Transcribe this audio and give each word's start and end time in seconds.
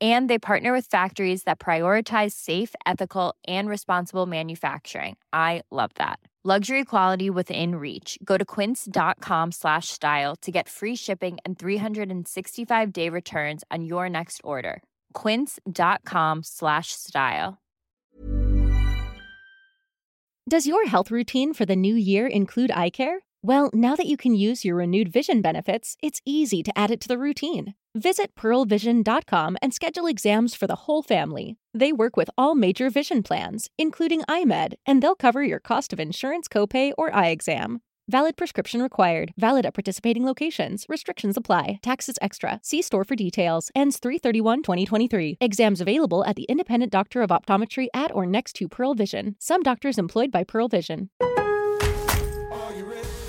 and 0.00 0.30
they 0.30 0.38
partner 0.38 0.72
with 0.72 0.86
factories 0.86 1.42
that 1.42 1.60
prioritize 1.60 2.32
safe 2.32 2.74
ethical 2.86 3.34
and 3.46 3.68
responsible 3.68 4.26
manufacturing. 4.26 5.16
I 5.32 5.62
love 5.70 5.90
that. 5.96 6.18
Luxury 6.44 6.84
quality 6.84 7.30
within 7.30 7.76
reach. 7.76 8.18
Go 8.24 8.36
to 8.36 8.44
quince.com 8.44 9.52
slash 9.52 9.88
style 9.88 10.34
to 10.36 10.50
get 10.50 10.68
free 10.68 10.96
shipping 10.96 11.38
and 11.44 11.56
365 11.56 12.92
day 12.92 13.08
returns 13.08 13.62
on 13.70 13.84
your 13.84 14.08
next 14.08 14.40
order. 14.42 14.82
quince.com 15.12 16.42
slash 16.42 16.88
style. 16.90 17.58
Does 20.48 20.66
your 20.66 20.84
health 20.86 21.12
routine 21.12 21.54
for 21.54 21.64
the 21.64 21.76
new 21.76 21.94
year 21.94 22.26
include 22.26 22.72
eye 22.72 22.90
care 22.90 23.20
well 23.42 23.70
now 23.72 23.94
that 23.94 24.06
you 24.06 24.16
can 24.16 24.34
use 24.34 24.64
your 24.64 24.76
renewed 24.76 25.12
vision 25.12 25.42
benefits 25.42 25.96
it's 26.02 26.20
easy 26.24 26.62
to 26.62 26.76
add 26.78 26.90
it 26.90 27.00
to 27.00 27.08
the 27.08 27.18
routine 27.18 27.74
Visit 27.94 28.34
pearlvision.com 28.34 29.58
and 29.60 29.74
schedule 29.74 30.06
exams 30.06 30.54
for 30.54 30.66
the 30.66 30.76
whole 30.76 31.02
family. 31.02 31.58
They 31.74 31.92
work 31.92 32.16
with 32.16 32.30
all 32.38 32.54
major 32.54 32.88
vision 32.88 33.22
plans, 33.22 33.68
including 33.76 34.22
iMed, 34.22 34.74
and 34.86 35.02
they'll 35.02 35.14
cover 35.14 35.42
your 35.42 35.60
cost 35.60 35.92
of 35.92 36.00
insurance 36.00 36.48
copay 36.48 36.92
or 36.96 37.14
eye 37.14 37.28
exam. 37.28 37.80
Valid 38.08 38.38
prescription 38.38 38.82
required. 38.82 39.32
Valid 39.36 39.66
at 39.66 39.74
participating 39.74 40.24
locations. 40.24 40.86
Restrictions 40.88 41.36
apply. 41.36 41.80
Taxes 41.82 42.18
extra. 42.22 42.60
See 42.62 42.80
store 42.80 43.04
for 43.04 43.14
details. 43.14 43.70
Ends 43.74 44.00
331-2023. 44.00 45.36
Exams 45.40 45.80
available 45.80 46.24
at 46.24 46.34
the 46.34 46.44
independent 46.44 46.90
doctor 46.90 47.20
of 47.20 47.30
optometry 47.30 47.88
at 47.94 48.12
or 48.14 48.24
next 48.24 48.54
to 48.54 48.68
Pearl 48.68 48.94
Vision. 48.94 49.36
Some 49.38 49.62
doctors 49.62 49.98
employed 49.98 50.32
by 50.32 50.44
Pearl 50.44 50.68
Vision. 50.68 51.10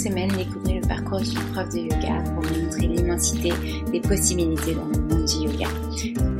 Semaine, 0.00 0.30
découvrez 0.30 0.80
le 0.80 0.88
parcours 0.88 1.20
d'une 1.20 1.52
prof 1.52 1.68
de 1.68 1.80
yoga 1.80 2.22
pour 2.32 2.42
vous 2.42 2.62
montrer 2.62 2.86
l'immensité 2.86 3.52
des 3.92 4.00
possibilités 4.00 4.74
dans 4.74 4.86
le 4.86 4.98
monde 4.98 5.26
du 5.26 5.44
yoga. 5.44 5.68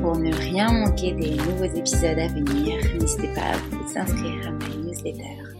Pour 0.00 0.16
ne 0.16 0.32
rien 0.34 0.72
manquer 0.72 1.12
des 1.12 1.32
nouveaux 1.32 1.64
épisodes 1.64 2.18
à 2.18 2.28
venir, 2.28 2.78
n'hésitez 2.98 3.28
pas 3.34 3.52
à 3.52 3.56
vous 3.58 3.98
inscrire 3.98 4.48
à 4.48 4.52
ma 4.52 4.76
newsletter. 4.76 5.50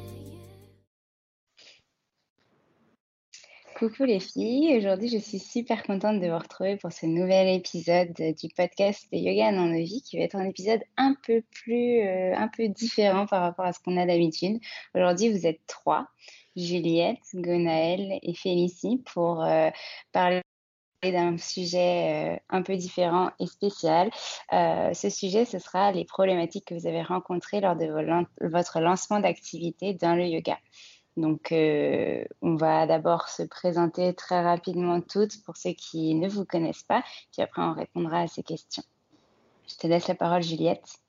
Coucou 3.81 4.05
les 4.05 4.21
filles, 4.21 4.77
aujourd'hui 4.77 5.09
je 5.09 5.17
suis 5.17 5.39
super 5.39 5.83
contente 5.83 6.21
de 6.21 6.27
vous 6.27 6.39
retrouver 6.39 6.77
pour 6.77 6.93
ce 6.93 7.07
nouvel 7.07 7.49
épisode 7.49 8.13
du 8.13 8.49
podcast 8.55 9.09
de 9.11 9.19
Yoga 9.19 9.53
nos 9.53 9.73
vies 9.75 10.03
qui 10.03 10.19
va 10.19 10.25
être 10.25 10.37
un 10.37 10.49
épisode 10.49 10.81
un 10.99 11.15
peu 11.27 11.43
plus, 11.51 12.01
euh, 12.01 12.35
un 12.37 12.49
peu 12.49 12.69
différent 12.69 13.27
par 13.27 13.41
rapport 13.41 13.65
à 13.65 13.73
ce 13.73 13.81
qu'on 13.81 13.97
a 13.97 14.05
d'habitude. 14.05 14.59
Aujourd'hui 14.95 15.31
vous 15.31 15.47
êtes 15.47 15.61
trois. 15.67 16.09
Juliette, 16.57 17.19
Gonaël 17.35 18.19
et 18.23 18.35
Félicie 18.35 19.03
pour 19.13 19.43
euh, 19.43 19.71
parler 20.13 20.43
d'un 21.03 21.39
sujet 21.39 22.37
euh, 22.37 22.41
un 22.51 22.63
peu 22.63 22.77
différent 22.77 23.31
et 23.39 23.47
spécial. 23.47 24.11
Euh, 24.53 24.93
ce 24.93 25.09
sujet, 25.09 25.45
ce 25.45 25.59
sera 25.59 25.93
les 25.93 26.05
problématiques 26.05 26.67
que 26.67 26.75
vous 26.75 26.87
avez 26.87 27.03
rencontrées 27.03 27.61
lors 27.61 27.77
de 27.77 27.87
votre 28.41 28.81
lancement 28.81 29.21
d'activité 29.21 29.95
dans 29.95 30.15
le 30.15 30.27
yoga. 30.27 30.59
Donc, 31.17 31.53
on 31.53 32.55
va 32.55 32.87
d'abord 32.87 33.29
se 33.29 33.43
présenter 33.43 34.15
très 34.15 34.43
rapidement 34.43 35.01
toutes 35.01 35.43
pour 35.43 35.57
ceux 35.57 35.73
qui 35.73 36.15
ne 36.15 36.29
vous 36.29 36.45
connaissent 36.45 36.85
pas, 36.85 37.03
puis 37.33 37.43
après 37.43 37.63
on 37.63 37.75
répondra 37.75 38.21
à 38.21 38.27
ces 38.27 38.43
questions. 38.43 38.85
Je 39.67 39.77
te 39.77 39.87
laisse 39.87 40.09
la 40.09 40.15
parole, 40.15 40.43
Juliette. 40.43 41.01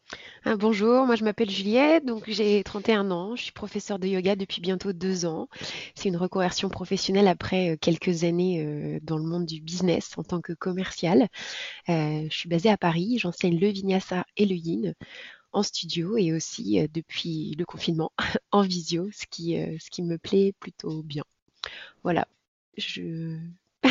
Ah, 0.43 0.55
bonjour, 0.57 1.05
moi 1.05 1.15
je 1.15 1.23
m'appelle 1.23 1.49
Juliette, 1.49 2.05
donc 2.05 2.23
j'ai 2.27 2.63
31 2.63 3.11
ans, 3.11 3.35
je 3.35 3.43
suis 3.43 3.51
professeure 3.51 3.99
de 3.99 4.07
yoga 4.07 4.35
depuis 4.35 4.59
bientôt 4.61 4.91
deux 4.91 5.25
ans. 5.25 5.47
C'est 5.95 6.09
une 6.09 6.17
reconversion 6.17 6.69
professionnelle 6.69 7.27
après 7.27 7.71
euh, 7.71 7.77
quelques 7.79 8.23
années 8.23 8.65
euh, 8.65 8.99
dans 9.03 9.17
le 9.17 9.23
monde 9.23 9.45
du 9.45 9.61
business 9.61 10.17
en 10.17 10.23
tant 10.23 10.41
que 10.41 10.53
commercial. 10.53 11.27
Euh, 11.89 12.27
je 12.29 12.35
suis 12.35 12.49
basée 12.49 12.69
à 12.69 12.77
Paris, 12.77 13.19
j'enseigne 13.19 13.59
le 13.59 13.67
vinyasa 13.67 14.25
et 14.37 14.45
le 14.45 14.55
yin 14.55 14.95
en 15.53 15.63
studio 15.63 16.17
et 16.17 16.33
aussi 16.33 16.87
depuis 16.89 17.55
le 17.57 17.65
confinement 17.65 18.11
en 18.51 18.61
visio, 18.61 19.09
ce 19.11 19.25
qui, 19.29 19.55
ce 19.79 19.89
qui 19.91 20.01
me 20.03 20.17
plaît 20.17 20.53
plutôt 20.59 21.03
bien. 21.03 21.23
Voilà, 22.03 22.27
je 22.77 23.37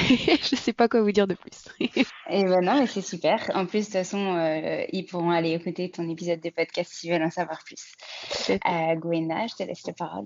je 0.50 0.56
sais 0.56 0.72
pas 0.72 0.88
quoi 0.88 1.02
vous 1.02 1.12
dire 1.12 1.26
de 1.26 1.34
plus. 1.34 1.68
Et 1.80 1.90
eh 2.30 2.44
ben 2.44 2.60
non, 2.60 2.80
mais 2.80 2.86
c'est 2.86 3.02
super. 3.02 3.50
En 3.54 3.66
plus, 3.66 3.80
de 3.80 3.84
toute 3.84 3.92
façon, 3.92 4.36
euh, 4.36 4.84
ils 4.92 5.04
pourront 5.04 5.30
aller 5.30 5.52
écouter 5.52 5.90
ton 5.90 6.08
épisode 6.08 6.40
de 6.40 6.50
podcast 6.50 6.92
s'ils 6.92 7.12
veulent 7.12 7.22
en 7.22 7.30
savoir 7.30 7.62
plus. 7.64 7.92
Euh, 8.50 8.94
Gwena, 8.96 9.46
je 9.46 9.56
te 9.56 9.62
laisse 9.62 9.86
la 9.86 9.92
parole. 9.92 10.24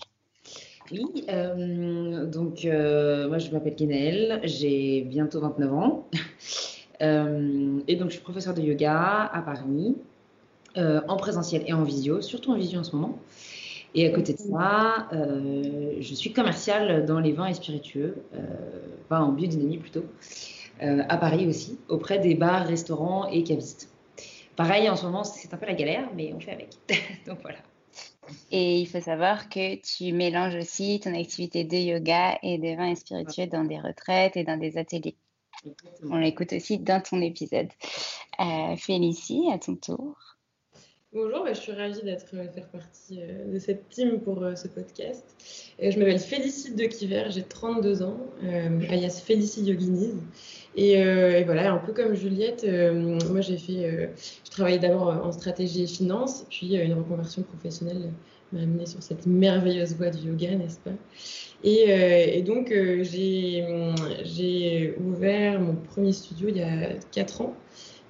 Oui, 0.93 1.25
euh, 1.31 2.26
donc 2.26 2.66
euh, 2.66 3.28
moi 3.28 3.38
je 3.38 3.50
m'appelle 3.50 3.75
Guénel, 3.75 4.40
j'ai 4.44 5.00
bientôt 5.00 5.40
29 5.40 5.72
ans. 5.72 6.08
et 7.00 7.96
donc 7.96 8.08
je 8.08 8.14
suis 8.14 8.22
professeure 8.22 8.54
de 8.54 8.60
yoga 8.60 9.31
à 9.32 9.43
Paris, 9.43 9.96
en 10.76 11.16
présentiel 11.16 11.64
et 11.66 11.72
en 11.72 11.82
visio, 11.82 12.20
surtout 12.20 12.52
en 12.52 12.56
visio 12.56 12.81
en 12.81 12.84
ce 12.84 12.94
moment. 12.94 13.19
Et 13.94 14.06
à 14.06 14.11
côté 14.11 14.32
de 14.32 14.38
ça, 14.38 15.08
euh, 15.12 15.94
je 16.00 16.14
suis 16.14 16.32
commerciale 16.32 17.06
dans 17.06 17.20
les 17.20 17.32
vins 17.32 17.46
et 17.46 17.55
spiritueux, 17.55 18.25
euh, 18.35 18.41
enfin 19.05 19.23
en 19.23 19.32
biodynamie 19.32 19.79
plutôt, 19.79 20.05
euh, 20.82 21.02
à 21.08 21.17
Paris 21.17 21.46
aussi, 21.46 21.79
auprès 21.88 22.19
des 22.19 22.35
bars, 22.35 22.67
restaurants 22.67 23.29
et 23.29 23.44
cavistes. 23.44 23.91
Pareil, 24.56 24.91
en 24.91 24.96
ce 24.96 25.06
moment, 25.06 25.23
c'est 25.23 25.52
un 25.55 25.56
peu 25.56 25.67
la 25.67 25.75
galère, 25.75 26.08
mais 26.14 26.32
on 26.35 26.41
fait 26.41 26.52
avec. 26.52 26.70
Donc 27.26 27.38
voilà. 27.43 27.58
Et 28.50 28.81
il 28.81 28.87
faut 28.87 29.00
savoir 29.00 29.49
que 29.49 29.76
tu 29.76 30.12
mélanges 30.12 30.56
aussi 30.56 30.99
ton 30.99 31.14
activité 31.14 31.62
de 31.62 31.76
yoga 31.76 32.38
et 32.43 32.58
de 32.58 32.76
vins 32.76 32.90
et 32.90 32.97
spiritueux 32.97 33.47
dans 33.47 33.64
des 33.64 33.79
retraites 33.79 34.37
et 34.37 34.43
dans 34.43 34.56
des 34.56 34.76
ateliers. 34.76 35.17
On 36.11 36.17
l'écoute 36.17 36.52
aussi 36.52 36.79
dans 36.79 37.00
ton 37.00 37.20
épisode. 37.20 37.69
Félicie, 38.76 39.50
à 39.52 39.58
ton 39.58 39.76
tour. 39.76 40.33
Bonjour, 41.14 41.44
bah, 41.44 41.52
je 41.52 41.61
suis 41.61 41.70
ravie 41.70 42.02
d'être 42.02 42.26
euh, 42.34 42.49
faire 42.49 42.66
partie 42.70 43.20
euh, 43.22 43.52
de 43.52 43.58
cette 43.61 43.88
team 43.88 44.19
pour 44.19 44.43
euh, 44.43 44.56
ce 44.56 44.66
podcast. 44.66 45.25
je 45.81 45.96
m'appelle 45.96 46.19
Félicite 46.19 46.75
de 46.75 46.87
Kiver, 46.87 47.26
j'ai 47.31 47.44
32 47.44 48.02
ans, 48.02 48.19
alias 48.43 49.22
Félicite 49.25 49.64
Yoginise. 49.64 50.16
Et, 50.75 50.96
voilà, 51.44 51.72
un 51.72 51.78
peu 51.78 51.93
comme 51.93 52.14
Juliette, 52.14 52.66
moi 53.31 53.40
j'ai 53.40 53.58
fait, 53.58 54.11
je 54.44 54.50
travaillais 54.50 54.81
d'abord 54.81 55.06
en 55.06 55.31
stratégie 55.31 55.84
et 55.84 55.87
finance, 55.87 56.46
puis 56.50 56.75
une 56.75 56.94
reconversion 56.94 57.43
professionnelle 57.43 58.11
m'a 58.52 58.62
amené 58.62 58.84
sur 58.84 59.00
cette 59.00 59.25
merveilleuse 59.25 59.94
voie 59.94 60.11
du 60.11 60.26
yoga, 60.26 60.56
n'est-ce 60.56 60.81
pas? 60.81 60.90
Et, 61.62 62.38
et, 62.38 62.43
donc 62.43 62.72
j'ai 62.72 63.64
ouvert 64.99 65.61
mon 65.61 65.76
premier 65.76 66.12
studio 66.12 66.49
il 66.49 66.56
y 66.56 66.62
a 66.62 66.88
4 67.12 67.43
ans. 67.43 67.55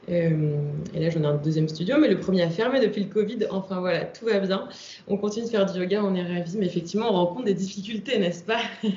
Euh, 0.09 0.73
et 0.93 1.01
là, 1.01 1.11
j'en 1.11 1.23
ai 1.23 1.27
un 1.27 1.37
deuxième 1.37 1.69
studio, 1.69 1.97
mais 1.99 2.09
le 2.09 2.19
premier 2.21 2.43
a 2.43 2.51
fermé 2.51 2.81
depuis 2.81 3.03
le 3.05 3.11
Covid. 3.11 3.47
Enfin 3.51 3.81
voilà, 3.81 4.05
tout 4.05 4.27
va 4.27 4.39
bien. 4.39 4.69
On 5.09 5.17
continue 5.17 5.47
de 5.47 5.51
faire 5.51 5.67
du 5.67 5.79
yoga, 5.79 6.03
on 6.05 6.15
est 6.15 6.23
ravis, 6.23 6.57
mais 6.57 6.67
effectivement, 6.67 7.11
on 7.11 7.15
rencontre 7.15 7.45
des 7.45 7.55
difficultés, 7.55 8.19
n'est-ce 8.19 8.45
pas? 8.45 8.61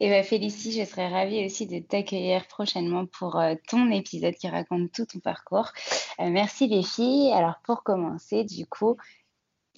Et 0.00 0.08
bien, 0.08 0.22
Félicie, 0.22 0.72
je 0.72 0.84
serais 0.84 1.08
ravie 1.08 1.46
aussi 1.46 1.66
de 1.66 1.78
t'accueillir 1.78 2.46
prochainement 2.48 3.06
pour 3.06 3.38
euh, 3.38 3.54
ton 3.68 3.90
épisode 3.92 4.34
qui 4.34 4.48
raconte 4.48 4.90
tout 4.92 5.06
ton 5.06 5.20
parcours. 5.20 5.70
Euh, 6.20 6.30
merci 6.30 6.66
les 6.66 6.82
filles. 6.82 7.32
Alors 7.32 7.60
pour 7.62 7.84
commencer, 7.84 8.44
du 8.44 8.66
coup, 8.66 8.96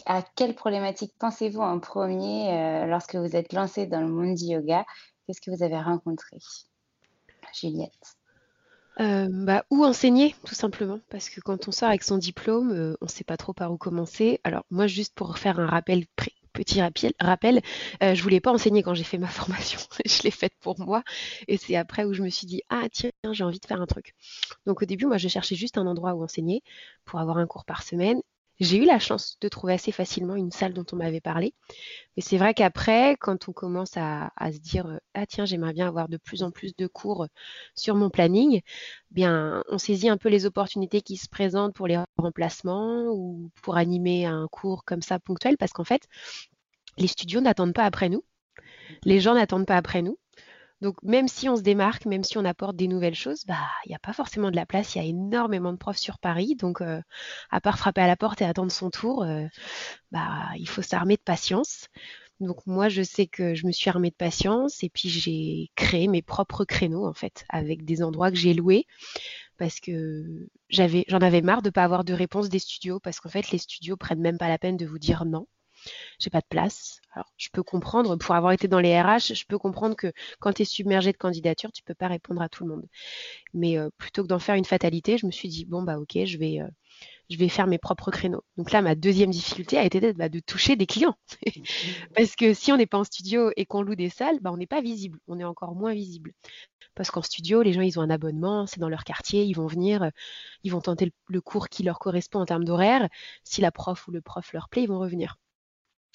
à 0.06 0.22
quelle 0.34 0.54
problématique 0.54 1.12
pensez-vous 1.19 1.60
en 1.60 1.78
premier 1.81 2.87
lorsque 2.87 3.16
vous 3.16 3.34
êtes 3.34 3.52
lancée 3.54 3.87
dans 3.87 4.00
le 4.00 4.08
monde 4.08 4.34
du 4.34 4.44
yoga? 4.44 4.84
Qu'est-ce 5.26 5.40
que 5.40 5.50
vous 5.50 5.62
avez 5.62 5.81
rencontré 5.81 6.37
Juliette? 7.54 8.15
Euh, 9.00 9.28
bah, 9.31 9.64
ou 9.70 9.84
enseigner, 9.84 10.34
tout 10.44 10.54
simplement, 10.54 11.00
parce 11.10 11.28
que 11.28 11.40
quand 11.40 11.69
on 11.69 11.72
sort 11.72 11.88
avec 11.88 12.02
son 12.02 12.19
diplôme, 12.19 12.72
euh, 12.72 12.96
on 13.00 13.06
ne 13.06 13.10
sait 13.10 13.25
pas 13.25 13.37
trop 13.37 13.52
par 13.52 13.70
où 13.72 13.76
commencer. 13.76 14.40
Alors 14.44 14.64
moi, 14.70 14.87
juste 14.87 15.14
pour 15.14 15.38
faire 15.38 15.60
un 15.60 15.66
rappel, 15.66 16.06
petit 16.52 16.81
rappel, 16.81 17.12
rappel 17.20 17.60
euh, 18.02 18.14
je 18.14 18.22
voulais 18.22 18.40
pas 18.40 18.52
enseigner 18.52 18.82
quand 18.82 18.94
j'ai 18.94 19.04
fait 19.04 19.19
ma 19.19 19.26
formation. 19.28 19.78
je 20.06 20.22
l'ai 20.22 20.31
faite 20.31 20.54
pour 20.60 20.81
moi, 20.81 21.02
et 21.48 21.58
c'est 21.58 21.76
après 21.76 22.04
où 22.04 22.14
je 22.14 22.22
me 22.22 22.31
suis 22.31 22.46
dit 22.46 22.62
ah 22.70 22.84
tiens, 22.90 23.10
j'ai 23.32 23.44
envie 23.44 23.60
de 23.60 23.66
faire 23.66 23.81
un 23.81 23.87
truc. 23.87 24.14
Donc 24.66 24.82
au 24.82 24.87
début, 24.87 25.06
moi, 25.06 25.19
je 25.19 25.28
cherchais 25.28 25.56
juste 25.56 25.78
un 25.78 25.87
endroit 25.87 26.14
où 26.14 26.22
enseigner 26.22 26.62
pour 27.04 27.20
avoir 27.20 27.38
un 27.38 27.46
cours 27.46 27.64
par 27.66 27.82
semaine, 27.82 28.20
j'ai 28.61 28.79
eu 28.79 28.85
la 28.85 28.99
chance 28.99 29.37
de 29.41 29.49
trouver 29.49 29.75
assez 29.75 29.93
facilement 29.93 30.35
une 30.35 30.50
salle 30.50 30.73
dont 30.73 30.85
on 30.93 30.97
m'avait 30.97 31.20
parlé. 31.20 31.55
Mais 32.17 32.23
c'est 32.23 32.38
vrai 32.38 32.55
qu'après, 32.55 33.17
quand 33.20 33.49
on 33.49 33.53
commence 33.53 33.97
à, 33.97 34.31
se 34.53 34.58
dire 34.58 34.87
euh, 34.87 34.99
ah 35.14 35.26
tiens 35.26 35.44
j'aimerais 35.44 35.75
bien 35.75 35.88
avoir 35.88 36.08
de 36.08 36.17
plus 36.17 36.43
en 36.43 36.50
plus 36.50 36.75
de 36.76 36.87
cours 36.87 37.26
sur 37.75 37.94
mon 37.94 38.11
planning, 38.11 38.62
bien 39.11 39.62
on 39.69 39.79
saisit 39.79 40.08
un 40.08 40.17
peu 40.17 40.29
les 40.29 40.47
opportunités 40.47 41.03
qui 41.03 41.17
se 41.17 41.29
présentent 41.29 41.75
pour 41.75 41.87
les 41.87 41.99
remplacements 42.17 43.06
ou 43.11 43.50
pour 43.62 43.76
animer 43.76 44.26
un 44.26 44.47
cours 44.50 44.85
comme 44.85 45.03
ça 45.03 45.19
ponctuel 45.19 45.56
parce 45.58 45.73
qu'en 45.73 45.85
fait 45.85 46.08
les 46.99 47.08
studios 47.08 47.41
n'attendent 47.41 47.75
pas 47.75 47.85
après 47.85 48.08
nous, 48.08 48.25
les 49.05 49.20
gens 49.20 49.35
n'attendent 49.35 49.67
pas 49.67 49.76
après 49.76 50.03
nous. 50.03 50.19
Donc 50.82 51.02
même 51.02 51.28
si 51.28 51.49
on 51.49 51.56
se 51.56 51.62
démarque, 51.62 52.05
même 52.06 52.25
si 52.25 52.37
on 52.38 52.44
apporte 52.44 52.76
des 52.76 52.88
nouvelles 52.88 53.14
choses, 53.14 53.44
bah 53.46 53.67
il 53.87 53.88
n'y 53.90 53.94
a 53.94 53.99
pas 53.99 54.12
forcément 54.12 54.50
de 54.50 54.56
la 54.56 54.67
place. 54.67 54.94
Il 54.94 54.99
y 54.99 55.00
a 55.00 55.05
énormément 55.05 55.73
de 55.73 55.78
profs 55.78 55.99
sur 55.99 56.19
Paris, 56.19 56.55
donc 56.56 56.81
euh, 56.82 57.00
à 57.50 57.61
part 57.61 57.78
frapper 57.78 58.02
à 58.02 58.06
la 58.06 58.17
porte 58.17 58.43
et 58.43 58.44
attendre 58.44 58.70
son 58.73 58.90
tour, 58.90 59.23
euh, 59.25 59.46
bah 60.12 60.50
il 60.58 60.69
faut 60.69 60.82
s'armer 60.82 61.17
de 61.17 61.23
patience. 61.23 61.88
Donc 62.40 62.67
moi 62.67 62.88
je 62.90 63.02
sais 63.02 63.26
que 63.26 63.55
je 63.55 63.67
me 63.67 63.73
suis 63.73 63.88
armée 63.90 64.11
de 64.11 64.17
patience 64.17 64.82
et 64.84 64.90
puis 64.90 65.08
j'ai 65.08 65.70
créé 65.75 66.06
mes 66.08 66.23
propres 66.23 66.64
créneaux 66.67 67.06
en 67.06 67.14
fait 67.14 67.46
avec 67.49 67.84
des 67.84 68.02
endroits 68.02 68.31
que 68.31 68.37
j'ai 68.37 68.52
loués 68.55 68.87
parce 69.58 69.81
que 69.81 70.49
j'avais 70.69 71.05
j'en 71.08 71.20
avais 71.20 71.43
marre 71.43 71.62
de 71.62 71.70
pas 71.70 71.84
avoir 71.84 72.05
de 72.05 72.12
réponse 72.14 72.49
des 72.50 72.58
studios 72.58 73.00
parce 73.00 73.20
qu'en 73.20 73.31
fait 73.31 73.50
les 73.52 73.58
studios 73.58 73.96
prennent 73.96 74.20
même 74.20 74.38
pas 74.38 74.49
la 74.49 74.58
peine 74.58 74.76
de 74.76 74.87
vous 74.87 74.99
dire 74.99 75.25
non 75.25 75.46
j'ai 76.18 76.30
pas 76.30 76.40
de 76.40 76.46
place. 76.48 77.00
Alors, 77.12 77.32
je 77.36 77.48
peux 77.52 77.62
comprendre, 77.62 78.16
pour 78.16 78.34
avoir 78.34 78.52
été 78.52 78.68
dans 78.68 78.80
les 78.80 79.00
RH, 79.00 79.34
je 79.34 79.44
peux 79.46 79.58
comprendre 79.58 79.96
que 79.96 80.12
quand 80.38 80.52
tu 80.52 80.62
es 80.62 80.64
submergé 80.64 81.12
de 81.12 81.16
candidatures, 81.16 81.72
tu 81.72 81.82
peux 81.82 81.94
pas 81.94 82.08
répondre 82.08 82.42
à 82.42 82.48
tout 82.48 82.64
le 82.64 82.74
monde. 82.74 82.86
Mais 83.54 83.78
euh, 83.78 83.88
plutôt 83.98 84.22
que 84.22 84.28
d'en 84.28 84.38
faire 84.38 84.54
une 84.54 84.64
fatalité, 84.64 85.18
je 85.18 85.26
me 85.26 85.30
suis 85.30 85.48
dit, 85.48 85.64
bon, 85.64 85.82
bah 85.82 85.98
ok, 85.98 86.18
je 86.24 86.38
vais, 86.38 86.60
euh, 86.60 86.68
je 87.30 87.36
vais 87.38 87.48
faire 87.48 87.66
mes 87.66 87.78
propres 87.78 88.10
créneaux. 88.10 88.44
Donc 88.56 88.70
là, 88.72 88.82
ma 88.82 88.94
deuxième 88.94 89.30
difficulté 89.30 89.78
a 89.78 89.84
été 89.84 90.12
bah, 90.12 90.28
de 90.28 90.40
toucher 90.40 90.76
des 90.76 90.86
clients. 90.86 91.16
Parce 92.14 92.36
que 92.36 92.54
si 92.54 92.72
on 92.72 92.76
n'est 92.76 92.86
pas 92.86 92.98
en 92.98 93.04
studio 93.04 93.50
et 93.56 93.66
qu'on 93.66 93.82
loue 93.82 93.96
des 93.96 94.10
salles, 94.10 94.38
bah, 94.40 94.50
on 94.52 94.56
n'est 94.56 94.66
pas 94.66 94.80
visible, 94.80 95.18
on 95.26 95.38
est 95.38 95.44
encore 95.44 95.74
moins 95.74 95.94
visible. 95.94 96.32
Parce 96.94 97.10
qu'en 97.10 97.22
studio, 97.22 97.62
les 97.62 97.72
gens, 97.72 97.82
ils 97.82 97.98
ont 97.98 98.02
un 98.02 98.10
abonnement, 98.10 98.66
c'est 98.66 98.80
dans 98.80 98.88
leur 98.88 99.04
quartier, 99.04 99.44
ils 99.44 99.54
vont 99.54 99.66
venir, 99.66 100.10
ils 100.62 100.72
vont 100.72 100.80
tenter 100.80 101.12
le 101.28 101.40
cours 101.40 101.68
qui 101.68 101.82
leur 101.82 101.98
correspond 101.98 102.40
en 102.40 102.46
termes 102.46 102.64
d'horaire. 102.64 103.08
Si 103.44 103.60
la 103.60 103.70
prof 103.72 104.08
ou 104.08 104.12
le 104.12 104.22
prof 104.22 104.52
leur 104.52 104.68
plaît, 104.68 104.82
ils 104.84 104.88
vont 104.88 104.98
revenir 104.98 105.36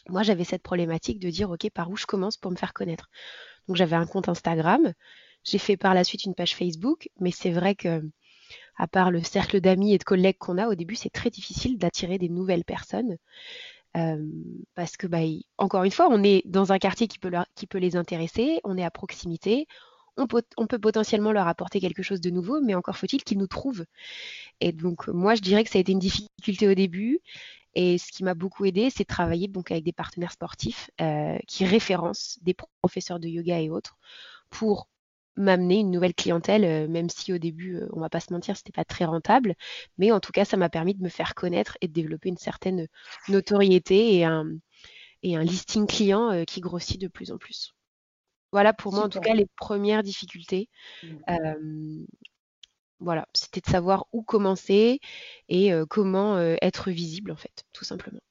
moi, 0.09 0.23
j'avais 0.23 0.43
cette 0.43 0.63
problématique 0.63 1.19
de 1.19 1.29
dire, 1.29 1.51
OK, 1.51 1.69
par 1.71 1.89
où 1.89 1.97
je 1.97 2.05
commence 2.05 2.37
pour 2.37 2.51
me 2.51 2.55
faire 2.55 2.73
connaître? 2.73 3.09
Donc, 3.67 3.77
j'avais 3.77 3.95
un 3.95 4.05
compte 4.05 4.29
Instagram. 4.29 4.93
J'ai 5.43 5.57
fait 5.57 5.77
par 5.77 5.93
la 5.93 6.03
suite 6.03 6.25
une 6.25 6.35
page 6.35 6.55
Facebook, 6.55 7.09
mais 7.19 7.31
c'est 7.31 7.51
vrai 7.51 7.75
que, 7.75 8.03
à 8.77 8.87
part 8.87 9.11
le 9.11 9.23
cercle 9.23 9.61
d'amis 9.61 9.93
et 9.93 9.97
de 9.97 10.03
collègues 10.03 10.37
qu'on 10.37 10.57
a, 10.57 10.67
au 10.67 10.75
début, 10.75 10.95
c'est 10.95 11.09
très 11.09 11.29
difficile 11.29 11.77
d'attirer 11.77 12.17
des 12.17 12.29
nouvelles 12.29 12.65
personnes. 12.65 13.17
Euh, 13.97 14.25
parce 14.75 14.97
que, 14.97 15.07
bah, 15.07 15.19
encore 15.57 15.83
une 15.83 15.91
fois, 15.91 16.07
on 16.09 16.23
est 16.23 16.43
dans 16.45 16.71
un 16.71 16.79
quartier 16.79 17.07
qui 17.07 17.19
peut, 17.19 17.31
qui 17.55 17.67
peut 17.67 17.77
les 17.77 17.95
intéresser, 17.95 18.61
on 18.63 18.77
est 18.77 18.83
à 18.83 18.91
proximité, 18.91 19.67
on 20.17 20.27
peut, 20.27 20.79
potentiellement 20.79 21.31
leur 21.31 21.47
apporter 21.47 21.79
quelque 21.79 22.03
chose 22.03 22.21
de 22.21 22.29
nouveau, 22.29 22.61
mais 22.61 22.75
encore 22.75 22.97
faut-il 22.97 23.23
qu'ils 23.23 23.37
nous 23.37 23.47
trouvent. 23.47 23.85
Et 24.59 24.71
donc, 24.71 25.07
moi, 25.07 25.35
je 25.35 25.41
dirais 25.41 25.63
que 25.63 25.69
ça 25.69 25.77
a 25.77 25.81
été 25.81 25.91
une 25.91 25.99
difficulté 25.99 26.67
au 26.67 26.73
début. 26.73 27.19
Et 27.73 27.97
ce 27.97 28.11
qui 28.11 28.23
m'a 28.23 28.33
beaucoup 28.33 28.65
aidé, 28.65 28.89
c'est 28.89 29.03
de 29.03 29.07
travailler 29.07 29.47
donc 29.47 29.71
avec 29.71 29.83
des 29.83 29.93
partenaires 29.93 30.31
sportifs 30.31 30.89
euh, 30.99 31.37
qui 31.47 31.65
référencent 31.65 32.37
des 32.41 32.55
professeurs 32.81 33.19
de 33.19 33.27
yoga 33.27 33.59
et 33.59 33.69
autres 33.69 33.97
pour 34.49 34.89
m'amener 35.37 35.79
une 35.79 35.91
nouvelle 35.91 36.13
clientèle, 36.13 36.65
euh, 36.65 36.87
même 36.89 37.09
si 37.09 37.31
au 37.31 37.37
début, 37.37 37.77
euh, 37.77 37.87
on 37.93 38.01
va 38.01 38.09
pas 38.09 38.19
se 38.19 38.33
mentir, 38.33 38.57
c'était 38.57 38.73
pas 38.73 38.83
très 38.83 39.05
rentable, 39.05 39.55
mais 39.97 40.11
en 40.11 40.19
tout 40.19 40.33
cas, 40.33 40.43
ça 40.43 40.57
m'a 40.57 40.69
permis 40.69 40.93
de 40.93 41.01
me 41.01 41.09
faire 41.09 41.33
connaître 41.33 41.77
et 41.79 41.87
de 41.87 41.93
développer 41.93 42.29
une 42.29 42.37
certaine 42.37 42.87
notoriété 43.29 44.17
et 44.17 44.25
un, 44.25 44.45
et 45.23 45.37
un 45.37 45.43
listing 45.43 45.87
client 45.87 46.43
qui 46.45 46.59
grossit 46.59 46.99
de 46.99 47.07
plus 47.07 47.31
en 47.31 47.37
plus. 47.37 47.73
Voilà 48.51 48.73
pour 48.73 48.91
moi, 48.91 49.05
en 49.05 49.09
tout 49.09 49.21
cas, 49.21 49.33
les 49.33 49.47
premières 49.55 50.03
difficultés. 50.03 50.67
Mmh 51.03 52.03
voilà, 53.01 53.27
c'était 53.33 53.61
de 53.61 53.69
savoir 53.69 54.05
où 54.13 54.21
commencer 54.23 54.99
et 55.49 55.71
comment 55.89 56.39
être 56.61 56.91
visible, 56.91 57.31
en 57.31 57.35
fait, 57.35 57.65
tout 57.73 57.85
simplement. 57.85 58.21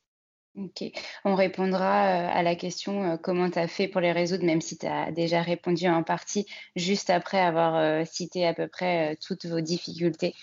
Ok, 0.57 0.83
on 1.25 1.37
répondra 1.37 2.03
à 2.29 2.43
la 2.43 2.57
question 2.57 3.17
comment 3.19 3.49
tu 3.51 3.59
as 3.61 3.69
fait 3.69 3.87
pour 3.87 4.01
les 4.01 4.11
résoudre, 4.11 4.45
même 4.45 4.61
si 4.61 4.77
tu 4.77 4.87
as 4.87 5.13
déjà 5.13 5.43
répondu 5.43 5.87
en 5.87 6.03
partie 6.03 6.45
juste 6.75 7.09
après 7.09 7.39
avoir 7.39 8.05
cité 8.05 8.45
à 8.47 8.53
peu 8.53 8.67
près 8.67 9.17
toutes 9.25 9.47
vos 9.47 9.61
difficultés 9.61 10.35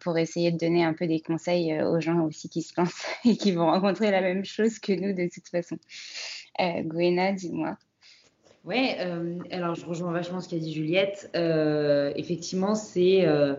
pour 0.00 0.18
essayer 0.18 0.52
de 0.52 0.58
donner 0.58 0.84
un 0.84 0.92
peu 0.92 1.06
des 1.06 1.20
conseils 1.20 1.80
aux 1.82 1.98
gens 1.98 2.20
aussi 2.26 2.50
qui 2.50 2.60
se 2.60 2.74
lancent 2.76 3.06
et 3.24 3.38
qui 3.38 3.52
vont 3.52 3.70
rencontrer 3.70 4.10
la 4.10 4.20
même 4.20 4.44
chose 4.44 4.78
que 4.78 4.92
nous 4.92 5.14
de 5.14 5.28
toute 5.32 5.48
façon. 5.48 5.78
Gwena, 6.58 7.32
dis-moi. 7.32 7.78
Ouais, 8.64 8.96
euh, 9.00 9.38
alors 9.50 9.74
je 9.74 9.86
rejoins 9.86 10.12
vachement 10.12 10.40
ce 10.40 10.48
qu'a 10.48 10.58
dit 10.58 10.72
Juliette. 10.72 11.30
Euh, 11.34 12.12
effectivement, 12.16 12.74
c'est 12.74 13.26
euh, 13.26 13.54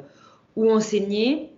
où 0.55 0.69
enseigner, 0.69 1.51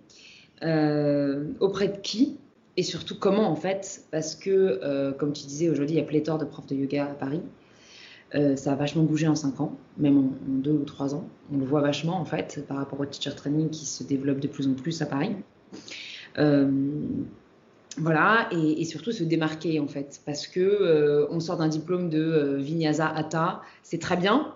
auprès 1.60 1.88
de 1.88 1.96
qui 2.02 2.38
et 2.76 2.82
surtout 2.82 3.18
comment 3.18 3.48
en 3.50 3.56
fait. 3.56 4.04
Parce 4.10 4.36
que, 4.36 5.12
comme 5.18 5.32
tu 5.32 5.46
disais, 5.46 5.68
aujourd'hui, 5.68 5.96
il 5.96 5.98
y 5.98 6.02
a 6.02 6.04
pléthore 6.06 6.38
de 6.38 6.44
profs 6.44 6.66
de 6.66 6.76
yoga 6.76 7.06
à 7.06 7.14
Paris. 7.14 7.42
ça 8.56 8.72
a 8.72 8.74
vachement 8.76 9.02
bougé 9.02 9.26
en 9.26 9.34
5 9.34 9.60
ans, 9.60 9.76
même 9.98 10.16
en, 10.18 10.20
en 10.20 10.58
2 10.58 10.70
ou 10.70 10.84
3 10.84 11.14
ans. 11.14 11.28
On 11.52 11.58
le 11.58 11.64
voit 11.64 11.80
vachement 11.80 12.16
en 12.16 12.24
fait 12.24 12.64
par 12.68 12.76
rapport 12.76 13.00
au 13.00 13.06
teacher 13.06 13.34
training 13.34 13.70
qui 13.70 13.86
se 13.86 14.04
développe 14.04 14.38
de 14.38 14.48
plus 14.48 14.68
en 14.68 14.74
plus 14.74 15.02
à 15.02 15.06
Paris 15.06 15.34
voilà, 17.98 18.48
et, 18.52 18.84
surtout 18.84 19.12
se 19.12 19.22
démarquer 19.22 19.78
en 19.78 19.86
fait, 19.86 20.20
parce 20.24 20.46
que 20.46 20.60
euh, 20.60 21.26
on 21.30 21.40
sort 21.40 21.58
d'un 21.58 21.68
diplôme 21.68 22.08
de 22.08 22.22
euh, 22.22 22.56
Vinyasa 22.56 23.06
Hatha, 23.06 23.60
c'est 23.82 24.00
très 24.00 24.16
bien, 24.16 24.54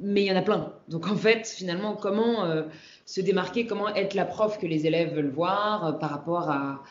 mais 0.00 0.22
il 0.22 0.26
y 0.26 0.32
en 0.32 0.36
a 0.36 0.42
plein. 0.42 0.72
Donc 0.88 1.06
en 1.06 1.16
fait, 1.16 1.46
finalement, 1.46 1.94
comment 1.94 2.44
euh, 2.44 2.62
se 3.06 3.20
démarquer, 3.20 3.66
comment 3.66 3.88
être 3.94 4.14
la 4.14 4.24
prof 4.24 4.58
que 4.58 4.66
les 4.66 4.86
élèves 4.86 5.14
veulent 5.14 5.30
voir 5.30 5.98
par 6.00 6.10
rapport 6.10 6.50
à, 6.50 6.82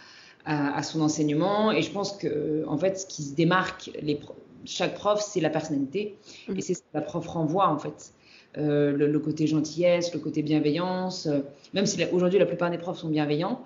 à, 0.45 0.81
son 0.81 1.01
enseignement 1.01 1.71
Et 1.71 1.81
je 1.81 1.91
pense 1.91 2.13
que 2.13 2.63
en 2.67 2.77
fait, 2.77 2.99
ce 2.99 3.05
qui 3.05 3.23
se 3.23 3.35
démarque, 3.35 3.91
les 4.01 4.19
chaque 4.63 4.93
prof, 4.93 5.19
c'est 5.19 5.41
la 5.41 5.49
personnalité, 5.49 6.15
mmh. 6.47 6.57
et 6.57 6.61
c'est 6.61 6.75
ce 6.75 6.81
que 6.81 6.87
la 6.93 7.01
prof 7.01 7.27
renvoie 7.27 7.67
en 7.67 7.79
fait. 7.79 8.13
Le, 8.55 8.91
le, 8.93 9.19
côté 9.19 9.47
gentillesse, 9.47 10.13
le 10.13 10.19
côté 10.19 10.41
bienveillance, 10.41 11.27
même 11.73 11.85
si 11.85 12.03
aujourd'hui 12.11 12.37
la 12.37 12.45
plupart 12.45 12.69
des 12.69 12.77
profs 12.77 12.99
sont 12.99 13.07
bienveillants, 13.07 13.63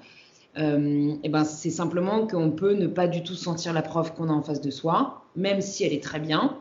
euh, 0.57 1.15
et 1.23 1.29
ben 1.29 1.43
c'est 1.43 1.69
simplement 1.69 2.27
qu'on 2.27 2.51
peut 2.51 2.73
ne 2.73 2.87
pas 2.87 3.07
du 3.07 3.23
tout 3.23 3.35
sentir 3.35 3.73
la 3.73 3.81
prof 3.81 4.13
qu'on 4.13 4.29
a 4.29 4.33
en 4.33 4.41
face 4.41 4.61
de 4.61 4.71
soi, 4.71 5.23
même 5.35 5.61
si 5.61 5.83
elle 5.83 5.93
est 5.93 6.03
très 6.03 6.19
bien. 6.19 6.57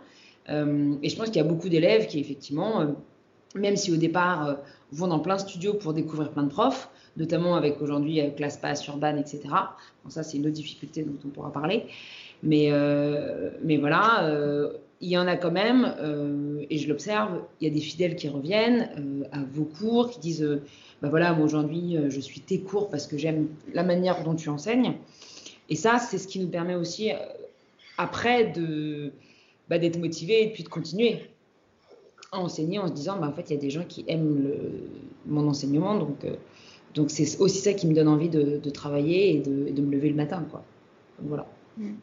Euh, 0.50 0.94
et 1.02 1.08
je 1.08 1.16
pense 1.16 1.26
qu'il 1.26 1.36
y 1.36 1.40
a 1.40 1.48
beaucoup 1.48 1.68
d'élèves 1.68 2.06
qui 2.06 2.18
effectivement 2.18 2.80
euh, 2.80 2.86
même 3.54 3.76
si 3.76 3.92
au 3.92 3.96
départ, 3.96 4.56
vont 4.90 5.06
dans 5.06 5.20
plein 5.20 5.36
de 5.36 5.40
studios 5.40 5.74
pour 5.74 5.94
découvrir 5.94 6.32
plein 6.32 6.42
de 6.42 6.48
profs, 6.48 6.90
notamment 7.16 7.54
avec 7.54 7.80
aujourd'hui 7.80 8.20
ClassPass, 8.36 8.84
Urban, 8.88 9.16
etc. 9.16 9.42
Ça, 10.08 10.24
c'est 10.24 10.38
une 10.38 10.46
autre 10.46 10.56
difficulté 10.56 11.04
dont 11.04 11.16
on 11.24 11.28
pourra 11.28 11.52
parler. 11.52 11.84
Mais, 12.42 12.72
mais 13.62 13.76
voilà, 13.76 14.28
il 15.00 15.08
y 15.08 15.18
en 15.18 15.26
a 15.26 15.36
quand 15.36 15.50
même, 15.50 15.94
et 16.70 16.78
je 16.78 16.88
l'observe, 16.88 17.42
il 17.60 17.68
y 17.68 17.70
a 17.70 17.74
des 17.74 17.80
fidèles 17.80 18.16
qui 18.16 18.28
reviennent 18.28 19.26
à 19.32 19.40
vos 19.42 19.64
cours, 19.64 20.10
qui 20.10 20.20
disent 20.20 20.60
bah 21.02 21.08
voilà, 21.10 21.34
moi 21.34 21.44
aujourd'hui, 21.44 21.98
je 22.08 22.20
suis 22.20 22.40
tes 22.40 22.60
cours 22.60 22.88
parce 22.88 23.06
que 23.06 23.18
j'aime 23.18 23.48
la 23.74 23.82
manière 23.82 24.24
dont 24.24 24.34
tu 24.34 24.48
enseignes. 24.48 24.94
Et 25.68 25.76
ça, 25.76 25.98
c'est 25.98 26.18
ce 26.18 26.26
qui 26.26 26.38
nous 26.38 26.48
permet 26.48 26.74
aussi, 26.74 27.10
après, 27.98 28.52
de, 28.52 29.12
bah, 29.68 29.78
d'être 29.78 29.98
motivé 29.98 30.44
et 30.44 30.52
puis 30.52 30.62
de 30.62 30.68
continuer 30.68 31.22
à 32.32 32.38
enseigner 32.38 32.78
en 32.78 32.88
se 32.88 32.92
disant, 32.92 33.18
bah, 33.18 33.28
en 33.28 33.32
fait, 33.32 33.50
il 33.50 33.54
y 33.54 33.56
a 33.56 33.60
des 33.60 33.70
gens 33.70 33.84
qui 33.84 34.04
aiment 34.08 34.52
mon 35.26 35.48
enseignement, 35.48 35.96
donc 35.98 36.24
euh, 36.24 36.36
donc 36.94 37.10
c'est 37.10 37.40
aussi 37.40 37.58
ça 37.58 37.72
qui 37.72 37.86
me 37.88 37.94
donne 37.94 38.08
envie 38.08 38.28
de, 38.28 38.70
travailler 38.70 39.36
et 39.36 39.40
de, 39.40 39.72
de, 39.72 39.82
me 39.82 39.90
lever 39.90 40.10
le 40.10 40.14
matin, 40.14 40.46
quoi. 40.50 40.62
Voilà. 41.18 41.46
Mm. 41.76 41.94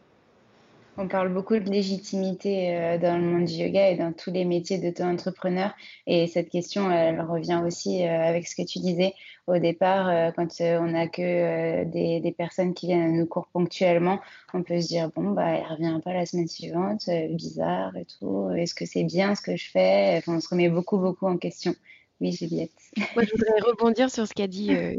On 0.97 1.07
parle 1.07 1.33
beaucoup 1.33 1.57
de 1.57 1.69
légitimité 1.69 2.75
euh, 2.75 2.97
dans 2.97 3.17
le 3.17 3.23
monde 3.23 3.45
du 3.45 3.53
yoga 3.53 3.89
et 3.89 3.95
dans 3.95 4.11
tous 4.11 4.29
les 4.29 4.43
métiers 4.43 4.77
d'auto-entrepreneur. 4.77 5.73
Et 6.05 6.27
cette 6.27 6.49
question, 6.49 6.91
elle 6.91 7.21
revient 7.21 7.61
aussi 7.65 8.05
euh, 8.05 8.21
avec 8.21 8.45
ce 8.45 8.55
que 8.55 8.67
tu 8.67 8.79
disais 8.79 9.13
au 9.47 9.57
départ. 9.57 10.09
Euh, 10.09 10.31
quand 10.35 10.49
on 10.59 10.87
n'a 10.87 11.07
que 11.07 11.85
des, 11.85 12.35
personnes 12.37 12.73
qui 12.73 12.87
viennent 12.87 13.03
à 13.03 13.17
nos 13.17 13.25
cours 13.25 13.47
ponctuellement, 13.47 14.19
on 14.53 14.63
peut 14.63 14.81
se 14.81 14.87
dire 14.87 15.09
bon, 15.15 15.31
bah, 15.31 15.47
elle 15.47 15.65
revient 15.65 15.99
pas 16.03 16.13
la 16.13 16.25
semaine 16.25 16.49
suivante, 16.49 17.09
bizarre 17.29 17.95
et 17.95 18.05
tout. 18.05 18.49
Est-ce 18.57 18.75
que 18.75 18.85
c'est 18.85 19.05
bien 19.05 19.33
ce 19.35 19.41
que 19.41 19.55
je 19.55 19.69
fais? 19.71 20.17
Enfin, 20.17 20.35
On 20.35 20.39
se 20.41 20.49
remet 20.49 20.69
beaucoup, 20.69 20.97
beaucoup 20.97 21.27
en 21.27 21.37
question. 21.37 21.73
Oui, 22.21 22.31
Juliette. 22.31 22.71
Moi, 23.15 23.23
je 23.25 23.31
voudrais 23.31 23.59
rebondir 23.67 24.11
sur 24.11 24.27
ce 24.27 24.33
qu'a 24.33 24.45
dit 24.45 24.75
euh, 24.75 24.95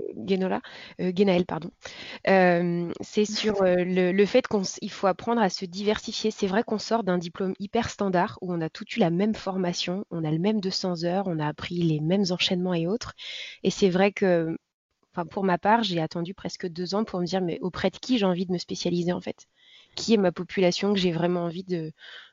euh 1.01 1.45
pardon. 1.47 1.71
Euh, 2.27 2.93
c'est 3.01 3.25
sur 3.25 3.63
euh, 3.63 3.77
le, 3.85 4.27
fait 4.27 4.45
qu'il 4.49 4.91
faut 4.91 5.07
apprendre 5.07 5.41
à 5.41 5.49
se 5.49 5.65
diversifier. 5.65 6.33
C'est 6.33 6.49
vrai 6.49 6.65
qu'on 6.65 6.79
sort 6.79 7.05
d'un 7.05 7.19
diplôme 7.19 7.55
hyper 7.61 7.89
standard 7.91 8.39
où 8.43 8.53
on 8.53 8.61
a 8.61 8.69
tout 8.69 8.85
eu 8.97 8.99
la 8.99 9.11
même 9.11 9.37
formation, 9.37 10.05
on 10.11 10.25
a 10.25 10.33
le 10.33 10.41
même 10.41 10.61
200 10.61 11.05
heures, 11.05 11.29
on 11.29 11.39
a 11.39 11.47
appris 11.47 11.77
les 11.77 12.01
mêmes 12.01 12.25
enchaînements 12.31 12.75
et 12.75 12.89
autres. 12.89 13.13
Et 13.63 13.71
c'est 13.71 13.91
vrai 13.91 14.11
que, 14.11 14.57
pour 15.31 15.45
ma 15.45 15.59
part, 15.59 15.85
j'ai 15.85 16.01
attendu 16.01 16.35
presque 16.35 16.67
deux 16.67 16.97
ans 16.97 17.05
pour 17.05 17.21
me 17.21 17.27
dire, 17.27 17.41
mais 17.41 17.61
auprès 17.61 17.91
de 17.91 17.99
qui 17.99 18.19
j'ai 18.19 18.27
envie 18.27 18.47
de 18.47 18.53
me 18.53 18.59
spécialiser 18.59 19.13
en 19.13 19.21
fait? 19.21 19.47
Qui 19.95 20.15
est 20.15 20.19
ma 20.19 20.33
population 20.33 20.93
que 20.93 20.99
j'ai 20.99 21.13
vraiment 21.13 21.45
envie 21.45 21.65
de, 21.65 21.93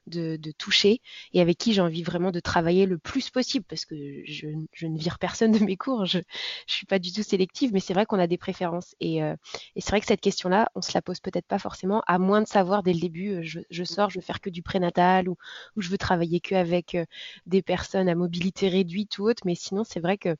de, 0.09 0.51
toucher 0.57 1.01
et 1.33 1.41
avec 1.41 1.57
qui 1.57 1.73
j'ai 1.73 1.81
envie 1.81 2.03
vraiment 2.03 2.31
de 2.31 2.39
travailler 2.39 2.85
le 2.85 2.97
plus 2.97 3.29
possible 3.29 3.65
parce 3.67 3.85
que 3.85 3.95
je, 4.25 4.47
ne 4.47 4.97
vire 4.97 5.19
personne 5.19 5.51
de 5.51 5.63
mes 5.63 5.77
cours, 5.77 6.05
je 6.05 6.19
ne 6.19 6.23
suis 6.67 6.85
pas 6.85 6.99
du 6.99 7.11
tout 7.11 7.23
sélective, 7.23 7.71
mais 7.73 7.79
c'est 7.79 7.93
vrai 7.93 8.05
qu'on 8.05 8.19
a 8.19 8.27
des 8.27 8.37
préférences. 8.37 8.95
Et, 8.99 9.23
euh, 9.23 9.35
et 9.75 9.81
c'est 9.81 9.91
vrai 9.91 10.01
que 10.01 10.07
cette 10.07 10.21
question-là, 10.21 10.69
on 10.75 10.81
se 10.81 10.91
la 10.93 11.01
pose 11.01 11.19
peut-être 11.19 11.47
pas 11.47 11.59
forcément, 11.59 12.01
à 12.07 12.17
moins 12.19 12.41
de 12.41 12.47
savoir 12.47 12.83
dès 12.83 12.93
le 12.93 12.99
début, 12.99 13.31
euh, 13.35 13.41
je, 13.43 13.59
je 13.69 13.83
sors, 13.83 14.09
je 14.09 14.19
veux 14.19 14.25
faire 14.25 14.41
que 14.41 14.49
du 14.49 14.63
prénatal 14.63 15.29
ou, 15.29 15.35
ou 15.75 15.81
je 15.81 15.89
veux 15.89 15.97
travailler 15.97 16.39
que 16.39 16.55
avec 16.55 16.95
euh, 16.95 17.05
des 17.45 17.61
personnes 17.61 18.09
à 18.09 18.15
mobilité 18.15 18.69
réduite 18.69 19.19
ou 19.19 19.29
autre, 19.29 19.43
mais 19.45 19.55
sinon 19.55 19.83
c'est 19.83 19.99
vrai 19.99 20.17
que 20.17 20.35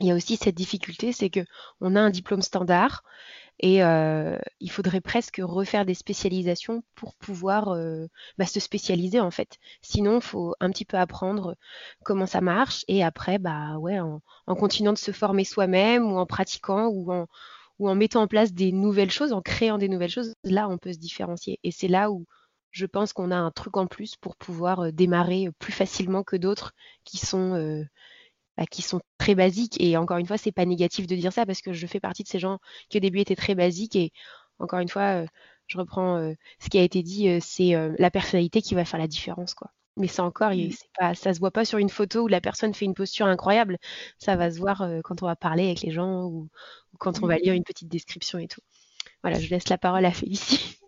il 0.00 0.08
y 0.08 0.10
a 0.10 0.14
aussi 0.14 0.36
cette 0.36 0.56
difficulté, 0.56 1.12
c'est 1.12 1.30
que 1.30 1.44
on 1.80 1.94
a 1.94 2.00
un 2.00 2.10
diplôme 2.10 2.42
standard 2.42 3.04
et 3.60 3.78
il 3.78 4.70
faudrait 4.70 5.00
presque 5.00 5.40
refaire 5.42 5.84
des 5.84 5.94
spécialisations 5.94 6.82
pour 6.94 7.14
pouvoir 7.14 7.76
bah, 8.38 8.46
se 8.46 8.60
spécialiser 8.60 9.20
en 9.20 9.30
fait. 9.30 9.58
Sinon, 9.80 10.16
il 10.16 10.22
faut 10.22 10.54
un 10.60 10.70
petit 10.70 10.84
peu 10.84 10.96
apprendre 10.96 11.56
comment 12.04 12.26
ça 12.26 12.40
marche 12.40 12.84
et 12.88 13.04
après, 13.04 13.38
bah 13.38 13.78
ouais, 13.78 14.00
en, 14.00 14.20
continuant 14.46 14.92
de 14.92 14.98
se 14.98 15.12
former 15.12 15.44
soi-même 15.44 16.10
ou 16.10 16.18
en 16.18 16.26
pratiquant 16.26 16.88
ou 16.88 17.12
en, 17.12 17.26
ou 17.78 17.88
en 17.88 17.94
mettant 17.94 18.22
en 18.22 18.28
place 18.28 18.52
des 18.52 18.72
nouvelles 18.72 19.10
choses, 19.10 19.32
en 19.32 19.42
créant 19.42 19.78
des 19.78 19.88
nouvelles 19.88 20.10
choses, 20.10 20.34
là, 20.44 20.68
on 20.68 20.78
peut 20.78 20.92
se 20.92 20.98
différencier. 20.98 21.58
Et 21.62 21.70
c'est 21.70 21.88
là 21.88 22.10
où 22.10 22.26
je 22.70 22.86
pense 22.86 23.12
qu'on 23.12 23.30
a 23.30 23.36
un 23.36 23.52
truc 23.52 23.76
en 23.76 23.86
plus 23.86 24.16
pour 24.16 24.36
pouvoir 24.36 24.92
démarrer 24.92 25.48
plus 25.60 25.72
facilement 25.72 26.24
que 26.24 26.36
d'autres 26.36 26.72
qui 27.04 27.18
sont 27.18 27.84
bah, 28.56 28.66
qui 28.66 28.82
sont 28.82 29.00
très 29.18 29.34
basiques. 29.34 29.80
Et 29.80 29.96
encore 29.96 30.18
une 30.18 30.26
fois, 30.26 30.38
c'est 30.38 30.52
pas 30.52 30.64
négatif 30.64 31.06
de 31.06 31.16
dire 31.16 31.32
ça 31.32 31.46
parce 31.46 31.60
que 31.60 31.72
je 31.72 31.86
fais 31.86 32.00
partie 32.00 32.22
de 32.22 32.28
ces 32.28 32.38
gens 32.38 32.58
qui 32.88 32.98
au 32.98 33.00
début 33.00 33.20
étaient 33.20 33.36
très 33.36 33.54
basiques. 33.54 33.96
Et 33.96 34.12
encore 34.58 34.78
une 34.78 34.88
fois, 34.88 35.22
euh, 35.22 35.26
je 35.66 35.78
reprends 35.78 36.16
euh, 36.16 36.34
ce 36.60 36.68
qui 36.68 36.78
a 36.78 36.82
été 36.82 37.02
dit, 37.02 37.28
euh, 37.28 37.38
c'est 37.40 37.74
la 37.98 38.10
personnalité 38.10 38.62
qui 38.62 38.74
va 38.74 38.84
faire 38.84 39.00
la 39.00 39.08
différence, 39.08 39.54
quoi. 39.54 39.70
Mais 39.96 40.08
ça 40.08 40.24
encore, 40.24 40.50
mmh. 40.50 40.70
c'est 40.72 40.90
pas, 40.98 41.14
ça 41.14 41.32
se 41.32 41.38
voit 41.38 41.52
pas 41.52 41.64
sur 41.64 41.78
une 41.78 41.88
photo 41.88 42.22
où 42.22 42.26
la 42.26 42.40
personne 42.40 42.74
fait 42.74 42.84
une 42.84 42.94
posture 42.94 43.26
incroyable. 43.26 43.78
Ça 44.18 44.34
va 44.34 44.50
se 44.50 44.58
voir 44.58 44.84
quand 45.04 45.22
on 45.22 45.26
va 45.26 45.36
parler 45.36 45.66
avec 45.66 45.82
les 45.82 45.92
gens 45.92 46.24
ou, 46.24 46.48
quand 46.98 47.22
on 47.22 47.28
va 47.28 47.36
lire 47.36 47.54
une 47.54 47.62
petite 47.62 47.88
description 47.88 48.40
et 48.40 48.48
tout. 48.48 48.60
Voilà, 49.22 49.38
je 49.38 49.48
laisse 49.48 49.68
la 49.68 49.78
parole 49.78 50.04
à 50.04 50.10
Félicie. 50.10 50.80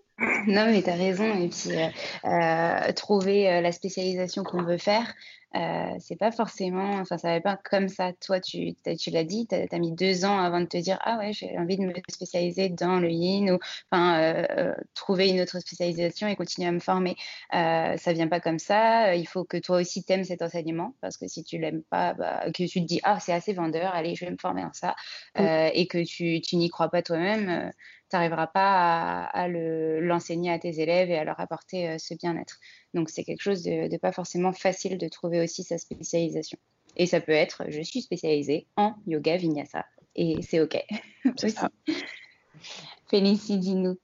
Non, 0.47 0.67
mais 0.67 0.83
tu 0.83 0.91
as 0.91 0.95
raison. 0.95 1.27
Et 1.41 1.49
puis, 1.49 2.95
trouver 2.95 3.61
la 3.61 3.73
spécialisation 3.73 4.45
qu'on 4.45 4.63
veut 4.63 4.79
faire, 4.79 5.15
euh, 5.57 5.97
c'est 6.01 6.17
pas 6.17 6.33
forcément, 6.33 6.97
enfin, 6.97 7.17
ça 7.19 7.29
va 7.29 7.41
pas 7.41 7.57
comme 7.57 7.89
ça. 7.89 8.13
Toi, 8.13 8.41
tu, 8.41 8.75
tu 8.99 9.11
l'as 9.11 9.25
dit, 9.25 9.47
tu 9.47 9.55
as, 9.55 9.79
mis 9.79 9.93
deux 9.93 10.25
ans 10.25 10.39
avant 10.39 10.61
de 10.61 10.67
te 10.67 10.77
dire, 10.77 10.99
ah 11.03 11.19
ouais, 11.19 11.33
j'ai 11.33 11.57
envie 11.59 11.79
de 11.79 11.83
me 11.83 11.93
spécialiser 12.09 12.69
dans 12.69 13.01
le 13.01 13.11
yin 13.11 13.53
ou 13.53 13.59
enfin, 13.91 14.21
euh, 14.21 14.47
euh, 14.51 14.75
trouver 14.95 15.29
une 15.31 15.41
autre 15.41 15.59
spécialisation 15.61 16.29
et 16.29 16.37
continuer 16.37 16.69
à 16.69 16.73
me 16.73 16.81
former. 16.81 17.17
ça 17.53 18.13
vient 18.13 18.29
pas 18.29 18.41
comme 18.41 18.59
ça. 18.59 19.15
Il 19.15 19.27
faut 19.27 19.45
que 19.45 19.57
toi 19.57 19.79
aussi 19.79 20.05
t'aimes 20.05 20.25
cet 20.25 20.43
enseignement 20.43 20.95
parce 21.01 21.17
que 21.17 21.27
si 21.27 21.43
tu 21.43 21.59
l'aimes 21.59 21.83
pas, 21.89 22.15
bah, 22.15 22.45
que 22.53 22.65
tu 22.65 22.81
te 22.83 22.87
dis, 22.87 23.01
ah, 23.03 23.19
c'est 23.21 23.33
assez 23.33 23.55
vendeur, 23.55 23.95
allez, 23.95 24.15
je 24.15 24.27
vais 24.27 24.31
me 24.31 24.39
former 24.39 24.65
en 24.65 24.73
ça, 24.73 24.95
et 25.39 25.87
que 25.87 26.05
tu, 26.05 26.41
tu 26.43 26.57
n'y 26.57 26.69
crois 26.69 26.91
pas 26.91 27.03
toi-même, 27.03 27.71
tu 28.11 28.17
n'arriveras 28.17 28.47
pas 28.47 29.25
à, 29.25 29.49
l'enseigner 29.49 30.53
à 30.53 30.59
tes 30.59 30.81
élèves 30.81 31.11
et 31.11 31.19
à 31.19 31.25
leur 31.25 31.41
apporter 31.41 31.89
euh, 31.89 31.99
ce 31.99 32.15
bien-être. 32.15 32.59
Donc 32.95 33.11
c'est 33.11 33.25
quelque 33.25 33.43
chose 33.43 33.63
de, 33.63 33.97
pas 33.99 34.13
forcément 34.13 34.53
facile 34.53 34.99
de 34.99 35.09
trouver 35.09 35.41
aussi 35.41 35.65
sa 35.65 35.79
spécialisation. 35.79 36.59
Et 36.97 37.07
ça 37.07 37.21
peut 37.21 37.33
être, 37.33 37.65
je 37.69 37.83
suis 37.83 38.03
spécialisée 38.03 38.67
en 38.77 38.95
yoga 39.07 39.37
vinyasa. 39.37 39.85
Et 40.15 40.41
c'est 40.43 40.61
OK. 40.61 40.77
Félicie, 43.11 43.59
dis-nous. 43.59 43.99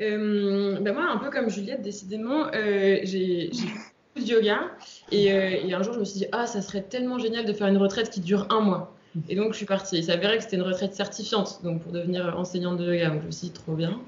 Euh, 0.00 0.78
ben 0.80 0.92
moi, 0.92 1.04
un 1.10 1.18
peu 1.18 1.30
comme 1.30 1.48
Juliette, 1.48 1.82
décidément, 1.82 2.46
euh, 2.54 2.98
j'ai 3.02 3.50
fait 4.14 4.20
du 4.20 4.32
yoga. 4.32 4.70
Et, 5.10 5.26
et, 5.26 5.74
un 5.74 5.82
jour, 5.82 5.94
je 5.94 6.00
me 6.00 6.04
suis 6.04 6.20
dit, 6.20 6.26
ah, 6.32 6.46
ça 6.46 6.62
serait 6.62 6.82
tellement 6.82 7.18
génial 7.18 7.44
de 7.46 7.52
faire 7.52 7.68
une 7.68 7.78
retraite 7.78 8.10
qui 8.10 8.20
dure 8.20 8.46
un 8.50 8.60
mois. 8.60 8.97
Et 9.28 9.36
donc, 9.36 9.52
je 9.52 9.58
suis 9.58 9.66
partie. 9.66 9.96
Il 9.96 10.04
s'avérait 10.04 10.38
que 10.38 10.44
c'était 10.44 10.56
une 10.56 10.62
retraite 10.62 10.94
certifiante, 10.94 11.60
donc 11.62 11.82
pour 11.82 11.92
devenir 11.92 12.38
enseignante 12.38 12.78
de 12.78 12.84
yoga. 12.84 13.10
Donc, 13.10 13.22
je 13.22 13.26
me 13.26 13.30
suis 13.30 13.46
dit, 13.48 13.52
trop 13.52 13.74
bien. 13.74 14.00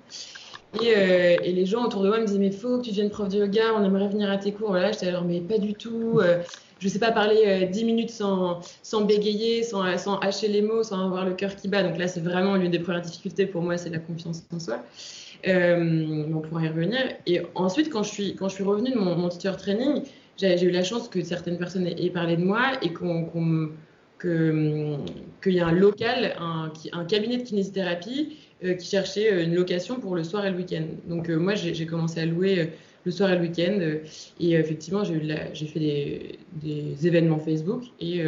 Et, 0.80 0.92
euh, 0.96 1.36
les 1.42 1.66
gens 1.66 1.84
autour 1.84 2.02
de 2.02 2.08
moi 2.08 2.20
me 2.20 2.26
disaient, 2.26 2.38
mais 2.38 2.50
faut 2.50 2.78
que 2.78 2.84
tu 2.84 2.90
deviennes 2.90 3.10
prof 3.10 3.28
de 3.28 3.38
yoga, 3.38 3.74
on 3.76 3.84
aimerait 3.84 4.08
venir 4.08 4.30
à 4.30 4.36
tes 4.36 4.52
cours. 4.52 4.68
Voilà, 4.68 4.92
j'étais 4.92 5.08
alors, 5.08 5.24
mais 5.24 5.40
pas 5.40 5.58
du 5.58 5.74
tout. 5.74 6.20
Euh, 6.20 6.38
je 6.78 6.86
ne 6.86 6.90
sais 6.90 6.98
pas 6.98 7.10
parler 7.10 7.68
10 7.70 7.82
euh, 7.82 7.86
minutes 7.86 8.10
sans, 8.10 8.60
bégayer, 9.02 9.62
sans, 9.64 9.82
hacher 10.20 10.48
les 10.48 10.62
mots, 10.62 10.82
sans 10.82 11.04
avoir 11.04 11.24
le 11.26 11.34
cœur 11.34 11.56
qui 11.56 11.68
bat. 11.68 11.82
Donc 11.82 11.98
là, 11.98 12.08
c'est 12.08 12.20
vraiment 12.20 12.56
l'une 12.56 12.70
des 12.70 12.78
premières 12.78 13.02
difficultés 13.02 13.46
pour 13.46 13.62
moi, 13.62 13.76
c'est 13.76 13.90
la 13.90 13.98
confiance 13.98 14.44
en 14.54 14.60
soi. 14.60 14.82
on 15.46 16.42
pourra 16.48 16.64
y 16.64 16.68
revenir. 16.68 17.00
Et 17.26 17.42
ensuite, 17.54 17.90
quand 17.90 18.02
je 18.02 18.10
suis, 18.10 18.34
quand 18.36 18.48
je 18.48 18.54
suis 18.54 18.64
revenue 18.64 18.92
de 18.92 18.98
mon, 18.98 19.16
mon 19.16 19.28
training, 19.28 20.02
j'ai 20.38 20.62
eu 20.62 20.70
la 20.70 20.84
chance 20.84 21.08
que 21.08 21.22
certaines 21.22 21.58
personnes 21.58 21.86
aient, 21.86 22.10
parlé 22.10 22.36
de 22.36 22.44
moi 22.44 22.72
et 22.80 22.92
qu'on 22.92 23.40
me 23.40 23.72
qu'il 24.20 25.52
y 25.52 25.60
a 25.60 25.66
un 25.66 25.72
local, 25.72 26.34
un, 26.38 26.72
un, 26.92 27.04
cabinet 27.04 27.38
de 27.38 27.42
kinésithérapie 27.42 28.36
euh, 28.62 28.74
qui 28.74 28.86
cherchait 28.86 29.32
euh, 29.32 29.44
une 29.44 29.54
location 29.54 29.98
pour 30.00 30.14
le 30.14 30.22
soir 30.22 30.44
et 30.44 30.50
le 30.50 30.56
week-end. 30.56 30.84
Donc 31.06 31.30
euh, 31.30 31.38
moi, 31.38 31.54
j'ai 31.54 31.86
commencé 31.86 32.20
à 32.20 32.26
louer 32.26 32.70
le 33.04 33.10
soir 33.10 33.32
et 33.32 33.36
le 33.36 33.40
week-end. 33.40 33.78
et 34.40 34.52
effectivement, 34.52 35.02
j'ai 35.04 35.66
fait 35.66 35.80
des, 35.80 36.38
des, 36.60 37.06
événements 37.06 37.38
Facebook 37.38 37.84
et, 37.98 38.22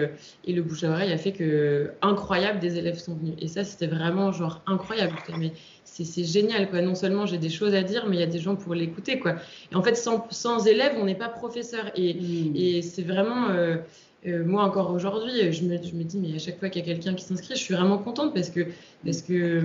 et, 0.47 0.53
le 0.55 0.63
bouche 0.63 0.85
à 0.85 0.91
oreille 0.91 1.13
a 1.13 1.19
fait 1.19 1.33
que 1.33 1.91
incroyable 2.01 2.59
des 2.59 2.79
élèves 2.79 2.99
sont 2.99 3.15
venus. 3.15 3.35
Et 3.39 3.49
ça, 3.49 3.65
c'était 3.65 3.87
vraiment 3.87 4.33
genre 4.33 4.63
incroyable. 4.67 5.13
Mais 5.39 5.53
c'est 5.85 6.25
génial 6.25 6.71
quoi. 6.71 6.81
Non 6.81 6.95
seulement 6.95 7.27
j'ai 7.27 7.37
des 7.37 7.51
choses 7.51 7.75
à 7.75 7.83
dire, 7.83 8.07
mais 8.09 8.17
il 8.17 8.21
y 8.21 8.23
a 8.23 8.27
des 8.27 8.39
gens 8.39 8.57
pour 8.57 8.75
l'écouter 8.75 9.19
quoi. 9.19 9.35
Et 9.71 9.75
en 9.75 9.83
fait, 9.83 9.95
sans, 9.95 10.27
sans 10.31 10.67
élèves, 10.67 10.95
on 10.99 11.05
n'est 11.05 11.15
pas 11.15 11.29
professeur. 11.29 11.91
Et, 11.95 12.15
mmh. 12.15 12.57
et 12.57 12.81
c'est 12.81 13.03
vraiment 13.03 13.49
euh, 14.26 14.45
moi 14.45 14.62
encore 14.62 14.93
aujourd'hui, 14.93 15.52
je 15.52 15.64
me, 15.64 15.83
je 15.83 15.95
me, 15.95 16.05
dis, 16.05 16.19
mais 16.19 16.37
à 16.37 16.38
chaque 16.38 16.59
fois 16.59 16.69
qu'il 16.69 16.87
y 16.87 16.91
a 16.91 16.95
quelqu'un 16.95 17.14
qui 17.14 17.25
s'inscrit, 17.25 17.57
je 17.57 17.61
suis 17.61 17.75
vraiment 17.75 17.99
contente 17.99 18.33
parce 18.33 18.50
que, 18.50 18.61
parce 19.05 19.21
que 19.21 19.62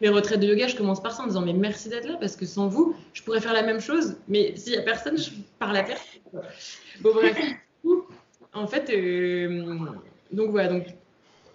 mes 0.00 0.08
retraites 0.08 0.40
de 0.40 0.46
yoga, 0.46 0.68
je 0.68 0.76
commence 0.76 1.02
par 1.02 1.12
ça 1.12 1.24
en 1.24 1.26
disant, 1.26 1.42
mais 1.42 1.52
merci 1.52 1.88
d'être 1.88 2.06
là 2.06 2.16
parce 2.20 2.36
que 2.36 2.46
sans 2.46 2.68
vous, 2.68 2.94
je 3.12 3.22
pourrais 3.22 3.40
faire 3.40 3.52
la 3.52 3.64
même 3.64 3.80
chose, 3.80 4.16
mais 4.28 4.54
s'il 4.56 4.72
n'y 4.74 4.78
a 4.78 4.82
personne, 4.82 5.18
je 5.18 5.30
parle 5.58 5.76
à 5.76 5.82
personne. 5.82 6.20
Bon, 7.00 7.10
bref, 7.14 7.36
en 8.52 8.66
fait, 8.68 8.90
euh, 8.90 9.78
donc 10.32 10.50
voilà, 10.50 10.68
donc 10.68 10.86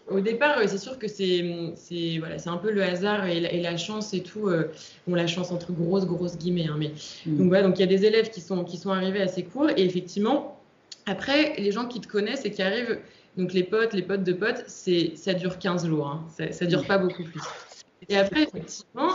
au 0.10 0.20
départ, 0.20 0.58
euh, 0.58 0.64
c'est 0.68 0.78
sûr 0.78 1.00
que 1.00 1.08
c'est 1.08 1.78
voilà, 2.20 2.36
un 2.48 2.58
peu 2.58 2.72
le 2.72 2.84
hasard 2.84 3.28
et 3.28 3.40
la, 3.40 3.54
et 3.54 3.62
la 3.62 3.78
chance 3.78 4.14
et 4.14 4.24
tout. 4.24 4.50
bon, 5.08 5.16
la 5.16 5.28
chance 5.28 5.52
entre 5.54 5.72
grosses, 5.72 6.06
grosses 6.06 6.38
guillemets. 6.38 6.68
Hein, 6.68 6.76
mais, 6.78 6.92
mm. 7.26 7.38
Donc 7.38 7.48
voilà, 7.48 7.64
donc 7.64 7.78
il 7.78 7.82
y 7.82 7.84
a 7.84 7.88
des 7.88 8.04
élèves 8.04 8.30
qui 8.30 8.42
sont, 8.42 8.66
qui 8.66 8.76
sont 8.76 8.90
arrivés 8.90 9.22
à 9.22 9.30
ces 9.30 9.44
cours 9.44 9.70
et 9.70 9.86
effectivement, 9.86 10.59
Après, 11.10 11.56
les 11.58 11.72
gens 11.72 11.88
qui 11.88 12.00
te 12.02 12.08
connaissent 12.08 12.46
et 12.46 12.52
qui 12.52 12.62
arrivent, 12.62 13.00
donc 13.36 13.52
les 13.54 13.64
potes, 13.64 13.94
les 13.94 14.04
potes 14.04 14.24
de 14.24 14.34
potes, 14.34 14.64
c'est, 14.68 15.14
ça 15.16 15.34
dure 15.34 15.58
15 15.58 15.88
jours. 15.88 16.08
Hein. 16.08 16.26
Ça, 16.30 16.52
ça 16.52 16.66
dure 16.68 16.86
pas 16.86 17.00
beaucoup 17.00 17.24
plus. 17.24 17.42
Et 18.10 18.16
après, 18.16 18.44
effectivement, 18.44 19.10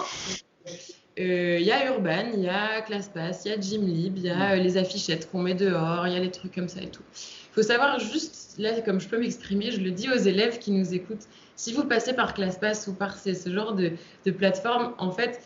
euh, 1.20 1.58
il 1.60 1.64
y 1.64 1.70
a 1.70 1.92
Urban, 1.92 2.32
il 2.34 2.40
y 2.40 2.48
a 2.48 2.80
ClassPass, 2.82 3.44
il 3.44 3.52
y 3.52 3.54
a 3.54 3.60
Gymlib, 3.60 4.18
il 4.18 4.24
y 4.24 4.30
a 4.30 4.52
euh, 4.52 4.56
les 4.56 4.76
affichettes 4.76 5.30
qu'on 5.30 5.40
met 5.40 5.54
dehors, 5.54 6.08
il 6.08 6.14
y 6.14 6.16
a 6.16 6.20
les 6.20 6.32
trucs 6.32 6.52
comme 6.56 6.68
ça 6.68 6.82
et 6.82 6.88
tout. 6.88 7.02
Il 7.12 7.54
faut 7.54 7.62
savoir 7.62 8.00
juste, 8.00 8.56
là, 8.58 8.80
comme 8.80 9.00
je 9.00 9.06
peux 9.06 9.18
m'exprimer, 9.18 9.70
je 9.70 9.80
le 9.80 9.92
dis 9.92 10.10
aux 10.10 10.18
élèves 10.18 10.58
qui 10.58 10.72
nous 10.72 10.94
écoutent, 10.94 11.28
si 11.54 11.72
vous 11.72 11.84
passez 11.84 12.12
par 12.12 12.34
ClassPass 12.34 12.88
ou 12.88 12.94
par 12.94 13.16
ce, 13.16 13.32
genre 13.46 13.74
de, 13.74 13.92
de 14.26 14.30
plateforme, 14.32 14.94
en 14.98 15.12
fait, 15.12 15.40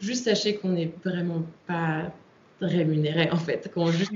juste 0.00 0.24
sachez 0.24 0.56
qu'on 0.56 0.70
n'est 0.70 0.92
vraiment 1.02 1.44
pas 1.66 2.12
rémunéré, 2.60 3.30
en 3.30 3.38
fait, 3.38 3.70
qu'on 3.72 3.86
juste 3.86 4.12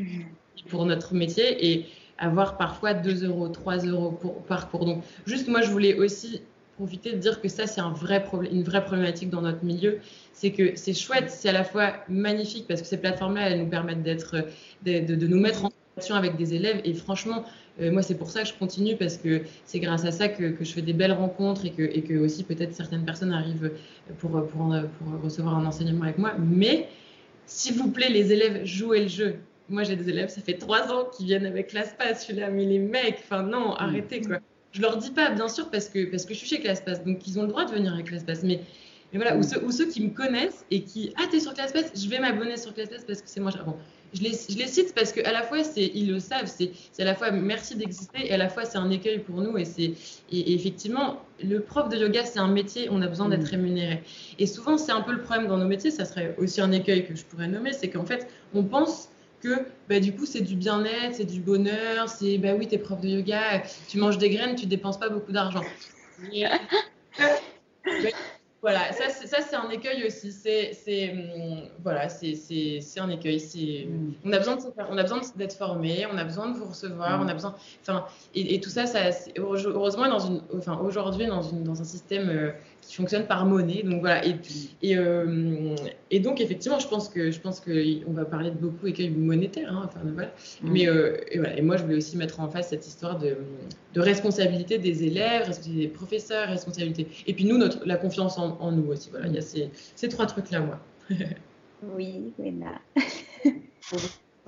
pour 0.65 0.85
notre 0.87 1.15
métier 1.15 1.73
et 1.73 1.87
avoir 2.19 2.57
parfois 2.57 2.95
2 2.95 3.25
euros, 3.25 3.49
3 3.49 3.79
euros 3.87 4.11
pour, 4.11 4.43
par 4.43 4.71
cours. 4.71 4.85
Donc, 4.85 5.05
juste 5.27 5.49
moi, 5.49 5.63
je 5.63 5.71
voulais 5.71 5.95
aussi 5.95 6.43
profiter 6.79 7.13
de 7.13 7.17
dire 7.17 7.41
que 7.41 7.49
ça, 7.49 7.67
c'est 7.67 7.81
un 7.81 7.91
vrai 7.91 8.25
une 8.51 8.63
vraie 8.63 8.85
problématique 8.85 9.31
dans 9.31 9.43
notre 9.43 9.65
milieu. 9.65 9.99
C'est 10.33 10.53
que 10.53 10.77
c'est 10.77 10.95
chouette, 10.95 11.31
c'est 11.31 11.49
à 11.49 11.53
la 11.53 11.65
fois 11.65 11.95
magnifique 12.09 12.67
parce 12.69 12.81
que 12.81 12.87
ces 12.87 12.99
plateformes-là, 12.99 13.51
elles 13.51 13.59
nous 13.59 13.69
permettent 13.69 14.03
de, 14.05 15.27
nous 15.27 15.41
mettre 15.41 15.65
en 15.65 15.73
relation 15.97 16.15
avec 16.15 16.37
des 16.37 16.55
élèves. 16.55 16.81
Et 16.85 16.95
franchement, 16.95 17.45
euh, 17.81 17.91
moi, 17.91 18.03
c'est 18.03 18.15
pour 18.17 18.31
ça 18.31 18.43
que 18.43 18.49
je 18.49 18.55
continue 18.55 18.97
parce 18.97 19.17
que 19.17 19.43
c'est 19.65 19.81
grâce 19.81 20.05
à 20.05 20.13
ça 20.13 20.29
que, 20.29 20.55
je 20.61 20.73
fais 20.73 20.83
des 20.83 20.93
belles 20.93 21.13
rencontres 21.13 21.65
et 21.67 21.71
que, 21.71 22.19
aussi 22.19 22.45
peut-être 22.45 22.75
certaines 22.75 23.05
personnes 23.05 23.33
arrivent 23.33 23.73
pour, 24.19 24.31
recevoir 25.23 25.57
un 25.57 25.67
enseignement 25.67 26.05
avec 26.05 26.19
moi. 26.19 26.35
Mais 26.39 26.89
s'il 27.47 27.75
vous 27.75 27.91
plaît, 27.91 28.11
les 28.11 28.33
élèves, 28.33 28.65
jouez 28.65 29.03
le 29.03 29.09
jeu. 29.09 29.35
Moi, 29.69 29.83
j'ai 29.83 29.97
des 29.97 30.09
élèves, 30.09 30.31
ça 30.31 30.41
fait 30.41 30.55
trois 30.55 30.91
ans 30.91 31.05
qu'ils 31.05 31.27
viennent 31.27 31.47
avec 31.47 31.69
ClassPass. 31.69 32.21
Je 32.21 32.25
suis 32.25 32.35
là, 32.35 32.51
mais 32.51 32.65
les 32.65 32.79
mecs, 32.79 33.21
enfin 33.25 33.43
non, 33.43 33.75
arrêtez 33.75 34.23
quoi. 34.23 34.39
Je 34.73 34.83
leur 34.83 34.97
dis 34.97 35.11
pas, 35.11 35.31
bien 35.31 35.49
sûr, 35.49 35.71
parce 35.71 35.89
que, 35.89 36.11
parce 36.11 36.25
que 36.25 36.35
je 36.35 36.39
suis 36.39 36.49
chez 36.49 36.61
ClassPass, 36.61 37.03
donc 37.05 37.27
ils 37.27 37.39
ont 37.39 37.43
le 37.43 37.49
droit 37.49 37.65
de 37.65 37.73
venir 37.73 37.93
avec 37.93 38.07
ClassPass. 38.07 38.43
Mais, 38.43 38.61
mais 39.13 39.19
voilà, 39.19 39.37
ou, 39.37 39.43
ceux, 39.43 39.65
ou, 39.65 39.71
ceux, 39.71 39.87
qui 39.87 40.03
me 40.03 40.11
connaissent 40.11 40.65
et 40.71 40.83
qui, 40.83 41.13
ah, 41.17 41.25
t'es 41.31 41.41
sur 41.41 41.55
ClassPass, 41.55 41.93
je 41.95 42.09
vais 42.09 42.19
m'abonner 42.19 42.57
sur 42.57 42.75
ClassPass 42.75 43.05
parce 43.05 43.23
que 43.23 43.29
c'est 43.29 43.41
moi. 43.41 43.51
Bon, 43.65 43.77
je 44.15 44.23
les, 44.23 44.33
je 44.49 44.57
les, 44.57 44.67
cite 44.67 44.95
parce 44.95 45.13
qu'à 45.13 45.33
la 45.33 45.43
fois, 45.43 45.59
ils 45.77 46.11
le 46.11 46.21
savent, 46.21 46.47
c'est 46.47 46.73
à 46.99 47.05
la 47.05 47.15
fois 47.15 47.31
merci 47.31 47.77
d'exister 47.77 48.27
et 48.27 48.33
à 48.33 48.37
la 48.37 48.49
fois 48.49 48.65
c'est 48.65 48.79
un 48.79 48.91
écueil 48.91 49.19
pour 49.19 49.41
nous. 49.41 49.57
Et, 49.57 49.65
et 50.33 50.55
effectivement, 50.55 51.23
le 51.43 51.61
prof 51.61 51.89
de 51.89 51.97
yoga, 51.97 52.25
c'est 52.25 52.39
un 52.39 52.49
métier, 52.49 52.89
on 52.91 53.01
a 53.03 53.07
besoin 53.07 53.29
d'être 53.29 53.47
mm. 53.47 53.51
rémunéré. 53.51 54.03
Et 54.39 54.47
souvent, 54.47 54.77
c'est 54.79 54.93
un 54.93 55.01
peu 55.01 55.13
le 55.13 55.23
problème 55.23 55.47
dans 55.47 55.59
nos 55.59 55.67
métiers, 55.67 55.91
ça 55.91 56.05
serait 56.05 56.35
aussi 56.39 56.61
un 56.61 56.73
écueil 56.73 57.07
que 57.07 57.15
je 57.15 57.25
pourrais 57.25 57.49
nommer, 57.49 57.73
c'est 57.73 57.89
qu'en 57.89 58.05
fait, 58.05 58.29
on 58.55 58.65
pense 58.65 59.09
que 59.41 59.67
bah, 59.89 60.01
du 60.01 60.15
coup 60.15 60.27
c'est 60.27 60.41
du 60.41 60.57
bien-être, 60.57 61.15
c'est 61.15 61.25
du 61.25 61.41
bonheur, 61.41 62.09
c'est 62.09 62.39
bah 62.39 62.55
oui, 62.57 62.67
t'es 62.67 62.79
prof 62.79 63.01
de 63.01 63.09
yoga, 63.09 63.63
tu 63.89 63.99
manges 63.99 64.19
des 64.19 64.31
graines, 64.31 64.55
tu 64.57 64.67
dépenses 64.67 64.99
pas 64.99 65.09
beaucoup 65.09 65.33
d'argent. 65.33 65.63
voilà, 68.61 68.93
ça, 68.93 69.05
c'est 69.09 69.57
un 69.57 69.71
écueil 69.71 70.05
aussi. 70.07 70.33
C'est, 70.33 70.73
c'est, 70.73 71.11
hum, 71.13 71.69
voilà, 71.83 72.09
c'est, 72.09 72.35
c'est, 72.35 72.81
c'est 72.81 73.01
un 73.01 73.09
écueil. 73.11 73.39
Mm. 73.39 74.15
on 74.25 74.33
a 74.33 74.39
besoin 74.39 74.57
de, 74.57 74.63
on 74.91 74.99
a 74.99 75.03
besoin 75.03 75.21
d'être 75.37 75.57
formé, 75.57 76.07
on 76.13 76.19
a 76.19 76.25
besoin 76.25 76.51
de 76.51 76.59
vous 76.59 76.67
recevoir, 76.67 77.19
mm. 77.19 77.23
on 77.23 77.29
a 77.29 77.35
besoin, 77.35 77.55
enfin, 77.83 78.07
et, 78.35 78.55
et, 78.55 78.61
tout 78.61 78.71
ça, 78.71 78.87
ça, 78.87 79.11
heureusement 79.37 80.09
dans 80.09 80.19
une, 80.19 80.43
enfin, 80.57 80.79
aujourd'hui 80.79 81.27
dans 81.27 81.43
une, 81.43 81.63
dans 81.63 81.81
un 81.81 81.85
système 81.85 82.29
euh, 82.29 82.51
qui 82.81 82.95
fonctionne 82.95 83.27
par 83.27 83.45
monnaie. 83.47 83.83
Donc 83.83 84.01
voilà. 84.01 84.25
Et, 84.27 84.37
et, 84.83 84.97
euh, 84.97 85.75
et, 86.11 86.21
donc 86.21 86.41
effectivement, 86.41 86.79
je 86.79 86.89
pense 86.89 87.09
que 87.09 87.31
je 87.31 87.41
pense 87.41 87.61
que 87.61 88.07
on 88.07 88.13
va 88.13 88.25
parler 88.25 88.51
de 88.51 88.57
beaucoup 88.57 88.87
écueils 88.87 89.11
monétaires. 89.11 89.73
Hein, 89.73 89.83
enfin, 89.85 90.01
voilà. 90.13 90.31
Mm. 90.63 90.71
Mais 90.71 90.89
euh, 90.89 91.17
et, 91.31 91.39
voilà. 91.39 91.57
et 91.59 91.63
moi, 91.63 91.77
je 91.77 91.85
voulais 91.85 91.97
aussi 91.97 92.17
mettre 92.17 92.41
en 92.41 92.49
face 92.49 92.69
cette 92.71 92.87
histoire 92.87 93.19
de, 93.19 93.37
de 93.95 94.01
responsabilité 94.01 94.79
des 94.79 95.05
élèves, 95.05 95.47
responsabilité 95.47 95.87
des 95.87 95.93
professeurs, 95.93 96.49
responsabilité. 96.49 97.09
Et 97.27 97.35
puis 97.35 97.45
nous, 97.45 97.59
notre 97.59 97.85
la 97.87 97.97
confiance 97.97 98.39
en, 98.39 98.57
en 98.61 98.73
nous 98.73 98.91
aussi. 98.91 99.11
Voilà. 99.11 99.27
Il 99.27 99.35
y 99.35 99.39
a 99.39 99.43
ces, 99.43 99.71
ces 99.95 100.09
trois 100.09 100.27
trucs 100.27 100.51
là, 100.51 100.61
moi. 100.61 100.81
oui, 101.97 102.33
Wena. 102.39 102.81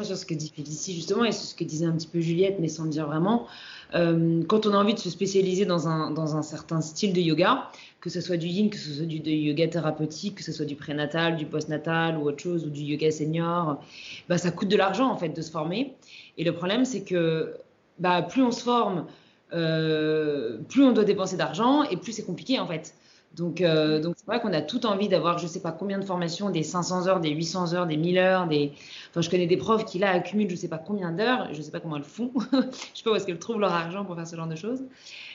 sur 0.04 0.16
ce 0.16 0.26
que 0.26 0.34
dit 0.34 0.52
Félicie 0.54 0.94
justement 0.94 1.24
et 1.24 1.32
sur 1.32 1.44
ce 1.44 1.54
que 1.54 1.64
disait 1.64 1.86
un 1.86 1.92
petit 1.92 2.06
peu 2.06 2.20
Juliette, 2.20 2.56
mais 2.60 2.68
sans 2.68 2.84
le 2.84 2.90
dire 2.90 3.06
vraiment. 3.06 3.46
Euh, 3.94 4.42
quand 4.44 4.66
on 4.66 4.72
a 4.72 4.76
envie 4.76 4.94
de 4.94 4.98
se 4.98 5.10
spécialiser 5.10 5.66
dans 5.66 5.88
un, 5.88 6.10
dans 6.10 6.36
un 6.36 6.42
certain 6.42 6.80
style 6.80 7.12
de 7.12 7.20
yoga, 7.20 7.70
que 8.00 8.10
ce 8.10 8.20
soit 8.20 8.36
du 8.36 8.46
yin, 8.46 8.70
que 8.70 8.78
ce 8.78 8.90
soit 8.90 9.06
du 9.06 9.18
yoga 9.18 9.68
thérapeutique, 9.68 10.36
que 10.36 10.42
ce 10.42 10.52
soit 10.52 10.64
du 10.64 10.76
prénatal, 10.76 11.36
du 11.36 11.46
postnatal 11.46 12.16
ou 12.16 12.22
autre 12.22 12.42
chose, 12.42 12.64
ou 12.64 12.70
du 12.70 12.80
yoga 12.80 13.10
senior, 13.10 13.82
bah, 14.28 14.38
ça 14.38 14.50
coûte 14.50 14.68
de 14.68 14.76
l'argent 14.76 15.10
en 15.10 15.16
fait 15.16 15.28
de 15.28 15.42
se 15.42 15.50
former. 15.50 15.94
Et 16.38 16.44
le 16.44 16.52
problème, 16.52 16.84
c'est 16.84 17.02
que 17.02 17.54
bah, 17.98 18.22
plus 18.22 18.42
on 18.42 18.50
se 18.52 18.62
forme, 18.62 19.06
euh, 19.52 20.58
plus 20.68 20.84
on 20.84 20.92
doit 20.92 21.04
dépenser 21.04 21.36
d'argent 21.36 21.82
et 21.84 21.96
plus 21.96 22.12
c'est 22.12 22.24
compliqué 22.24 22.58
en 22.58 22.66
fait. 22.66 22.94
Donc, 23.36 23.60
euh, 23.60 24.00
donc 24.00 24.16
c'est 24.16 24.26
vrai 24.26 24.40
qu'on 24.40 24.52
a 24.52 24.60
tout 24.60 24.86
envie 24.86 25.08
d'avoir, 25.08 25.38
je 25.38 25.46
sais 25.46 25.60
pas 25.60 25.70
combien 25.70 25.98
de 25.98 26.04
formations, 26.04 26.50
des 26.50 26.64
500 26.64 27.06
heures, 27.06 27.20
des 27.20 27.30
800 27.30 27.74
heures, 27.74 27.86
des 27.86 27.96
1000 27.96 28.18
heures, 28.18 28.48
des. 28.48 28.72
Enfin, 29.10 29.20
je 29.20 29.30
connais 29.30 29.46
des 29.46 29.56
profs 29.56 29.84
qui 29.84 30.00
là 30.00 30.10
accumulent, 30.10 30.50
je 30.50 30.56
sais 30.56 30.68
pas 30.68 30.78
combien 30.78 31.12
d'heures, 31.12 31.48
je 31.52 31.62
sais 31.62 31.70
pas 31.70 31.78
comment 31.78 31.96
elles 31.96 32.02
font, 32.02 32.32
je 32.52 32.58
sais 32.98 33.04
pas 33.04 33.12
où 33.12 33.14
est-ce 33.14 33.26
qu'elles 33.26 33.38
trouvent 33.38 33.60
leur 33.60 33.72
argent 33.72 34.04
pour 34.04 34.16
faire 34.16 34.26
ce 34.26 34.34
genre 34.34 34.48
de 34.48 34.56
choses. 34.56 34.82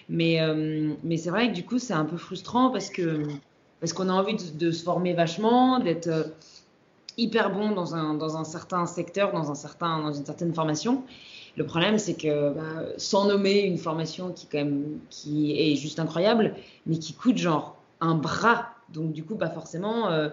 Mais, 0.09 0.41
euh, 0.41 0.93
mais 1.03 1.17
c'est 1.17 1.29
vrai 1.29 1.49
que 1.49 1.55
du 1.55 1.65
coup, 1.65 1.79
c'est 1.79 1.93
un 1.93 2.05
peu 2.05 2.17
frustrant 2.17 2.69
parce 2.69 2.89
que 2.89 3.23
parce 3.79 3.93
qu'on 3.93 4.09
a 4.09 4.13
envie 4.13 4.35
de, 4.35 4.71
se 4.71 4.83
former 4.83 5.13
vachement, 5.13 5.79
d'être 5.79 6.07
euh, 6.07 6.23
hyper 7.17 7.51
bon 7.51 7.71
dans 7.71 7.93
un, 7.93 8.13
dans 8.13 8.37
un 8.37 8.43
certain 8.43 8.85
secteur, 8.85 9.31
dans 9.31 9.51
un 9.51 9.55
certain, 9.55 10.01
dans 10.01 10.13
une 10.13 10.25
certaine 10.25 10.53
formation. 10.53 11.03
Le 11.57 11.65
problème, 11.65 11.99
c'est 11.99 12.15
que 12.15 12.53
bah, 12.53 12.83
sans 12.97 13.27
nommer 13.27 13.61
une 13.61 13.77
formation 13.77 14.31
qui 14.31 14.47
quand 14.47 14.57
même 14.57 14.99
qui 15.09 15.59
est 15.59 15.75
juste 15.75 15.99
incroyable, 15.99 16.55
mais 16.85 16.97
qui 16.97 17.13
coûte 17.13 17.37
genre 17.37 17.77
un 18.01 18.15
bras. 18.15 18.69
Donc, 18.89 19.13
du 19.13 19.23
coup, 19.23 19.35
pas 19.35 19.49
forcément. 19.49 20.09
Euh, 20.09 20.29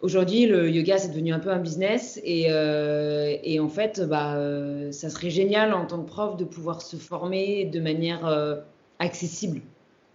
aujourd'hui, 0.00 0.46
le 0.46 0.70
yoga, 0.70 0.98
c'est 0.98 1.08
devenu 1.08 1.32
un 1.32 1.38
peu 1.38 1.50
un 1.50 1.58
business. 1.58 2.20
Et, 2.24 2.46
euh, 2.48 3.36
et 3.42 3.60
en 3.60 3.68
fait, 3.68 4.00
bah, 4.00 4.36
euh, 4.36 4.92
ça 4.92 5.10
serait 5.10 5.30
génial 5.30 5.72
en 5.74 5.86
tant 5.86 6.02
que 6.02 6.08
prof 6.08 6.36
de 6.36 6.44
pouvoir 6.44 6.82
se 6.82 6.96
former 6.96 7.64
de 7.64 7.80
manière 7.80 8.62
accessible. 8.98 9.60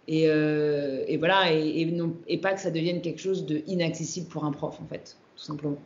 Et, 0.07 0.23
et 0.25 1.17
voilà, 1.17 1.51
et, 1.51 1.81
et, 1.81 1.85
non, 1.85 2.15
et 2.27 2.37
pas 2.37 2.53
que 2.53 2.61
ça 2.61 2.71
devienne 2.71 3.01
quelque 3.01 3.21
chose 3.21 3.45
de 3.45 3.63
inaccessible 3.67 4.27
pour 4.27 4.45
un 4.45 4.51
prof, 4.51 4.79
en 4.81 4.87
fait, 4.87 5.17
tout 5.35 5.43
simplement. 5.43 5.77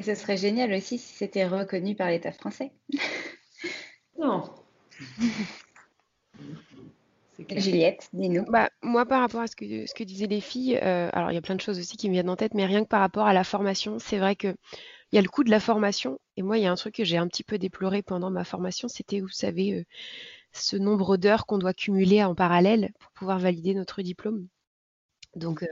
Ce 0.00 0.14
serait 0.14 0.38
génial 0.38 0.72
aussi 0.72 0.96
si 0.98 1.14
c'était 1.14 1.46
reconnu 1.46 1.94
par 1.94 2.08
l'État 2.08 2.32
français. 2.32 2.70
non. 4.18 4.44
Juliette, 7.50 8.08
dis-nous. 8.12 8.44
Bah, 8.44 8.70
moi, 8.82 9.06
par 9.06 9.20
rapport 9.20 9.40
à 9.40 9.46
ce 9.46 9.56
que, 9.56 9.86
ce 9.86 9.94
que 9.94 10.04
disaient 10.04 10.26
les 10.26 10.40
filles, 10.40 10.78
euh, 10.82 11.08
alors 11.12 11.30
il 11.30 11.34
y 11.34 11.38
a 11.38 11.42
plein 11.42 11.54
de 11.54 11.60
choses 11.60 11.78
aussi 11.78 11.96
qui 11.96 12.08
me 12.08 12.14
viennent 12.14 12.30
en 12.30 12.36
tête, 12.36 12.54
mais 12.54 12.66
rien 12.66 12.82
que 12.82 12.88
par 12.88 13.00
rapport 13.00 13.26
à 13.26 13.32
la 13.32 13.44
formation, 13.44 13.98
c'est 13.98 14.18
vrai 14.18 14.36
que 14.36 14.54
il 15.12 15.16
y 15.16 15.18
a 15.18 15.22
le 15.22 15.28
coût 15.28 15.44
de 15.44 15.50
la 15.50 15.60
formation. 15.60 16.18
Et 16.36 16.42
moi, 16.42 16.58
il 16.58 16.64
y 16.64 16.66
a 16.66 16.72
un 16.72 16.76
truc 16.76 16.94
que 16.94 17.04
j'ai 17.04 17.18
un 17.18 17.28
petit 17.28 17.44
peu 17.44 17.58
déploré 17.58 18.02
pendant 18.02 18.30
ma 18.30 18.44
formation, 18.44 18.88
c'était, 18.88 19.20
vous 19.20 19.28
savez, 19.28 19.74
euh, 19.74 19.84
ce 20.52 20.76
nombre 20.76 21.16
d'heures 21.16 21.46
qu'on 21.46 21.58
doit 21.58 21.74
cumuler 21.74 22.24
en 22.24 22.34
parallèle 22.34 22.92
pour 22.98 23.10
pouvoir 23.12 23.38
valider 23.38 23.74
notre 23.74 24.02
diplôme. 24.02 24.48
Donc, 25.36 25.62
euh, 25.62 25.66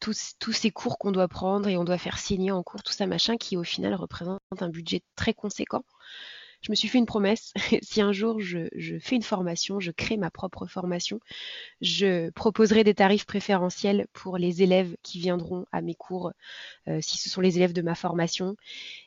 tous, 0.00 0.34
tous, 0.38 0.52
ces 0.52 0.70
cours 0.70 0.98
qu'on 0.98 1.12
doit 1.12 1.28
prendre 1.28 1.68
et 1.68 1.76
on 1.76 1.84
doit 1.84 1.98
faire 1.98 2.18
signer 2.18 2.50
en 2.50 2.62
cours, 2.62 2.82
tout 2.82 2.92
ça, 2.92 3.06
machin, 3.06 3.36
qui 3.36 3.56
au 3.56 3.64
final 3.64 3.94
représente 3.94 4.40
un 4.60 4.68
budget 4.68 5.02
très 5.16 5.34
conséquent 5.34 5.84
je 6.62 6.70
me 6.70 6.76
suis 6.76 6.88
fait 6.88 6.98
une 6.98 7.06
promesse. 7.06 7.52
si 7.82 8.00
un 8.00 8.12
jour 8.12 8.40
je, 8.40 8.68
fais 9.00 9.16
une 9.16 9.22
formation, 9.22 9.80
je 9.80 9.90
crée 9.90 10.16
ma 10.16 10.30
propre 10.30 10.66
formation, 10.66 11.20
je 11.80 12.30
proposerai 12.30 12.84
des 12.84 12.94
tarifs 12.94 13.26
préférentiels 13.26 14.06
pour 14.12 14.38
les 14.38 14.62
élèves 14.62 14.96
qui 15.02 15.18
viendront 15.18 15.66
à 15.72 15.82
mes 15.82 15.94
cours, 15.94 16.32
euh, 16.88 17.00
si 17.02 17.18
ce 17.18 17.28
sont 17.28 17.40
les 17.40 17.56
élèves 17.56 17.72
de 17.72 17.82
ma 17.82 17.94
formation 17.94 18.56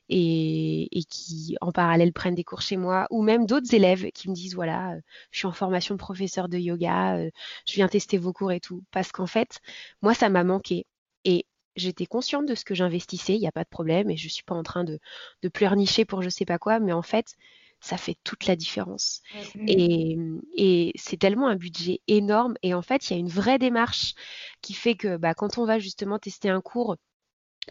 et, 0.10 0.89
qui 1.10 1.56
en 1.62 1.72
parallèle 1.72 2.13
prennent 2.13 2.36
des 2.36 2.44
cours 2.44 2.62
chez 2.62 2.78
moi, 2.78 3.08
ou 3.10 3.24
même 3.24 3.46
d'autres 3.46 3.74
élèves 3.74 4.12
qui 4.12 4.30
me 4.30 4.36
disent 4.36 4.56
voilà, 4.56 4.94
euh, 4.94 5.02
je 5.32 5.39
suis 5.39 5.48
en 5.48 5.52
formation 5.54 5.96
de 5.96 6.00
professeur 6.00 6.50
de 6.50 6.58
yoga, 6.58 7.18
euh, 7.18 7.30
je 7.68 7.74
viens 7.76 7.88
tester 7.88 8.18
vos 8.18 8.34
cours 8.34 8.52
et 8.52 8.60
tout. 8.60 8.84
Parce 8.91 9.12
qu'en 9.12 9.28
fait, 9.28 9.60
moi, 10.02 10.13
ça 10.13 10.30
m'a 10.30 10.44
manqué. 10.44 10.86
Et 11.24 11.46
j'étais 11.75 12.05
consciente 12.05 12.45
de 12.45 12.55
ce 12.55 12.65
que 12.65 12.75
j'investissais, 12.75 13.35
il 13.35 13.39
n'y 13.39 13.47
a 13.47 13.51
pas 13.51 13.63
de 13.63 13.69
problème, 13.69 14.09
et 14.09 14.17
je 14.17 14.25
ne 14.25 14.29
suis 14.31 14.43
pas 14.43 14.55
en 14.55 14.63
train 14.63 14.83
de, 14.83 14.99
de 15.41 15.49
pleurnicher 15.49 16.05
pour 16.05 16.21
je 16.21 16.29
sais 16.29 16.45
pas 16.45 16.57
quoi, 16.57 16.79
mais 16.79 16.93
en 16.93 17.01
fait, 17.01 17.35
ça 17.81 17.97
fait 17.97 18.17
toute 18.23 18.47
la 18.47 18.55
différence. 18.55 19.21
Et, 19.67 20.17
et 20.55 20.91
c'est 20.95 21.17
tellement 21.17 21.47
un 21.47 21.55
budget 21.55 22.01
énorme, 22.07 22.55
et 22.63 22.73
en 22.73 22.81
fait, 22.81 23.09
il 23.09 23.13
y 23.13 23.15
a 23.15 23.19
une 23.19 23.29
vraie 23.29 23.59
démarche 23.59 24.13
qui 24.61 24.73
fait 24.73 24.95
que 24.95 25.17
bah, 25.17 25.33
quand 25.33 25.57
on 25.57 25.65
va 25.65 25.79
justement 25.79 26.17
tester 26.19 26.49
un 26.49 26.61
cours 26.61 26.97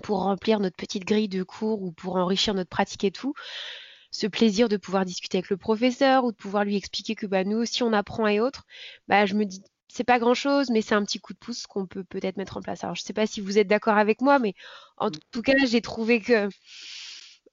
pour 0.02 0.22
remplir 0.22 0.60
notre 0.60 0.76
petite 0.76 1.04
grille 1.04 1.28
de 1.28 1.42
cours 1.42 1.82
ou 1.82 1.92
pour 1.92 2.16
enrichir 2.16 2.54
notre 2.54 2.70
pratique 2.70 3.04
et 3.04 3.12
tout, 3.12 3.34
ce 4.10 4.26
plaisir 4.28 4.68
de 4.68 4.76
pouvoir 4.76 5.04
discuter 5.04 5.38
avec 5.38 5.50
le 5.50 5.56
professeur 5.56 6.24
ou 6.24 6.30
de 6.30 6.36
pouvoir 6.36 6.64
lui 6.64 6.76
expliquer 6.76 7.14
que 7.16 7.26
bah, 7.26 7.44
nous 7.44 7.58
aussi 7.58 7.82
on 7.82 7.92
apprend 7.92 8.26
et 8.28 8.40
autres, 8.40 8.64
bah, 9.08 9.26
je 9.26 9.34
me 9.34 9.44
dis 9.44 9.62
c'est 9.88 10.04
pas 10.04 10.18
grand 10.18 10.34
chose, 10.34 10.70
mais 10.70 10.82
c'est 10.82 10.94
un 10.94 11.04
petit 11.04 11.20
coup 11.20 11.32
de 11.32 11.38
pouce 11.38 11.66
qu'on 11.66 11.86
peut 11.86 12.04
peut-être 12.04 12.36
mettre 12.36 12.56
en 12.56 12.62
place. 12.62 12.82
Alors, 12.84 12.96
je 12.96 13.02
sais 13.02 13.12
pas 13.12 13.26
si 13.26 13.40
vous 13.40 13.58
êtes 13.58 13.68
d'accord 13.68 13.96
avec 13.96 14.20
moi, 14.20 14.38
mais 14.38 14.54
en 14.96 15.10
tout 15.10 15.42
cas, 15.42 15.54
j'ai 15.66 15.80
trouvé 15.80 16.20
que 16.20 16.48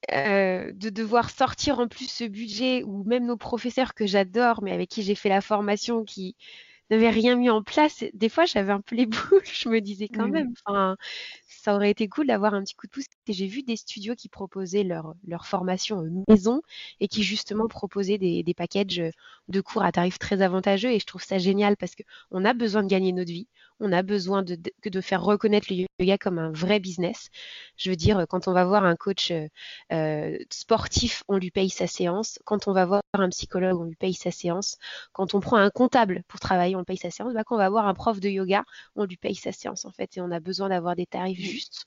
de 0.10 0.90
devoir 0.90 1.30
sortir 1.30 1.80
en 1.80 1.88
plus 1.88 2.10
ce 2.10 2.24
budget, 2.24 2.84
ou 2.84 3.04
même 3.04 3.26
nos 3.26 3.38
professeurs 3.38 3.94
que 3.94 4.08
j'adore, 4.08 4.64
mais 4.64 4.72
avec 4.72 4.90
qui 4.90 5.04
j'ai 5.04 5.16
fait 5.16 5.30
la 5.30 5.42
formation, 5.42 6.04
qui 6.04 6.36
n'avaient 6.92 7.10
rien 7.10 7.36
mis 7.36 7.50
en 7.50 7.64
place, 7.64 8.04
des 8.14 8.30
fois 8.30 8.46
j'avais 8.46 8.72
un 8.72 8.82
peu 8.82 8.96
les 8.96 9.06
boules, 9.32 9.42
je 9.44 9.70
me 9.70 9.80
disais 9.82 10.08
quand 10.08 10.28
mmh. 10.28 10.32
même, 10.32 10.54
enfin, 10.66 10.98
ça 11.62 11.76
aurait 11.76 11.92
été 11.92 12.08
cool 12.08 12.28
d'avoir 12.28 12.56
un 12.56 12.64
petit 12.64 12.74
coup 12.74 12.88
de 12.88 12.92
pouce. 12.92 13.06
Et 13.28 13.34
j'ai 13.34 13.46
vu 13.46 13.62
des 13.62 13.76
studios 13.76 14.16
qui 14.16 14.30
proposaient 14.30 14.84
leur, 14.84 15.14
leur 15.28 15.46
formation 15.46 16.04
maison 16.28 16.62
et 17.00 17.08
qui 17.08 17.24
justement 17.24 17.68
proposaient 17.68 18.18
des, 18.18 18.42
des 18.42 18.54
packages 18.56 19.04
de 19.48 19.62
cours 19.62 19.84
à 19.84 19.92
tarifs 19.92 20.18
très 20.18 20.42
avantageux. 20.42 20.92
Et 20.92 21.00
je 21.00 21.06
trouve 21.06 21.24
ça 21.24 21.38
génial 21.38 21.78
parce 21.78 21.94
qu'on 21.96 22.46
a 22.46 22.54
besoin 22.54 22.82
de 22.82 22.88
gagner 22.88 23.12
notre 23.14 23.32
vie. 23.32 23.48
On 23.82 23.92
a 23.92 24.04
besoin 24.04 24.44
de, 24.44 24.58
de, 24.86 25.02
faire 25.02 25.24
reconnaître 25.24 25.68
le 25.70 25.86
yoga 26.00 26.18
comme 26.18 26.38
un 26.40 26.52
vrai 26.52 26.80
business. 26.80 27.30
Je 27.78 27.90
veux 27.90 27.96
dire, 27.96 28.26
quand 28.30 28.48
on 28.48 28.54
va 28.54 28.64
voir 28.64 28.86
un 28.86 28.96
coach 28.96 29.34
euh, 29.92 30.38
sportif, 30.52 31.24
on 31.28 31.38
lui 31.38 31.52
paye 31.52 31.70
sa 31.70 31.88
séance. 31.88 32.40
Quand 32.46 32.68
on 32.68 32.74
va 32.74 32.86
voir 32.86 33.02
un 33.14 33.30
psychologue, 33.30 33.80
on 33.80 33.86
lui 33.86 33.96
paye 33.96 34.14
sa 34.14 34.32
séance. 34.32 34.78
Quand 35.14 35.34
on 35.34 35.40
prend 35.40 35.58
un 35.58 35.72
comptable 35.72 36.24
pour 36.28 36.40
travailler, 36.40 36.76
on 36.76 36.84
paye 36.84 36.98
sa 36.98 37.12
séance. 37.12 37.34
Bah, 37.34 37.44
quand 37.44 37.56
on 37.56 37.60
va 37.60 37.70
voir 37.70 37.88
un 37.88 37.94
prof 37.94 38.20
de 38.20 38.30
yoga, 38.30 38.64
on 38.96 39.06
lui 39.06 39.18
paye 39.18 39.36
sa 39.36 39.52
séance 39.52 39.86
en 39.86 39.92
fait. 39.92 40.16
Et 40.18 40.22
on 40.22 40.32
a 40.32 40.40
besoin 40.40 40.70
d'avoir 40.70 40.96
des 40.96 41.08
tarifs 41.08 41.40
juste. 41.40 41.86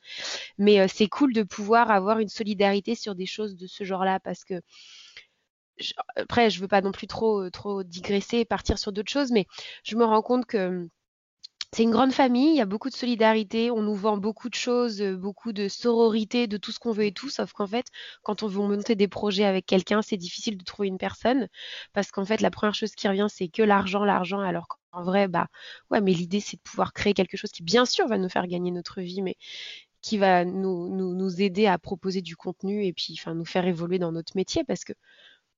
Mais 0.58 0.80
euh, 0.80 0.86
c'est 0.88 1.08
cool 1.08 1.32
de 1.32 1.42
pouvoir 1.44 1.90
avoir 1.90 2.18
une 2.18 2.28
solidarité 2.28 2.94
sur 2.94 3.14
des 3.14 3.26
choses 3.26 3.56
de 3.56 3.66
ce 3.66 3.84
genre-là 3.84 4.20
parce 4.20 4.44
que 4.44 4.60
après, 6.16 6.50
je 6.50 6.60
veux 6.60 6.68
pas 6.68 6.80
non 6.80 6.92
plus 6.92 7.06
trop, 7.06 7.42
euh, 7.42 7.50
trop 7.50 7.82
digresser 7.82 8.38
et 8.38 8.44
partir 8.44 8.78
sur 8.78 8.92
d'autres 8.92 9.10
choses, 9.10 9.32
mais 9.32 9.46
je 9.82 9.96
me 9.96 10.04
rends 10.04 10.22
compte 10.22 10.46
que 10.46 10.88
c'est 11.74 11.82
une 11.82 11.90
grande 11.90 12.12
famille, 12.12 12.50
il 12.50 12.56
y 12.56 12.60
a 12.60 12.66
beaucoup 12.66 12.88
de 12.88 12.94
solidarité, 12.94 13.70
on 13.72 13.82
nous 13.82 13.96
vend 13.96 14.16
beaucoup 14.16 14.48
de 14.48 14.54
choses, 14.54 15.02
euh, 15.02 15.16
beaucoup 15.16 15.52
de 15.52 15.66
sororité, 15.66 16.46
de 16.46 16.56
tout 16.56 16.70
ce 16.70 16.78
qu'on 16.78 16.92
veut 16.92 17.06
et 17.06 17.12
tout, 17.12 17.30
sauf 17.30 17.52
qu'en 17.52 17.66
fait, 17.66 17.86
quand 18.22 18.44
on 18.44 18.46
veut 18.46 18.60
monter 18.60 18.94
des 18.94 19.08
projets 19.08 19.44
avec 19.44 19.66
quelqu'un, 19.66 20.00
c'est 20.00 20.16
difficile 20.16 20.56
de 20.56 20.62
trouver 20.62 20.86
une 20.86 20.98
personne, 20.98 21.48
parce 21.92 22.12
qu'en 22.12 22.24
fait, 22.24 22.40
la 22.40 22.52
première 22.52 22.76
chose 22.76 22.92
qui 22.94 23.08
revient, 23.08 23.26
c'est 23.28 23.48
que 23.48 23.62
l'argent, 23.62 24.04
l'argent, 24.04 24.38
alors 24.38 24.68
qu'en 24.68 25.02
vrai, 25.02 25.26
bah 25.26 25.48
ouais, 25.90 26.00
mais 26.00 26.12
l'idée, 26.12 26.38
c'est 26.40 26.56
de 26.58 26.62
pouvoir 26.62 26.92
créer 26.92 27.12
quelque 27.12 27.36
chose 27.36 27.50
qui, 27.50 27.64
bien 27.64 27.86
sûr, 27.86 28.06
va 28.06 28.18
nous 28.18 28.28
faire 28.28 28.46
gagner 28.46 28.70
notre 28.70 29.00
vie, 29.00 29.20
mais 29.20 29.36
qui 30.04 30.18
va 30.18 30.44
nous, 30.44 31.40
aider 31.40 31.66
à 31.66 31.78
proposer 31.78 32.20
du 32.22 32.36
contenu 32.36 32.84
et 32.84 32.92
puis 32.92 33.16
enfin, 33.18 33.34
nous 33.34 33.46
faire 33.46 33.66
évoluer 33.66 33.98
dans 33.98 34.12
notre 34.12 34.36
métier, 34.36 34.62
parce 34.62 34.84
que 34.84 34.92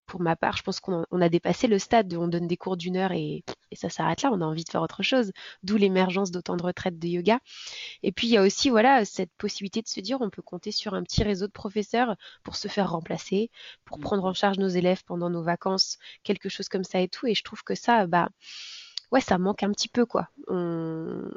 pour 0.07 0.21
ma 0.21 0.37
part, 0.37 0.57
je 0.57 0.63
pense 0.63 0.81
qu'on 0.81 1.05
a 1.21 1.29
dépassé 1.29 1.67
le 1.67 1.79
stade 1.79 2.13
où 2.15 2.23
on 2.23 2.29
donne 2.29 2.47
des 2.47 2.57
cours 2.57 2.77
d'une 2.77 2.97
heure 2.97 3.13
et, 3.13 3.45
ça 3.73 3.91
s'arrête 3.91 4.23
là. 4.23 4.31
On 4.33 4.41
a 4.41 4.45
envie 4.45 4.65
de 4.65 4.71
faire 4.71 4.83
autre 4.83 5.03
chose, 5.03 5.33
d'où 5.63 5.77
l'émergence 5.77 6.31
d'autant 6.31 6.57
de 6.57 6.63
retraites 6.63 6.99
de 6.99 7.09
yoga. 7.09 7.41
Et 8.03 8.13
puis 8.13 8.29
il 8.29 8.31
y 8.31 8.37
a 8.37 8.43
aussi 8.43 8.71
voilà 8.71 9.05
cette 9.05 9.33
possibilité 9.37 9.83
de 9.83 9.89
se 9.89 10.01
dire 10.01 10.19
on 10.21 10.31
peut 10.31 10.43
compter 10.43 10.73
sur 10.73 10.95
un 10.95 11.03
petit 11.03 11.23
réseau 11.23 11.47
de 11.47 11.53
professeurs 11.53 12.17
pour 12.43 12.57
se 12.57 12.69
faire 12.69 12.91
remplacer, 12.91 13.51
pour 13.85 13.99
prendre 13.99 14.25
en 14.25 14.35
charge 14.35 14.59
nos 14.59 14.69
élèves 14.69 15.05
pendant 15.05 15.31
nos 15.31 15.43
vacances, 15.43 15.99
quelque 16.23 16.49
chose 16.49 16.69
comme 16.69 16.85
ça 16.85 17.01
et 17.01 17.09
tout. 17.09 17.27
Et 17.27 17.35
je 17.35 17.45
trouve 17.45 17.63
que 17.65 17.75
ça, 17.75 18.07
bah 18.07 18.29
ouais, 19.13 19.21
ça 19.21 19.39
manque 19.39 19.63
un 19.63 19.73
petit 19.73 19.89
peu 19.89 20.07
quoi. 20.07 20.29
On, 20.49 21.29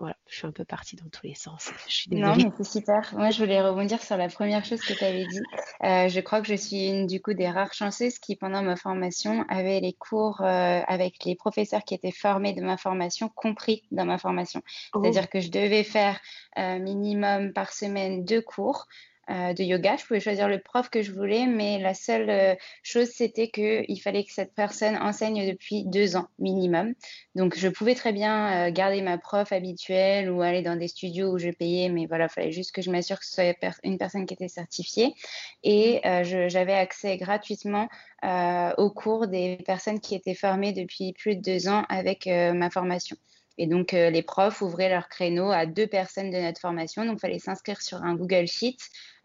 voilà, 0.00 0.16
je 0.26 0.36
suis 0.36 0.46
un 0.46 0.52
peu 0.52 0.64
partie 0.64 0.96
dans 0.96 1.08
tous 1.10 1.26
les 1.26 1.34
sens. 1.34 1.70
Je 1.86 1.92
suis 1.92 2.10
Non, 2.10 2.34
mais 2.34 2.50
c'est 2.56 2.64
super. 2.64 3.12
Moi, 3.12 3.30
je 3.30 3.38
voulais 3.38 3.60
rebondir 3.60 4.02
sur 4.02 4.16
la 4.16 4.28
première 4.28 4.64
chose 4.64 4.80
que 4.80 4.94
tu 4.94 5.04
avais 5.04 5.26
dit. 5.26 5.42
Euh, 5.84 6.08
je 6.08 6.20
crois 6.20 6.40
que 6.40 6.48
je 6.48 6.54
suis 6.54 6.88
une 6.88 7.06
du 7.06 7.20
coup 7.20 7.34
des 7.34 7.48
rares 7.48 7.74
chanceuses 7.74 8.18
qui, 8.18 8.34
pendant 8.34 8.62
ma 8.62 8.76
formation, 8.76 9.44
avait 9.50 9.78
les 9.80 9.92
cours 9.92 10.40
euh, 10.40 10.80
avec 10.86 11.24
les 11.26 11.36
professeurs 11.36 11.84
qui 11.84 11.92
étaient 11.94 12.12
formés 12.12 12.54
de 12.54 12.62
ma 12.62 12.78
formation 12.78 13.28
compris 13.28 13.82
dans 13.90 14.06
ma 14.06 14.16
formation. 14.16 14.62
Oh. 14.94 15.00
C'est-à-dire 15.02 15.28
que 15.28 15.40
je 15.40 15.50
devais 15.50 15.84
faire 15.84 16.18
euh, 16.58 16.78
minimum 16.78 17.52
par 17.52 17.70
semaine 17.70 18.24
deux 18.24 18.40
cours. 18.40 18.86
Euh, 19.30 19.52
de 19.54 19.62
yoga. 19.62 19.96
Je 19.96 20.04
pouvais 20.04 20.18
choisir 20.18 20.48
le 20.48 20.58
prof 20.58 20.90
que 20.90 21.02
je 21.02 21.12
voulais, 21.12 21.46
mais 21.46 21.78
la 21.78 21.94
seule 21.94 22.28
euh, 22.30 22.54
chose, 22.82 23.10
c'était 23.14 23.48
qu'il 23.48 24.00
fallait 24.02 24.24
que 24.24 24.32
cette 24.32 24.54
personne 24.54 24.96
enseigne 24.96 25.48
depuis 25.48 25.84
deux 25.84 26.16
ans 26.16 26.26
minimum. 26.40 26.94
Donc, 27.36 27.56
je 27.56 27.68
pouvais 27.68 27.94
très 27.94 28.12
bien 28.12 28.66
euh, 28.66 28.72
garder 28.72 29.02
ma 29.02 29.18
prof 29.18 29.52
habituelle 29.52 30.32
ou 30.32 30.42
aller 30.42 30.62
dans 30.62 30.74
des 30.74 30.88
studios 30.88 31.30
où 31.30 31.38
je 31.38 31.50
payais, 31.50 31.90
mais 31.90 32.06
voilà, 32.06 32.24
il 32.24 32.28
fallait 32.30 32.50
juste 32.50 32.72
que 32.72 32.82
je 32.82 32.90
m'assure 32.90 33.20
que 33.20 33.24
ce 33.24 33.34
soit 33.34 33.54
une 33.84 33.98
personne 33.98 34.26
qui 34.26 34.34
était 34.34 34.48
certifiée. 34.48 35.14
Et 35.62 36.00
j'avais 36.48 36.74
accès 36.74 37.16
gratuitement 37.16 37.88
aux 38.22 38.90
cours 38.90 39.28
des 39.28 39.58
personnes 39.64 40.00
qui 40.00 40.14
étaient 40.16 40.34
formées 40.34 40.72
depuis 40.72 41.12
plus 41.12 41.36
de 41.36 41.42
deux 41.42 41.68
ans 41.68 41.84
avec 41.88 42.26
ma 42.26 42.70
formation. 42.70 43.16
Et 43.62 43.66
donc, 43.66 43.92
euh, 43.92 44.08
les 44.08 44.22
profs 44.22 44.62
ouvraient 44.62 44.88
leur 44.88 45.10
créneau 45.10 45.50
à 45.50 45.66
deux 45.66 45.86
personnes 45.86 46.30
de 46.30 46.38
notre 46.38 46.58
formation. 46.58 47.04
Donc, 47.04 47.18
il 47.18 47.20
fallait 47.20 47.38
s'inscrire 47.38 47.82
sur 47.82 47.98
un 48.02 48.14
Google 48.14 48.46
Sheet 48.46 48.78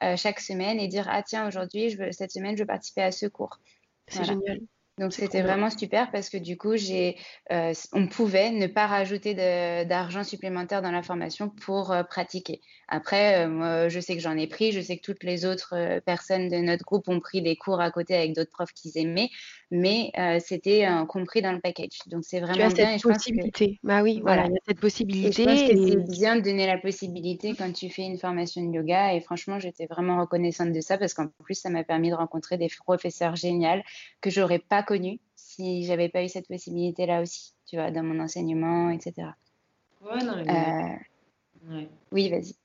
euh, 0.03 0.17
chaque 0.17 0.41
semaine 0.41 0.77
et 0.77 0.89
dire 0.89 1.07
Ah, 1.09 1.23
tiens, 1.23 1.47
aujourd'hui, 1.47 1.97
cette 2.11 2.31
semaine, 2.31 2.57
je 2.57 2.63
veux 2.63 2.67
participer 2.67 3.01
à 3.01 3.13
ce 3.13 3.27
cours. 3.27 3.61
C'est 4.09 4.25
génial. 4.25 4.59
Donc 4.97 5.11
c'était 5.11 5.41
vraiment 5.41 5.69
super 5.69 6.09
parce 6.09 6.29
que 6.29 6.37
du 6.37 6.57
coup, 6.57 6.77
j'ai, 6.77 7.17
euh, 7.51 7.73
on 7.91 8.07
pouvait 8.07 8.51
ne 8.51 8.65
pas 8.65 8.87
rajouter 8.87 9.33
d'argent 9.85 10.23
supplémentaire 10.23 10.81
dans 10.81 10.91
la 10.91 11.03
formation 11.03 11.49
pour 11.49 11.91
euh, 11.91 12.03
pratiquer. 12.03 12.61
Après, 12.87 13.43
euh, 13.43 13.49
moi, 13.49 13.89
je 13.89 13.99
sais 13.99 14.15
que 14.15 14.21
j'en 14.21 14.37
ai 14.37 14.47
pris, 14.47 14.71
je 14.71 14.79
sais 14.79 14.95
que 14.95 15.01
toutes 15.01 15.23
les 15.23 15.45
autres 15.45 15.99
personnes 16.05 16.47
de 16.47 16.57
notre 16.57 16.85
groupe 16.85 17.09
ont 17.09 17.19
pris 17.19 17.41
des 17.41 17.57
cours 17.57 17.81
à 17.81 17.91
côté 17.91 18.15
avec 18.15 18.33
d'autres 18.33 18.51
profs 18.51 18.71
qu'ils 18.71 18.97
aimaient, 18.97 19.29
mais 19.69 20.11
c'était 20.39 20.87
compris 21.09 21.41
dans 21.41 21.51
le 21.51 21.59
package. 21.59 21.99
Donc 22.07 22.23
c'est 22.23 22.39
vraiment 22.39 22.69
tu 22.69 22.81
as 22.81 22.97
Cette 22.97 23.01
possibilité. 23.01 23.79
Bah 23.83 24.01
oui, 24.01 24.21
voilà, 24.21 24.45
il 24.45 24.51
y 24.51 24.55
a 24.55 24.61
cette 24.65 24.79
possibilité. 24.79 25.43
je 25.43 25.49
pense 25.49 25.61
que 25.63 25.89
c'est 25.89 26.19
bien 26.19 26.37
de 26.37 26.41
donner 26.41 26.67
la 26.67 26.77
possibilité 26.77 27.53
quand 27.57 27.73
tu 27.73 27.89
fais 27.89 28.03
une 28.03 28.17
formation 28.17 28.61
de 28.61 28.73
yoga. 28.73 29.13
Et 29.13 29.19
franchement, 29.19 29.59
j'étais 29.59 29.87
vraiment 29.87 30.21
reconnaissante 30.21 30.71
de 30.71 30.79
ça 30.79 30.97
parce 30.97 31.13
qu'en 31.13 31.27
plus, 31.43 31.55
ça 31.55 31.69
m'a 31.69 31.83
permis 31.83 32.11
de 32.11 32.15
rencontrer 32.15 32.57
des 32.57 32.69
professeurs 32.85 33.35
géniaux 33.35 33.81
que 34.21 34.29
j'aurais 34.29 34.59
pas 34.59 34.84
connu 34.85 35.19
si 35.35 35.85
j'avais 35.85 36.09
pas 36.09 36.23
eu 36.23 36.29
cette 36.29 36.47
possibilité 36.47 37.05
là 37.05 37.21
aussi, 37.21 37.53
tu 37.65 37.75
vois, 37.75 37.91
dans 37.91 38.03
mon 38.03 38.19
enseignement, 38.19 38.89
etc. 38.89 39.29
Ouais, 40.03 40.23
non, 40.23 40.37
euh, 40.37 41.81
Oui, 42.11 42.29
vas-y. 42.29 42.55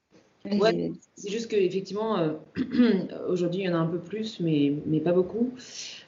c'est 1.17 1.31
juste 1.31 1.49
qu'effectivement, 1.49 2.19
euh, 2.19 2.33
aujourd'hui, 3.29 3.63
il 3.63 3.67
y 3.67 3.69
en 3.69 3.75
a 3.75 3.79
un 3.79 3.87
peu 3.87 3.99
plus, 3.99 4.41
mais, 4.41 4.73
mais 4.87 5.01
pas 5.01 5.13
beaucoup. 5.13 5.53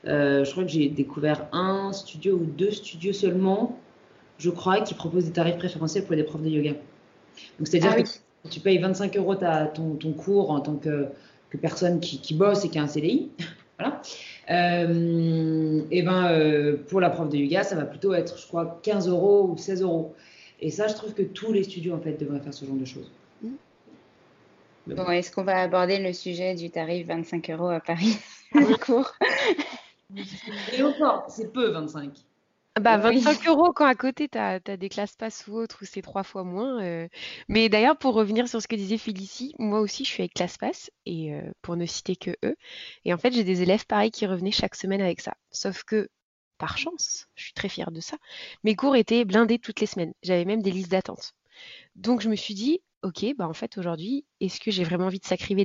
Euh, 0.07 0.44
je 0.44 0.51
crois 0.51 0.64
que 0.64 0.70
j'ai 0.70 0.88
découvert 0.88 1.48
un 1.53 1.92
studio 1.92 2.35
ou 2.35 2.44
deux 2.44 2.70
studios 2.70 3.12
seulement, 3.12 3.79
je 4.38 4.51
crois, 4.51 4.81
qui 4.81 4.94
proposent 4.94 5.27
des 5.27 5.33
tarifs 5.33 5.59
préférentiels 5.59 6.05
pour 6.05 6.14
les 6.14 6.25
profs 6.25 6.42
de 6.42 6.48
yoga. 6.48 6.72
Donc, 7.59 7.68
c'est-à-dire 7.68 7.94
ah 7.96 8.03
que 8.03 8.48
tu 8.51 8.61
payes 8.61 8.79
25 8.79 9.16
euros 9.16 9.37
ta, 9.37 9.66
ton, 9.66 9.94
ton, 9.94 10.12
cours 10.12 10.51
en 10.51 10.61
tant 10.61 10.77
que, 10.77 11.07
que 11.51 11.57
personne 11.57 12.01
qui, 12.01 12.20
qui, 12.20 12.35
bosse 12.35 12.64
et 12.64 12.68
qui 12.68 12.79
a 12.79 12.83
un 12.83 12.88
CDI. 12.88 13.31
Voilà. 13.83 14.01
Euh, 14.51 15.83
et 15.90 16.03
ben 16.03 16.31
euh, 16.31 16.77
pour 16.88 17.01
la 17.01 17.11
prof 17.11 17.29
de 17.29 17.37
yoga, 17.37 17.62
ça 17.64 17.77
va 17.77 17.85
plutôt 17.85 18.12
être, 18.14 18.38
je 18.38 18.47
crois, 18.47 18.81
15 18.83 19.09
euros 19.09 19.49
ou 19.49 19.57
16 19.57 19.83
euros. 19.83 20.14
Et 20.61 20.71
ça, 20.71 20.87
je 20.87 20.95
trouve 20.95 21.14
que 21.14 21.23
tous 21.23 21.53
les 21.53 21.64
studios 21.64 21.95
en 21.95 22.01
fait 22.01 22.12
devraient 22.12 22.40
faire 22.40 22.55
ce 22.55 22.64
genre 22.64 22.77
de 22.77 22.85
choses. 22.85 23.11
Bon, 24.87 25.09
est-ce 25.11 25.31
qu'on 25.31 25.45
va 25.45 25.61
aborder 25.61 25.99
le 25.99 26.12
sujet 26.12 26.55
du 26.55 26.71
tarif 26.71 27.07
25 27.07 27.51
euros 27.51 27.68
à 27.68 27.81
Paris 27.81 28.18
cours? 28.85 29.12
Et 30.77 30.83
encore, 30.83 31.27
c'est 31.29 31.53
peu 31.53 31.71
25. 31.71 32.11
Bah, 32.81 32.97
25 32.97 33.47
euros 33.49 33.73
quand 33.73 33.85
à 33.85 33.95
côté, 33.95 34.29
tu 34.29 34.39
as, 34.39 34.59
des 34.61 34.89
classes 34.89 35.15
pass 35.17 35.47
ou 35.47 35.57
autre 35.57 35.79
où 35.83 35.85
c'est 35.85 36.01
trois 36.01 36.23
fois 36.23 36.43
moins. 36.43 36.83
Euh. 36.83 37.09
Mais 37.49 37.69
d'ailleurs, 37.69 37.99
pour 37.99 38.15
revenir 38.15 38.49
sur 38.49 38.63
ce 38.63 38.69
que 38.69 38.77
disait 38.77 38.97
Félicie, 38.99 39.55
moi 39.59 39.81
aussi, 39.81 40.05
je 40.05 40.11
suis 40.11 40.23
avec 40.23 40.35
ClassPass, 40.35 40.91
et 41.05 41.35
euh, 41.35 41.43
pour 41.61 41.77
ne 41.77 41.85
citer 41.85 42.17
que 42.17 42.31
eux. 42.45 42.57
Et 43.05 43.13
en 43.13 43.19
fait, 43.19 43.33
j'ai 43.33 43.45
des 43.45 43.63
élèves 43.63 43.87
pareils 43.87 44.11
qui 44.11 44.27
revenaient 44.27 44.53
chaque 44.53 44.75
semaine 44.75 45.03
avec 45.03 45.21
ça. 45.21 45.35
Sauf 45.51 45.85
que, 45.85 46.09
par 46.57 46.79
chance, 46.79 47.27
je 47.35 47.45
suis 47.45 47.53
très 47.53 47.69
fière 47.69 47.91
de 47.91 48.01
ça, 48.01 48.17
mes 48.65 48.75
cours 48.75 48.97
étaient 48.97 49.25
blindés 49.27 49.59
toutes 49.59 49.81
les 49.81 49.87
semaines. 49.87 50.15
J'avais 50.23 50.47
même 50.47 50.63
des 50.63 50.71
listes 50.71 50.91
d'attente. 50.91 51.35
Donc, 51.95 52.23
je 52.23 52.31
me 52.31 52.37
suis 52.37 52.55
dit, 52.55 52.81
ok, 53.03 53.35
bah 53.37 53.49
en 53.49 53.53
fait 53.53 53.79
aujourd'hui, 53.79 54.25
est-ce 54.41 54.61
que 54.61 54.71
j'ai 54.71 54.85
vraiment 54.85 55.07
envie 55.07 55.19
de 55.19 55.25
sacrifier 55.25 55.65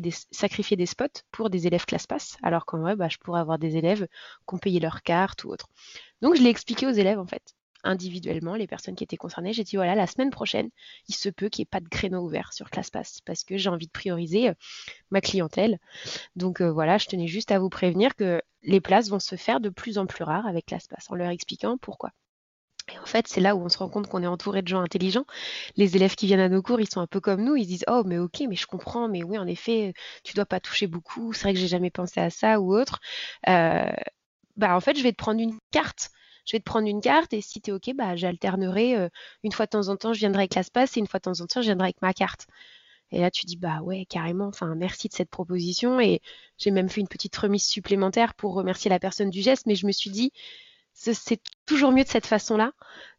des, 0.76 0.86
spots 0.86 1.22
pour 1.32 1.50
des 1.50 1.68
élèves 1.68 1.86
ClassPass 1.86 2.38
alors 2.44 2.66
qu'en 2.66 2.80
vrai, 2.80 2.96
bah, 2.96 3.10
je 3.10 3.18
pourrais 3.18 3.40
avoir 3.40 3.60
des 3.60 3.78
élèves 3.78 4.08
qui 4.48 4.56
ont 4.56 4.58
payé 4.58 4.80
leur 4.80 5.04
carte 5.04 5.44
ou 5.44 5.50
autre. 5.50 5.68
Donc 6.22 6.36
je 6.36 6.42
l'ai 6.42 6.50
expliqué 6.50 6.88
aux 6.88 6.92
élèves 6.92 7.20
en 7.20 7.28
fait, 7.28 7.56
individuellement, 7.84 8.56
les 8.56 8.68
personnes 8.68 8.96
qui 8.96 9.04
étaient 9.04 9.18
concernées. 9.18 9.54
J'ai 9.54 9.64
dit 9.64 9.76
voilà, 9.76 9.96
la 9.96 10.08
semaine 10.08 10.32
prochaine, 10.32 10.70
il 11.08 11.16
se 11.16 11.30
peut 11.30 11.50
qu'il 11.50 11.62
n'y 11.62 11.68
ait 11.68 11.70
pas 11.72 11.80
de 11.80 11.90
créneau 11.90 12.24
ouvert 12.24 12.54
sur 12.54 12.70
ClassPass 12.70 13.22
parce 13.22 13.44
que 13.44 13.58
j'ai 13.58 13.70
envie 13.70 13.88
de 13.88 13.92
prioriser 13.92 14.50
euh, 14.50 14.54
ma 15.12 15.22
clientèle. 15.22 15.80
Donc 16.36 16.62
euh, 16.62 16.72
voilà, 16.72 16.98
je 16.98 17.08
tenais 17.08 17.28
juste 17.28 17.52
à 17.52 17.60
vous 17.60 17.70
prévenir 17.70 18.16
que 18.16 18.42
les 18.64 18.82
places 18.82 19.10
vont 19.10 19.20
se 19.20 19.36
faire 19.36 19.60
de 19.60 19.70
plus 19.70 19.98
en 19.98 20.08
plus 20.08 20.24
rares 20.24 20.48
avec 20.48 20.66
ClassPass 20.68 21.10
en 21.10 21.16
leur 21.16 21.30
expliquant 21.30 21.78
pourquoi. 21.78 22.12
Et 22.94 22.98
en 23.00 23.06
fait, 23.06 23.28
c'est 23.28 23.42
là 23.42 23.56
où 23.56 23.62
on 23.62 23.70
se 23.70 23.78
rend 23.78 23.90
compte 23.90 24.08
qu'on 24.08 24.24
est 24.24 24.28
entouré 24.28 24.62
de 24.62 24.68
gens 24.68 24.82
intelligents. 24.82 25.26
Les 25.76 25.96
élèves 25.96 26.16
qui 26.16 26.28
viennent 26.28 26.40
à 26.40 26.50
nos 26.50 26.62
cours, 26.62 26.80
ils 26.80 26.90
sont 26.90 27.02
un 27.02 27.08
peu 27.08 27.20
comme 27.20 27.44
nous. 27.44 27.56
Ils 27.56 27.64
se 27.64 27.68
disent 27.70 27.86
Oh, 27.88 28.04
mais 28.06 28.18
ok, 28.18 28.44
mais 28.48 28.56
je 28.56 28.68
comprends, 28.68 29.08
mais 29.10 29.24
oui, 29.24 29.38
en 29.38 29.48
effet, 29.48 29.94
tu 30.24 30.34
dois 30.36 30.46
pas 30.46 30.60
toucher 30.60 30.88
beaucoup. 30.88 31.34
C'est 31.34 31.44
vrai 31.44 31.54
que 31.54 31.60
j'ai 31.60 31.68
jamais 31.68 31.92
pensé 31.92 32.20
à 32.20 32.30
ça 32.30 32.60
ou 32.60 32.74
autre. 32.76 33.00
Euh, 33.50 33.92
bah, 34.56 34.76
en 34.76 34.80
fait, 34.80 34.98
je 34.98 35.04
vais 35.04 35.12
te 35.12 35.18
prendre 35.18 35.42
une 35.42 35.58
carte. 35.72 36.10
Je 36.46 36.54
vais 36.56 36.60
te 36.60 36.66
prendre 36.66 36.88
une 36.88 37.02
carte 37.02 37.34
et 37.34 37.42
si 37.42 37.62
tu 37.62 37.72
es 37.72 37.74
OK, 37.74 37.92
bah, 37.96 38.16
j'alternerai. 38.16 38.96
Euh, 38.98 39.10
une 39.44 39.52
fois 39.52 39.66
de 39.66 39.72
temps 39.72 39.90
en 39.90 39.98
temps, 39.98 40.14
je 40.14 40.20
viendrai 40.20 40.42
avec 40.44 40.56
l'espace 40.56 40.98
et 40.98 41.00
une 41.00 41.08
fois 41.08 41.20
de 41.20 41.24
temps 41.24 41.42
en 41.42 41.48
temps, 41.48 41.62
je 41.62 41.68
viendrai 41.68 41.88
avec 41.88 42.02
ma 42.02 42.14
carte. 42.14 42.48
Et 43.12 43.20
là, 43.22 43.32
tu 43.32 43.46
dis, 43.46 43.58
bah 43.58 43.82
ouais, 43.82 44.06
carrément, 44.06 44.48
enfin, 44.48 44.76
merci 44.76 45.08
de 45.08 45.14
cette 45.14 45.30
proposition. 45.30 46.00
Et 46.00 46.22
j'ai 46.58 46.72
même 46.72 46.90
fait 46.90 47.02
une 47.02 47.08
petite 47.08 47.36
remise 47.38 47.66
supplémentaire 47.66 48.34
pour 48.34 48.54
remercier 48.54 48.90
la 48.90 49.00
personne 49.00 49.30
du 49.30 49.42
geste, 49.42 49.66
mais 49.66 49.76
je 49.76 49.88
me 49.88 49.92
suis 49.92 50.10
dit, 50.10 50.32
c'est 50.98 51.42
toujours 51.66 51.92
mieux 51.92 52.04
de 52.04 52.10
cette 52.10 52.26
façon-là 52.26 52.72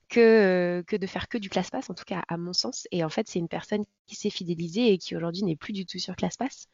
que, 0.08 0.82
que 0.86 0.96
de 0.96 1.06
faire 1.06 1.28
que 1.28 1.38
du 1.38 1.50
ClassPass, 1.50 1.90
en 1.90 1.94
tout 1.94 2.04
cas 2.04 2.22
à 2.28 2.36
mon 2.36 2.52
sens. 2.52 2.88
Et 2.92 3.04
en 3.04 3.08
fait, 3.08 3.28
c'est 3.28 3.38
une 3.38 3.48
personne 3.48 3.84
qui 4.06 4.16
s'est 4.16 4.30
fidélisée 4.30 4.92
et 4.92 4.98
qui 4.98 5.14
aujourd'hui 5.14 5.42
n'est 5.42 5.56
plus 5.56 5.72
du 5.72 5.86
tout 5.86 5.98
sur 5.98 6.16
ClassPass, 6.16 6.68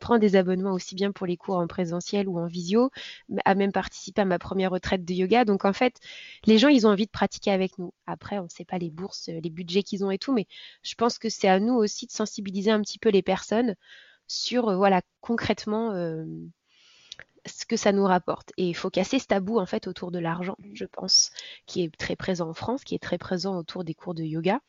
prend 0.00 0.18
des 0.18 0.36
abonnements 0.36 0.72
aussi 0.72 0.94
bien 0.94 1.12
pour 1.12 1.26
les 1.26 1.36
cours 1.36 1.58
en 1.58 1.66
présentiel 1.66 2.28
ou 2.28 2.38
en 2.38 2.46
visio, 2.46 2.90
a 3.44 3.54
même 3.54 3.72
participé 3.72 4.22
à 4.22 4.24
ma 4.24 4.38
première 4.38 4.70
retraite 4.70 5.04
de 5.04 5.14
yoga. 5.14 5.44
Donc 5.44 5.64
en 5.64 5.72
fait, 5.72 5.98
les 6.46 6.58
gens, 6.58 6.68
ils 6.68 6.86
ont 6.86 6.90
envie 6.90 7.06
de 7.06 7.10
pratiquer 7.10 7.50
avec 7.50 7.78
nous. 7.78 7.92
Après, 8.06 8.38
on 8.38 8.44
ne 8.44 8.48
sait 8.48 8.64
pas 8.64 8.78
les 8.78 8.90
bourses, 8.90 9.28
les 9.28 9.50
budgets 9.50 9.82
qu'ils 9.82 10.04
ont 10.04 10.10
et 10.10 10.18
tout, 10.18 10.32
mais 10.32 10.46
je 10.82 10.94
pense 10.94 11.18
que 11.18 11.28
c'est 11.28 11.48
à 11.48 11.60
nous 11.60 11.74
aussi 11.74 12.06
de 12.06 12.12
sensibiliser 12.12 12.70
un 12.70 12.80
petit 12.80 12.98
peu 12.98 13.10
les 13.10 13.22
personnes 13.22 13.74
sur, 14.28 14.68
euh, 14.68 14.76
voilà, 14.76 15.02
concrètement, 15.20 15.92
euh, 15.92 16.24
ce 17.48 17.66
que 17.66 17.76
ça 17.76 17.92
nous 17.92 18.04
rapporte. 18.04 18.52
Et 18.56 18.68
il 18.68 18.74
faut 18.74 18.90
casser 18.90 19.18
ce 19.18 19.26
tabou 19.26 19.58
en 19.58 19.66
fait 19.66 19.86
autour 19.86 20.10
de 20.10 20.18
l'argent, 20.18 20.56
je 20.74 20.84
pense, 20.84 21.30
qui 21.66 21.82
est 21.82 21.96
très 21.96 22.16
présent 22.16 22.48
en 22.48 22.54
France, 22.54 22.84
qui 22.84 22.94
est 22.94 23.02
très 23.02 23.18
présent 23.18 23.56
autour 23.58 23.84
des 23.84 23.94
cours 23.94 24.14
de 24.14 24.22
yoga. 24.22 24.60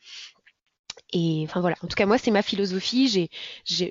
Et 1.12 1.44
enfin 1.48 1.60
voilà, 1.60 1.76
en 1.82 1.86
tout 1.86 1.96
cas 1.96 2.06
moi 2.06 2.18
c'est 2.18 2.30
ma 2.30 2.42
philosophie. 2.42 3.08
J'ai, 3.08 3.30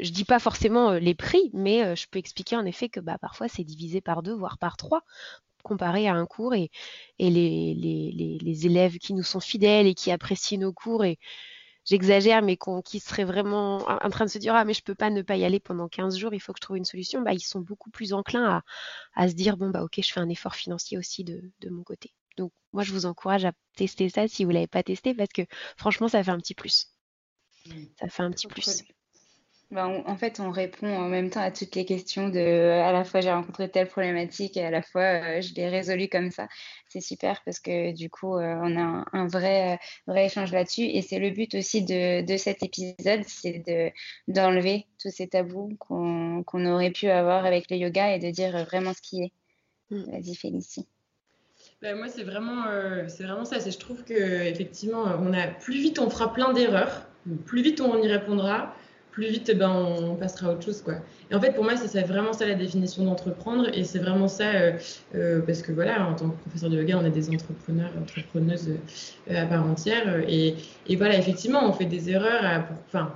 je 0.04 0.12
dis 0.12 0.26
pas 0.26 0.40
forcément 0.40 0.92
euh, 0.92 1.00
les 1.00 1.16
prix, 1.16 1.50
mais 1.54 1.84
euh, 1.84 1.96
je 1.96 2.08
peux 2.10 2.20
expliquer 2.20 2.56
en 2.56 2.66
effet 2.66 2.90
que 2.90 3.00
bah, 3.00 3.18
parfois 3.20 3.48
c'est 3.48 3.64
divisé 3.64 4.02
par 4.02 4.24
deux, 4.24 4.34
voire 4.34 4.58
par 4.58 4.78
trois, 4.78 5.04
comparé 5.64 6.08
à 6.08 6.16
un 6.16 6.26
cours. 6.26 6.54
Et, 6.54 6.72
les, 7.20 8.66
élèves 8.66 8.98
qui 8.98 9.14
nous 9.14 9.24
sont 9.24 9.40
fidèles 9.40 9.88
et 9.88 9.94
qui 9.94 10.12
apprécient 10.12 10.60
nos 10.60 10.74
cours 10.74 11.06
et 11.06 11.18
j'exagère, 11.86 12.42
mais 12.42 12.58
qui 12.86 13.00
seraient 13.00 13.24
vraiment 13.24 13.78
en 13.88 14.10
train 14.10 14.26
de 14.26 14.30
se 14.30 14.38
dire 14.38 14.56
ah 14.56 14.66
mais 14.66 14.74
je 14.74 14.84
peux 14.84 14.96
pas 14.96 15.10
ne 15.10 15.22
pas 15.22 15.36
y 15.36 15.46
aller 15.46 15.60
pendant 15.60 15.88
15 15.88 16.18
jours, 16.18 16.34
il 16.34 16.40
faut 16.40 16.54
que 16.54 16.60
je 16.60 16.62
trouve 16.62 16.78
une 16.78 16.86
solution, 16.86 17.22
bah, 17.22 17.34
ils 17.34 17.40
sont 17.42 17.62
beaucoup 17.62 17.90
plus 17.90 18.14
enclins 18.14 18.62
à, 19.16 19.28
se 19.28 19.34
dire 19.34 19.58
bon 19.58 19.70
bah 19.70 19.84
ok 19.84 20.00
je 20.02 20.12
fais 20.12 20.20
un 20.20 20.30
effort 20.30 20.56
financier 20.56 20.98
aussi 20.98 21.24
de, 21.24 21.52
mon 21.70 21.84
côté. 21.84 22.14
Donc 22.38 22.52
moi 22.74 22.84
je 22.84 22.94
vous 22.94 23.06
encourage 23.06 23.46
à 23.46 23.52
tester 23.76 24.10
ça 24.10 24.28
si 24.28 24.46
vous 24.46 24.52
l'avez 24.52 24.68
pas 24.68 24.84
testé 24.84 25.14
parce 25.14 25.32
que 25.32 25.44
franchement 25.78 26.08
ça 26.08 26.24
fait 26.24 26.32
un 26.32 26.40
petit 26.40 26.56
plus. 26.56 26.88
Ça 28.00 28.08
fait 28.08 28.24
un 28.24 28.32
petit 28.32 28.48
plus. 28.48 28.84
Bah, 29.72 29.88
en 29.88 30.16
fait, 30.18 30.40
on 30.40 30.50
répond 30.50 30.88
en 30.88 31.08
même 31.08 31.30
temps 31.30 31.42
à 31.42 31.52
toutes 31.52 31.76
les 31.76 31.86
questions 31.86 32.30
de 32.30 32.40
à 32.40 32.92
la 32.92 33.04
fois 33.04 33.22
j'ai 33.22 33.32
rencontré 33.32 33.70
telle 33.70 33.88
problématique 33.88 34.58
et 34.58 34.66
à 34.66 34.72
la 34.72 34.82
fois 34.82 35.04
euh, 35.04 35.42
je 35.42 35.54
l'ai 35.54 35.70
résolue 35.70 36.10
comme 36.10 36.32
ça. 36.32 36.48
C'est 36.88 37.02
super 37.02 37.44
parce 37.46 37.60
que 37.60 37.94
du 37.94 38.10
coup, 38.10 38.36
euh, 38.36 38.60
on 38.64 38.76
a 38.80 39.06
un, 39.14 39.28
vrai, 39.28 39.74
euh, 39.74 39.78
vrai 40.08 40.26
échange 40.26 40.52
là-dessus. 40.52 40.86
Et 40.86 41.04
c'est 41.04 41.20
le 41.20 41.30
but 41.30 41.54
aussi 41.54 41.84
de, 41.84 42.26
de 42.26 42.38
cet 42.38 42.64
épisode, 42.64 43.22
c'est 43.28 43.64
de, 43.68 43.92
d'enlever 44.28 44.88
tous 45.00 45.12
ces 45.12 45.28
tabous 45.28 45.76
qu'on, 45.78 46.42
qu'on 46.44 46.66
aurait 46.66 46.90
pu 46.90 47.08
avoir 47.08 47.46
avec 47.46 47.70
le 47.70 47.78
yoga 47.78 48.16
et 48.16 48.18
de 48.18 48.32
dire 48.32 48.66
vraiment 48.66 48.94
ce 48.96 49.02
qui 49.04 49.22
est. 49.22 49.32
Mmh. 49.92 50.12
Vas-y, 50.12 50.36
Félicie. 50.36 50.88
Bah, 51.84 51.94
moi, 51.94 52.08
c'est 52.08 52.24
vraiment, 52.24 52.66
c'est 53.08 53.24
vraiment 53.24 53.46
ça. 53.46 53.60
C'est, 53.60 53.70
je 53.70 53.78
trouve 53.78 54.04
que 54.04 54.48
effectivement, 54.48 55.04
on 55.20 55.32
a 55.32 55.46
plus 55.46 55.80
vite 55.80 56.00
on 56.00 56.10
fera 56.10 56.34
plein 56.34 56.54
d'erreurs, 56.54 57.08
plus 57.46 57.62
vite 57.62 57.82
on 57.82 58.02
y 58.02 58.08
répondra, 58.08 58.74
plus 59.12 59.30
vite, 59.30 59.58
ben, 59.58 59.72
on 59.72 60.16
passera 60.16 60.48
à 60.48 60.52
autre 60.52 60.64
chose. 60.64 60.82
Quoi. 60.82 60.96
Et 61.32 61.36
en 61.36 61.42
fait, 61.42 61.54
pour 61.54 61.64
moi, 61.64 61.76
c'est 61.76 62.02
vraiment 62.04 62.34
ça 62.34 62.46
la 62.46 62.56
définition 62.56 63.04
d'entreprendre. 63.04 63.68
Et 63.74 63.84
c'est 63.84 64.00
vraiment 64.00 64.28
ça, 64.28 64.48
euh, 64.48 64.72
euh, 65.16 65.42
parce 65.42 65.62
que 65.62 65.72
voilà, 65.72 66.08
en 66.08 66.16
tant 66.16 66.30
que 66.30 66.38
professeur 66.42 66.70
de 66.70 66.78
yoga, 66.78 66.98
on 67.02 67.06
est 67.06 67.12
des 67.12 67.30
entrepreneurs, 67.30 67.92
entrepreneuses 68.02 68.70
euh, 69.30 69.44
à 69.44 69.46
part 69.46 69.66
entière. 69.66 70.24
Et, 70.28 70.56
et, 70.88 70.96
voilà, 70.96 71.18
effectivement, 71.18 71.68
on 71.68 71.74
fait 71.74 71.86
des 71.86 72.10
erreurs. 72.10 72.46
À, 72.46 72.66
enfin, 72.88 73.14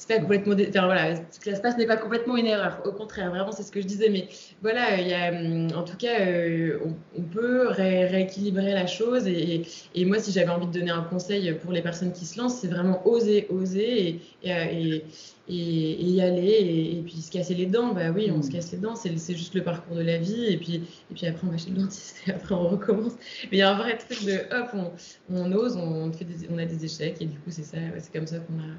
c'est 0.00 0.08
pas 0.08 0.18
complètement. 0.18 0.54
Enfin, 0.54 0.86
voilà, 0.86 1.14
que 1.14 1.50
ça 1.50 1.56
se 1.56 1.60
passe 1.60 1.76
n'est 1.76 1.86
pas 1.86 1.98
complètement 1.98 2.38
une 2.38 2.46
erreur. 2.46 2.80
Au 2.86 2.92
contraire, 2.92 3.28
vraiment, 3.28 3.52
c'est 3.52 3.62
ce 3.62 3.70
que 3.70 3.82
je 3.82 3.86
disais. 3.86 4.08
Mais 4.08 4.28
voilà, 4.62 4.98
il 4.98 5.06
y 5.06 5.12
a, 5.12 5.30
hum, 5.30 5.68
en 5.76 5.82
tout 5.82 5.98
cas, 5.98 6.20
euh, 6.20 6.78
on, 7.18 7.22
peut 7.22 7.68
rééquilibrer 7.68 8.72
la 8.72 8.86
chose. 8.86 9.28
Et, 9.28 9.62
et, 9.94 10.04
moi, 10.06 10.18
si 10.18 10.32
j'avais 10.32 10.48
envie 10.48 10.68
de 10.68 10.72
donner 10.72 10.90
un 10.90 11.02
conseil 11.02 11.52
pour 11.62 11.72
les 11.72 11.82
personnes 11.82 12.12
qui 12.12 12.24
se 12.24 12.38
lancent, 12.38 12.60
c'est 12.60 12.68
vraiment 12.68 13.06
oser, 13.06 13.46
oser 13.50 14.22
et, 14.42 14.50
et, 14.50 15.04
y 15.46 16.22
aller. 16.22 16.94
Et, 16.96 17.02
puis 17.02 17.16
se 17.16 17.30
casser 17.30 17.54
les 17.54 17.66
dents. 17.66 17.92
Bah 17.92 18.10
oui, 18.10 18.32
on 18.34 18.40
se 18.40 18.48
mmh. 18.48 18.52
casse 18.52 18.72
les 18.72 18.78
dents. 18.78 18.94
C'est 18.96 19.36
juste 19.36 19.54
le 19.54 19.62
parcours 19.62 19.96
de 19.96 20.02
la 20.02 20.16
vie. 20.16 20.46
Et 20.46 20.56
puis, 20.56 20.76
et 20.76 21.14
puis 21.14 21.26
après, 21.26 21.46
on 21.46 21.50
va 21.50 21.58
chez 21.58 21.72
le 21.72 21.76
dentiste 21.76 22.22
et 22.26 22.30
après, 22.30 22.54
on 22.54 22.68
recommence. 22.68 23.16
Mais 23.52 23.58
il 23.58 23.58
y 23.58 23.62
a 23.62 23.70
un 23.70 23.76
vrai 23.76 23.98
truc 23.98 24.24
de 24.24 24.38
hop, 24.50 24.70
on, 24.72 24.92
on 25.36 25.52
ose, 25.52 25.76
on, 25.76 26.10
fait 26.10 26.26
on 26.50 26.56
a 26.56 26.64
des 26.64 26.86
échecs. 26.86 27.18
Et 27.20 27.26
du 27.26 27.36
coup, 27.36 27.50
c'est 27.50 27.64
ça, 27.64 27.76
c'est 27.98 28.12
comme 28.14 28.26
ça 28.26 28.38
qu'on 28.38 28.60
a 28.60 28.76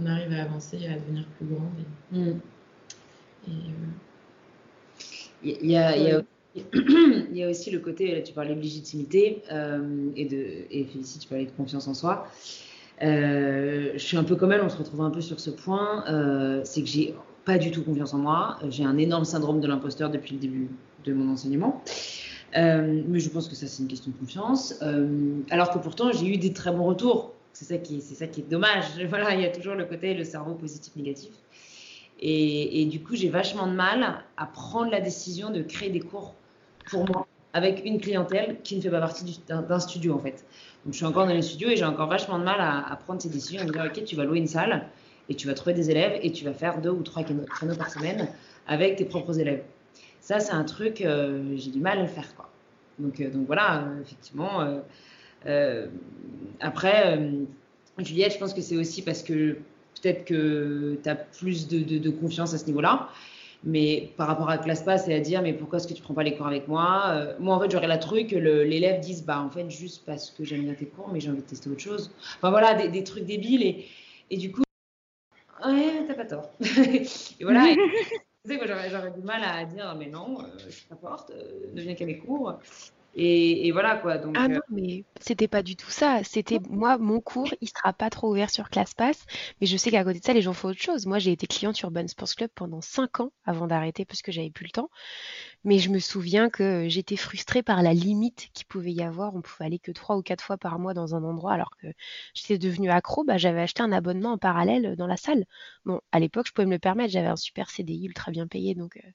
on 0.00 0.06
arrive 0.06 0.32
à 0.32 0.42
avancer, 0.42 0.78
à 0.86 0.98
devenir 0.98 1.24
plus 1.36 1.46
grande. 1.46 1.68
Mm. 2.10 2.38
il, 5.42 5.70
y 5.70 5.76
a, 5.76 5.96
il, 5.96 6.24
y 7.32 7.42
a, 7.42 7.48
aussi 7.50 7.70
le 7.70 7.78
côté, 7.78 8.22
tu 8.24 8.32
parlais 8.32 8.54
de 8.54 8.60
légitimité 8.60 9.42
euh, 9.52 10.10
et, 10.16 10.24
de, 10.24 10.66
et 10.70 10.84
Félicie, 10.84 11.18
tu 11.18 11.28
parlais 11.28 11.46
de 11.46 11.50
confiance 11.50 11.86
en 11.86 11.94
soi. 11.94 12.26
Euh, 13.02 13.90
je 13.94 13.98
suis 13.98 14.16
un 14.16 14.24
peu 14.24 14.36
comme 14.36 14.52
elle, 14.52 14.62
on 14.62 14.68
se 14.68 14.76
retrouve 14.76 15.02
un 15.02 15.10
peu 15.10 15.20
sur 15.20 15.40
ce 15.40 15.50
point. 15.50 16.04
Euh, 16.08 16.60
c'est 16.64 16.82
que 16.82 16.88
j'ai 16.88 17.14
pas 17.44 17.58
du 17.58 17.70
tout 17.70 17.82
confiance 17.82 18.14
en 18.14 18.18
moi. 18.18 18.58
J'ai 18.70 18.84
un 18.84 18.98
énorme 18.98 19.24
syndrome 19.24 19.60
de 19.60 19.68
l'imposteur 19.68 20.10
depuis 20.10 20.34
le 20.34 20.40
début 20.40 20.68
de 21.04 21.12
mon 21.12 21.32
enseignement. 21.32 21.82
mais 22.54 23.20
je 23.20 23.28
pense 23.28 23.48
que 23.48 23.54
ça, 23.54 23.66
c'est 23.66 23.82
une 23.82 23.88
question 23.88 24.10
de 24.10 24.16
confiance. 24.16 24.80
alors 25.50 25.70
que 25.70 25.78
pourtant, 25.78 26.10
j'ai 26.12 26.26
eu 26.26 26.38
des 26.38 26.52
très 26.52 26.72
bons 26.72 26.84
retours. 26.84 27.33
C'est 27.54 27.64
ça 27.64 27.78
qui, 27.78 27.96
est 27.96 28.50
dommage. 28.50 28.84
Voilà, 29.08 29.34
il 29.34 29.40
y 29.40 29.46
a 29.46 29.50
toujours 29.50 29.74
le 29.74 29.86
côté 29.86 30.12
le 30.12 30.24
cerveau 30.24 30.54
positif 30.54 30.94
négatif. 30.96 31.32
Et, 32.20 32.84
du 32.86 33.02
coup, 33.02 33.16
j'ai 33.16 33.28
vachement 33.28 33.66
de 33.66 33.72
mal 33.72 34.22
à 34.36 34.46
prendre 34.46 34.90
la 34.90 35.00
décision 35.00 35.50
de 35.50 35.62
créer 35.62 35.90
des 35.90 36.00
cours 36.00 36.34
pour 36.86 37.06
moi 37.08 37.26
avec 37.52 37.84
une 37.84 38.00
clientèle 38.00 38.56
qui 38.64 38.76
ne 38.76 38.80
fait 38.80 38.90
pas 38.90 39.00
partie 39.00 39.40
d'un 39.48 39.80
studio 39.80 40.14
en 40.14 40.18
fait. 40.18 40.44
Donc 40.84 40.92
je 40.92 40.96
suis 40.96 41.06
encore 41.06 41.26
dans 41.26 41.32
les 41.32 41.42
studios 41.42 41.68
et 41.68 41.76
j'ai 41.76 41.84
encore 41.84 42.08
vachement 42.08 42.38
de 42.38 42.44
mal 42.44 42.60
à, 42.60 42.96
prendre 42.96 43.22
ces 43.22 43.28
décisions 43.28 43.62
et 43.62 43.64
me 43.64 43.70
dire 43.70 43.84
ok, 43.86 44.04
tu 44.04 44.16
vas 44.16 44.24
louer 44.24 44.38
une 44.38 44.48
salle 44.48 44.88
et 45.28 45.34
tu 45.36 45.46
vas 45.46 45.54
trouver 45.54 45.72
des 45.72 45.88
élèves 45.90 46.18
et 46.22 46.32
tu 46.32 46.44
vas 46.44 46.52
faire 46.52 46.80
deux 46.80 46.90
ou 46.90 47.02
trois 47.02 47.22
créneaux 47.22 47.76
par 47.76 47.90
semaine 47.90 48.28
avec 48.66 48.96
tes 48.96 49.04
propres 49.04 49.38
élèves. 49.38 49.62
Ça, 50.20 50.40
c'est 50.40 50.52
un 50.52 50.64
truc, 50.64 51.00
euh, 51.02 51.54
j'ai 51.56 51.70
du 51.70 51.80
mal 51.80 51.98
à 51.98 52.02
le 52.02 52.08
faire 52.08 52.26
euh, 53.00 53.30
donc 53.30 53.46
voilà, 53.46 53.82
euh, 53.82 54.00
effectivement 54.02 54.60
euh, 54.60 54.80
après, 56.60 57.16
euh, 57.16 57.44
Juliette, 57.98 58.32
je 58.32 58.38
pense 58.38 58.54
que 58.54 58.60
c'est 58.60 58.76
aussi 58.76 59.02
parce 59.02 59.22
que 59.22 59.58
peut-être 60.00 60.24
que 60.24 60.98
tu 61.02 61.08
as 61.08 61.14
plus 61.14 61.68
de, 61.68 62.10
confiance 62.10 62.54
à 62.54 62.58
ce 62.58 62.66
niveau-là. 62.66 63.08
Mais 63.66 64.12
par 64.18 64.26
rapport 64.26 64.50
à 64.50 64.58
ClassPass, 64.58 65.06
c'est 65.06 65.14
à 65.14 65.20
dire, 65.20 65.40
mais 65.40 65.54
pourquoi 65.54 65.78
est-ce 65.78 65.88
que 65.88 65.94
tu 65.94 66.02
prends 66.02 66.12
pas 66.12 66.22
les 66.22 66.36
cours 66.36 66.46
avec 66.46 66.68
moi? 66.68 67.04
Euh, 67.12 67.34
Moi, 67.38 67.54
en 67.54 67.60
fait, 67.60 67.70
j'aurais 67.70 67.86
la 67.86 67.96
truc 67.96 68.28
que 68.28 68.36
l'élève 68.36 69.00
dise, 69.00 69.24
bah, 69.24 69.40
en 69.40 69.48
fait, 69.48 69.70
juste 69.70 70.04
parce 70.04 70.30
que 70.30 70.44
j'aime 70.44 70.64
bien 70.64 70.74
tes 70.74 70.84
cours, 70.84 71.08
mais 71.10 71.18
j'ai 71.18 71.30
envie 71.30 71.40
de 71.40 71.46
tester 71.46 71.70
autre 71.70 71.80
chose. 71.80 72.10
Enfin, 72.36 72.50
voilà, 72.50 72.74
des, 72.74 73.04
trucs 73.04 73.24
débiles. 73.24 73.62
Et, 73.62 73.86
et, 74.28 74.36
du 74.36 74.52
coup, 74.52 74.62
ouais, 75.64 76.04
t'as 76.06 76.12
pas 76.12 76.26
tort. 76.26 76.50
et 76.60 77.06
voilà. 77.40 77.74
tu 78.44 78.50
sais, 78.50 78.60
j'aurais 78.66 79.12
du 79.12 79.22
mal 79.22 79.42
à 79.42 79.64
dire, 79.64 79.96
mais 79.98 80.08
non, 80.08 80.44
je 80.58 80.70
suis 80.70 80.86
pas 80.86 80.96
forte, 80.96 81.32
ne 81.72 81.80
viens 81.80 81.94
qu'à 81.94 82.04
mes 82.04 82.18
cours. 82.18 82.58
Et, 83.16 83.70
voilà 83.72 83.96
quoi. 83.96 84.18
Donc, 84.18 84.36
ah 84.38 84.48
non, 84.48 84.60
mais 84.70 85.04
c'était 85.20 85.48
pas 85.48 85.62
du 85.62 85.76
tout 85.76 85.90
ça. 85.90 86.20
C'était 86.24 86.58
moi, 86.68 86.98
mon 86.98 87.20
cours, 87.20 87.54
il 87.60 87.68
sera 87.68 87.92
pas 87.92 88.10
trop 88.10 88.30
ouvert 88.30 88.50
sur 88.50 88.70
ClassPass, 88.70 89.24
mais 89.60 89.66
je 89.66 89.76
sais 89.76 89.90
qu'à 89.90 90.04
côté 90.04 90.18
de 90.18 90.24
ça, 90.24 90.32
les 90.32 90.42
gens 90.42 90.52
font 90.52 90.68
autre 90.68 90.80
chose. 90.80 91.06
Moi, 91.06 91.18
j'ai 91.18 91.32
été 91.32 91.46
cliente 91.46 91.76
sur 91.76 91.88
Urban 91.88 92.08
Sports 92.08 92.34
Club 92.36 92.50
pendant 92.54 92.80
5 92.80 93.20
ans 93.20 93.32
avant 93.44 93.66
d'arrêter 93.66 94.04
parce 94.04 94.22
que 94.22 94.32
j'avais 94.32 94.50
plus 94.50 94.64
le 94.64 94.70
temps. 94.70 94.90
Mais 95.64 95.78
je 95.78 95.90
me 95.90 95.98
souviens 95.98 96.50
que 96.50 96.88
j'étais 96.88 97.16
frustrée 97.16 97.62
par 97.62 97.82
la 97.82 97.94
limite 97.94 98.50
qu'il 98.52 98.66
pouvait 98.66 98.92
y 98.92 99.02
avoir. 99.02 99.34
On 99.34 99.40
pouvait 99.42 99.64
aller 99.64 99.78
que 99.78 99.92
trois 99.92 100.16
ou 100.16 100.22
quatre 100.22 100.44
fois 100.44 100.58
par 100.58 100.78
mois 100.78 100.94
dans 100.94 101.14
un 101.14 101.24
endroit, 101.24 101.52
alors 101.52 101.76
que 101.80 101.86
j'étais 102.34 102.58
devenue 102.58 102.90
accro. 102.90 103.24
Bah, 103.24 103.38
j'avais 103.38 103.62
acheté 103.62 103.82
un 103.82 103.92
abonnement 103.92 104.32
en 104.32 104.38
parallèle 104.38 104.94
dans 104.96 105.06
la 105.06 105.16
salle. 105.16 105.44
Bon, 105.84 106.00
à 106.12 106.20
l'époque, 106.20 106.46
je 106.48 106.52
pouvais 106.52 106.66
me 106.66 106.72
le 106.72 106.78
permettre. 106.78 107.12
J'avais 107.12 107.28
un 107.28 107.36
super 107.36 107.70
CDI 107.70 108.06
ultra 108.06 108.30
bien 108.30 108.46
payé, 108.46 108.74
donc 108.74 108.96
euh, 108.98 109.10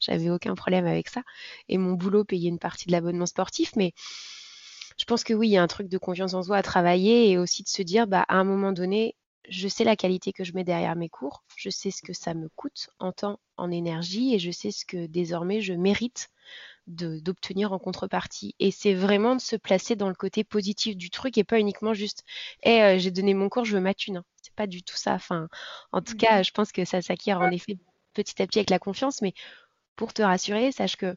j'avais 0.00 0.30
aucun 0.30 0.54
problème 0.54 0.86
avec 0.86 1.08
ça. 1.08 1.22
Et 1.68 1.78
mon 1.78 1.94
boulot 1.94 2.24
payait 2.24 2.48
une 2.48 2.58
partie 2.58 2.86
de 2.86 2.92
l'abonnement 2.92 3.26
sportif, 3.26 3.74
mais 3.76 3.92
je 4.98 5.04
pense 5.04 5.24
que 5.24 5.32
oui, 5.34 5.48
il 5.48 5.52
y 5.52 5.56
a 5.56 5.62
un 5.62 5.66
truc 5.68 5.88
de 5.88 5.98
confiance 5.98 6.34
en 6.34 6.42
soi 6.42 6.56
à 6.58 6.62
travailler 6.62 7.30
et 7.30 7.38
aussi 7.38 7.62
de 7.62 7.68
se 7.68 7.82
dire, 7.82 8.06
bah, 8.06 8.24
à 8.28 8.36
un 8.36 8.44
moment 8.44 8.72
donné, 8.72 9.16
je 9.48 9.68
sais 9.68 9.84
la 9.84 9.96
qualité 9.96 10.32
que 10.32 10.44
je 10.44 10.52
mets 10.52 10.64
derrière 10.64 10.96
mes 10.96 11.08
cours, 11.08 11.44
je 11.56 11.70
sais 11.70 11.90
ce 11.90 12.02
que 12.02 12.12
ça 12.12 12.34
me 12.34 12.48
coûte 12.50 12.90
en 12.98 13.12
temps, 13.12 13.38
en 13.56 13.70
énergie, 13.70 14.34
et 14.34 14.38
je 14.38 14.50
sais 14.50 14.70
ce 14.70 14.84
que 14.84 15.06
désormais 15.06 15.60
je 15.60 15.72
mérite 15.72 16.30
d'obtenir 16.86 17.72
en 17.72 17.78
contrepartie. 17.78 18.54
Et 18.58 18.70
c'est 18.70 18.94
vraiment 18.94 19.36
de 19.36 19.40
se 19.40 19.56
placer 19.56 19.94
dans 19.94 20.08
le 20.08 20.14
côté 20.14 20.42
positif 20.42 20.96
du 20.96 21.10
truc 21.10 21.36
et 21.36 21.44
pas 21.44 21.60
uniquement 21.60 21.92
juste 21.92 22.24
hey, 22.62 22.80
euh, 22.80 22.98
j'ai 22.98 23.10
donné 23.10 23.34
mon 23.34 23.48
cours, 23.48 23.64
je 23.64 23.74
veux 23.74 23.82
ma 23.82 23.94
thune. 23.94 24.22
C'est 24.42 24.54
pas 24.54 24.66
du 24.66 24.82
tout 24.82 24.96
ça. 24.96 25.14
Enfin, 25.14 25.48
en 25.92 26.00
tout 26.00 26.16
cas, 26.16 26.42
je 26.42 26.50
pense 26.50 26.72
que 26.72 26.84
ça 26.84 27.02
s'acquiert 27.02 27.40
en 27.40 27.50
effet 27.50 27.78
petit 28.14 28.40
à 28.40 28.46
petit 28.46 28.58
avec 28.58 28.70
la 28.70 28.78
confiance, 28.78 29.20
mais 29.20 29.34
pour 29.96 30.14
te 30.14 30.22
rassurer, 30.22 30.72
sache 30.72 30.96
que 30.96 31.14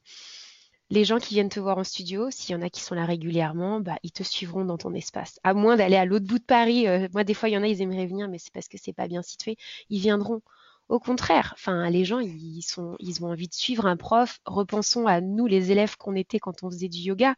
les 0.91 1.06
gens 1.06 1.19
qui 1.19 1.36
viennent 1.36 1.49
te 1.49 1.60
voir 1.60 1.77
en 1.77 1.86
studio, 1.86 2.30
s'il 2.32 2.51
y 2.51 2.56
en 2.56 2.62
a 2.62 2.69
qui 2.69 2.82
sont 2.82 2.95
là 2.95 3.06
régulièrement, 3.06 3.80
bah, 3.80 3.97
ils 4.04 4.12
te 4.12 4.23
suivront 4.23 4.65
dans 4.65 4.77
ton 4.77 4.93
espace. 4.93 5.39
À 5.43 5.54
moins 5.54 5.77
d'aller 5.77 5.95
à 5.95 6.04
l'autre 6.04 6.25
bout 6.25 6.38
de 6.38 6.43
Paris. 6.43 6.86
Euh, 6.86 7.08
moi, 7.13 7.23
des 7.23 7.34
fois, 7.34 7.47
il 7.47 7.54
y 7.54 7.58
en 7.58 7.63
a, 7.63 7.67
ils 7.67 7.82
aimeraient 7.82 8.06
venir, 8.06 8.27
mais 8.27 8.38
c'est 8.38 8.51
parce 8.54 8.67
que 8.67 8.77
c'est 8.77 8.91
pas 8.91 9.08
bien 9.08 9.21
situé. 9.21 9.58
Ils 9.89 10.01
viendront. 10.01 10.41
Au 10.89 10.99
contraire, 10.99 11.54
enfin, 11.56 11.89
les 11.89 12.04
gens, 12.04 12.19
ils, 12.19 12.62
ont 12.77 12.97
envie 13.23 13.47
de 13.47 13.54
suivre 13.54 13.86
un 13.86 13.95
prof. 13.95 14.39
Repensons 14.45 15.08
à 15.08 15.21
nous, 15.21 15.47
les 15.47 15.71
élèves 15.71 15.95
qu'on 15.95 16.15
était 16.15 16.39
quand 16.39 16.62
on 16.63 16.69
faisait 16.69 16.89
du 16.89 16.99
yoga. 16.99 17.36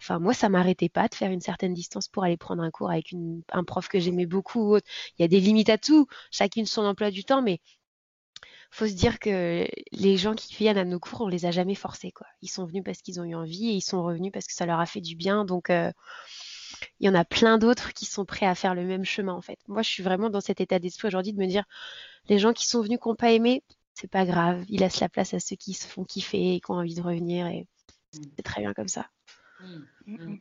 Enfin, 0.00 0.18
moi, 0.18 0.32
ça 0.32 0.48
m'arrêtait 0.48 0.88
pas 0.88 1.08
de 1.08 1.14
faire 1.14 1.30
une 1.30 1.42
certaine 1.42 1.74
distance 1.74 2.08
pour 2.08 2.24
aller 2.24 2.38
prendre 2.38 2.62
un 2.62 2.70
cours 2.70 2.90
avec 2.90 3.14
un 3.52 3.64
prof 3.64 3.88
que 3.88 4.00
j'aimais 4.00 4.26
beaucoup. 4.26 4.76
Il 4.76 4.82
y 5.22 5.24
a 5.24 5.28
des 5.28 5.40
limites 5.40 5.68
à 5.68 5.76
tout, 5.76 6.06
chacune 6.30 6.64
son 6.64 6.82
emploi 6.82 7.10
du 7.10 7.24
temps, 7.24 7.42
mais 7.42 7.60
faut 8.70 8.86
se 8.86 8.92
dire 8.92 9.18
que 9.18 9.66
les 9.92 10.16
gens 10.16 10.34
qui 10.34 10.54
viennent 10.54 10.78
à 10.78 10.84
nos 10.84 10.98
cours, 10.98 11.22
on 11.22 11.28
les 11.28 11.46
a 11.46 11.50
jamais 11.50 11.74
forcés, 11.74 12.12
quoi. 12.12 12.26
Ils 12.42 12.50
sont 12.50 12.66
venus 12.66 12.82
parce 12.84 13.00
qu'ils 13.00 13.20
ont 13.20 13.24
eu 13.24 13.34
envie 13.34 13.70
et 13.70 13.72
ils 13.72 13.80
sont 13.80 14.02
revenus 14.02 14.32
parce 14.32 14.46
que 14.46 14.52
ça 14.52 14.66
leur 14.66 14.78
a 14.80 14.86
fait 14.86 15.00
du 15.00 15.16
bien. 15.16 15.44
Donc, 15.44 15.70
euh, 15.70 15.90
il 17.00 17.06
y 17.06 17.08
en 17.08 17.14
a 17.14 17.24
plein 17.24 17.58
d'autres 17.58 17.92
qui 17.92 18.04
sont 18.04 18.24
prêts 18.24 18.46
à 18.46 18.54
faire 18.54 18.74
le 18.74 18.84
même 18.84 19.04
chemin, 19.04 19.32
en 19.32 19.40
fait. 19.40 19.58
Moi, 19.68 19.82
je 19.82 19.90
suis 19.90 20.02
vraiment 20.02 20.30
dans 20.30 20.40
cet 20.40 20.60
état 20.60 20.78
d'esprit 20.78 21.08
aujourd'hui 21.08 21.32
de 21.32 21.38
me 21.38 21.46
dire, 21.46 21.64
les 22.28 22.38
gens 22.38 22.52
qui 22.52 22.66
sont 22.66 22.82
venus, 22.82 22.98
qui 23.02 23.08
n'ont 23.08 23.14
pas 23.14 23.32
aimé, 23.32 23.62
c'est 23.94 24.10
pas 24.10 24.26
grave. 24.26 24.64
Ils 24.68 24.80
laissent 24.80 25.00
la 25.00 25.08
place 25.08 25.34
à 25.34 25.40
ceux 25.40 25.56
qui 25.56 25.74
se 25.74 25.86
font 25.86 26.04
kiffer 26.04 26.54
et 26.54 26.60
qui 26.60 26.70
ont 26.70 26.74
envie 26.74 26.94
de 26.94 27.02
revenir 27.02 27.46
et 27.46 27.66
c'est 28.12 28.42
très 28.42 28.60
bien 28.60 28.74
comme 28.74 28.88
ça. 28.88 29.06
Mmh, 29.60 29.78
mmh. 30.06 30.38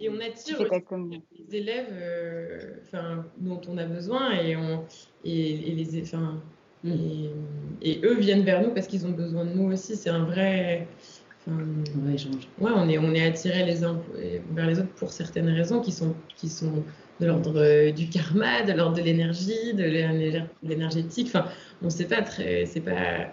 Et 0.00 0.08
on 0.08 0.20
attire 0.20 0.58
les 0.60 1.56
élèves 1.56 1.88
euh, 1.90 3.22
dont 3.38 3.60
on 3.66 3.78
a 3.78 3.84
besoin 3.84 4.32
et, 4.32 4.54
on, 4.54 4.86
et, 5.24 5.74
les, 5.74 6.02
enfin, 6.02 6.40
Mm. 6.84 7.26
Et, 7.82 8.00
eux 8.04 8.18
viennent 8.18 8.44
vers 8.44 8.62
nous 8.62 8.70
parce 8.70 8.86
qu'ils 8.86 9.06
ont 9.06 9.10
besoin 9.10 9.44
de 9.44 9.52
nous 9.52 9.72
aussi. 9.72 9.96
C'est 9.96 10.10
un 10.10 10.24
vrai. 10.24 10.86
ouais, 11.46 12.16
ouais, 12.60 12.70
on 12.74 12.88
est, 12.88 12.98
on 12.98 13.14
est 13.14 13.26
attirés 13.26 13.64
les 13.64 13.84
uns 13.84 14.00
vers 14.54 14.66
les 14.66 14.78
autres 14.78 14.92
pour 14.96 15.12
certaines 15.12 15.48
raisons 15.48 15.80
qui 15.80 15.92
sont, 15.92 16.14
qui 16.36 16.48
sont 16.48 16.84
de 17.20 17.26
l'ordre 17.26 17.54
euh, 17.56 17.90
du 17.90 18.08
karma, 18.08 18.62
de 18.62 18.72
l'ordre 18.72 18.96
de 18.96 19.02
l'énergie, 19.02 19.74
de 19.74 19.84
l'énergétique. 20.62 21.28
Enfin, 21.28 21.46
on 21.82 21.86
ne 21.86 21.90
sait 21.90 22.06
pas 22.06 22.22
très. 22.22 22.66
C'est 22.66 22.80
pas. 22.80 23.28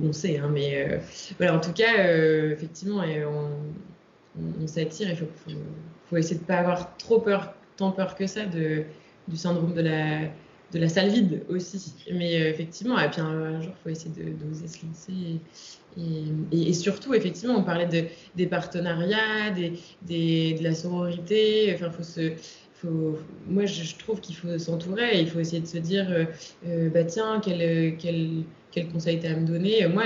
On 0.00 0.12
sait, 0.12 0.38
hein, 0.38 0.48
mais 0.50 0.86
euh, 0.88 0.98
voilà, 1.38 1.56
en 1.56 1.60
tout 1.60 1.72
cas, 1.72 2.06
euh, 2.06 2.52
effectivement, 2.52 3.02
et 3.02 3.24
on, 3.24 3.50
on, 4.62 4.66
s'attire. 4.66 5.10
Il 5.10 5.16
faut, 5.16 5.26
faut, 5.44 5.50
faut, 6.08 6.16
essayer 6.16 6.36
de 6.36 6.40
ne 6.40 6.46
pas 6.46 6.58
avoir 6.58 6.96
trop 6.96 7.20
peur, 7.20 7.54
tant 7.76 7.90
peur 7.90 8.14
que 8.14 8.26
ça 8.26 8.46
de, 8.46 8.84
du 9.28 9.36
syndrome 9.36 9.74
de 9.74 9.82
la 9.82 10.20
de 10.72 10.78
la 10.78 10.88
salle 10.88 11.10
vide 11.10 11.42
aussi. 11.48 11.92
Mais 12.12 12.40
euh, 12.40 12.50
effectivement, 12.50 12.98
et 12.98 13.08
puis 13.10 13.20
un, 13.20 13.60
jour, 13.60 13.72
il 13.78 13.82
faut 13.82 13.88
essayer 13.90 14.30
d'oser 14.30 14.66
se 14.66 14.84
lancer. 14.84 15.40
Et, 16.52 16.72
surtout, 16.72 17.12
effectivement, 17.12 17.56
on 17.56 17.62
parlait 17.62 17.86
de, 17.86 18.08
des 18.34 18.46
partenariats, 18.46 19.50
de 19.50 20.62
la 20.62 20.74
sororité. 20.74 21.72
Enfin, 21.74 21.90
faut 21.90 22.02
se, 22.02 22.32
faut, 22.74 23.18
moi, 23.46 23.66
je, 23.66 23.94
trouve 23.96 24.20
qu'il 24.20 24.34
faut 24.34 24.58
s'entourer. 24.58 25.20
Il 25.20 25.28
faut 25.28 25.40
essayer 25.40 25.60
de 25.60 25.66
se 25.66 25.78
dire, 25.78 26.06
euh, 26.10 26.24
euh, 26.66 26.88
bah 26.88 27.04
tiens, 27.04 27.40
quel, 27.42 28.44
conseil 28.90 29.20
tu 29.20 29.26
as 29.26 29.32
à 29.32 29.36
me 29.36 29.46
donner 29.46 29.86
Moi, 29.88 30.04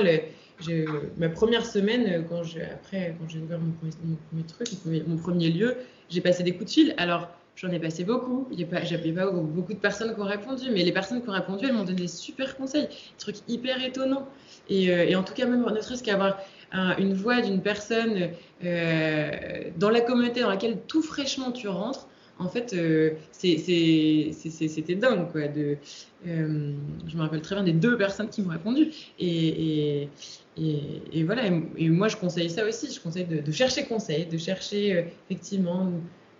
ma 1.16 1.29
première 1.29 1.64
semaine, 1.64 2.24
quand 2.29 2.42
après, 2.74 3.14
quand 3.20 3.29
j'ai 3.29 3.38
ouvert 3.38 3.61
mon 3.61 3.70
premier, 3.72 3.92
mon 4.05 4.16
premier 4.29 4.42
truc, 4.44 4.68
mon 5.07 5.16
premier 5.16 5.50
lieu, 5.50 5.76
j'ai 6.09 6.20
passé 6.20 6.42
des 6.42 6.52
coups 6.52 6.66
de 6.66 6.70
fil. 6.70 6.94
Alors, 6.96 7.29
J'en 7.57 7.71
ai 7.71 7.79
passé 7.79 8.05
beaucoup. 8.05 8.47
J'avais 8.85 9.12
pas, 9.12 9.31
beaucoup 9.31 9.73
de 9.73 9.79
personnes 9.79 10.14
qui 10.14 10.21
ont 10.21 10.25
répondu, 10.25 10.66
mais 10.71 10.85
les 10.85 10.92
personnes 10.92 11.23
qui 11.23 11.29
ont 11.31 11.33
répondu, 11.33 11.64
elles 11.64 11.73
m'ont 11.73 11.85
donné 11.85 12.03
des 12.03 12.09
super 12.09 12.55
conseils, 12.57 12.83
des 12.83 13.19
trucs 13.19 13.37
hyper 13.49 13.83
étonnants. 13.83 14.29
Et, 14.69 14.90
euh, 14.90 15.19
en 15.19 15.23
tout 15.23 15.33
cas, 15.33 15.47
même 15.47 15.64
ne 15.64 15.81
serait-ce 15.81 16.03
qu'avoir 16.03 16.38
une 16.99 17.14
voix 17.14 17.40
d'une 17.40 17.62
personne 17.62 18.31
euh, 18.62 19.31
dans 19.79 19.88
la 19.88 20.03
communauté 20.03 20.42
dans 20.42 20.51
laquelle 20.51 20.79
tout 20.87 21.03
fraîchement 21.03 21.51
tu 21.51 21.69
rentres, 21.69 22.07
en 22.38 22.49
fait, 22.49 22.75
euh, 22.75 23.12
c'était 23.33 24.95
dingue. 24.95 25.27
Je 26.27 26.31
me 27.16 27.21
rappelle 27.21 27.40
très 27.40 27.55
bien 27.55 27.64
des 27.64 27.73
deux 27.73 27.97
personnes 27.97 28.29
qui 28.29 28.42
m'ont 28.42 28.51
répondu. 28.51 28.90
Et, 29.19 30.11
et, 30.59 31.25
voilà, 31.25 31.47
et, 31.79 31.88
moi 31.88 32.09
je 32.09 32.19
conseille 32.19 32.51
ça 32.51 32.66
aussi. 32.66 32.92
Je 32.92 33.01
conseille 33.01 33.25
de, 33.25 33.40
de 33.40 33.53
chercher 33.53 33.85
conseil, 33.85 34.27
de 34.27 34.37
chercher 34.37 35.07
effectivement 35.31 35.90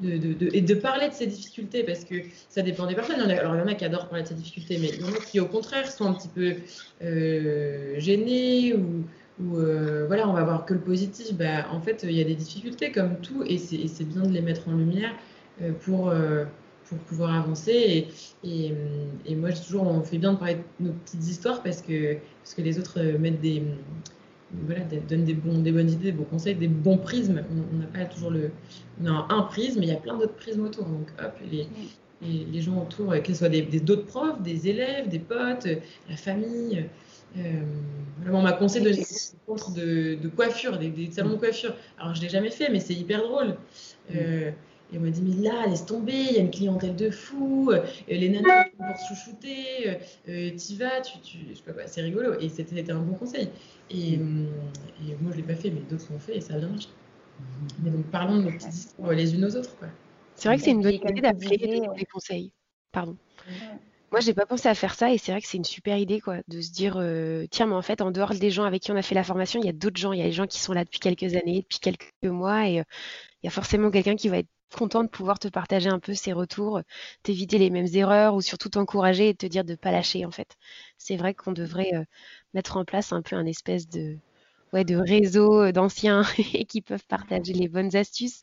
de, 0.00 0.48
et 0.54 0.61
de 0.61 0.74
parler 0.74 1.09
de 1.09 1.14
ces 1.14 1.26
difficultés 1.26 1.82
parce 1.82 2.04
que 2.04 2.16
ça 2.48 2.62
dépend 2.62 2.87
des 2.87 2.94
personnes. 2.94 3.20
alors, 3.20 3.54
il 3.54 3.59
y 3.59 3.62
en 3.62 3.66
a 3.66 3.74
qui 3.74 3.85
adorent 3.85 4.09
parler 4.09 4.24
de 4.24 4.28
ces 4.28 4.35
difficultés, 4.35 4.78
mais 4.78 4.88
il 4.88 5.00
y 5.00 5.04
en 5.04 5.12
a 5.12 5.18
qui, 5.18 5.40
au 5.40 5.46
contraire, 5.46 5.90
sont 5.90 6.06
un 6.06 6.14
petit 6.14 6.28
peu 6.28 6.54
euh, 7.02 7.94
gênés 7.98 8.74
ou, 8.74 9.59
euh, 9.59 10.06
voilà, 10.06 10.28
on 10.28 10.32
va 10.32 10.44
voir 10.44 10.64
que 10.66 10.74
le 10.74 10.80
positif. 10.80 11.35
Bah, 11.35 11.66
en 11.70 11.80
fait, 11.80 12.04
il 12.04 12.12
y 12.12 12.20
a 12.20 12.24
des 12.24 12.35
difficultés 12.35 12.92
comme 12.92 13.16
tout 13.20 13.42
et 13.46 13.59
c'est 13.59 14.04
bien 14.04 14.22
de 14.22 14.32
les 14.32 14.42
mettre 14.42 14.68
en 14.68 14.72
lumière 14.72 15.14
euh, 15.62 15.72
pour, 15.72 16.12
pour 16.85 16.98
pouvoir 16.98 17.35
avancer. 17.35 18.09
Et, 18.44 18.72
et, 19.24 19.35
moi, 19.35 19.52
toujours, 19.52 19.87
on 19.87 20.02
fait 20.02 20.18
bien 20.18 20.35
de 20.35 20.38
parler 20.38 20.59
de 20.80 20.87
nos 20.88 20.92
petites 20.92 21.26
histoires 21.26 21.62
parce 21.62 21.80
que, 21.80 22.16
parce 22.42 22.54
que 22.54 22.62
les 22.62 22.78
autres 22.78 23.00
mettent 23.18 23.40
des 23.40 23.62
voilà, 24.52 24.82
donne 25.09 25.24
des, 25.24 25.35
bons, 25.35 25.59
des 25.61 25.72
bonnes 25.72 25.90
idées, 25.90 26.12
des 26.12 26.12
bons 26.12 26.24
conseils, 26.24 26.54
des 26.54 26.68
bons 26.68 26.98
prismes. 26.98 27.42
On 27.72 27.76
n'a 27.78 27.87
pas 27.87 28.04
toujours 28.04 28.30
le. 28.30 28.50
On 29.02 29.06
a 29.06 29.26
un 29.30 29.42
prisme, 29.42 29.80
mais 29.80 29.87
il 29.87 29.92
y 29.92 29.96
a 29.96 29.98
plein 30.00 30.16
d'autres 30.16 30.37
prismes 30.37 30.64
autour. 30.64 30.85
Donc, 30.85 31.09
hop, 31.22 31.35
les, 31.50 31.68
les, 32.22 32.61
gens 32.61 32.82
autour, 32.82 33.12
que 33.22 33.32
ce 33.32 33.35
soit 33.35 33.48
des, 33.48 33.62
d'autres 33.62 34.06
profs, 34.06 34.40
des 34.42 34.68
élèves, 34.68 35.09
des 35.09 35.18
potes, 35.18 35.66
la 36.09 36.16
famille. 36.16 36.87
Euh, 37.37 37.62
on 38.32 38.40
m'a 38.40 38.52
conseillé 38.52 38.92
de 38.92 39.02
contre 39.46 39.74
de, 39.74 40.14
de 40.14 40.28
coiffure, 40.28 40.78
des, 40.78 41.11
salons 41.11 41.30
de 41.30 41.37
coiffure. 41.37 41.74
Alors, 41.98 42.14
je 42.14 42.20
ne 42.20 42.24
l'ai 42.24 42.30
jamais 42.30 42.50
fait, 42.50 42.70
mais 42.70 42.80
c'est 42.80 42.94
hyper 42.94 43.22
drôle. 43.22 43.56
Euh, 44.14 44.50
et 44.92 44.99
on 44.99 45.01
m'a 45.01 45.11
dit, 45.11 45.20
mais 45.20 45.49
là, 45.49 45.66
laisse 45.66 45.85
tomber, 45.85 46.12
il 46.12 46.33
y 46.33 46.37
a 46.37 46.40
une 46.40 46.51
clientèle 46.51 46.94
de 46.94 47.11
fou, 47.11 47.70
euh, 47.72 47.85
les 48.09 48.29
nanas 48.29 48.66
pour 48.77 48.87
chouchouter, 49.09 49.88
euh, 49.88 49.94
euh, 50.29 50.51
t'y 50.55 50.77
vas, 50.77 51.01
tu, 51.01 51.18
tu, 51.20 51.38
je 51.51 51.55
sais 51.55 51.62
pas 51.62 51.72
quoi, 51.72 51.83
c'est 51.87 52.03
rigolo. 52.03 52.38
Et 52.40 52.49
c'était 52.49 52.88
un 52.92 53.01
bon 53.01 53.14
conseil. 53.14 53.49
Et, 53.90 54.16
moi, 54.16 55.33
je 55.33 55.37
l'ai 55.37 55.42
pas 55.42 55.57
fait, 55.57 55.70
mais 55.70 55.81
d'autres 55.90 56.07
l'ont 56.12 56.20
fait 56.20 56.37
et 56.37 56.40
ça 56.40 56.55
a 56.55 56.59
bien 56.59 56.68
marché. 56.68 56.88
Mais 57.83 57.90
donc, 57.90 58.07
parlons 58.07 58.38
de 58.38 58.42
nos 58.42 58.53
petites 58.53 58.75
histoires 58.75 59.12
les 59.12 59.35
unes 59.35 59.44
aux 59.44 59.57
autres. 59.57 59.77
C'est 60.37 60.49
vrai 60.49 60.57
que 60.57 60.62
c'est 60.62 60.70
une 60.70 60.83
bonne 60.83 60.94
idée 60.94 61.20
d'appeler 61.20 61.59
des 61.59 62.05
conseils. 62.05 62.53
Pardon. 62.92 63.16
Moi, 64.12 64.20
j'ai 64.20 64.35
pas 64.35 64.46
pensé 64.46 64.68
à 64.68 64.75
faire 64.75 64.94
ça 64.94 65.12
et 65.12 65.18
c'est 65.18 65.33
vrai 65.33 65.40
que 65.40 65.49
c'est 65.49 65.57
une 65.57 65.64
super 65.64 65.99
idée, 65.99 66.20
quoi, 66.20 66.37
de 66.46 66.61
se 66.61 66.70
dire, 66.70 66.94
tiens, 67.51 67.66
mais 67.66 67.75
en 67.75 67.83
fait, 67.83 68.01
en 68.01 68.12
dehors 68.12 68.31
des 68.35 68.51
gens 68.51 68.64
avec 68.64 68.83
qui 68.83 68.92
on 68.92 68.96
a 68.96 69.03
fait 69.03 69.16
la 69.16 69.25
formation, 69.25 69.61
il 69.61 69.66
y 69.66 69.68
a 69.68 69.72
d'autres 69.72 69.99
gens, 69.99 70.12
il 70.12 70.20
y 70.20 70.22
a 70.22 70.27
des 70.27 70.33
gens 70.33 70.46
qui 70.46 70.61
sont 70.61 70.72
là 70.72 70.85
depuis 70.85 71.01
quelques 71.01 71.35
années, 71.35 71.62
depuis 71.62 71.81
quelques 71.81 72.12
mois 72.22 72.68
et 72.68 72.75
il 72.77 73.46
y 73.46 73.49
a 73.49 73.51
forcément 73.51 73.90
quelqu'un 73.90 74.14
qui 74.14 74.29
va 74.29 74.38
être 74.38 74.49
content 74.74 75.05
de 75.05 75.09
pouvoir 75.09 75.38
te 75.38 75.48
partager 75.48 75.88
un 75.88 75.98
peu 76.00 76.14
ses 76.14 76.33
retours, 76.33 76.81
t'éviter 77.22 77.59
les 77.59 77.70
mêmes 77.70 77.88
erreurs 77.94 78.35
ou 78.35 78.40
surtout 78.42 78.68
t'encourager 78.68 79.29
et 79.31 79.35
te 79.35 79.46
dire 79.46 79.64
de 79.64 79.72
ne 79.72 79.76
pas 79.76 79.92
lâcher 79.92 80.24
en 80.24 80.31
fait. 80.31 80.57
C'est 80.98 81.16
vrai 81.16 81.35
qu'on 81.35 81.52
devrait 81.52 81.94
euh, 81.94 82.05
mettre 82.55 82.76
en 82.76 82.85
place 82.85 83.12
un 83.12 83.22
peu 83.22 83.37
un 83.37 83.46
espèce 83.46 83.88
de, 83.88 84.18
de 84.72 84.96
réseau 84.96 85.62
euh, 85.62 85.72
d'anciens 85.72 86.22
qui 86.68 86.83
peuvent 86.83 87.07
partager 87.09 87.52
les 87.52 87.68
bonnes 87.68 87.94
astuces 87.96 88.42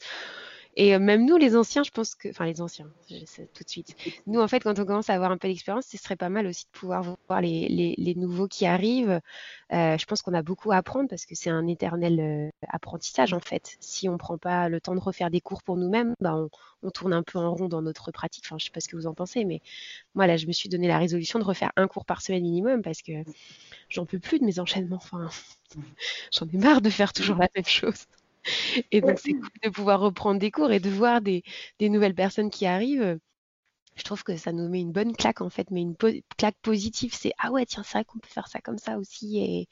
et 0.76 0.96
euh, 0.96 1.00
même 1.00 1.26
nous, 1.26 1.38
les 1.38 1.56
anciens, 1.56 1.84
je 1.84 1.92
pense 1.92 2.16
que, 2.16 2.30
enfin 2.30 2.46
les 2.46 2.62
anciens, 2.62 2.90
je 3.10 3.24
sais 3.26 3.48
tout 3.54 3.64
de 3.64 3.70
suite. 3.70 3.96
Nous, 4.26 4.40
en 4.40 4.48
fait, 4.48 4.62
quand 4.62 4.80
on 4.80 4.86
commence 4.86 5.10
à 5.10 5.14
avoir 5.14 5.32
un 5.32 5.38
peu 5.38 5.48
d'expérience, 5.48 5.86
ce 5.86 5.98
serait 5.98 6.16
pas 6.16 6.30
mal 6.30 6.48
aussi 6.48 6.66
de 6.66 6.78
pouvoir 6.78 7.04
voir 7.28 7.42
les, 7.42 8.14
nouveaux 8.18 8.48
qui 8.48 8.66
arrivent. 8.66 9.20
Euh, 9.72 9.98
je 9.98 10.06
pense 10.06 10.22
qu'on 10.22 10.34
a 10.34 10.42
beaucoup 10.42 10.72
à 10.72 10.78
apprendre 10.78 11.10
parce 11.10 11.26
que 11.26 11.36
c'est 11.36 11.50
un 11.50 11.68
éternel 11.68 12.20
euh, 12.20 12.50
apprentissage 12.70 13.34
en 13.34 13.40
fait. 13.40 13.78
Si 13.80 14.10
on 14.10 14.18
prend 14.18 14.38
pas 14.38 14.70
le 14.70 14.82
temps 14.82 14.96
de 14.96 15.00
refaire 15.00 15.30
des 15.30 15.42
cours 15.42 15.62
pour 15.64 15.78
nous-mêmes, 15.78 16.16
bah, 16.20 16.36
on, 16.36 16.50
on, 16.82 16.90
tourne 16.90 17.14
un 17.14 17.24
peu 17.24 17.38
en 17.38 17.54
rond 17.54 17.68
dans 17.68 17.82
notre 17.82 18.12
pratique. 18.12 18.46
Enfin, 18.48 18.58
je 18.58 18.66
sais 18.66 18.72
pas 18.72 18.80
ce 18.80 18.88
que 18.88 18.96
vous 18.96 19.08
en 19.08 19.14
pensez, 19.14 19.46
mais 19.46 19.62
moi 20.16 20.26
là, 20.28 20.38
je 20.38 20.48
me 20.48 20.52
suis 20.52 20.70
donné 20.70 20.88
la 20.88 20.98
résolution 20.98 21.38
de 21.40 21.44
refaire 21.44 21.72
un 21.76 21.88
cours 21.88 22.06
par 22.06 22.22
semaine 22.22 22.44
minimum 22.44 22.82
parce 22.82 23.02
que 23.02 23.14
j'en 23.90 24.06
peux 24.06 24.20
plus 24.20 24.40
de 24.40 24.46
mes 24.46 24.60
enchaînements. 24.60 24.98
Enfin, 24.98 25.30
j'en 26.32 26.48
ai 26.48 26.58
marre 26.58 26.82
de 26.82 26.90
faire 26.90 27.14
toujours 27.14 27.38
la 27.38 27.50
même 27.56 27.66
chose. 27.66 28.06
Et 28.92 29.02
donc, 29.02 29.20
c'est 29.20 29.34
cool 29.34 29.50
de 29.64 29.70
pouvoir 29.70 30.00
reprendre 30.00 30.40
des 30.40 30.52
cours 30.52 30.72
et 30.72 30.80
de 30.80 30.90
voir 30.90 31.22
des, 31.22 31.44
des 31.80 31.90
nouvelles 31.90 32.16
personnes 32.16 32.50
qui 32.50 32.66
arrivent. 32.66 33.20
Je 33.96 34.04
trouve 34.04 34.24
que 34.24 34.38
ça 34.38 34.52
nous 34.52 34.68
met 34.70 34.82
une 34.82 34.92
bonne 34.92 35.16
claque 35.16 35.42
en 35.42 35.50
fait, 35.50 35.70
mais 35.72 35.82
une 35.82 35.96
claque 36.38 36.58
positive. 36.64 37.14
C'est 37.14 37.34
ah 37.38 37.52
ouais, 37.52 37.66
tiens, 37.66 37.84
c'est 37.84 38.00
vrai 38.00 38.06
qu'on 38.06 38.20
peut 38.20 38.28
faire 38.30 38.48
ça 38.48 38.60
comme 38.60 38.80
ça 38.80 38.98
aussi. 38.98 39.38
Et 39.40 39.68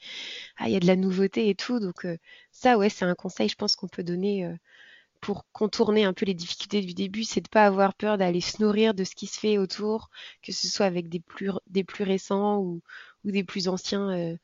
ah, 0.58 0.68
il 0.68 0.72
y 0.74 0.76
a 0.76 0.80
de 0.80 0.86
la 0.86 0.96
nouveauté 0.96 1.48
et 1.48 1.54
tout. 1.54 1.80
Donc, 1.80 2.04
euh, 2.06 2.16
ça, 2.52 2.78
ouais, 2.78 2.88
c'est 2.88 3.04
un 3.04 3.14
conseil, 3.16 3.48
je 3.48 3.56
pense, 3.56 3.76
qu'on 3.76 3.88
peut 3.88 4.04
donner 4.04 4.46
euh, 4.46 4.54
pour 5.20 5.46
contourner 5.52 6.04
un 6.04 6.12
peu 6.14 6.26
les 6.26 6.34
difficultés 6.34 6.82
du 6.82 6.94
début. 6.94 7.24
C'est 7.24 7.40
de 7.42 7.48
pas 7.48 7.66
avoir 7.66 7.94
peur 7.94 8.18
d'aller 8.18 8.40
se 8.40 8.62
nourrir 8.62 8.94
de 8.94 9.04
ce 9.04 9.14
qui 9.14 9.26
se 9.26 9.38
fait 9.40 9.58
autour, 9.58 10.10
que 10.42 10.52
ce 10.52 10.68
soit 10.68 10.86
avec 10.86 11.08
des 11.08 11.20
plus, 11.20 11.50
des 11.68 11.84
plus 11.84 12.04
récents 12.04 12.58
ou, 12.60 12.82
ou 13.24 13.30
des 13.32 13.44
plus 13.44 13.68
anciens. 13.68 14.10
Euh, 14.10 14.36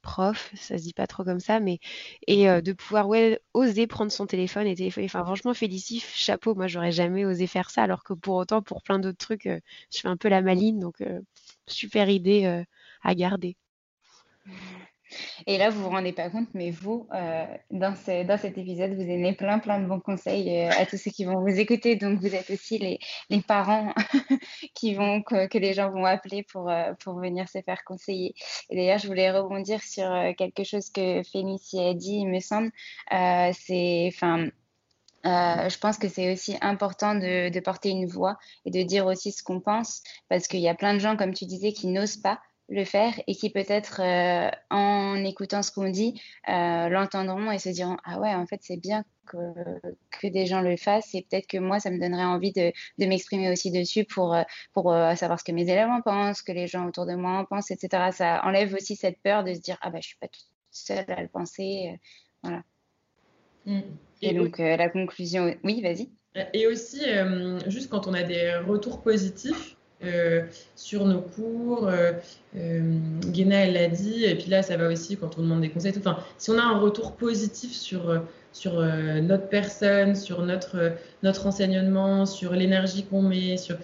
prof, 0.00 0.50
ça 0.54 0.78
se 0.78 0.82
dit 0.82 0.92
pas 0.94 1.06
trop 1.06 1.24
comme 1.24 1.40
ça, 1.40 1.60
mais 1.60 1.78
et 2.26 2.48
euh, 2.48 2.60
de 2.60 2.72
pouvoir 2.72 3.08
oser 3.54 3.86
prendre 3.86 4.12
son 4.12 4.26
téléphone 4.26 4.66
et 4.66 4.74
téléphoner. 4.74 5.06
Enfin, 5.06 5.24
franchement, 5.24 5.54
félicite, 5.54 6.04
chapeau. 6.14 6.54
Moi, 6.54 6.66
j'aurais 6.68 6.92
jamais 6.92 7.24
osé 7.24 7.46
faire 7.46 7.70
ça, 7.70 7.82
alors 7.82 8.04
que 8.04 8.12
pour 8.14 8.36
autant, 8.36 8.62
pour 8.62 8.82
plein 8.82 8.98
d'autres 8.98 9.18
trucs, 9.18 9.46
euh, 9.46 9.60
je 9.92 10.00
fais 10.00 10.08
un 10.08 10.16
peu 10.16 10.28
la 10.28 10.42
maline, 10.42 10.78
donc 10.80 11.00
euh, 11.02 11.20
super 11.66 12.08
idée 12.10 12.64
à 13.02 13.14
garder. 13.14 13.56
Et 15.46 15.58
là, 15.58 15.70
vous 15.70 15.82
vous 15.82 15.90
rendez 15.90 16.12
pas 16.12 16.30
compte, 16.30 16.48
mais 16.54 16.70
vous, 16.70 17.08
euh, 17.14 17.46
dans, 17.70 17.94
ce, 17.94 18.24
dans 18.24 18.38
cet 18.38 18.58
épisode, 18.58 18.92
vous 18.92 19.02
donnez 19.02 19.34
plein, 19.34 19.58
plein 19.58 19.80
de 19.80 19.86
bons 19.86 20.00
conseils 20.00 20.48
euh, 20.50 20.70
à 20.78 20.86
tous 20.86 20.96
ceux 20.96 21.10
qui 21.10 21.24
vont 21.24 21.40
vous 21.40 21.58
écouter. 21.58 21.96
Donc, 21.96 22.20
vous 22.20 22.34
êtes 22.34 22.50
aussi 22.50 22.78
les, 22.78 22.98
les 23.28 23.40
parents 23.40 23.92
qui 24.74 24.94
vont, 24.94 25.22
que, 25.22 25.58
les 25.58 25.72
gens 25.72 25.90
vont 25.90 26.04
appeler 26.04 26.42
pour, 26.42 26.70
euh, 26.70 26.92
pour 27.02 27.18
venir 27.18 27.48
se 27.48 27.60
faire 27.62 27.82
conseiller. 27.84 28.34
Et 28.70 28.76
d'ailleurs, 28.76 28.98
je 28.98 29.06
voulais 29.06 29.30
rebondir 29.30 29.82
sur 29.82 30.08
quelque 30.36 30.64
chose 30.64 30.90
que 30.90 31.22
Félicie 31.22 31.80
a 31.80 31.94
dit, 31.94 32.18
il 32.20 32.28
me 32.28 32.40
semble. 32.40 32.70
C'est, 33.10 34.10
enfin, 34.14 34.48
je 35.24 35.78
pense 35.78 35.98
que 35.98 36.08
c'est 36.08 36.32
aussi 36.32 36.56
important 36.60 37.14
de, 37.14 37.60
porter 37.60 37.90
une 37.90 38.06
voix 38.06 38.38
et 38.64 38.70
de 38.70 38.82
dire 38.82 39.06
aussi 39.06 39.32
ce 39.32 39.42
qu'on 39.42 39.60
pense, 39.60 40.02
parce 40.28 40.48
qu'il 40.48 40.60
y 40.60 40.68
a 40.68 40.74
plein 40.74 40.94
de 40.94 40.98
gens, 40.98 41.16
comme 41.16 41.34
tu 41.34 41.44
disais, 41.46 41.72
qui 41.72 41.88
n'osent 41.88 42.16
pas 42.16 42.40
le 42.70 42.84
faire 42.84 43.12
et 43.26 43.34
qui 43.34 43.50
peut-être 43.50 44.00
euh, 44.00 44.48
en 44.70 45.16
écoutant 45.24 45.62
ce 45.62 45.72
qu'on 45.72 45.90
dit 45.90 46.20
euh, 46.48 46.88
l'entendront 46.88 47.50
et 47.50 47.58
se 47.58 47.68
diront 47.68 47.96
ah 48.04 48.20
ouais 48.20 48.32
en 48.32 48.46
fait 48.46 48.60
c'est 48.62 48.76
bien 48.76 49.04
que, 49.26 49.36
que, 50.10 50.28
des 50.28 50.46
gens 50.46 50.60
le 50.60 50.76
fassent 50.76 51.14
et 51.14 51.26
peut-être 51.28 51.48
que 51.48 51.58
moi 51.58 51.80
ça 51.80 51.90
me 51.90 51.98
donnerait 51.98 52.24
envie 52.24 52.52
de, 52.52 52.72
de 52.98 53.06
m'exprimer 53.06 53.50
aussi 53.50 53.72
dessus 53.72 54.04
pour, 54.04 54.36
pour 54.72 54.92
euh, 54.92 55.14
savoir 55.16 55.40
ce 55.40 55.44
que 55.44 55.52
mes 55.52 55.62
élèves 55.62 55.88
en 55.88 56.00
pensent, 56.00 56.42
que 56.42 56.52
les 56.52 56.68
gens 56.68 56.86
autour 56.86 57.06
de 57.06 57.14
moi 57.14 57.38
en 57.38 57.44
pensent, 57.44 57.70
etc. 57.72 58.10
Ça 58.12 58.40
enlève 58.44 58.72
aussi 58.74 58.94
cette 58.94 59.20
peur 59.20 59.42
de 59.42 59.52
se 59.52 59.60
dire 59.60 59.76
ah 59.82 59.90
bah 59.90 59.98
je 60.00 60.08
suis 60.08 60.18
pas 60.18 60.28
toute 60.28 60.46
seule 60.70 61.04
à 61.08 61.22
le 61.22 61.28
penser, 61.28 61.98
voilà. 62.42 62.62
Mmh. 63.66 63.80
Et, 64.22 64.28
et, 64.28 64.34
donc 64.34 64.58
la 64.58 64.88
conclusion, 64.88 65.54
oui 65.64 65.82
vas-y. 65.82 66.08
Et 66.54 66.68
aussi, 66.68 67.02
juste 67.66 67.90
quand 67.90 68.06
on 68.06 68.14
a 68.14 68.22
des 68.22 68.54
retours 68.56 69.02
positifs, 69.02 69.76
euh, 70.02 70.42
sur 70.76 71.04
nos 71.04 71.20
cours. 71.20 71.88
Euh, 71.88 72.12
euh, 72.56 72.98
Guéna, 73.26 73.66
elle 73.66 73.74
l'a 73.74 73.88
dit, 73.88 74.24
et 74.24 74.34
puis 74.34 74.50
là, 74.50 74.62
ça 74.62 74.76
va 74.76 74.88
aussi 74.88 75.16
quand 75.16 75.38
on 75.38 75.42
demande 75.42 75.60
des 75.60 75.68
conseils. 75.68 75.92
Tout. 75.92 76.00
Enfin, 76.00 76.18
si 76.38 76.50
on 76.50 76.58
a 76.58 76.62
un 76.62 76.78
retour 76.78 77.12
positif 77.12 77.72
sur, 77.72 78.22
sur 78.52 78.80
notre 78.80 79.48
personne, 79.48 80.14
sur 80.16 80.42
notre, 80.42 80.92
notre 81.22 81.46
enseignement, 81.46 82.26
sur 82.26 82.52
l'énergie 82.52 83.04
qu'on 83.04 83.22
met, 83.22 83.56
sur. 83.56 83.76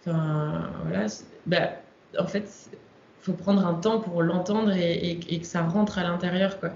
Enfin, 0.00 0.70
voilà. 0.86 1.06
Bah, 1.46 1.70
en 2.18 2.26
fait, 2.26 2.48
il 2.72 3.24
faut 3.24 3.32
prendre 3.32 3.64
un 3.66 3.74
temps 3.74 4.00
pour 4.00 4.22
l'entendre 4.22 4.72
et, 4.72 4.92
et, 4.92 5.34
et, 5.34 5.40
que 5.40 5.46
ça 5.46 5.62
rentre 5.62 5.98
à 5.98 6.02
l'intérieur, 6.02 6.58
quoi. 6.58 6.70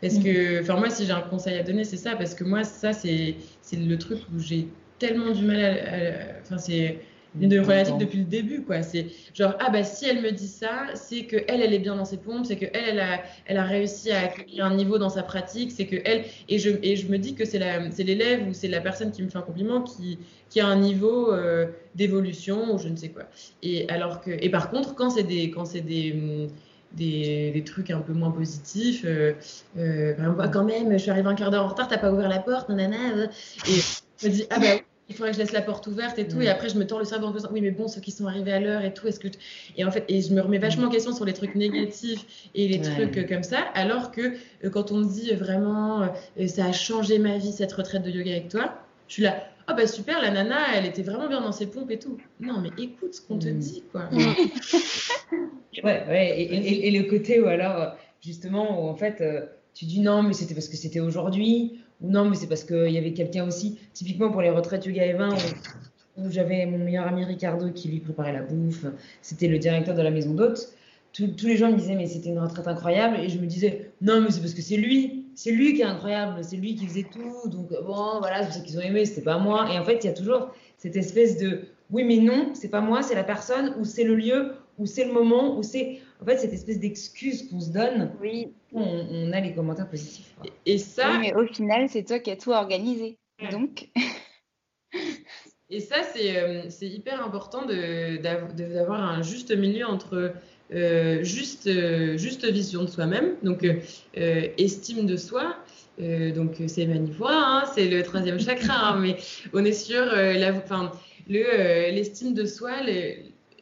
Parce 0.00 0.18
que, 0.18 0.60
enfin, 0.60 0.76
moi, 0.76 0.90
si 0.90 1.06
j'ai 1.06 1.12
un 1.12 1.22
conseil 1.22 1.58
à 1.58 1.62
donner, 1.62 1.84
c'est 1.84 1.96
ça, 1.96 2.14
parce 2.16 2.34
que 2.34 2.44
moi, 2.44 2.64
ça, 2.64 2.92
c'est 2.92 3.36
le 3.72 3.96
truc 3.96 4.20
où 4.34 4.38
j'ai 4.38 4.68
tellement 4.98 5.30
du 5.32 5.44
mal 5.44 5.64
à. 5.64 6.40
Enfin, 6.42 6.58
c'est 6.58 7.00
de 7.40 7.58
relative 7.60 7.96
depuis 7.98 8.18
le 8.18 8.24
début 8.24 8.62
quoi 8.62 8.82
c'est 8.82 9.06
genre 9.34 9.54
ah 9.60 9.70
bah 9.70 9.84
si 9.84 10.06
elle 10.06 10.22
me 10.22 10.30
dit 10.30 10.48
ça 10.48 10.86
c'est 10.94 11.24
que 11.24 11.36
elle 11.48 11.62
elle 11.62 11.74
est 11.74 11.78
bien 11.78 11.96
dans 11.96 12.04
ses 12.04 12.16
pompes 12.16 12.46
c'est 12.46 12.56
que 12.56 12.66
elle 12.72 12.88
elle 12.88 13.00
a 13.00 13.22
elle 13.46 13.56
a 13.58 13.64
réussi 13.64 14.10
à 14.10 14.24
acquérir 14.24 14.64
un 14.64 14.74
niveau 14.74 14.98
dans 14.98 15.08
sa 15.08 15.22
pratique 15.22 15.72
c'est 15.72 15.86
que 15.86 15.96
elle 16.04 16.24
et 16.48 16.58
je 16.58 16.70
et 16.82 16.96
je 16.96 17.08
me 17.08 17.18
dis 17.18 17.34
que 17.34 17.44
c'est 17.44 17.58
la 17.58 17.90
c'est 17.90 18.04
l'élève 18.04 18.48
ou 18.48 18.52
c'est 18.52 18.68
la 18.68 18.80
personne 18.80 19.10
qui 19.10 19.22
me 19.22 19.28
fait 19.28 19.38
un 19.38 19.42
compliment 19.42 19.82
qui 19.82 20.18
qui 20.48 20.60
a 20.60 20.66
un 20.66 20.78
niveau 20.78 21.32
euh, 21.32 21.66
d'évolution 21.94 22.74
ou 22.74 22.78
je 22.78 22.88
ne 22.88 22.96
sais 22.96 23.10
quoi 23.10 23.24
et 23.62 23.88
alors 23.88 24.20
que 24.20 24.30
et 24.30 24.48
par 24.48 24.70
contre 24.70 24.94
quand 24.94 25.10
c'est 25.10 25.24
des 25.24 25.50
quand 25.50 25.64
c'est 25.64 25.82
des 25.82 26.48
des, 26.92 27.50
des, 27.52 27.64
trucs 27.64 27.90
un 27.90 28.00
peu 28.00 28.12
moins 28.12 28.30
positifs. 28.30 29.02
Euh, 29.04 29.34
euh, 29.76 30.14
bah, 30.30 30.48
quand 30.48 30.64
même, 30.64 30.92
je 30.92 30.98
suis 30.98 31.10
arrivée 31.10 31.28
un 31.28 31.34
quart 31.34 31.50
d'heure 31.50 31.64
en 31.64 31.68
retard, 31.68 31.88
t'as 31.88 31.98
pas 31.98 32.12
ouvert 32.12 32.28
la 32.28 32.38
porte, 32.38 32.68
nanana. 32.68 33.24
Et 33.68 33.80
je 34.18 34.28
me 34.28 34.32
dis, 34.32 34.46
ah 34.50 34.58
bah 34.58 34.66
il 35.08 35.14
faudrait 35.14 35.30
que 35.30 35.36
je 35.36 35.42
laisse 35.42 35.52
la 35.52 35.62
porte 35.62 35.86
ouverte 35.86 36.18
et 36.18 36.26
tout. 36.26 36.40
Et 36.40 36.48
après, 36.48 36.68
je 36.68 36.76
me 36.76 36.86
tords 36.86 36.98
le 36.98 37.04
cerveau 37.04 37.26
en 37.26 37.30
disant, 37.30 37.48
oui, 37.52 37.60
mais 37.60 37.70
bon, 37.70 37.86
ceux 37.86 38.00
qui 38.00 38.10
sont 38.10 38.26
arrivés 38.26 38.52
à 38.52 38.60
l'heure 38.60 38.84
et 38.84 38.92
tout, 38.92 39.06
est-ce 39.06 39.20
que. 39.20 39.28
Et 39.76 39.84
en 39.84 39.90
fait, 39.90 40.04
et 40.08 40.20
je 40.20 40.32
me 40.34 40.40
remets 40.40 40.58
vachement 40.58 40.86
en 40.86 40.90
question 40.90 41.12
sur 41.12 41.24
les 41.24 41.32
trucs 41.32 41.54
négatifs 41.54 42.24
et 42.54 42.68
les 42.68 42.78
ouais. 42.78 43.08
trucs 43.10 43.28
comme 43.28 43.44
ça. 43.44 43.58
Alors 43.74 44.10
que 44.10 44.34
euh, 44.64 44.70
quand 44.70 44.90
on 44.90 44.98
me 44.98 45.04
dit 45.04 45.32
vraiment, 45.32 46.02
euh, 46.38 46.46
ça 46.48 46.66
a 46.66 46.72
changé 46.72 47.18
ma 47.18 47.38
vie, 47.38 47.52
cette 47.52 47.72
retraite 47.72 48.02
de 48.02 48.10
yoga 48.10 48.32
avec 48.32 48.48
toi, 48.48 48.74
je 49.08 49.14
suis 49.14 49.22
là, 49.22 49.36
ah 49.68 49.72
oh 49.72 49.76
bah 49.76 49.86
super, 49.86 50.22
la 50.22 50.30
nana, 50.30 50.58
elle 50.76 50.86
était 50.86 51.02
vraiment 51.02 51.28
bien 51.28 51.40
dans 51.40 51.52
ses 51.52 51.66
pompes 51.66 51.90
et 51.90 51.98
tout. 51.98 52.18
Non, 52.40 52.60
mais 52.60 52.70
écoute 52.82 53.14
ce 53.14 53.20
qu'on 53.20 53.38
te 53.38 53.48
mm. 53.48 53.58
dit, 53.58 53.82
quoi. 53.90 54.08
ouais, 54.12 55.82
ouais. 55.84 56.40
Et, 56.40 56.54
et, 56.54 56.88
et, 56.88 56.90
le 56.98 57.08
côté 57.08 57.40
où 57.40 57.46
alors, 57.46 57.96
justement, 58.24 58.84
où 58.84 58.88
en 58.88 58.94
fait, 58.94 59.20
euh, 59.20 59.46
tu 59.74 59.84
dis 59.84 60.00
non, 60.00 60.22
mais 60.22 60.34
c'était 60.34 60.54
parce 60.54 60.68
que 60.68 60.76
c'était 60.76 61.00
aujourd'hui 61.00 61.80
ou 61.85 61.85
non, 62.00 62.28
mais 62.28 62.36
c'est 62.36 62.46
parce 62.46 62.64
qu'il 62.64 62.90
y 62.90 62.98
avait 62.98 63.12
quelqu'un 63.12 63.46
aussi, 63.46 63.78
typiquement 63.92 64.30
pour 64.30 64.42
les 64.42 64.50
retraites 64.50 64.84
yoga 64.84 65.06
et 65.06 65.14
vin, 65.14 65.30
où, 65.34 66.22
où 66.22 66.30
j'avais 66.30 66.66
mon 66.66 66.78
meilleur 66.78 67.06
ami 67.06 67.24
Ricardo 67.24 67.70
qui 67.70 67.88
lui 67.88 68.00
préparait 68.00 68.32
la 68.32 68.42
bouffe, 68.42 68.86
c'était 69.22 69.48
le 69.48 69.58
directeur 69.58 69.94
de 69.94 70.02
la 70.02 70.10
maison 70.10 70.34
d'hôtes. 70.34 70.72
Tous, 71.12 71.46
les 71.46 71.56
gens 71.56 71.72
me 71.72 71.78
disaient, 71.78 71.94
mais 71.94 72.06
c'était 72.06 72.28
une 72.28 72.38
retraite 72.38 72.68
incroyable, 72.68 73.16
et 73.18 73.30
je 73.30 73.38
me 73.38 73.46
disais, 73.46 73.90
non, 74.02 74.20
mais 74.20 74.30
c'est 74.30 74.40
parce 74.40 74.52
que 74.52 74.60
c'est 74.60 74.76
lui, 74.76 75.24
c'est 75.34 75.50
lui 75.50 75.72
qui 75.72 75.80
est 75.80 75.84
incroyable, 75.84 76.34
c'est 76.42 76.56
lui 76.56 76.74
qui 76.74 76.86
faisait 76.86 77.06
tout, 77.10 77.48
donc 77.48 77.68
bon, 77.70 78.18
voilà, 78.18 78.44
c'est 78.44 78.58
ça 78.58 78.60
qu'ils 78.64 78.76
ont 78.78 78.82
aimé, 78.82 79.06
c'était 79.06 79.22
pas 79.22 79.38
moi. 79.38 79.66
Et 79.72 79.78
en 79.78 79.84
fait, 79.84 80.04
il 80.04 80.08
y 80.08 80.10
a 80.10 80.12
toujours 80.12 80.50
cette 80.76 80.94
espèce 80.94 81.38
de, 81.38 81.62
oui, 81.90 82.04
mais 82.04 82.18
non, 82.18 82.50
c'est 82.52 82.68
pas 82.68 82.82
moi, 82.82 83.02
c'est 83.02 83.14
la 83.14 83.24
personne, 83.24 83.74
ou 83.78 83.84
c'est 83.86 84.04
le 84.04 84.14
lieu, 84.14 84.52
ou 84.78 84.86
c'est 84.86 85.04
le 85.04 85.12
moment, 85.12 85.58
ou 85.58 85.62
c'est 85.62 86.00
en 86.20 86.24
fait, 86.24 86.38
cette 86.38 86.52
espèce 86.52 86.80
d'excuse 86.80 87.48
qu'on 87.48 87.60
se 87.60 87.70
donne, 87.70 88.12
oui. 88.20 88.52
on, 88.72 88.82
on, 88.82 89.32
a 89.32 89.40
les 89.40 89.54
commentaires 89.54 89.88
positifs. 89.88 90.34
Et, 90.66 90.74
et 90.74 90.78
ça. 90.78 91.12
Oui, 91.12 91.18
mais 91.20 91.34
au 91.34 91.46
final, 91.46 91.88
c'est 91.88 92.04
toi 92.04 92.18
qui 92.18 92.30
as 92.30 92.36
tout 92.36 92.52
organisé. 92.52 93.18
Ouais. 93.40 93.50
Donc. 93.50 93.90
et 95.70 95.80
ça, 95.80 95.96
c'est 96.02 96.36
euh, 96.36 96.68
hyper 96.80 97.22
important 97.24 97.66
d'avoir 97.66 99.02
un 99.02 99.22
juste 99.22 99.54
milieu 99.56 99.86
entre 99.86 100.34
euh, 100.72 101.22
juste, 101.22 101.68
euh, 101.68 102.16
juste 102.16 102.44
vision 102.44 102.82
de 102.82 102.88
soi-même, 102.88 103.36
donc 103.42 103.64
euh, 103.64 104.48
estime 104.58 105.06
de 105.06 105.16
soi. 105.16 105.56
donc 105.98 106.56
c'est 106.66 106.86
magnifique, 106.86 107.22
hein, 107.26 107.64
c'est 107.74 107.88
le 107.88 108.02
troisième 108.02 108.40
chakra, 108.40 108.90
hein, 108.90 108.98
mais 109.00 109.16
on 109.52 109.64
est 109.64 109.72
sur 109.72 110.04
la, 110.04 110.52
enfin, 110.52 110.90
l'estime 111.28 112.34
de 112.34 112.46
soi, 112.46 112.82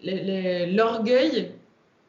l'orgueil 0.05 1.53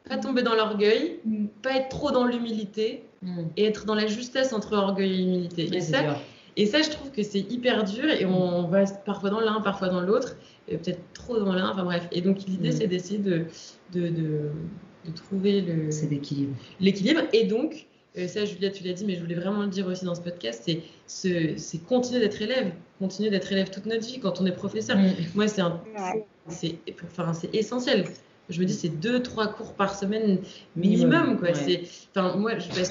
pas 0.08 0.18
tomber 0.18 0.42
dans 0.42 0.54
l'orgueil, 0.54 1.18
mm. 1.24 1.46
pas 1.62 1.76
être 1.76 1.88
trop 1.88 2.10
dans 2.10 2.24
l'humilité 2.24 3.02
mm. 3.22 3.42
et 3.56 3.64
être 3.64 3.84
dans 3.86 3.94
la 3.94 4.06
justesse 4.06 4.52
entre 4.52 4.74
orgueil 4.74 5.12
et 5.12 5.22
humilité. 5.22 5.68
Et 5.74 5.80
ça, 5.80 6.18
et 6.56 6.66
ça, 6.66 6.80
je 6.82 6.90
trouve 6.90 7.10
que 7.10 7.22
c'est 7.22 7.40
hyper 7.40 7.84
dur 7.84 8.04
et 8.08 8.24
on 8.24 8.66
va 8.68 8.84
parfois 9.04 9.30
dans 9.30 9.40
l'un, 9.40 9.60
parfois 9.60 9.88
dans 9.88 10.00
l'autre, 10.00 10.36
peut-être 10.66 11.00
trop 11.12 11.38
dans 11.38 11.52
l'un, 11.52 11.70
enfin 11.70 11.84
bref. 11.84 12.08
Et 12.12 12.20
donc 12.20 12.38
l'idée, 12.46 12.70
mm. 12.70 12.72
c'est 12.72 12.86
d'essayer 12.86 13.18
de, 13.18 13.46
de, 13.92 14.08
de, 14.08 14.50
de, 15.04 15.10
trouver 15.14 15.60
le... 15.60 15.90
L'équilibre. 16.80 17.22
Et 17.32 17.44
donc, 17.44 17.86
euh, 18.16 18.26
ça, 18.28 18.44
Julia, 18.44 18.70
tu 18.70 18.84
l'as 18.84 18.92
dit, 18.92 19.04
mais 19.04 19.16
je 19.16 19.20
voulais 19.20 19.34
vraiment 19.34 19.62
le 19.62 19.68
dire 19.68 19.86
aussi 19.86 20.04
dans 20.04 20.14
ce 20.14 20.22
podcast, 20.22 20.70
c'est 21.06 21.84
continuer 21.86 22.20
d'être 22.20 22.40
élève, 22.40 22.72
continuer 22.98 23.30
d'être 23.30 23.50
élève 23.52 23.70
toute 23.70 23.86
notre 23.86 24.06
vie 24.06 24.20
quand 24.20 24.40
on 24.40 24.46
est 24.46 24.52
professeur. 24.52 24.96
Moi, 25.34 25.48
c'est 25.48 25.62
ouais. 25.62 26.78
enfin, 27.04 27.32
essentiel 27.52 28.06
je 28.48 28.60
me 28.60 28.66
dis 28.66 28.74
c'est 28.74 28.88
deux 28.88 29.22
trois 29.22 29.48
cours 29.48 29.72
par 29.74 29.94
semaine 29.94 30.38
minimum 30.76 31.38
quoi 31.38 31.48
ouais. 31.48 31.54
c'est 31.54 31.82
enfin 32.14 32.36
moi 32.36 32.52
je 32.58 32.84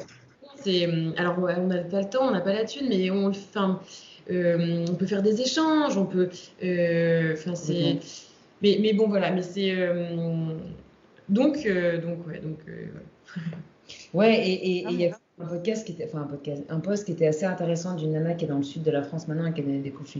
c'est 0.58 0.88
alors 1.18 1.38
on 1.40 1.68
n'a 1.68 1.78
pas 1.80 2.02
le 2.02 2.10
temps 2.10 2.28
on 2.28 2.32
n'a 2.32 2.42
pas 2.42 2.54
la 2.54 2.66
thune 2.66 2.90
mais 2.90 3.10
on 3.12 3.28
enfin 3.28 3.80
euh, 4.32 4.86
on 4.90 4.96
peut 4.96 5.06
faire 5.06 5.22
des 5.22 5.42
échanges 5.42 5.98
on 5.98 6.06
peut 6.06 6.30
euh, 6.64 7.34
enfin 7.34 7.56
c'est 7.56 8.00
mais, 8.62 8.78
mais 8.82 8.94
bon 8.94 9.08
voilà 9.08 9.32
mais 9.32 9.44
c'est 9.44 9.72
euh, 9.72 10.56
donc 11.30 11.66
euh, 11.66 12.02
donc 12.02 12.28
ouais 12.28 12.40
donc 12.40 12.60
ouais 14.14 14.48
et 14.48 14.88
il 14.90 15.00
y 15.00 15.08
a 15.08 15.18
un 15.40 15.46
podcast 15.46 15.86
qui 15.86 15.92
était 15.94 16.06
enfin 16.06 16.22
un 16.22 16.28
podcast 16.28 16.64
un 16.70 16.80
post 16.80 17.06
qui 17.06 17.12
était 17.12 17.28
assez 17.28 17.46
intéressant 17.46 17.96
d'une 17.96 18.14
nana 18.14 18.34
qui 18.34 18.46
est 18.46 18.48
dans 18.48 18.58
le 18.58 18.64
sud 18.64 18.84
de 18.84 18.92
la 18.92 19.04
France 19.04 19.28
maintenant 19.28 19.48
et 19.48 19.54
qui 19.54 19.62
a 19.62 19.64
donné 19.64 19.80
des 19.80 19.92
cours 19.92 20.08
chez 20.08 20.20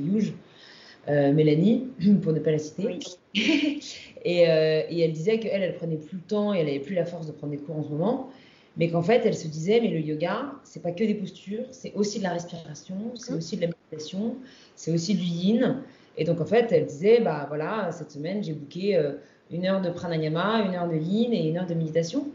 euh, 1.08 1.34
Mélanie, 1.34 1.88
pour 2.24 2.34
ne 2.34 2.40
pas 2.40 2.52
la 2.52 2.58
citer. 2.58 2.86
Oui. 2.88 3.00
et, 4.26 4.50
euh, 4.50 4.82
et, 4.90 5.02
elle 5.02 5.12
disait 5.12 5.40
qu'elle, 5.40 5.62
elle 5.62 5.76
prenait 5.76 5.98
plus 5.98 6.18
le 6.18 6.24
temps 6.24 6.54
et 6.54 6.60
elle 6.60 6.66
n'avait 6.66 6.80
plus 6.80 6.96
la 6.96 7.06
force 7.06 7.28
de 7.28 7.32
prendre 7.32 7.52
des 7.52 7.60
cours 7.60 7.78
en 7.78 7.84
ce 7.84 7.90
moment. 7.90 8.30
Mais 8.78 8.90
qu'en 8.90 9.04
fait, 9.04 9.26
elle 9.26 9.36
se 9.36 9.48
disait, 9.48 9.80
mais 9.82 9.90
le 9.90 10.00
yoga, 10.00 10.52
c'est 10.64 10.82
pas 10.82 10.92
que 10.92 11.04
des 11.04 11.14
postures, 11.14 11.66
c'est 11.72 11.94
aussi 11.94 12.18
de 12.18 12.24
la 12.24 12.32
respiration, 12.32 12.96
c'est 13.14 13.34
mmh. 13.34 13.38
aussi 13.38 13.56
de 13.56 13.62
la 13.62 13.68
méditation, 13.68 14.36
c'est 14.76 14.92
aussi 14.92 15.14
du 15.14 15.24
yin. 15.24 15.84
Et 16.18 16.26
donc, 16.26 16.42
en 16.42 16.46
fait, 16.46 16.72
elle 16.72 16.86
disait, 16.86 17.22
bah 17.22 17.46
voilà, 17.48 17.92
cette 17.92 18.12
semaine, 18.12 18.44
j'ai 18.44 18.54
booké 18.54 18.98
euh, 18.98 19.14
une 19.52 19.66
heure 19.66 19.82
de 19.82 19.90
pranayama, 19.90 20.64
une 20.66 20.76
heure 20.76 20.90
de 20.90 20.96
yin 20.96 21.32
et 21.34 21.48
une 21.48 21.58
heure 21.58 21.68
de 21.68 21.74
méditation. 21.74 22.28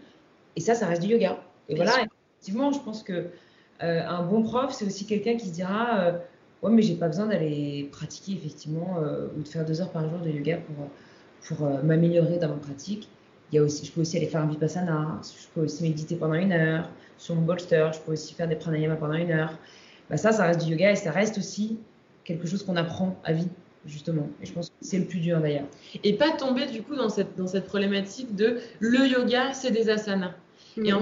Et 0.57 0.61
ça, 0.61 0.75
ça 0.75 0.87
reste 0.87 1.03
du 1.03 1.09
yoga. 1.09 1.43
Et 1.69 1.75
Bien 1.75 1.85
voilà, 1.85 2.01
sûr. 2.01 2.11
Effectivement, 2.41 2.73
je 2.73 2.81
pense 2.81 3.03
que 3.03 3.27
euh, 3.83 4.07
un 4.07 4.23
bon 4.23 4.43
prof, 4.43 4.73
c'est 4.73 4.87
aussi 4.87 5.07
quelqu'un 5.07 5.37
qui 5.37 5.47
se 5.47 5.53
dira, 5.53 6.01
euh, 6.01 6.13
Ouais, 6.63 6.71
mais 6.71 6.83
j'ai 6.83 6.95
pas 6.95 7.09
besoin 7.09 7.27
d'aller 7.27 7.89
pratiquer 7.91 8.33
effectivement 8.33 8.99
euh, 9.03 9.29
ou 9.37 9.43
de 9.43 9.49
faire 9.49 9.65
deux 9.65 9.81
heures 9.81 9.91
par 9.91 10.09
jour 10.09 10.19
de 10.19 10.29
yoga 10.29 10.59
pour, 10.59 11.57
pour 11.57 11.67
euh, 11.67 11.83
m'améliorer 11.83 12.37
dans 12.37 12.49
ma 12.49 12.57
pratique. 12.57 13.09
Il 13.51 13.57
y 13.57 13.59
a 13.59 13.63
aussi, 13.63 13.87
je 13.87 13.93
peux 13.93 14.03
aussi 14.03 14.19
aller 14.19 14.27
faire 14.27 14.43
un 14.43 14.47
vipassana, 14.47 15.21
je 15.23 15.47
peux 15.55 15.63
aussi 15.63 15.83
méditer 15.83 16.17
pendant 16.17 16.35
une 16.35 16.53
heure 16.53 16.89
sur 17.17 17.35
mon 17.35 17.43
bolster, 17.43 17.91
je 17.95 17.99
peux 18.01 18.13
aussi 18.13 18.35
faire 18.35 18.47
des 18.47 18.57
pranayama 18.57 18.97
pendant 18.97 19.15
une 19.15 19.31
heure. 19.31 19.59
Bah 20.11 20.19
ça, 20.19 20.33
ça 20.33 20.45
reste 20.45 20.65
du 20.65 20.73
yoga 20.73 20.93
et 20.93 20.97
ça 20.97 21.11
reste 21.13 21.39
aussi 21.39 21.79
quelque 22.25 22.47
chose 22.47 22.63
qu'on 22.63 22.77
apprend 22.77 23.19
à 23.25 23.33
vie, 23.33 23.49
justement. 23.87 24.29
Et 24.43 24.47
je 24.47 24.53
pense 24.53 24.69
que 24.69 24.75
c'est 24.83 24.99
le 24.99 25.07
plus 25.07 25.21
dur 25.21 25.41
d'ailleurs. 25.41 25.67
Et 26.05 26.13
pas 26.13 26.31
tomber 26.33 26.67
du 26.67 26.83
coup 26.83 26.95
dans 26.95 27.09
cette, 27.09 27.37
dans 27.37 27.47
cette 27.47 27.67
problématique 27.67 28.35
de 28.37 28.59
le 28.81 29.07
yoga, 29.07 29.55
c'est 29.55 29.71
des 29.71 29.89
asanas. 29.89 30.35
Mmh. 30.77 30.87
Et 30.87 30.93
en, 30.93 31.01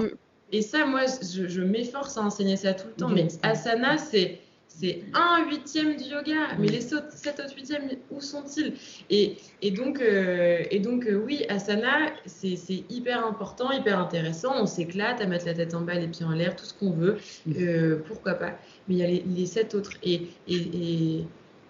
Et 0.51 0.61
ça, 0.61 0.85
moi, 0.85 1.01
je, 1.05 1.61
m'efforce 1.61 2.17
à 2.17 2.21
enseigner 2.21 2.57
ça 2.57 2.73
tout 2.73 2.87
le 2.87 2.93
temps. 2.93 3.09
Mais 3.09 3.27
asana, 3.43 3.97
c'est 3.97 4.39
c'est 4.79 5.01
un 5.13 5.49
huitième 5.49 5.97
du 5.97 6.05
yoga, 6.05 6.55
mais 6.57 6.67
les 6.67 6.79
sept 6.79 7.03
autres 7.39 7.53
huitièmes, 7.53 7.89
où 8.11 8.21
sont-ils? 8.21 8.73
Et, 9.09 9.35
et, 9.61 9.71
donc, 9.71 9.99
euh, 9.99 10.63
et 10.71 10.79
donc 10.79 11.05
euh, 11.05 11.15
oui, 11.15 11.43
asana, 11.49 12.13
c'est 12.25 12.85
hyper 12.89 13.25
important, 13.25 13.71
hyper 13.71 13.99
intéressant. 13.99 14.53
On 14.55 14.65
s'éclate 14.65 15.19
à 15.19 15.25
mettre 15.25 15.47
la 15.47 15.53
tête 15.53 15.73
en 15.73 15.81
bas, 15.81 15.95
les 15.95 16.07
pieds 16.07 16.25
en 16.25 16.31
l'air, 16.31 16.55
tout 16.55 16.63
ce 16.63 16.73
qu'on 16.73 16.91
veut. 16.91 17.17
Euh, 17.59 17.97
pourquoi 18.07 18.35
pas? 18.35 18.51
Mais 18.87 18.95
il 18.95 18.97
y 18.97 19.03
a 19.03 19.21
les, 19.25 19.45
sept 19.47 19.75
autres. 19.75 19.91
Et, 20.01 20.27
et, 20.47 21.25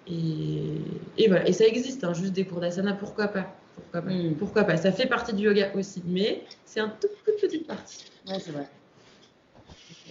et, 0.07 1.27
voilà. 1.27 1.47
Et 1.47 1.53
ça 1.53 1.65
existe, 1.65 2.03
hein, 2.03 2.13
juste 2.13 2.33
des 2.33 2.45
cours 2.45 2.59
d'asana, 2.59 2.93
pourquoi 2.93 3.29
pas? 3.29 3.58
Pourquoi 3.79 4.01
pas, 4.01 4.11
mm. 4.11 4.35
pourquoi 4.35 4.63
pas 4.63 4.77
Ça 4.77 4.91
fait 4.91 5.07
partie 5.07 5.33
du 5.33 5.43
yoga 5.43 5.71
aussi, 5.75 6.03
mais 6.05 6.43
c'est 6.65 6.79
un 6.79 6.89
tout 6.89 7.07
petite 7.41 7.67
partie. 7.67 8.05
Ouais, 8.27 8.39
c'est 8.39 8.51
vrai 8.51 8.67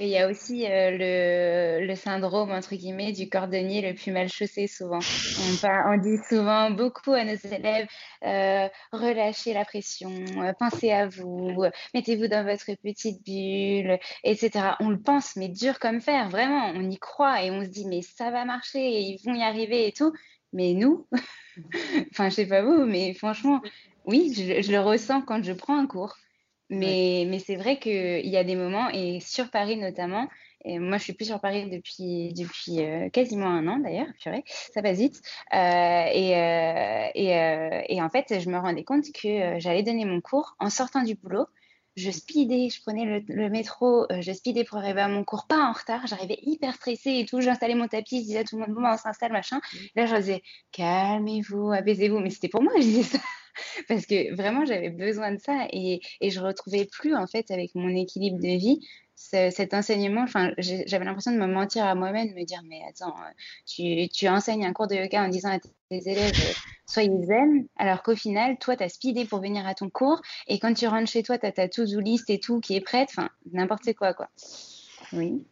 il 0.00 0.08
y 0.08 0.18
a 0.18 0.28
aussi 0.28 0.66
euh, 0.66 1.80
le, 1.86 1.94
syndrome, 1.94 2.50
entre 2.50 2.74
guillemets, 2.74 3.12
du 3.12 3.28
cordonnier 3.28 3.80
le 3.80 3.94
plus 3.94 4.12
mal 4.12 4.28
chaussé 4.28 4.66
souvent. 4.66 5.00
On, 5.62 5.96
dit 5.96 6.18
souvent 6.28 6.70
beaucoup 6.70 7.12
à 7.12 7.24
nos 7.24 7.34
élèves, 7.34 7.86
euh, 8.24 8.68
relâchez 8.92 9.52
la 9.52 9.64
pression, 9.64 10.12
euh, 10.38 10.52
pensez 10.58 10.92
à 10.92 11.08
vous, 11.08 11.64
mettez-vous 11.94 12.28
dans 12.28 12.44
votre 12.44 12.72
petite 12.82 13.24
bulle, 13.24 13.98
etc. 14.24 14.76
On 14.80 14.90
le 14.90 15.00
pense, 15.00 15.36
mais 15.36 15.48
dur 15.48 15.78
comme 15.78 16.00
fer, 16.00 16.28
vraiment, 16.28 16.72
on 16.74 16.88
y 16.88 16.98
croit 16.98 17.42
et 17.42 17.50
on 17.50 17.62
se 17.62 17.68
dit, 17.68 17.86
mais 17.86 18.02
ça 18.02 18.30
va 18.30 18.44
marcher, 18.44 18.80
ils 18.80 19.20
vont 19.24 19.34
y 19.34 19.42
arriver 19.42 19.88
et 19.88 19.92
tout. 19.92 20.12
Mais 20.52 20.74
nous, 20.74 21.06
enfin, 22.12 22.28
je 22.30 22.34
sais 22.34 22.46
pas 22.46 22.62
vous, 22.62 22.84
mais 22.86 23.14
franchement, 23.14 23.60
oui, 24.04 24.32
je 24.34 24.72
le 24.72 24.80
ressens 24.80 25.22
quand 25.22 25.42
je 25.42 25.52
prends 25.52 25.78
un 25.78 25.86
cours. 25.86 26.16
Mais, 26.70 27.26
mais 27.26 27.38
c'est 27.38 27.56
vrai 27.56 27.78
qu'il 27.78 28.26
y 28.26 28.36
a 28.36 28.44
des 28.44 28.54
moments, 28.54 28.90
et 28.90 29.20
sur 29.20 29.50
Paris 29.50 29.76
notamment, 29.76 30.28
et 30.66 30.78
moi 30.78 30.98
je 30.98 31.04
suis 31.04 31.12
plus 31.14 31.24
sur 31.24 31.40
Paris 31.40 31.70
depuis, 31.70 32.34
depuis 32.34 32.80
euh, 32.82 33.08
quasiment 33.08 33.46
un 33.46 33.66
an 33.68 33.78
d'ailleurs, 33.78 34.08
purée, 34.20 34.44
ça 34.74 34.82
passe 34.82 34.98
vite. 34.98 35.22
Euh, 35.54 36.04
et, 36.12 36.36
euh, 36.36 37.08
et, 37.14 37.94
et, 37.94 38.02
en 38.02 38.10
fait, 38.10 38.38
je 38.40 38.50
me 38.50 38.58
rendais 38.58 38.84
compte 38.84 39.04
que 39.12 39.58
j'allais 39.58 39.82
donner 39.82 40.04
mon 40.04 40.20
cours 40.20 40.56
en 40.58 40.68
sortant 40.68 41.02
du 41.02 41.14
boulot. 41.14 41.46
Je 41.98 42.10
speedais, 42.10 42.68
je 42.70 42.80
prenais 42.80 43.22
le, 43.26 43.50
métro, 43.50 44.06
je 44.20 44.32
speedais 44.32 44.64
pour 44.64 44.78
arriver 44.78 45.00
à 45.00 45.08
mon 45.08 45.24
cours, 45.24 45.46
pas 45.48 45.68
en 45.68 45.72
retard. 45.72 46.06
J'arrivais 46.06 46.38
hyper 46.42 46.74
stressée 46.74 47.18
et 47.18 47.26
tout. 47.26 47.40
J'installais 47.40 47.74
mon 47.74 47.88
tapis, 47.88 48.20
je 48.20 48.24
disais 48.24 48.38
à 48.38 48.44
tout 48.44 48.56
le 48.56 48.66
monde, 48.66 48.74
bon, 48.74 48.86
on 48.86 48.96
s'installe, 48.96 49.32
machin. 49.32 49.60
Là, 49.96 50.06
je 50.06 50.14
disais, 50.16 50.42
calmez-vous, 50.70 51.72
apaisez-vous. 51.72 52.20
Mais 52.20 52.30
c'était 52.30 52.48
pour 52.48 52.62
moi, 52.62 52.72
je 52.76 52.82
disais 52.82 53.02
ça. 53.02 53.18
parce 53.88 54.06
que 54.06 54.34
vraiment 54.34 54.64
j'avais 54.64 54.90
besoin 54.90 55.32
de 55.32 55.40
ça 55.40 55.66
et, 55.72 56.00
et 56.20 56.30
je 56.30 56.40
retrouvais 56.40 56.86
plus 56.86 57.16
en 57.16 57.26
fait 57.26 57.50
avec 57.50 57.74
mon 57.74 57.88
équilibre 57.88 58.38
de 58.38 58.56
vie 58.56 58.80
cet 59.18 59.74
enseignement, 59.74 60.26
j'avais 60.58 61.04
l'impression 61.04 61.32
de 61.32 61.38
me 61.38 61.46
mentir 61.46 61.84
à 61.84 61.94
moi-même, 61.94 62.28
de 62.28 62.34
me 62.34 62.44
dire, 62.44 62.60
mais 62.64 62.80
attends, 62.88 63.14
tu, 63.66 64.08
tu, 64.08 64.28
enseignes 64.28 64.64
un 64.64 64.72
cours 64.72 64.86
de 64.86 64.94
yoga 64.94 65.24
en 65.24 65.28
disant 65.28 65.50
à 65.50 65.58
tes 65.58 66.08
élèves, 66.08 66.56
soyez 66.86 67.24
zen, 67.24 67.66
alors 67.76 68.02
qu'au 68.02 68.14
final, 68.14 68.56
toi, 68.58 68.76
tu 68.76 68.84
as 68.84 68.88
speedé 68.88 69.24
pour 69.24 69.40
venir 69.40 69.66
à 69.66 69.74
ton 69.74 69.90
cours, 69.90 70.22
et 70.46 70.58
quand 70.58 70.72
tu 70.72 70.86
rentres 70.86 71.10
chez 71.10 71.24
toi, 71.24 71.36
tu 71.36 71.46
as 71.46 71.52
ta 71.52 71.68
to-do 71.68 71.98
list 72.00 72.30
et 72.30 72.38
tout 72.38 72.60
qui 72.60 72.76
est 72.76 72.80
prête, 72.80 73.08
enfin, 73.10 73.28
n'importe 73.52 73.92
quoi, 73.94 74.14
quoi. 74.14 74.28
Oui. 75.12 75.42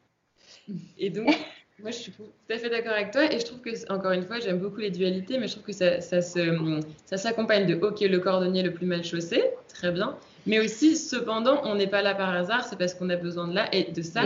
Et 0.97 1.11
donc, 1.11 1.27
moi, 1.81 1.91
je 1.91 1.97
suis 1.97 2.13
tout 2.13 2.25
à 2.49 2.59
fait 2.59 2.71
d'accord 2.71 2.93
avec 2.93 3.11
toi 3.11 3.25
et 3.25 3.39
je 3.39 3.45
trouve 3.45 3.61
que, 3.61 3.93
encore 3.93 4.13
une 4.13 4.25
fois, 4.25 4.39
j'aime 4.39 4.61
beaucoup 4.61 4.79
les 4.79 4.91
dualités, 4.91 5.39
mais 5.39 5.49
je 5.49 5.55
trouve 5.55 5.65
que 5.65 5.73
ça, 5.73 6.01
ça, 6.01 6.23
ça 6.23 7.17
s'accompagne 7.17 7.67
de 7.67 7.75
OK, 7.75 8.01
le 8.01 8.21
cordonnier 8.21 8.63
le 8.63 8.73
plus 8.73 8.87
mal 8.87 9.03
chaussé, 9.05 9.43
très 9.69 9.91
bien, 9.91 10.17
mais 10.47 10.61
aussi, 10.61 10.97
cependant, 10.97 11.61
on 11.65 11.75
n'est 11.75 11.89
pas 11.89 12.03
là 12.03 12.15
par 12.15 12.31
hasard, 12.31 12.65
c'est 12.65 12.79
parce 12.79 12.95
qu'on 12.95 13.11
a 13.11 13.17
besoin 13.17 13.49
de 13.49 13.55
là 13.55 13.69
et 13.73 13.91
de 13.91 14.03
ça. 14.03 14.25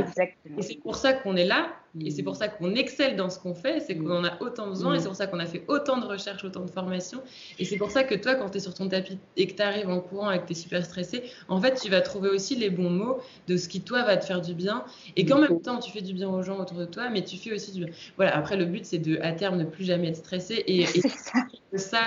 Et 0.58 0.62
c'est 0.62 0.76
pour 0.76 0.96
ça 0.96 1.14
qu'on 1.14 1.34
est 1.36 1.46
là, 1.46 1.70
et 1.98 2.10
c'est 2.10 2.22
pour 2.22 2.36
ça 2.36 2.48
qu'on 2.48 2.74
excelle 2.74 3.16
dans 3.16 3.30
ce 3.30 3.38
qu'on 3.38 3.54
fait, 3.54 3.80
c'est 3.80 3.96
qu'on 3.96 4.24
a 4.24 4.40
autant 4.40 4.68
besoin, 4.68 4.94
et 4.94 4.98
c'est 4.98 5.06
pour 5.06 5.16
ça 5.16 5.26
qu'on 5.26 5.40
a 5.40 5.46
fait 5.46 5.64
autant 5.66 5.98
de 5.98 6.06
recherches, 6.06 6.44
autant 6.44 6.64
de 6.64 6.70
formations. 6.70 7.22
Et 7.58 7.64
c'est 7.64 7.78
pour 7.78 7.90
ça 7.90 8.04
que 8.04 8.14
toi, 8.14 8.34
quand 8.34 8.50
tu 8.50 8.58
es 8.58 8.60
sur 8.60 8.74
ton 8.74 8.88
tapis 8.88 9.18
et 9.36 9.46
que 9.46 9.54
tu 9.54 9.62
arrives 9.62 9.88
en 9.88 10.00
courant 10.00 10.30
et 10.30 10.40
que 10.40 10.46
tu 10.46 10.52
es 10.52 10.56
super 10.56 10.84
stressé, 10.84 11.24
en 11.48 11.60
fait, 11.60 11.80
tu 11.80 11.90
vas 11.90 12.00
trouver 12.00 12.28
aussi 12.28 12.54
les 12.54 12.70
bons 12.70 12.90
mots 12.90 13.20
de 13.48 13.56
ce 13.56 13.68
qui, 13.68 13.80
toi, 13.80 14.02
va 14.02 14.16
te 14.16 14.24
faire 14.24 14.40
du 14.40 14.54
bien. 14.54 14.84
Et 15.16 15.24
qu'en 15.24 15.40
même 15.40 15.60
temps, 15.60 15.78
tu 15.78 15.90
fais 15.90 16.02
du 16.02 16.12
bien 16.12 16.28
aux 16.28 16.42
gens 16.42 16.60
autour 16.60 16.76
de 16.76 16.84
toi, 16.84 17.08
mais 17.10 17.24
tu 17.24 17.36
fais 17.36 17.52
aussi 17.52 17.72
du 17.72 17.84
bien. 17.84 17.94
Voilà, 18.16 18.36
après, 18.36 18.56
le 18.56 18.66
but, 18.66 18.84
c'est 18.84 18.98
de, 18.98 19.18
à 19.22 19.32
terme, 19.32 19.56
ne 19.56 19.64
plus 19.64 19.84
jamais 19.84 20.08
être 20.08 20.16
stressé. 20.16 20.62
Et, 20.66 20.82
et 20.82 21.78
ça, 21.78 22.02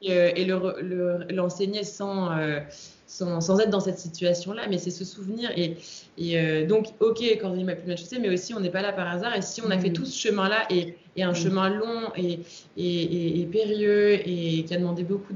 et, 0.00 0.44
l'enseigner 1.30 1.84
sans, 1.84 2.30
euh, 2.32 2.60
sans, 3.08 3.40
sans, 3.40 3.58
être 3.58 3.70
dans 3.70 3.80
cette 3.80 3.98
situation-là, 3.98 4.66
mais 4.68 4.78
c'est 4.78 4.90
se 4.90 5.04
souvenir. 5.04 5.50
Et, 5.56 5.76
et 6.18 6.38
euh, 6.38 6.66
donc, 6.66 6.88
ok, 7.00 7.22
quand 7.40 7.54
il 7.56 7.64
m'a 7.64 7.74
plus 7.74 7.88
mal 7.88 7.96
chaussé, 7.96 8.18
mais 8.18 8.28
aussi 8.28 8.52
on 8.54 8.60
n'est 8.60 8.70
pas 8.70 8.82
là 8.82 8.92
par 8.92 9.08
hasard. 9.08 9.34
Et 9.34 9.42
si 9.42 9.62
on 9.62 9.70
a 9.70 9.78
fait 9.78 9.88
mm. 9.88 9.94
tout 9.94 10.04
ce 10.04 10.28
chemin-là 10.28 10.66
et, 10.70 10.94
et, 11.16 11.22
un 11.22 11.32
mm. 11.32 11.34
chemin 11.34 11.70
long 11.70 12.12
et, 12.16 12.40
et, 12.76 13.46
périlleux 13.50 14.12
et 14.28 14.62
qui 14.64 14.74
a 14.74 14.76
demandé 14.76 15.04
beaucoup 15.04 15.32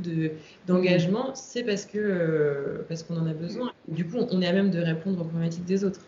d'engagement, 0.66 1.30
de, 1.30 1.34
c'est 1.34 1.64
parce 1.64 1.86
que 1.86 1.98
euh, 1.98 2.84
parce 2.88 3.02
qu'on 3.02 3.16
en 3.16 3.26
a 3.26 3.32
besoin. 3.32 3.72
Du 3.88 4.06
coup, 4.06 4.18
on 4.30 4.42
est 4.42 4.46
à 4.46 4.52
même 4.52 4.70
de 4.70 4.80
répondre 4.80 5.22
aux 5.22 5.24
problématiques 5.24 5.64
des 5.64 5.82
autres. 5.82 6.00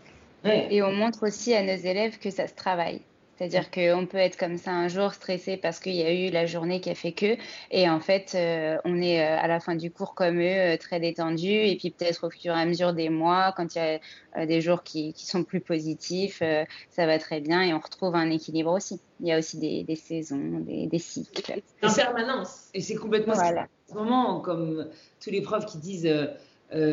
Et 0.44 0.82
on 0.82 0.92
montre 0.92 1.26
aussi 1.26 1.54
à 1.54 1.62
nos 1.62 1.82
élèves 1.82 2.18
que 2.18 2.30
ça 2.30 2.46
se 2.46 2.54
travaille. 2.54 3.00
C'est-à-dire 3.36 3.70
qu'on 3.70 4.06
peut 4.06 4.18
être 4.18 4.36
comme 4.36 4.58
ça 4.58 4.70
un 4.70 4.86
jour 4.88 5.12
stressé 5.12 5.56
parce 5.56 5.80
qu'il 5.80 5.94
y 5.94 6.02
a 6.02 6.12
eu 6.12 6.30
la 6.30 6.46
journée 6.46 6.80
qui 6.80 6.90
a 6.90 6.94
fait 6.94 7.12
que, 7.12 7.36
et 7.70 7.88
en 7.88 7.98
fait, 7.98 8.32
euh, 8.34 8.76
on 8.84 9.02
est 9.02 9.20
euh, 9.20 9.38
à 9.38 9.48
la 9.48 9.58
fin 9.58 9.74
du 9.74 9.90
cours 9.90 10.14
comme 10.14 10.38
eux, 10.40 10.74
euh, 10.74 10.76
très 10.76 11.00
détendu, 11.00 11.48
et 11.48 11.76
puis 11.76 11.90
peut-être 11.90 12.26
au 12.26 12.30
fur 12.30 12.54
et 12.54 12.60
à 12.60 12.64
mesure 12.64 12.92
des 12.92 13.08
mois, 13.08 13.52
quand 13.56 13.74
il 13.74 13.78
y 13.78 14.00
a 14.34 14.46
des 14.46 14.60
jours 14.60 14.84
qui, 14.84 15.12
qui, 15.12 15.26
sont 15.26 15.42
plus 15.42 15.60
positifs, 15.60 16.42
ça 16.90 17.06
va 17.06 17.18
très 17.18 17.40
bien, 17.40 17.62
et 17.62 17.74
on 17.74 17.78
retrouve 17.78 18.14
un 18.14 18.30
équilibre 18.30 18.72
aussi. 18.72 19.00
Il 19.20 19.26
y 19.26 19.32
a 19.32 19.38
aussi 19.38 19.58
des, 19.58 19.84
des 19.84 19.96
saisons, 19.96 20.60
des, 20.60 20.86
des, 20.86 20.98
cycles. 20.98 21.60
En 21.82 21.92
permanence. 21.92 22.68
Et 22.74 22.80
c'est 22.80 22.96
complètement 22.96 23.34
voilà. 23.34 23.62
En 23.62 23.92
ce 23.92 23.94
moment, 23.94 24.40
comme 24.40 24.88
tous 25.22 25.30
les 25.30 25.40
profs 25.40 25.66
qui 25.66 25.78
disent 25.78 26.12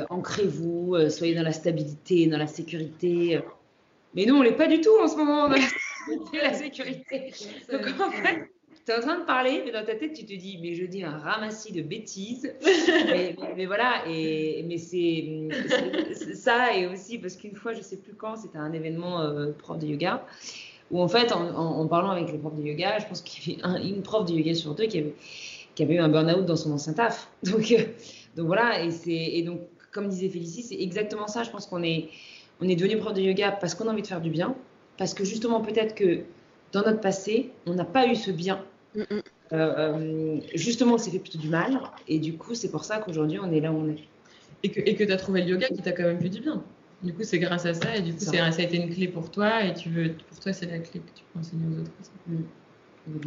ancrez-vous, 0.09 1.09
soyez 1.09 1.33
dans 1.35 1.43
la 1.43 1.51
stabilité, 1.51 2.27
dans 2.27 2.37
la 2.37 2.47
sécurité. 2.47 3.41
Mais 4.13 4.25
nous, 4.25 4.35
on 4.35 4.41
l'est 4.41 4.51
pas 4.51 4.67
du 4.67 4.81
tout 4.81 4.97
en 5.01 5.07
ce 5.07 5.15
moment. 5.15 5.47
la 6.33 6.53
sécurité. 6.53 7.33
Donc 7.71 7.81
en 7.99 8.11
fait, 8.11 8.51
tu 8.85 8.91
es 8.91 8.95
en 8.95 9.01
train 9.01 9.19
de 9.19 9.25
parler, 9.25 9.61
mais 9.65 9.71
dans 9.71 9.85
ta 9.85 9.95
tête, 9.95 10.13
tu 10.13 10.25
te 10.25 10.33
dis, 10.33 10.57
mais 10.61 10.73
je 10.73 10.85
dis 10.85 11.03
un 11.03 11.17
ramassis 11.17 11.71
de 11.71 11.81
bêtises. 11.81 12.51
mais, 13.55 13.65
voilà, 13.65 14.03
et, 14.07 14.63
mais 14.67 14.77
c'est 14.77 16.35
ça, 16.35 16.75
et 16.75 16.87
aussi 16.87 17.17
parce 17.19 17.35
qu'une 17.35 17.55
fois, 17.55 17.73
je 17.73 17.81
sais 17.81 17.97
plus 17.97 18.13
quand, 18.13 18.35
c'était 18.35 18.57
un 18.57 18.73
événement 18.73 19.21
euh, 19.21 19.51
prof 19.51 19.77
de 19.77 19.87
yoga, 19.87 20.25
où 20.89 20.99
en 20.99 21.07
fait, 21.07 21.31
en, 21.31 21.87
parlant 21.87 22.09
avec 22.09 22.31
les 22.31 22.37
profs 22.37 22.55
de 22.55 22.63
yoga, 22.63 22.99
je 22.99 23.05
pense 23.05 23.21
qu'il 23.21 23.59
y 23.59 23.63
avait 23.63 23.87
une 23.87 24.01
prof 24.01 24.25
de 24.25 24.33
yoga 24.33 24.55
sur 24.55 24.73
deux 24.75 24.85
qui 24.85 24.97
avait, 24.97 25.13
qui 25.75 25.83
avait 25.83 25.95
eu 25.95 25.99
un 25.99 26.09
burn-out 26.09 26.45
dans 26.45 26.55
son 26.55 26.71
ancien 26.71 26.93
taf. 26.93 27.29
Donc, 27.43 27.71
euh, 27.71 27.83
donc 28.35 28.47
voilà, 28.47 28.83
et, 28.83 28.89
et 29.39 29.43
donc, 29.43 29.61
comme 29.91 30.07
disait 30.07 30.29
Félicie, 30.29 30.63
c'est 30.63 30.81
exactement 30.81 31.27
ça. 31.27 31.43
Je 31.43 31.51
pense 31.51 31.67
qu'on 31.67 31.83
est, 31.83 32.09
on 32.61 32.67
est 32.67 32.75
devenu 32.75 32.97
prof 32.97 33.13
de 33.13 33.21
yoga 33.21 33.51
parce 33.51 33.75
qu'on 33.75 33.87
a 33.87 33.91
envie 33.91 34.01
de 34.01 34.07
faire 34.07 34.21
du 34.21 34.29
bien, 34.29 34.55
parce 34.97 35.13
que 35.13 35.25
justement, 35.25 35.61
peut-être 35.61 35.95
que 35.95 36.21
dans 36.71 36.83
notre 36.83 37.01
passé, 37.01 37.51
on 37.65 37.73
n'a 37.73 37.85
pas 37.85 38.07
eu 38.07 38.15
ce 38.15 38.31
bien. 38.31 38.63
Mm, 38.95 39.01
mm. 39.01 39.21
Euh, 39.53 40.39
justement, 40.55 40.93
on 40.93 40.97
s'est 40.97 41.11
fait 41.11 41.19
plutôt 41.19 41.39
du 41.39 41.49
mal. 41.49 41.79
Et 42.07 42.19
du 42.19 42.37
coup, 42.37 42.55
c'est 42.55 42.71
pour 42.71 42.85
ça 42.85 42.99
qu'aujourd'hui, 42.99 43.39
on 43.39 43.51
est 43.51 43.59
là 43.59 43.71
où 43.71 43.77
on 43.77 43.89
est. 43.89 43.97
Et 44.63 44.95
que 44.95 45.03
tu 45.03 45.11
as 45.11 45.17
trouvé 45.17 45.41
le 45.41 45.49
yoga 45.49 45.67
qui 45.67 45.81
t'a 45.81 45.91
quand 45.91 46.03
même 46.03 46.21
fait 46.21 46.29
du 46.29 46.39
bien. 46.39 46.63
Du 47.03 47.13
coup, 47.13 47.23
c'est 47.23 47.39
grâce 47.39 47.65
à 47.65 47.73
ça. 47.73 47.95
Et 47.95 48.01
du 48.01 48.13
coup, 48.13 48.19
ça. 48.19 48.51
ça. 48.51 48.61
a 48.61 48.63
été 48.63 48.77
une 48.77 48.93
clé 48.93 49.07
pour 49.07 49.31
toi. 49.31 49.63
Et 49.65 49.73
tu 49.73 49.89
veux, 49.89 50.13
pour 50.29 50.39
toi, 50.39 50.53
c'est 50.53 50.67
la 50.67 50.77
clé 50.77 50.99
que 50.99 51.17
tu 51.17 51.23
peux 51.33 51.39
enseigner 51.39 51.65
aux 51.65 51.81
autres. 51.81 51.91
Mm. 52.27 52.43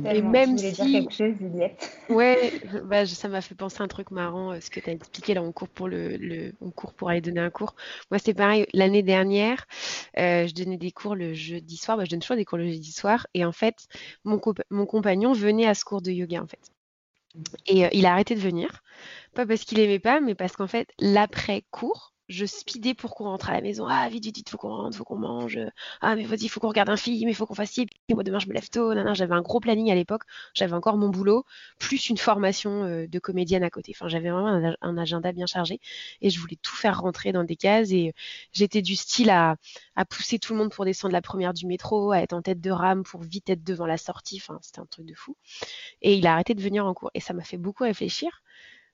Et 0.06 0.22
même 0.22 0.56
si... 0.56 0.72
dire 0.72 0.84
quelque 0.84 1.12
chose, 1.12 1.34
Juliette. 1.38 1.90
Ouais, 2.08 2.60
bah, 2.84 3.06
ça 3.06 3.28
m'a 3.28 3.40
fait 3.40 3.54
penser 3.54 3.80
à 3.80 3.84
un 3.84 3.88
truc 3.88 4.10
marrant, 4.10 4.52
euh, 4.52 4.60
ce 4.60 4.70
que 4.70 4.78
tu 4.78 4.90
as 4.90 4.92
expliqué 4.92 5.34
là 5.34 5.42
en 5.42 5.52
cours 5.52 5.68
pour 5.68 5.88
le, 5.88 6.16
le 6.16 6.52
cours 6.76 6.92
pour 6.92 7.08
aller 7.08 7.20
donner 7.20 7.40
un 7.40 7.50
cours. 7.50 7.74
Moi, 8.10 8.18
c'est 8.18 8.34
pareil. 8.34 8.66
L'année 8.72 9.02
dernière, 9.02 9.66
euh, 10.18 10.46
je 10.46 10.54
donnais 10.54 10.76
des 10.76 10.92
cours 10.92 11.16
le 11.16 11.34
jeudi 11.34 11.76
soir. 11.76 11.96
Bah, 11.96 12.04
je 12.04 12.10
donne 12.10 12.20
toujours 12.20 12.36
des 12.36 12.44
cours 12.44 12.58
le 12.58 12.68
jeudi 12.68 12.92
soir. 12.92 13.26
Et 13.34 13.44
en 13.44 13.52
fait, 13.52 13.86
mon, 14.24 14.40
mon 14.70 14.86
compagnon 14.86 15.32
venait 15.32 15.66
à 15.66 15.74
ce 15.74 15.84
cours 15.84 16.02
de 16.02 16.10
yoga 16.10 16.42
en 16.42 16.46
fait. 16.46 16.70
Et 17.66 17.84
euh, 17.84 17.88
il 17.92 18.06
a 18.06 18.12
arrêté 18.12 18.34
de 18.34 18.40
venir, 18.40 18.82
pas 19.34 19.46
parce 19.46 19.64
qu'il 19.64 19.80
aimait 19.80 19.98
pas, 19.98 20.20
mais 20.20 20.34
parce 20.34 20.54
qu'en 20.54 20.68
fait, 20.68 20.88
l'après 21.00 21.64
cours, 21.70 22.13
je 22.28 22.46
speedais 22.46 22.94
pour 22.94 23.14
qu'on 23.14 23.24
rentre 23.24 23.50
à 23.50 23.52
la 23.52 23.60
maison. 23.60 23.86
Ah, 23.88 24.08
vite, 24.08 24.24
vite, 24.24 24.36
vite, 24.36 24.48
faut 24.48 24.56
qu'on 24.56 24.74
rentre, 24.74 24.96
faut 24.96 25.04
qu'on 25.04 25.18
mange. 25.18 25.58
Ah, 26.00 26.16
mais 26.16 26.24
vas-y, 26.24 26.48
faut 26.48 26.60
qu'on 26.60 26.68
regarde 26.68 26.88
un 26.88 26.96
film, 26.96 27.28
il 27.28 27.34
faut 27.34 27.46
qu'on 27.46 27.54
fasse 27.54 27.72
ci. 27.72 27.86
Puis 27.86 28.14
moi, 28.14 28.24
demain, 28.24 28.38
je 28.38 28.46
me 28.48 28.54
lève 28.54 28.68
tôt. 28.70 28.92
J'avais 29.14 29.34
un 29.34 29.42
gros 29.42 29.60
planning 29.60 29.90
à 29.90 29.94
l'époque. 29.94 30.22
J'avais 30.54 30.72
encore 30.72 30.96
mon 30.96 31.08
boulot, 31.08 31.44
plus 31.78 32.08
une 32.08 32.16
formation 32.16 32.84
euh, 32.84 33.06
de 33.06 33.18
comédienne 33.18 33.62
à 33.62 33.70
côté. 33.70 33.92
Enfin, 33.94 34.08
j'avais 34.08 34.30
vraiment 34.30 34.74
un, 34.80 34.96
agenda 34.96 35.32
bien 35.32 35.46
chargé 35.46 35.80
et 36.22 36.30
je 36.30 36.40
voulais 36.40 36.56
tout 36.62 36.74
faire 36.74 37.00
rentrer 37.00 37.32
dans 37.32 37.44
des 37.44 37.56
cases. 37.56 37.90
Et 37.92 38.08
euh, 38.08 38.12
j'étais 38.52 38.82
du 38.82 38.96
style 38.96 39.30
à, 39.30 39.56
à 39.96 40.04
pousser 40.04 40.38
tout 40.38 40.52
le 40.54 40.58
monde 40.60 40.70
pour 40.70 40.84
descendre 40.84 41.12
la 41.12 41.22
première 41.22 41.52
du 41.52 41.66
métro, 41.66 42.12
à 42.12 42.20
être 42.20 42.32
en 42.32 42.42
tête 42.42 42.60
de 42.60 42.70
rame 42.70 43.02
pour 43.02 43.22
vite 43.22 43.50
être 43.50 43.64
devant 43.64 43.86
la 43.86 43.98
sortie. 43.98 44.40
Enfin, 44.42 44.58
c'était 44.62 44.80
un 44.80 44.86
truc 44.86 45.06
de 45.06 45.14
fou. 45.14 45.36
Et 46.02 46.14
il 46.16 46.26
a 46.26 46.34
arrêté 46.34 46.54
de 46.54 46.62
venir 46.62 46.86
en 46.86 46.94
cours. 46.94 47.10
Et 47.14 47.20
ça 47.20 47.34
m'a 47.34 47.44
fait 47.44 47.58
beaucoup 47.58 47.84
réfléchir. 47.84 48.42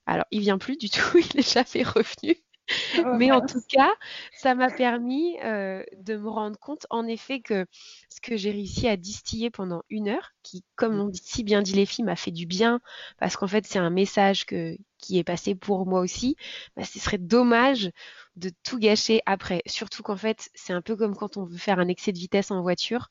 Alors, 0.06 0.24
il 0.30 0.40
vient 0.40 0.58
plus 0.58 0.76
du 0.76 0.90
tout, 0.90 1.18
il 1.34 1.40
est 1.40 1.52
jamais 1.52 1.84
revenu. 1.84 2.36
Mais 3.12 3.30
en 3.32 3.40
tout 3.40 3.60
cas, 3.68 3.90
ça 4.32 4.54
m'a 4.54 4.70
permis 4.70 5.36
de 5.38 6.16
me 6.16 6.28
rendre 6.28 6.58
compte, 6.58 6.86
en 6.90 7.06
effet, 7.06 7.40
que 7.40 7.66
ce 8.08 8.20
que 8.20 8.36
j'ai 8.36 8.50
réussi 8.50 8.88
à 8.88 8.96
distiller 8.96 9.50
pendant 9.50 9.82
une 9.90 10.08
heure, 10.08 10.32
qui, 10.42 10.64
comme 10.76 10.96
l'ont 10.96 11.10
si 11.12 11.44
bien 11.44 11.62
dit 11.62 11.74
les 11.74 11.86
filles, 11.86 12.04
m'a 12.04 12.16
fait 12.16 12.30
du 12.30 12.46
bien, 12.46 12.80
parce 13.18 13.36
qu'en 13.36 13.48
fait, 13.48 13.66
c'est 13.66 13.78
un 13.78 13.90
message 13.90 14.46
que, 14.46 14.76
qui 14.98 15.18
est 15.18 15.24
passé 15.24 15.54
pour 15.54 15.86
moi 15.86 16.00
aussi, 16.00 16.36
bah, 16.76 16.84
ce 16.84 16.98
serait 16.98 17.18
dommage 17.18 17.90
de 18.36 18.50
tout 18.62 18.78
gâcher 18.78 19.20
après. 19.26 19.62
Surtout 19.66 20.02
qu'en 20.02 20.16
fait, 20.16 20.48
c'est 20.54 20.72
un 20.72 20.82
peu 20.82 20.96
comme 20.96 21.16
quand 21.16 21.36
on 21.36 21.44
veut 21.44 21.58
faire 21.58 21.78
un 21.78 21.88
excès 21.88 22.12
de 22.12 22.18
vitesse 22.18 22.50
en 22.50 22.62
voiture. 22.62 23.08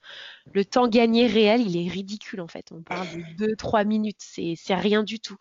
Le 0.53 0.65
temps 0.65 0.87
gagné 0.87 1.27
réel, 1.27 1.61
il 1.61 1.77
est 1.77 1.89
ridicule 1.89 2.41
en 2.41 2.47
fait. 2.47 2.71
On 2.71 2.81
parle 2.83 3.09
de 3.09 3.23
2-3 3.37 3.83
minutes, 3.85 4.21
c'est 4.21 4.55
rien 4.75 5.03
du 5.03 5.19
tout. 5.19 5.37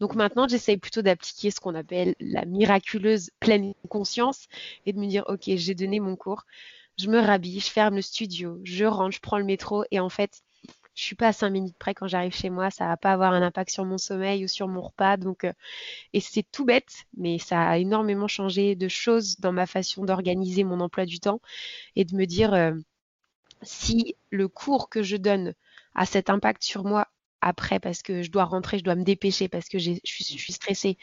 Donc 0.00 0.14
maintenant, 0.14 0.46
j'essaye 0.48 0.76
plutôt 0.76 1.02
d'appliquer 1.02 1.50
ce 1.50 1.60
qu'on 1.60 1.74
appelle 1.74 2.14
la 2.20 2.44
miraculeuse 2.44 3.30
pleine 3.40 3.74
conscience 3.88 4.48
et 4.86 4.92
de 4.92 4.98
me 4.98 5.06
dire, 5.06 5.24
OK, 5.28 5.44
j'ai 5.46 5.74
donné 5.74 6.00
mon 6.00 6.16
cours, 6.16 6.44
je 6.98 7.08
me 7.08 7.18
rhabille, 7.20 7.60
je 7.60 7.70
ferme 7.70 7.96
le 7.96 8.02
studio, 8.02 8.60
je 8.64 8.84
rentre, 8.84 9.14
je 9.16 9.20
prends 9.20 9.38
le 9.38 9.44
métro 9.44 9.84
et 9.90 10.00
en 10.00 10.08
fait, 10.08 10.42
je 10.94 11.04
suis 11.04 11.14
pas 11.14 11.28
à 11.28 11.32
cinq 11.32 11.50
minutes 11.50 11.76
près 11.78 11.94
quand 11.94 12.08
j'arrive 12.08 12.34
chez 12.34 12.50
moi, 12.50 12.70
ça 12.70 12.88
va 12.88 12.96
pas 12.96 13.12
avoir 13.12 13.32
un 13.32 13.42
impact 13.42 13.70
sur 13.70 13.84
mon 13.84 13.98
sommeil 13.98 14.44
ou 14.44 14.48
sur 14.48 14.66
mon 14.66 14.80
repas. 14.80 15.16
Donc, 15.16 15.44
euh, 15.44 15.52
et 16.12 16.20
c'est 16.20 16.44
tout 16.50 16.64
bête, 16.64 16.92
mais 17.16 17.38
ça 17.38 17.68
a 17.68 17.78
énormément 17.78 18.26
changé 18.26 18.74
de 18.74 18.88
choses 18.88 19.38
dans 19.38 19.52
ma 19.52 19.66
façon 19.66 20.04
d'organiser 20.04 20.64
mon 20.64 20.80
emploi 20.80 21.06
du 21.06 21.20
temps 21.20 21.40
et 21.94 22.04
de 22.04 22.16
me 22.16 22.26
dire 22.26 22.52
euh, 22.52 22.72
si 23.62 24.16
le 24.30 24.48
cours 24.48 24.88
que 24.88 25.02
je 25.02 25.16
donne 25.16 25.54
a 25.94 26.06
cet 26.06 26.30
impact 26.30 26.64
sur 26.64 26.84
moi 26.84 27.08
après 27.40 27.80
parce 27.80 28.02
que 28.02 28.22
je 28.22 28.30
dois 28.30 28.44
rentrer, 28.44 28.78
je 28.78 28.84
dois 28.84 28.94
me 28.94 29.04
dépêcher 29.04 29.48
parce 29.48 29.68
que 29.68 29.78
je 29.78 29.92
suis, 30.04 30.52
stressée 30.52 30.98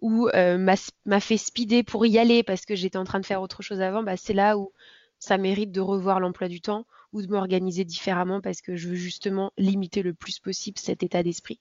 ou 0.00 0.28
euh, 0.28 0.58
m'a 0.58 1.20
fait 1.20 1.36
speeder 1.36 1.82
pour 1.84 2.06
y 2.06 2.18
aller 2.18 2.42
parce 2.42 2.64
que 2.64 2.74
j'étais 2.74 2.98
en 2.98 3.04
train 3.04 3.20
de 3.20 3.26
faire 3.26 3.42
autre 3.42 3.62
chose 3.62 3.80
avant, 3.80 4.02
bah, 4.02 4.16
c'est 4.16 4.32
là 4.32 4.56
où 4.56 4.72
ça 5.18 5.36
mérite 5.36 5.72
de 5.72 5.80
revoir 5.80 6.20
l'emploi 6.20 6.48
du 6.48 6.60
temps 6.60 6.86
ou 7.12 7.22
de 7.22 7.28
m'organiser 7.28 7.84
différemment 7.84 8.40
parce 8.40 8.62
que 8.62 8.76
je 8.76 8.88
veux 8.88 8.94
justement 8.94 9.52
limiter 9.58 10.02
le 10.02 10.14
plus 10.14 10.38
possible 10.38 10.78
cet 10.78 11.02
état 11.02 11.22
d'esprit. 11.22 11.60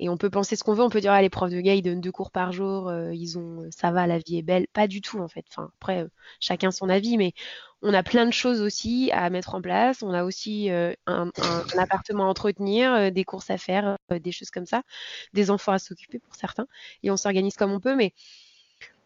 Et 0.00 0.08
on 0.08 0.16
peut 0.16 0.30
penser 0.30 0.56
ce 0.56 0.64
qu'on 0.64 0.74
veut, 0.74 0.82
on 0.82 0.90
peut 0.90 1.00
dire 1.00 1.12
ah, 1.12 1.22
les 1.22 1.30
profs 1.30 1.50
de 1.50 1.60
gars 1.60 1.74
ils 1.74 1.82
donnent 1.82 2.00
deux 2.00 2.10
cours 2.10 2.32
par 2.32 2.52
jour, 2.52 2.88
euh, 2.88 3.14
ils 3.14 3.38
ont 3.38 3.62
euh, 3.62 3.68
ça 3.70 3.92
va, 3.92 4.06
la 4.06 4.18
vie 4.18 4.38
est 4.38 4.42
belle. 4.42 4.66
Pas 4.72 4.88
du 4.88 5.00
tout 5.00 5.20
en 5.20 5.28
fait. 5.28 5.44
Enfin 5.48 5.70
après 5.76 6.02
euh, 6.02 6.08
chacun 6.40 6.72
son 6.72 6.88
avis, 6.88 7.16
mais 7.16 7.32
on 7.82 7.94
a 7.94 8.02
plein 8.02 8.26
de 8.26 8.32
choses 8.32 8.60
aussi 8.60 9.10
à 9.12 9.30
mettre 9.30 9.54
en 9.54 9.62
place. 9.62 10.02
On 10.02 10.12
a 10.12 10.24
aussi 10.24 10.70
un, 10.70 11.30
appartement 11.78 12.24
à 12.24 12.28
entretenir, 12.28 13.12
des 13.12 13.24
courses 13.24 13.50
à 13.50 13.58
faire, 13.58 13.98
des 14.10 14.32
choses 14.32 14.50
comme 14.50 14.64
ça, 14.64 14.82
des 15.34 15.50
enfants 15.50 15.72
à 15.72 15.78
s'occuper 15.78 16.18
pour 16.18 16.34
certains. 16.34 16.66
Et 17.02 17.10
on 17.10 17.18
s'organise 17.18 17.56
comme 17.56 17.72
on 17.72 17.80
peut, 17.80 17.94
mais 17.94 18.14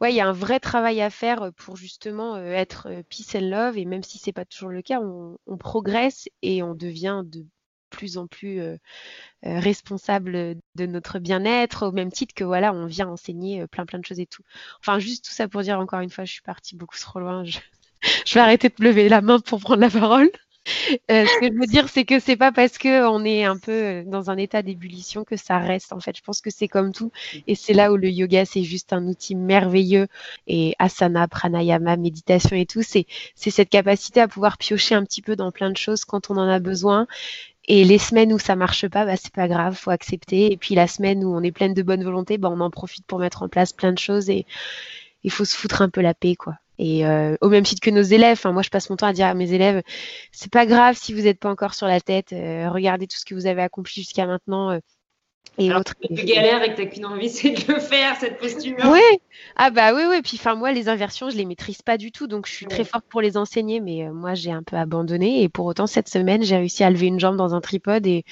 ouais, 0.01 0.13
il 0.13 0.17
y 0.17 0.21
a 0.21 0.29
un 0.29 0.33
vrai 0.33 0.61
travail 0.61 1.01
à 1.01 1.11
faire 1.11 1.51
pour 1.57 1.77
justement 1.77 2.37
être 2.39 2.89
peace 3.09 3.35
and 3.35 3.49
love. 3.51 3.79
Et 3.79 3.85
même 3.85 4.05
si 4.05 4.19
c'est 4.19 4.33
pas 4.33 4.45
toujours 4.45 4.71
le 4.71 4.83
cas, 4.83 5.01
on, 5.01 5.57
progresse 5.59 6.29
et 6.43 6.63
on 6.63 6.75
devient 6.75 7.23
de 7.27 7.45
plus 7.91 8.19
en 8.19 8.27
plus 8.27 8.61
responsable 9.43 10.57
de 10.75 10.87
notre 10.87 11.19
bien-être, 11.19 11.87
au 11.87 11.93
même 11.93 12.13
titre 12.13 12.35
que 12.35 12.45
voilà, 12.45 12.73
on 12.73 12.87
vient 12.87 13.09
enseigner 13.09 13.67
plein 13.67 13.87
plein 13.87 13.99
de 13.99 14.05
choses 14.05 14.21
et 14.21 14.27
tout. 14.27 14.43
Enfin, 14.81 14.99
juste 14.99 15.25
tout 15.25 15.33
ça 15.33 15.49
pour 15.49 15.63
dire 15.63 15.79
encore 15.79 16.01
une 16.01 16.11
fois, 16.11 16.25
je 16.25 16.33
suis 16.33 16.43
partie 16.43 16.77
beaucoup 16.77 16.99
trop 16.99 17.21
loin. 17.21 17.45
Je, 18.27 18.35
vais 18.35 18.41
arrêter 18.41 18.69
de 18.69 18.85
lever 18.85 19.09
la 19.09 19.21
main 19.21 19.41
pour 19.41 19.59
prendre 19.59 19.81
la 19.81 19.91
parole. 19.91 20.31
Euh, 21.11 21.25
ce 21.25 21.41
que 21.41 21.47
je 21.47 21.59
veux 21.59 21.67
dire, 21.67 21.89
c'est 21.89 22.05
que 22.05 22.21
c'est 22.21 22.37
pas 22.37 22.53
parce 22.53 22.79
que 22.79 23.09
on 23.09 23.25
est 23.25 23.45
un 23.45 23.57
peu 23.57 23.73
euh, 23.73 24.05
dans 24.05 24.31
un 24.31 24.37
état 24.37 24.63
d'ébullition 24.63 25.25
que 25.25 25.37
ça 25.37 25.59
reste. 25.59 25.93
En 25.93 26.01
fait, 26.01 26.17
je 26.17 26.23
pense 26.23 26.41
que 26.41 26.51
c'est 26.51 26.69
comme 26.69 26.93
tout, 26.93 27.11
et 27.47 27.55
c'est 27.55 27.73
là 27.73 27.93
où 27.93 27.97
le 27.97 28.11
yoga 28.11 28.45
c'est 28.45 28.63
juste 28.63 28.93
un 28.93 29.07
outil 29.07 29.35
merveilleux. 29.35 30.09
Et 30.47 30.75
asana, 30.79 31.27
pranayama, 31.27 31.97
méditation 31.97 32.57
et 32.57 32.67
tout, 32.67 32.83
c'est 32.83 33.07
cette 33.35 33.71
capacité 33.71 34.21
à 34.21 34.29
pouvoir 34.29 34.59
piocher 34.59 34.95
un 34.95 35.05
petit 35.05 35.23
peu 35.23 35.37
dans 35.37 35.53
plein 35.53 35.71
de 35.71 35.77
choses 35.77 36.05
quand 36.05 36.31
on 36.31 36.37
en 36.37 36.49
a 36.49 36.59
besoin. 36.59 37.07
Et 37.69 37.85
les 37.85 37.99
semaines 37.99 38.33
où 38.33 38.39
ça 38.39 38.57
marche 38.57 38.89
pas, 38.89 39.05
bah 39.05 39.17
c'est 39.17 39.33
pas 39.33 39.47
grave, 39.47 39.77
faut 39.77 39.91
accepter. 39.91 40.51
Et 40.53 40.57
puis 40.57 40.75
la 40.75 40.87
semaine 40.87 41.23
où 41.23 41.35
on 41.35 41.43
est 41.43 41.53
pleine 41.53 41.75
de 41.75 41.83
bonne 41.83 42.03
volonté, 42.03 42.39
bah 42.39 42.49
on 42.51 42.61
en 42.61 42.71
profite 42.71 43.07
pour 43.07 43.19
mettre 43.19 43.43
en 43.43 43.49
place 43.49 43.73
plein 43.75 43.93
de 43.93 43.99
choses 43.99 44.31
et 44.31 44.47
il 45.23 45.31
faut 45.31 45.45
se 45.45 45.57
foutre 45.57 45.83
un 45.83 45.91
peu 45.91 46.01
la 46.01 46.15
paix, 46.15 46.35
quoi. 46.35 46.55
Et 46.79 47.07
euh, 47.07 47.37
au 47.41 47.49
même 47.49 47.65
titre 47.65 47.83
que 47.83 47.91
nos 47.91 48.03
élèves, 48.03 48.41
moi 48.47 48.63
je 48.63 48.71
passe 48.71 48.89
mon 48.89 48.97
temps 48.97 49.09
à 49.09 49.13
dire 49.13 49.27
à 49.27 49.35
mes 49.35 49.53
élèves, 49.53 49.83
c'est 50.33 50.51
pas 50.51 50.65
grave 50.65 50.97
si 50.97 51.13
vous 51.13 51.23
n'êtes 51.23 51.41
pas 51.41 51.51
encore 51.51 51.75
sur 51.75 51.89
la 51.89 52.01
tête, 52.01 52.33
euh, 52.33 52.71
regardez 52.71 53.07
tout 53.07 53.17
ce 53.19 53.25
que 53.25 53.35
vous 53.35 53.47
avez 53.47 53.63
accompli 53.63 54.03
jusqu'à 54.03 54.27
maintenant. 54.27 54.71
Euh, 54.71 54.79
et 55.57 55.71
Alors, 55.71 55.83
tu 55.85 56.25
galères 56.25 56.63
et 56.63 56.75
que 56.75 56.83
tu 56.83 56.89
qu'une 56.89 57.07
envie, 57.07 57.29
c'est 57.31 57.51
de 57.51 57.73
le 57.73 57.81
faire, 57.81 58.17
cette 58.17 58.39
posture. 58.39 58.77
Oui, 58.85 59.01
ah 59.57 59.71
bah 59.71 59.95
oui, 59.95 60.03
oui. 60.09 60.21
Puis 60.23 60.37
enfin, 60.39 60.55
moi, 60.55 60.73
les 60.73 60.89
inversions, 60.89 61.31
je 61.31 61.37
les 61.37 61.45
maîtrise 61.45 61.83
pas 61.83 61.97
du 61.97 62.13
tout. 62.13 62.27
Donc, 62.27 62.47
je 62.47 62.53
suis 62.53 62.67
très 62.67 62.85
forte 62.85 63.05
pour 63.09 63.21
les 63.21 63.37
enseigner, 63.37 63.81
mais 63.81 64.11
moi, 64.11 64.35
j'ai 64.35 64.53
un 64.53 64.63
peu 64.63 64.77
abandonné. 64.77 65.43
Et 65.43 65.49
pour 65.49 65.67
autant, 65.67 65.87
cette 65.87 66.09
semaine, 66.09 66.43
j'ai 66.43 66.57
réussi 66.57 66.85
à 66.85 66.91
lever 66.91 67.07
une 67.07 67.21
jambe 67.21 67.37
dans 67.37 67.55
un 67.55 67.61
tripode 67.61 68.07
et 68.07 68.25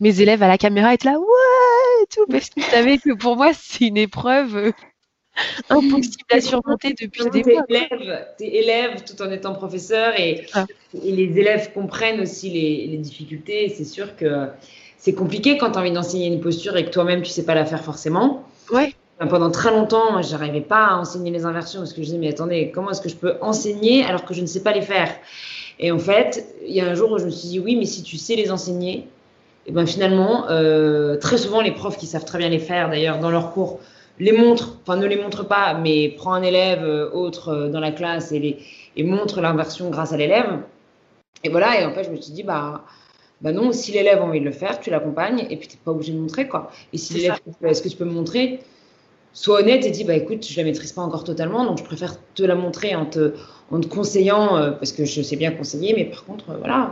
mes 0.00 0.20
élèves 0.20 0.42
à 0.42 0.48
la 0.48 0.58
caméra 0.58 0.92
étaient 0.92 1.08
là, 1.08 1.18
ouais, 1.18 2.06
tout. 2.14 2.26
Parce 2.30 2.50
qu'ils 2.50 2.64
savaient 2.64 2.98
que 2.98 3.14
pour 3.14 3.36
moi, 3.36 3.52
c'est 3.54 3.86
une 3.86 3.96
épreuve 3.96 4.72
impossible 5.70 6.24
à 6.30 6.40
surmonter 6.40 6.94
depuis 7.00 7.24
le 7.24 7.30
début. 7.30 7.56
Tu 8.38 8.44
es 8.44 8.56
élève 8.56 9.04
tout 9.04 9.20
en 9.22 9.30
étant 9.30 9.54
professeur 9.54 10.18
et, 10.18 10.46
ah. 10.54 10.66
les 10.94 11.38
élèves 11.38 11.72
comprennent 11.72 12.20
aussi 12.20 12.50
les, 12.50 12.96
difficultés. 12.98 13.68
C'est 13.68 13.84
sûr 13.84 14.16
que 14.16 14.48
c'est 14.98 15.14
compliqué 15.14 15.56
quand 15.56 15.70
tu 15.70 15.78
as 15.78 15.80
envie 15.80 15.92
d'enseigner 15.92 16.26
une 16.26 16.40
posture 16.40 16.76
et 16.76 16.84
que 16.84 16.90
toi-même 16.90 17.22
tu 17.22 17.30
sais 17.30 17.44
pas 17.44 17.54
la 17.54 17.64
faire 17.64 17.82
forcément. 17.82 18.44
Ouais. 18.72 18.92
Pendant 19.18 19.50
très 19.50 19.70
longtemps, 19.70 20.22
je 20.22 20.30
n'arrivais 20.30 20.60
pas 20.60 20.86
à 20.86 20.96
enseigner 20.96 21.32
les 21.32 21.44
inversions 21.44 21.80
parce 21.80 21.92
que 21.92 22.02
je 22.02 22.06
disais, 22.06 22.18
mais 22.18 22.28
attendez, 22.28 22.70
comment 22.72 22.90
est-ce 22.90 23.00
que 23.00 23.08
je 23.08 23.16
peux 23.16 23.34
enseigner 23.40 24.04
alors 24.04 24.24
que 24.24 24.32
je 24.34 24.40
ne 24.40 24.46
sais 24.46 24.62
pas 24.62 24.72
les 24.72 24.82
faire? 24.82 25.10
Et 25.80 25.90
en 25.90 25.98
fait, 25.98 26.54
il 26.64 26.72
y 26.72 26.80
a 26.80 26.86
un 26.86 26.94
jour 26.94 27.10
où 27.12 27.18
je 27.18 27.24
me 27.24 27.30
suis 27.30 27.48
dit, 27.48 27.58
oui, 27.58 27.74
mais 27.76 27.84
si 27.84 28.02
tu 28.02 28.16
sais 28.16 28.36
les 28.36 28.50
enseigner, 28.52 29.08
et 29.66 29.72
ben 29.72 29.86
finalement, 29.86 30.48
euh, 30.50 31.16
très 31.16 31.36
souvent, 31.36 31.60
les 31.60 31.72
profs 31.72 31.96
qui 31.96 32.06
savent 32.06 32.24
très 32.24 32.38
bien 32.38 32.48
les 32.48 32.58
faire, 32.58 32.90
d'ailleurs, 32.90 33.18
dans 33.18 33.30
leurs 33.30 33.52
cours, 33.52 33.80
les 34.20 34.32
montre, 34.32 34.76
enfin 34.82 34.96
ne 34.96 35.06
les 35.06 35.20
montre 35.20 35.44
pas, 35.44 35.74
mais 35.74 36.08
prend 36.08 36.32
un 36.32 36.42
élève 36.42 36.82
euh, 36.84 37.10
autre 37.10 37.48
euh, 37.50 37.68
dans 37.68 37.80
la 37.80 37.92
classe 37.92 38.32
et, 38.32 38.38
les, 38.38 38.58
et 38.96 39.04
montre 39.04 39.40
l'inversion 39.40 39.90
grâce 39.90 40.12
à 40.12 40.16
l'élève. 40.16 40.60
Et 41.44 41.48
voilà, 41.50 41.80
et 41.80 41.84
en 41.84 41.92
fait, 41.92 42.04
je 42.04 42.10
me 42.10 42.20
suis 42.20 42.32
dit, 42.32 42.42
bah, 42.42 42.84
bah 43.40 43.52
non, 43.52 43.72
si 43.72 43.92
l'élève 43.92 44.18
a 44.18 44.24
envie 44.24 44.40
de 44.40 44.44
le 44.44 44.52
faire, 44.52 44.80
tu 44.80 44.90
l'accompagnes 44.90 45.46
et 45.50 45.56
puis 45.56 45.68
tu 45.68 45.76
n'es 45.76 45.80
pas 45.84 45.92
obligé 45.92 46.12
de 46.12 46.18
montrer. 46.18 46.48
quoi. 46.48 46.70
Et 46.92 46.98
si 46.98 47.14
l'élève, 47.14 47.38
est-ce 47.62 47.82
que 47.82 47.88
tu 47.88 47.96
peux 47.96 48.04
me 48.04 48.12
montrer? 48.12 48.60
Sois 49.32 49.60
honnête 49.60 49.86
et 49.86 49.90
dis, 49.90 50.04
bah 50.04 50.14
écoute, 50.14 50.46
je 50.48 50.56
la 50.56 50.64
maîtrise 50.64 50.92
pas 50.92 51.02
encore 51.02 51.22
totalement, 51.22 51.64
donc 51.64 51.78
je 51.78 51.84
préfère 51.84 52.16
te 52.34 52.42
la 52.42 52.54
montrer 52.54 52.96
en 52.96 53.06
te, 53.06 53.34
en 53.70 53.80
te 53.80 53.86
conseillant, 53.86 54.56
euh, 54.56 54.70
parce 54.72 54.92
que 54.92 55.04
je 55.04 55.22
sais 55.22 55.36
bien 55.36 55.52
conseiller, 55.52 55.94
mais 55.94 56.06
par 56.06 56.24
contre, 56.24 56.46
voilà, 56.58 56.90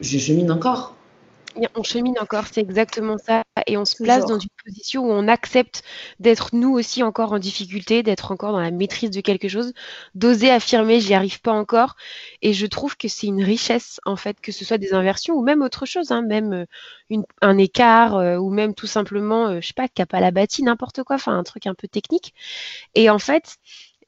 je, 0.00 0.18
je 0.18 0.32
mine 0.34 0.50
encore 0.50 0.94
on 1.74 1.82
chemine 1.82 2.18
encore, 2.20 2.44
c'est 2.50 2.60
exactement 2.60 3.18
ça. 3.18 3.42
Et 3.66 3.76
on 3.76 3.84
se 3.84 4.02
place 4.02 4.24
dans 4.24 4.38
une 4.38 4.48
position 4.64 5.04
où 5.04 5.10
on 5.10 5.28
accepte 5.28 5.82
d'être 6.18 6.50
nous 6.54 6.72
aussi 6.72 7.02
encore 7.02 7.32
en 7.32 7.38
difficulté, 7.38 8.02
d'être 8.02 8.32
encore 8.32 8.52
dans 8.52 8.60
la 8.60 8.70
maîtrise 8.70 9.10
de 9.10 9.20
quelque 9.20 9.48
chose, 9.48 9.72
d'oser 10.14 10.50
affirmer 10.50 11.00
j'y 11.00 11.14
arrive 11.14 11.40
pas 11.40 11.52
encore. 11.52 11.96
Et 12.42 12.52
je 12.52 12.66
trouve 12.66 12.96
que 12.96 13.08
c'est 13.08 13.26
une 13.26 13.42
richesse, 13.42 14.00
en 14.04 14.16
fait, 14.16 14.40
que 14.40 14.52
ce 14.52 14.64
soit 14.64 14.78
des 14.78 14.94
inversions 14.94 15.34
ou 15.34 15.42
même 15.42 15.62
autre 15.62 15.86
chose, 15.86 16.10
hein, 16.10 16.22
même 16.22 16.66
euh, 17.10 17.22
un 17.40 17.58
écart 17.58 18.16
euh, 18.16 18.36
ou 18.36 18.50
même 18.50 18.74
tout 18.74 18.86
simplement, 18.86 19.48
euh, 19.48 19.60
je 19.60 19.68
sais 19.68 19.74
pas, 19.74 19.88
cap 19.88 20.12
à 20.14 20.20
la 20.20 20.30
bâtie, 20.30 20.62
n'importe 20.62 21.02
quoi, 21.02 21.16
enfin 21.16 21.36
un 21.36 21.42
truc 21.42 21.66
un 21.66 21.74
peu 21.74 21.88
technique. 21.88 22.34
Et 22.94 23.10
en 23.10 23.18
fait, 23.18 23.56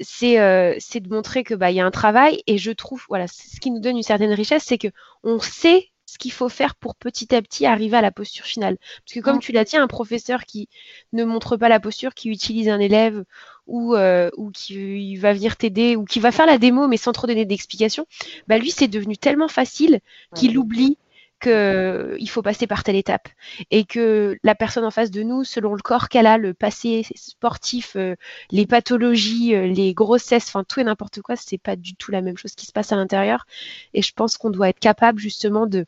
c'est 0.00 0.36
de 0.36 1.08
montrer 1.08 1.44
que 1.44 1.54
bah 1.54 1.70
il 1.70 1.76
y 1.76 1.80
a 1.80 1.86
un 1.86 1.90
travail 1.90 2.42
et 2.46 2.58
je 2.58 2.72
trouve 2.72 3.04
voilà 3.08 3.28
ce 3.28 3.60
qui 3.60 3.70
nous 3.70 3.78
donne 3.80 3.96
une 3.96 4.02
certaine 4.02 4.32
richesse 4.32 4.64
c'est 4.66 4.78
que 4.78 4.88
on 5.22 5.38
sait 5.38 5.91
ce 6.12 6.18
qu'il 6.18 6.32
faut 6.32 6.50
faire 6.50 6.74
pour 6.74 6.94
petit 6.94 7.34
à 7.34 7.40
petit 7.40 7.64
arriver 7.64 7.96
à 7.96 8.02
la 8.02 8.10
posture 8.10 8.44
finale. 8.44 8.76
Parce 9.02 9.14
que 9.14 9.20
comme 9.20 9.38
tu 9.38 9.50
l'as 9.52 9.64
dit, 9.64 9.78
un 9.78 9.86
professeur 9.86 10.44
qui 10.44 10.68
ne 11.14 11.24
montre 11.24 11.56
pas 11.56 11.70
la 11.70 11.80
posture, 11.80 12.12
qui 12.12 12.28
utilise 12.28 12.68
un 12.68 12.80
élève 12.80 13.24
ou, 13.66 13.94
euh, 13.94 14.28
ou 14.36 14.50
qui 14.50 15.16
va 15.16 15.32
venir 15.32 15.56
t'aider 15.56 15.96
ou 15.96 16.04
qui 16.04 16.20
va 16.20 16.30
faire 16.30 16.44
la 16.44 16.58
démo 16.58 16.86
mais 16.86 16.98
sans 16.98 17.12
trop 17.12 17.26
donner 17.26 17.46
d'explication, 17.46 18.06
bah 18.46 18.58
lui 18.58 18.70
c'est 18.70 18.88
devenu 18.88 19.16
tellement 19.16 19.48
facile 19.48 20.00
qu'il 20.34 20.58
oublie 20.58 20.98
qu'il 21.40 22.28
faut 22.28 22.42
passer 22.42 22.66
par 22.66 22.84
telle 22.84 22.96
étape 22.96 23.28
et 23.70 23.84
que 23.84 24.36
la 24.44 24.54
personne 24.54 24.84
en 24.84 24.90
face 24.90 25.10
de 25.10 25.22
nous, 25.22 25.44
selon 25.44 25.74
le 25.74 25.82
corps 25.82 26.08
qu'elle 26.08 26.26
a, 26.26 26.38
le 26.38 26.54
passé 26.54 27.04
sportif, 27.16 27.96
euh, 27.96 28.14
les 28.52 28.66
pathologies, 28.66 29.54
euh, 29.54 29.66
les 29.66 29.92
grossesses, 29.92 30.46
enfin 30.46 30.62
tout 30.62 30.78
et 30.78 30.84
n'importe 30.84 31.20
quoi, 31.20 31.34
c'est 31.36 31.58
pas 31.58 31.74
du 31.74 31.96
tout 31.96 32.12
la 32.12 32.20
même 32.20 32.36
chose 32.36 32.54
qui 32.54 32.66
se 32.66 32.72
passe 32.72 32.92
à 32.92 32.96
l'intérieur. 32.96 33.46
Et 33.92 34.02
je 34.02 34.12
pense 34.12 34.36
qu'on 34.36 34.50
doit 34.50 34.68
être 34.68 34.78
capable 34.78 35.18
justement 35.18 35.66
de 35.66 35.84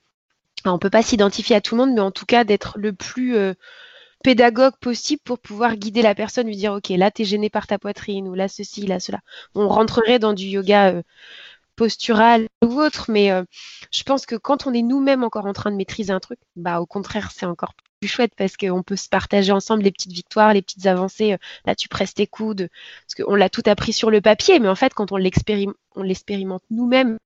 on 0.73 0.79
peut 0.79 0.91
pas 0.91 1.03
s'identifier 1.03 1.57
à 1.57 1.61
tout 1.61 1.75
le 1.77 1.85
monde, 1.85 1.95
mais 1.95 2.01
en 2.01 2.11
tout 2.11 2.27
cas 2.27 2.45
d'être 2.45 2.79
le 2.79 2.93
plus 2.93 3.37
euh, 3.37 3.55
pédagogue 4.23 4.77
possible 4.81 5.23
pour 5.25 5.39
pouvoir 5.39 5.77
guider 5.77 6.03
la 6.03 6.15
personne, 6.15 6.47
lui 6.47 6.57
dire 6.57 6.73
ok 6.75 6.89
là 6.91 7.11
tu 7.11 7.23
es 7.23 7.25
gêné 7.25 7.51
par 7.51 7.67
ta 7.67 7.79
poitrine 7.79 8.29
ou 8.29 8.35
là 8.35 8.49
ceci, 8.49 8.87
là 8.87 9.01
cela. 9.01 9.21
On 9.55 9.69
rentrerait 9.69 10.19
dans 10.19 10.33
du 10.35 10.47
yoga 10.47 10.91
euh, 10.93 11.03
postural 11.77 12.49
ou 12.65 12.81
autre, 12.81 13.07
mais 13.11 13.31
euh, 13.33 13.45
je 13.93 14.03
pense 14.05 14.27
que 14.27 14.37
quand 14.37 14.67
on 14.67 14.75
est 14.75 14.83
nous-mêmes 14.83 15.25
encore 15.25 15.47
en 15.47 15.53
train 15.53 15.71
de 15.71 15.77
maîtriser 15.77 16.13
un 16.13 16.21
truc, 16.21 16.39
bah 16.57 16.81
au 16.81 16.87
contraire 16.87 17.31
c'est 17.33 17.47
encore 17.47 17.75
chouette 18.07 18.33
parce 18.37 18.57
qu'on 18.57 18.83
peut 18.83 18.97
se 18.97 19.09
partager 19.09 19.53
ensemble 19.53 19.83
les 19.83 19.93
petites 19.93 20.13
victoires, 20.13 20.53
les 20.53 20.63
petites 20.63 20.87
avancées. 20.87 21.37
Là, 21.67 21.75
tu 21.75 21.89
presses 21.89 22.15
tes 22.15 22.27
coudes. 22.27 22.69
Parce 23.07 23.15
qu'on 23.15 23.35
l'a 23.35 23.49
tout 23.49 23.63
appris 23.67 23.93
sur 23.93 24.11
le 24.11 24.21
papier, 24.21 24.59
mais 24.59 24.69
en 24.69 24.75
fait, 24.75 24.95
quand 24.95 25.13
on 25.13 25.17
l'expérimente 25.17 26.63
nous-mêmes 26.71 27.19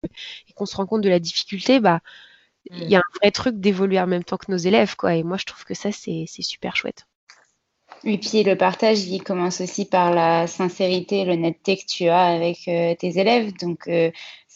et 0.49 0.53
qu'on 0.55 0.67
se 0.67 0.77
rend 0.77 0.87
compte 0.87 1.03
de 1.03 1.09
la 1.09 1.19
difficulté, 1.19 1.81
bah, 1.81 2.01
il 2.73 2.89
y 2.89 2.97
a 2.97 2.99
un 2.99 3.19
vrai 3.21 3.31
truc 3.31 3.59
d'évoluer 3.59 4.01
en 4.01 4.07
même 4.07 4.25
temps 4.25 4.37
que 4.37 4.51
nos 4.51 4.59
élèves, 4.59 4.97
quoi. 4.97 5.15
Et 5.15 5.23
moi, 5.23 5.37
je 5.37 5.45
trouve 5.45 5.65
que 5.65 5.75
ça, 5.75 5.91
c'est 5.93 6.27
super 6.27 6.77
chouette. 6.77 7.07
Et 8.05 8.19
puis 8.19 8.45
le 8.45 8.57
partage, 8.57 9.05
il 9.07 9.23
commence 9.23 9.61
aussi 9.61 9.85
par 9.85 10.13
la 10.13 10.47
sincérité, 10.47 11.25
l'honnêteté 11.25 11.77
que 11.77 11.87
tu 11.87 12.09
as 12.09 12.27
avec 12.27 12.69
euh, 12.69 12.95
tes 12.95 13.19
élèves. 13.19 13.53
Donc, 13.59 13.89
euh, 13.89 14.11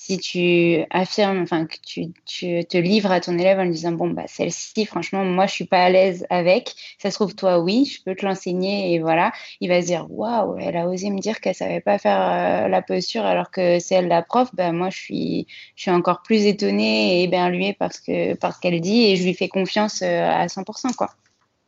si 0.04 0.18
tu 0.18 0.84
affirmes, 0.90 1.42
enfin, 1.42 1.64
que 1.64 1.76
tu, 1.86 2.06
tu, 2.24 2.64
te 2.64 2.76
livres 2.76 3.12
à 3.12 3.20
ton 3.20 3.38
élève 3.38 3.60
en 3.60 3.62
lui 3.62 3.70
disant, 3.70 3.92
bon, 3.92 4.10
bah, 4.10 4.24
celle-ci, 4.26 4.84
franchement, 4.84 5.24
moi, 5.24 5.46
je 5.46 5.52
suis 5.52 5.64
pas 5.64 5.84
à 5.84 5.90
l'aise 5.90 6.26
avec. 6.28 6.74
Ça 6.98 7.12
se 7.12 7.14
trouve, 7.14 7.36
toi, 7.36 7.60
oui, 7.60 7.84
je 7.84 8.02
peux 8.02 8.16
te 8.16 8.26
l'enseigner 8.26 8.92
et 8.92 8.98
voilà. 8.98 9.30
Il 9.60 9.68
va 9.68 9.80
se 9.80 9.86
dire, 9.86 10.08
waouh, 10.10 10.58
elle 10.58 10.76
a 10.76 10.88
osé 10.88 11.08
me 11.10 11.20
dire 11.20 11.40
qu'elle 11.40 11.54
savait 11.54 11.80
pas 11.80 11.98
faire 11.98 12.20
euh, 12.20 12.68
la 12.68 12.82
posture 12.82 13.24
alors 13.24 13.52
que 13.52 13.78
c'est 13.78 13.94
elle 13.94 14.08
la 14.08 14.22
prof. 14.22 14.52
Ben, 14.54 14.72
moi, 14.72 14.90
je 14.90 14.98
suis, 14.98 15.46
je 15.76 15.82
suis 15.82 15.92
encore 15.92 16.22
plus 16.22 16.46
étonnée 16.46 17.20
et 17.20 17.22
éberluée 17.22 17.76
parce 17.78 18.00
que, 18.00 18.34
parce 18.34 18.58
qu'elle 18.58 18.80
dit 18.80 19.04
et 19.04 19.14
je 19.14 19.22
lui 19.22 19.34
fais 19.34 19.48
confiance 19.48 20.02
à 20.02 20.46
100%, 20.46 20.96
quoi. 20.96 21.10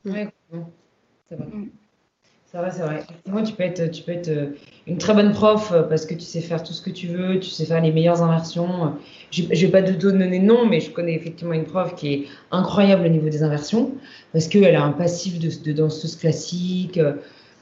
Ouais, 0.04 0.26
c'est 1.28 1.36
vrai. 1.36 1.46
Mm. 1.46 1.70
C'est 2.54 2.60
vrai, 2.60 2.70
c'est 2.70 2.82
vrai. 2.82 3.00
Effectivement, 3.00 3.42
tu 3.42 3.52
peux 3.54 3.62
être, 3.64 3.90
tu 3.90 4.02
peux 4.04 4.12
être 4.12 4.28
euh, 4.28 4.46
une 4.86 4.98
très 4.98 5.12
bonne 5.12 5.32
prof 5.32 5.72
euh, 5.72 5.82
parce 5.82 6.06
que 6.06 6.14
tu 6.14 6.20
sais 6.20 6.40
faire 6.40 6.62
tout 6.62 6.72
ce 6.72 6.80
que 6.80 6.90
tu 6.90 7.08
veux, 7.08 7.40
tu 7.40 7.50
sais 7.50 7.64
faire 7.64 7.80
les 7.80 7.90
meilleures 7.90 8.22
inversions. 8.22 8.92
Je 9.32 9.42
ne 9.42 9.48
vais 9.56 9.68
pas 9.68 9.82
de 9.82 9.90
donner 9.90 10.38
de 10.38 10.44
nom, 10.44 10.64
mais 10.64 10.78
je 10.78 10.92
connais 10.92 11.14
effectivement 11.14 11.54
une 11.54 11.64
prof 11.64 11.96
qui 11.96 12.12
est 12.12 12.26
incroyable 12.52 13.06
au 13.06 13.08
niveau 13.08 13.28
des 13.28 13.42
inversions 13.42 13.90
parce 14.32 14.46
qu'elle 14.46 14.76
a 14.76 14.84
un 14.84 14.92
passif 14.92 15.40
de, 15.40 15.72
danseuse 15.72 16.14
classique. 16.14 17.00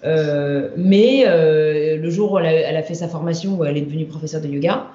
Euh, 0.05 0.69
mais 0.77 1.25
le 1.27 2.11
jour 2.11 2.33
où 2.33 2.39
elle 2.39 2.47
a, 2.47 2.53
elle 2.53 2.77
a, 2.77 2.83
fait 2.83 2.93
sa 2.93 3.09
formation, 3.09 3.57
où 3.57 3.65
elle 3.65 3.79
est 3.79 3.83
devenue 3.87 4.05
professeure 4.05 4.43
de 4.43 4.49
yoga, 4.49 4.89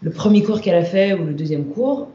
le 0.00 0.10
premier 0.10 0.42
cours 0.42 0.62
qu'elle 0.62 0.76
a 0.76 0.84
fait 0.84 1.12
ou 1.12 1.26
le 1.26 1.34
deuxième 1.34 1.66
cours, 1.66 2.08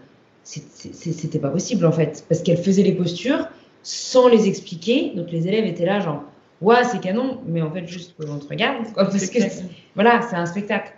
c'était 0.44 1.38
pas 1.38 1.50
possible 1.50 1.86
en 1.86 1.92
fait 1.92 2.26
parce 2.28 2.42
qu'elle 2.42 2.58
faisait 2.58 2.82
les 2.82 2.94
postures 2.94 3.50
sans 3.84 4.30
les 4.30 4.48
expliquer. 4.48 5.12
Donc 5.16 5.30
les 5.30 5.48
élèves 5.48 5.66
étaient 5.66 5.86
là, 5.86 6.00
genre, 6.00 6.24
ouais, 6.62 6.84
c'est 6.84 7.00
canon, 7.00 7.42
mais 7.46 7.62
en 7.62 7.72
fait, 7.72 7.88
juste 7.88 8.16
que 8.18 8.26
l'on 8.26 8.40
te 8.40 8.48
regarde. 8.48 8.86
parce 8.96 9.30
que, 9.30 9.40
voilà, 9.96 10.22
c'est 10.22 10.36
un 10.36 10.46
spectacle. 10.46 10.94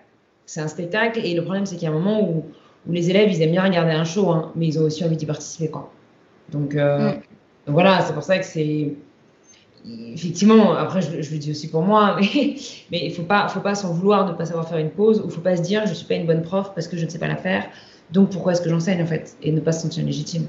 C'est 0.45 0.61
un 0.61 0.67
spectacle. 0.67 1.19
Et 1.23 1.33
le 1.33 1.43
problème, 1.43 1.65
c'est 1.65 1.75
qu'il 1.75 1.85
y 1.85 1.87
a 1.87 1.91
un 1.91 1.99
moment 1.99 2.21
où, 2.21 2.45
où, 2.87 2.91
les 2.91 3.09
élèves, 3.09 3.31
ils 3.31 3.41
aiment 3.41 3.51
bien 3.51 3.63
regarder 3.63 3.91
un 3.91 4.05
show, 4.05 4.29
hein, 4.29 4.51
mais 4.55 4.67
ils 4.67 4.79
ont 4.79 4.83
aussi 4.83 5.03
envie 5.03 5.17
d'y 5.17 5.25
participer. 5.25 5.69
Quoi. 5.69 5.91
Donc, 6.51 6.75
euh, 6.75 7.11
mm. 7.11 7.21
voilà, 7.67 8.01
c'est 8.01 8.13
pour 8.13 8.23
ça 8.23 8.37
que 8.37 8.45
c'est. 8.45 8.93
Effectivement, 9.87 10.73
après, 10.73 11.03
je, 11.03 11.31
le 11.31 11.37
dis 11.37 11.51
aussi 11.51 11.69
pour 11.69 11.83
moi, 11.83 12.17
mais, 12.19 12.55
mais 12.91 13.05
il 13.05 13.09
ne 13.09 13.13
faut 13.13 13.23
pas, 13.23 13.47
faut 13.49 13.59
pas 13.59 13.75
s'en 13.75 13.93
vouloir 13.93 14.25
de 14.25 14.31
ne 14.31 14.37
pas 14.37 14.45
savoir 14.45 14.67
faire 14.67 14.79
une 14.79 14.89
pause, 14.89 15.19
ou 15.19 15.23
il 15.23 15.27
ne 15.27 15.31
faut 15.31 15.41
pas 15.41 15.55
se 15.55 15.61
dire, 15.61 15.83
je 15.85 15.91
ne 15.91 15.95
suis 15.95 16.07
pas 16.07 16.15
une 16.15 16.25
bonne 16.25 16.41
prof 16.41 16.73
parce 16.73 16.87
que 16.87 16.97
je 16.97 17.05
ne 17.05 17.09
sais 17.09 17.19
pas 17.19 17.27
la 17.27 17.35
faire, 17.35 17.65
donc 18.11 18.31
pourquoi 18.31 18.53
est-ce 18.53 18.61
que 18.61 18.69
j'enseigne, 18.69 19.03
en 19.03 19.05
fait, 19.05 19.37
et 19.43 19.51
ne 19.51 19.59
pas 19.59 19.71
se 19.71 19.83
sentir 19.83 20.03
légitime. 20.03 20.47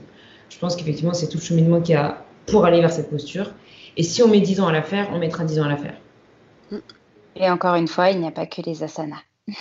Je 0.48 0.58
pense 0.58 0.74
qu'effectivement, 0.74 1.12
c'est 1.12 1.28
tout 1.28 1.36
le 1.36 1.42
cheminement 1.42 1.82
qu'il 1.82 1.94
y 1.94 1.98
a 1.98 2.24
pour 2.46 2.64
aller 2.64 2.80
vers 2.80 2.92
cette 2.92 3.10
posture. 3.10 3.50
Et 3.96 4.02
si 4.02 4.22
on 4.22 4.28
met 4.28 4.40
10 4.40 4.60
ans 4.60 4.68
à 4.68 4.72
la 4.72 4.82
faire, 4.82 5.08
on 5.12 5.18
mettra 5.18 5.44
10 5.44 5.60
ans 5.60 5.64
à 5.64 5.68
la 5.68 5.76
faire. 5.76 5.94
Et 7.36 7.50
encore 7.50 7.74
une 7.74 7.88
fois, 7.88 8.10
il 8.10 8.20
n'y 8.20 8.26
a 8.26 8.30
pas 8.30 8.46
que 8.46 8.62
les 8.62 8.82
asanas. 8.82 9.22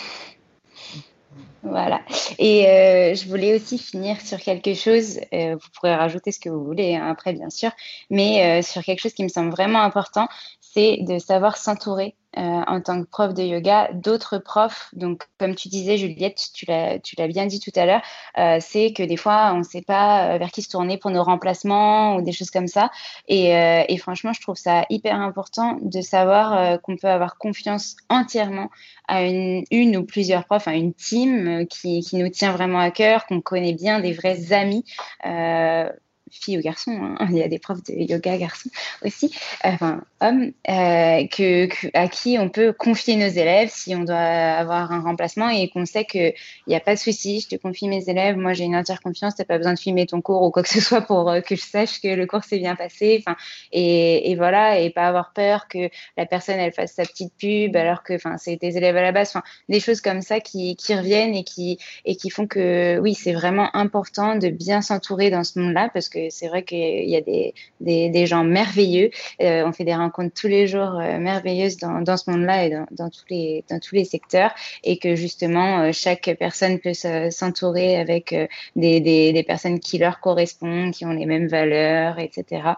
Voilà. 1.64 2.02
Et 2.38 2.68
euh, 2.68 3.16
je 3.16 3.28
voulais 3.28 3.56
aussi 3.56 3.80
finir 3.80 4.22
sur 4.22 4.38
quelque 4.38 4.76
chose, 4.76 5.20
euh, 5.34 5.56
vous 5.56 5.68
pourrez 5.74 5.96
rajouter 5.96 6.32
ce 6.32 6.40
que 6.40 6.50
vous 6.50 6.64
voulez 6.64 6.96
hein, 6.96 7.08
après, 7.10 7.34
bien 7.34 7.50
sûr, 7.50 7.72
mais 8.12 8.60
euh, 8.60 8.62
sur 8.62 8.84
quelque 8.84 9.00
chose 9.02 9.14
qui 9.14 9.24
me 9.24 9.30
semble 9.30 9.50
vraiment 9.50 9.82
important, 9.82 10.28
c'est 10.76 10.98
de 11.08 11.20
savoir 11.20 11.56
s'entourer 11.56 12.16
euh, 12.38 12.42
en 12.42 12.82
tant 12.82 13.02
que 13.02 13.08
prof 13.08 13.34
de 13.34 13.44
yoga 13.44 13.90
d'autres 13.94 14.40
profs. 14.40 14.90
Donc, 14.92 15.24
comme 15.40 15.56
tu 15.56 15.70
disais, 15.70 15.96
Juliette, 15.96 16.50
tu 16.54 16.66
l'as 16.68 17.28
bien 17.30 17.46
dit 17.46 17.62
tout 17.62 17.72
à 17.78 17.86
l'heure, 17.86 18.02
euh, 18.38 18.58
c'est 18.60 18.92
que 18.92 19.04
des 19.04 19.16
fois, 19.16 19.54
on 19.54 19.60
ne 19.60 19.64
sait 19.64 19.84
pas 19.84 20.34
euh, 20.34 20.38
vers 20.38 20.52
qui 20.52 20.62
se 20.62 20.70
tourner 20.70 20.98
pour 20.98 21.12
nos 21.12 21.24
remplacements 21.24 22.18
ou 22.18 22.22
des 22.22 22.34
choses 22.34 22.50
comme 22.50 22.68
ça. 22.68 22.92
Et, 23.30 23.52
et 23.88 23.98
franchement, 23.98 24.34
je 24.34 24.42
trouve 24.42 24.58
ça 24.58 24.86
hyper 24.90 25.16
important 25.16 25.78
de 25.82 26.02
savoir 26.02 26.82
qu'on 26.82 26.98
peut 26.98 27.08
avoir 27.08 27.38
confiance 27.38 27.96
entièrement 28.10 28.70
à 29.08 29.24
une, 29.24 29.64
une, 29.72 29.96
ou 29.96 30.04
plusieurs 30.04 30.44
profs, 30.44 30.68
à 30.68 30.74
une 30.74 30.94
team 30.94 31.66
qui, 31.68 32.02
qui, 32.02 32.18
nous 32.18 32.30
tient 32.30 32.52
vraiment 32.52 32.80
à 32.80 32.92
cœur, 32.92 33.26
qu'on 33.28 33.40
connaît 33.40 33.74
bien, 33.74 34.02
des 34.02 34.12
vrais 34.12 34.52
amis 34.52 34.84
filles 36.32 36.58
ou 36.58 36.62
garçons, 36.62 36.98
hein. 37.02 37.18
il 37.30 37.38
y 37.38 37.44
a 37.44 37.48
des 37.48 37.60
profs 37.60 37.84
de 37.84 37.94
yoga 37.94 38.38
garçons 38.38 38.70
aussi, 39.04 39.34
enfin 39.64 40.04
hommes, 40.22 40.52
euh, 40.70 41.28
que, 41.28 41.68
à 41.94 42.08
qui 42.08 42.38
on 42.40 42.50
peut 42.50 42.74
confier 42.74 43.16
nos 43.16 43.28
élèves 43.28 43.70
si 43.72 43.96
on 43.96 44.04
doit 44.04 44.16
avoir 44.16 44.92
un 44.92 45.02
remplacement 45.02 45.50
et 45.50 45.70
qu'on 45.70 45.86
sait 45.86 46.06
qu'il 46.06 46.34
n'y 46.68 46.76
a 46.76 46.80
pas 46.80 46.96
de 46.96 47.00
souci, 47.00 47.42
je 47.42 47.56
te 47.56 47.62
confie 47.62 47.88
mes 47.88 48.10
élèves, 48.10 48.38
moi 48.38 48.54
j'ai 48.54 48.64
une 48.64 48.76
entière 48.76 49.02
confiance, 49.02 49.36
tu 49.36 49.42
n'as 49.42 49.46
pas 49.46 49.58
besoin 49.58 49.74
de 49.74 49.80
filmer 49.80 50.06
ton 50.06 50.22
cours 50.22 50.42
ou 50.42 50.52
quoi 50.52 50.64
que 50.64 50.70
ce 50.70 50.82
soit 50.82 51.02
pour 51.02 51.30
euh, 51.30 51.42
que 51.42 51.56
je 51.56 51.62
sache 51.62 52.02
que 52.02 52.08
le 52.08 52.26
cours 52.26 52.44
s'est 52.44 52.60
bien 52.60 52.76
passé, 52.76 53.24
enfin, 53.26 53.38
et, 53.72 54.36
voilà, 54.36 54.80
et 54.80 54.90
pas 54.90 55.08
avoir 55.08 55.34
peur 55.34 55.68
que 55.68 55.90
la 56.18 56.26
personne 56.26 56.60
elle 56.60 56.74
fasse 56.74 56.94
sa 56.94 57.04
petite 57.04 57.34
pub 57.38 57.76
alors 57.76 58.04
que 58.04 58.14
enfin, 58.14 58.38
c'est 58.38 58.58
tes 58.58 58.76
élèves 58.78 58.98
à 58.98 59.02
la 59.02 59.12
base, 59.12 59.30
enfin, 59.30 59.44
des 59.70 59.80
choses 59.80 60.02
comme 60.02 60.22
ça 60.22 60.40
qui, 60.40 60.76
qui 60.76 60.96
reviennent 60.96 61.36
et 61.36 61.44
qui, 61.44 61.78
et 62.06 62.16
qui 62.16 62.30
font 62.30 62.48
que 62.48 63.00
oui, 63.00 63.14
c'est 63.14 63.34
vraiment 63.34 63.76
important 63.76 64.36
de 64.36 64.50
bien 64.50 64.82
s'entourer 64.82 65.30
dans 65.30 65.44
ce 65.44 65.60
monde-là 65.60 65.90
parce 65.94 66.10
que 66.10 66.15
c'est 66.30 66.48
vrai 66.48 66.64
qu'il 66.64 67.10
y 67.10 67.16
a 67.16 67.22
des, 67.22 67.54
des, 67.80 68.26
gens 68.26 68.44
merveilleux. 68.44 69.10
Euh, 69.42 69.66
on 69.66 69.72
fait 69.72 69.84
des 69.84 69.96
rencontres 69.96 70.34
tous 70.40 70.48
les 70.48 70.68
jours 70.68 71.00
euh, 71.00 71.18
merveilleuses 71.20 71.78
dans, 71.78 72.02
dans 72.02 72.18
ce 72.18 72.30
monde-là 72.30 72.66
et 72.66 72.70
dans, 72.92 73.10
tous 73.10 73.26
les, 73.30 73.64
dans 73.70 73.80
tous 73.80 73.96
les 73.96 74.06
secteurs. 74.06 74.52
Et 74.84 74.98
que 74.98 75.16
justement, 75.16 75.82
euh, 75.82 75.92
chaque 75.92 76.36
personne 76.40 76.80
peut 76.80 76.94
s'entourer 76.94 77.98
avec 77.98 78.36
des, 78.76 79.00
des, 79.00 79.34
des, 79.34 79.44
personnes 79.44 79.80
qui 79.80 79.98
leur 79.98 80.20
correspondent, 80.20 80.92
qui 80.94 81.06
ont 81.06 81.14
les 81.14 81.26
mêmes 81.26 81.48
valeurs, 81.48 82.20
etc. 82.20 82.74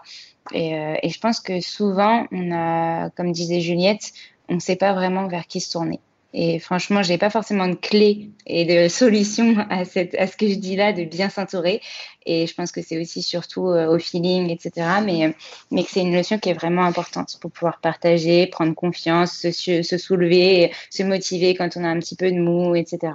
Et, 0.52 0.72
et 1.02 1.08
je 1.08 1.20
pense 1.20 1.40
que 1.40 1.60
souvent, 1.60 2.26
on 2.32 2.52
a, 2.52 3.10
comme 3.10 3.32
disait 3.32 3.60
Juliette, 3.60 4.12
on 4.48 4.54
ne 4.54 4.60
sait 4.60 4.76
pas 4.76 4.92
vraiment 4.94 5.28
vers 5.28 5.46
qui 5.46 5.60
se 5.60 5.72
tourner. 5.72 6.00
Et 6.34 6.58
franchement, 6.58 7.02
je 7.02 7.08
n'ai 7.08 7.18
pas 7.18 7.30
forcément 7.30 7.68
de 7.68 7.74
clé 7.74 8.30
et 8.46 8.64
de 8.64 8.88
solution 8.88 9.56
à, 9.70 9.84
cette, 9.84 10.14
à 10.16 10.26
ce 10.26 10.36
que 10.36 10.48
je 10.48 10.54
dis 10.54 10.76
là, 10.76 10.92
de 10.92 11.04
bien 11.04 11.30
s'entourer. 11.30 11.80
Et 12.26 12.46
je 12.46 12.54
pense 12.54 12.70
que 12.70 12.82
c'est 12.82 13.00
aussi 13.00 13.22
surtout 13.22 13.68
euh, 13.68 13.94
au 13.94 13.98
feeling, 13.98 14.50
etc. 14.50 14.86
Mais, 15.04 15.34
mais 15.70 15.84
que 15.84 15.90
c'est 15.90 16.02
une 16.02 16.12
notion 16.12 16.38
qui 16.38 16.50
est 16.50 16.54
vraiment 16.54 16.84
importante 16.84 17.38
pour 17.40 17.50
pouvoir 17.50 17.80
partager, 17.80 18.46
prendre 18.46 18.74
confiance, 18.74 19.46
se, 19.50 19.82
se 19.82 19.98
soulever, 19.98 20.72
se 20.90 21.02
motiver 21.02 21.54
quand 21.54 21.76
on 21.76 21.84
a 21.84 21.88
un 21.88 21.98
petit 21.98 22.16
peu 22.16 22.30
de 22.30 22.38
mou, 22.38 22.74
etc. 22.74 23.12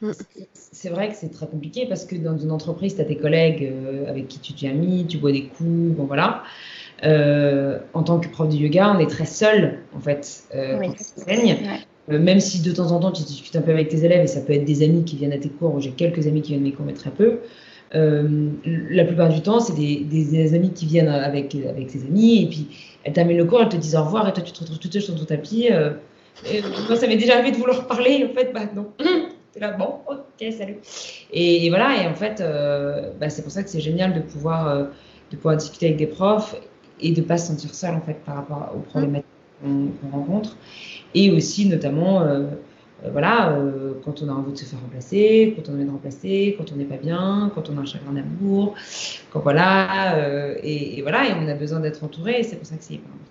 Mm. 0.00 0.12
C'est 0.52 0.88
vrai 0.88 1.08
que 1.08 1.14
c'est 1.14 1.30
très 1.30 1.46
compliqué 1.46 1.86
parce 1.86 2.04
que 2.04 2.16
dans 2.16 2.36
une 2.36 2.50
entreprise, 2.50 2.96
tu 2.96 3.00
as 3.00 3.04
tes 3.04 3.16
collègues 3.16 3.64
euh, 3.64 4.08
avec 4.08 4.28
qui 4.28 4.38
tu 4.38 4.52
t'es 4.52 4.68
ami, 4.68 5.06
tu 5.06 5.18
bois 5.18 5.32
des 5.32 5.44
coups, 5.44 5.96
bon 5.96 6.04
voilà. 6.04 6.42
Euh, 7.04 7.80
en 7.92 8.02
tant 8.02 8.18
que 8.18 8.28
prof 8.28 8.48
de 8.48 8.56
yoga, 8.56 8.92
on 8.94 8.98
est 8.98 9.10
très 9.10 9.26
seul 9.26 9.80
en 9.94 10.00
fait 10.00 10.44
oui. 10.54 10.88
quand 10.88 10.94
on 11.18 11.22
enseigne. 11.22 11.52
Euh, 11.52 11.76
même 12.08 12.40
si 12.40 12.60
de 12.60 12.72
temps 12.72 12.92
en 12.92 13.00
temps 13.00 13.12
tu 13.12 13.22
discutes 13.22 13.56
un 13.56 13.62
peu 13.62 13.70
avec 13.70 13.88
tes 13.88 14.04
élèves 14.04 14.24
et 14.24 14.26
ça 14.26 14.40
peut 14.40 14.52
être 14.52 14.64
des 14.64 14.82
amis 14.82 15.04
qui 15.04 15.16
viennent 15.16 15.32
à 15.32 15.38
tes 15.38 15.48
cours, 15.48 15.80
j'ai 15.80 15.90
quelques 15.90 16.26
amis 16.26 16.42
qui 16.42 16.52
viennent 16.52 16.62
à 16.62 16.64
mes 16.64 16.72
cours 16.72 16.84
mais 16.84 16.92
très 16.92 17.10
peu. 17.10 17.38
Euh, 17.94 18.48
la 18.90 19.04
plupart 19.04 19.28
du 19.28 19.40
temps, 19.40 19.60
c'est 19.60 19.74
des, 19.74 20.00
des, 20.00 20.54
amis 20.54 20.72
qui 20.72 20.84
viennent 20.86 21.08
avec, 21.08 21.54
avec 21.54 21.86
tes 21.88 22.00
amis 22.00 22.42
et 22.42 22.46
puis 22.46 22.66
elles 23.04 23.12
t'amènent 23.12 23.36
le 23.36 23.44
cours, 23.44 23.62
elles 23.62 23.68
te 23.68 23.76
disent 23.76 23.94
au 23.94 24.04
revoir 24.04 24.28
et 24.28 24.32
toi 24.32 24.42
tu 24.42 24.52
te 24.52 24.60
retrouves 24.60 24.78
toute 24.78 24.92
seule 24.92 25.02
sur 25.02 25.14
ton 25.14 25.24
tapis. 25.24 25.68
Euh, 25.70 25.90
moi, 26.88 26.96
ça 26.96 27.06
m'est 27.06 27.16
déjà 27.16 27.34
arrivé 27.34 27.52
de 27.52 27.56
vouloir 27.56 27.86
parler, 27.86 28.26
en 28.28 28.34
fait, 28.34 28.52
bah 28.52 28.62
non. 28.74 28.88
T'es 29.52 29.60
là, 29.60 29.70
bon, 29.70 30.00
ok, 30.08 30.52
salut. 30.52 30.78
Et, 31.32 31.68
voilà, 31.68 32.02
et 32.02 32.08
en 32.08 32.14
fait, 32.14 32.42
bah, 33.20 33.30
c'est 33.30 33.42
pour 33.42 33.52
ça 33.52 33.62
que 33.62 33.70
c'est 33.70 33.80
génial 33.80 34.12
de 34.12 34.20
pouvoir, 34.20 34.88
de 35.30 35.36
pouvoir 35.36 35.56
discuter 35.56 35.86
avec 35.86 35.98
des 35.98 36.08
profs 36.08 36.56
et 37.00 37.12
de 37.12 37.20
ne 37.20 37.26
pas 37.26 37.38
se 37.38 37.48
sentir 37.48 37.72
seul 37.72 37.94
en 37.94 38.00
fait 38.00 38.16
par 38.24 38.36
rapport 38.36 38.72
aux 38.74 38.80
problématiques 38.80 39.26
qu'on 39.62 40.10
rencontre 40.10 40.56
et 41.14 41.30
aussi 41.30 41.66
notamment 41.68 42.22
euh, 42.22 42.42
euh, 43.04 43.10
voilà, 43.10 43.52
euh, 43.52 43.94
quand 44.04 44.22
on 44.22 44.28
a 44.28 44.32
envie 44.32 44.52
de 44.52 44.58
se 44.58 44.64
faire 44.64 44.80
remplacer, 44.80 45.54
quand 45.56 45.72
on 45.72 45.76
de 45.76 45.90
remplacer, 45.90 46.54
quand 46.58 46.72
on 46.72 46.76
n'est 46.76 46.84
pas 46.84 46.96
bien, 46.96 47.50
quand 47.54 47.70
on 47.70 47.78
a 47.78 47.80
un 47.80 47.86
chagrin 47.86 48.12
d'amour, 48.12 48.74
quand 49.30 49.40
voilà, 49.40 50.16
et, 50.62 51.02
voilà, 51.02 51.28
et 51.28 51.32
on 51.34 51.48
a 51.48 51.54
besoin 51.54 51.80
d'être 51.80 52.02
entouré, 52.04 52.42
c'est 52.42 52.56
pour 52.56 52.66
ça 52.66 52.76
que 52.76 52.84
c'est 52.84 52.94
hyper 52.94 53.10
important 53.10 53.23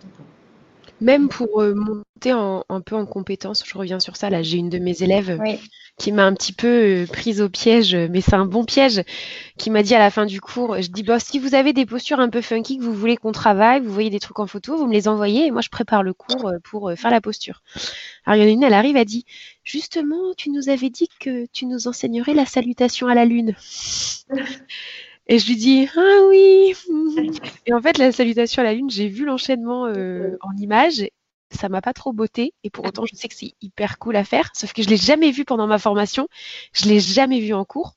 Même 1.03 1.29
pour 1.29 1.61
monter 1.61 2.31
un 2.31 2.81
peu 2.81 2.95
en 2.95 3.05
compétence, 3.05 3.63
je 3.65 3.77
reviens 3.77 3.99
sur 3.99 4.15
ça, 4.15 4.29
là 4.29 4.41
j'ai 4.41 4.57
une 4.57 4.69
de 4.69 4.79
mes 4.79 5.03
élèves 5.03 5.37
oui 5.41 5.59
qui 5.97 6.11
m'a 6.11 6.25
un 6.25 6.33
petit 6.33 6.53
peu 6.53 7.03
euh, 7.03 7.05
prise 7.05 7.41
au 7.41 7.49
piège, 7.49 7.95
mais 7.95 8.21
c'est 8.21 8.33
un 8.33 8.45
bon 8.45 8.65
piège, 8.65 9.03
qui 9.57 9.69
m'a 9.69 9.83
dit 9.83 9.93
à 9.93 9.99
la 9.99 10.09
fin 10.09 10.25
du 10.25 10.41
cours, 10.41 10.81
je 10.81 10.87
dis, 10.89 11.03
bah, 11.03 11.19
si 11.19 11.37
vous 11.39 11.53
avez 11.53 11.71
des 11.71 11.85
postures 11.85 12.19
un 12.19 12.29
peu 12.29 12.41
funky 12.41 12.77
que 12.77 12.83
vous 12.83 12.93
voulez 12.93 13.15
qu'on 13.15 13.31
travaille, 13.31 13.81
vous 13.81 13.93
voyez 13.93 14.09
des 14.09 14.19
trucs 14.19 14.39
en 14.39 14.47
photo, 14.47 14.75
vous 14.75 14.87
me 14.87 14.93
les 14.93 15.07
envoyez 15.07 15.45
et 15.45 15.51
moi 15.51 15.61
je 15.61 15.69
prépare 15.69 16.03
le 16.03 16.13
cours 16.13 16.47
euh, 16.47 16.57
pour 16.63 16.89
euh, 16.89 16.95
faire 16.95 17.11
la 17.11 17.21
posture. 17.21 17.61
Alors 18.25 18.37
il 18.37 18.43
y 18.43 18.45
en 18.45 18.49
a 18.49 18.51
une, 18.51 18.63
elle 18.63 18.73
arrive, 18.73 18.95
elle 18.95 19.05
dit, 19.05 19.25
justement, 19.63 20.33
tu 20.35 20.49
nous 20.49 20.69
avais 20.69 20.89
dit 20.89 21.09
que 21.19 21.45
tu 21.53 21.67
nous 21.67 21.87
enseignerais 21.87 22.33
la 22.33 22.45
salutation 22.45 23.07
à 23.07 23.15
la 23.15 23.25
lune. 23.25 23.55
Et 25.27 25.39
je 25.39 25.47
lui 25.47 25.55
dis 25.55 25.87
ah 25.95 26.19
oui. 26.29 26.73
Et 27.65 27.73
en 27.73 27.81
fait, 27.81 27.97
la 27.97 28.11
salutation 28.11 28.61
à 28.61 28.65
la 28.65 28.73
lune, 28.73 28.89
j'ai 28.89 29.07
vu 29.07 29.25
l'enchaînement 29.25 29.87
euh, 29.87 30.37
en 30.41 30.55
images. 30.57 31.07
Ça 31.51 31.69
m'a 31.69 31.81
pas 31.81 31.93
trop 31.93 32.13
botté 32.13 32.53
et 32.63 32.69
pour 32.71 32.85
autant, 32.85 33.05
je 33.05 33.15
sais 33.15 33.27
que 33.27 33.35
c'est 33.35 33.53
hyper 33.61 33.99
cool 33.99 34.15
à 34.15 34.23
faire. 34.23 34.49
Sauf 34.55 34.73
que 34.73 34.81
je 34.81 34.89
l'ai 34.89 34.97
jamais 34.97 35.31
vu 35.31 35.45
pendant 35.45 35.67
ma 35.67 35.77
formation, 35.77 36.27
je 36.73 36.87
l'ai 36.89 36.99
jamais 36.99 37.39
vu 37.39 37.53
en 37.53 37.63
cours. 37.63 37.93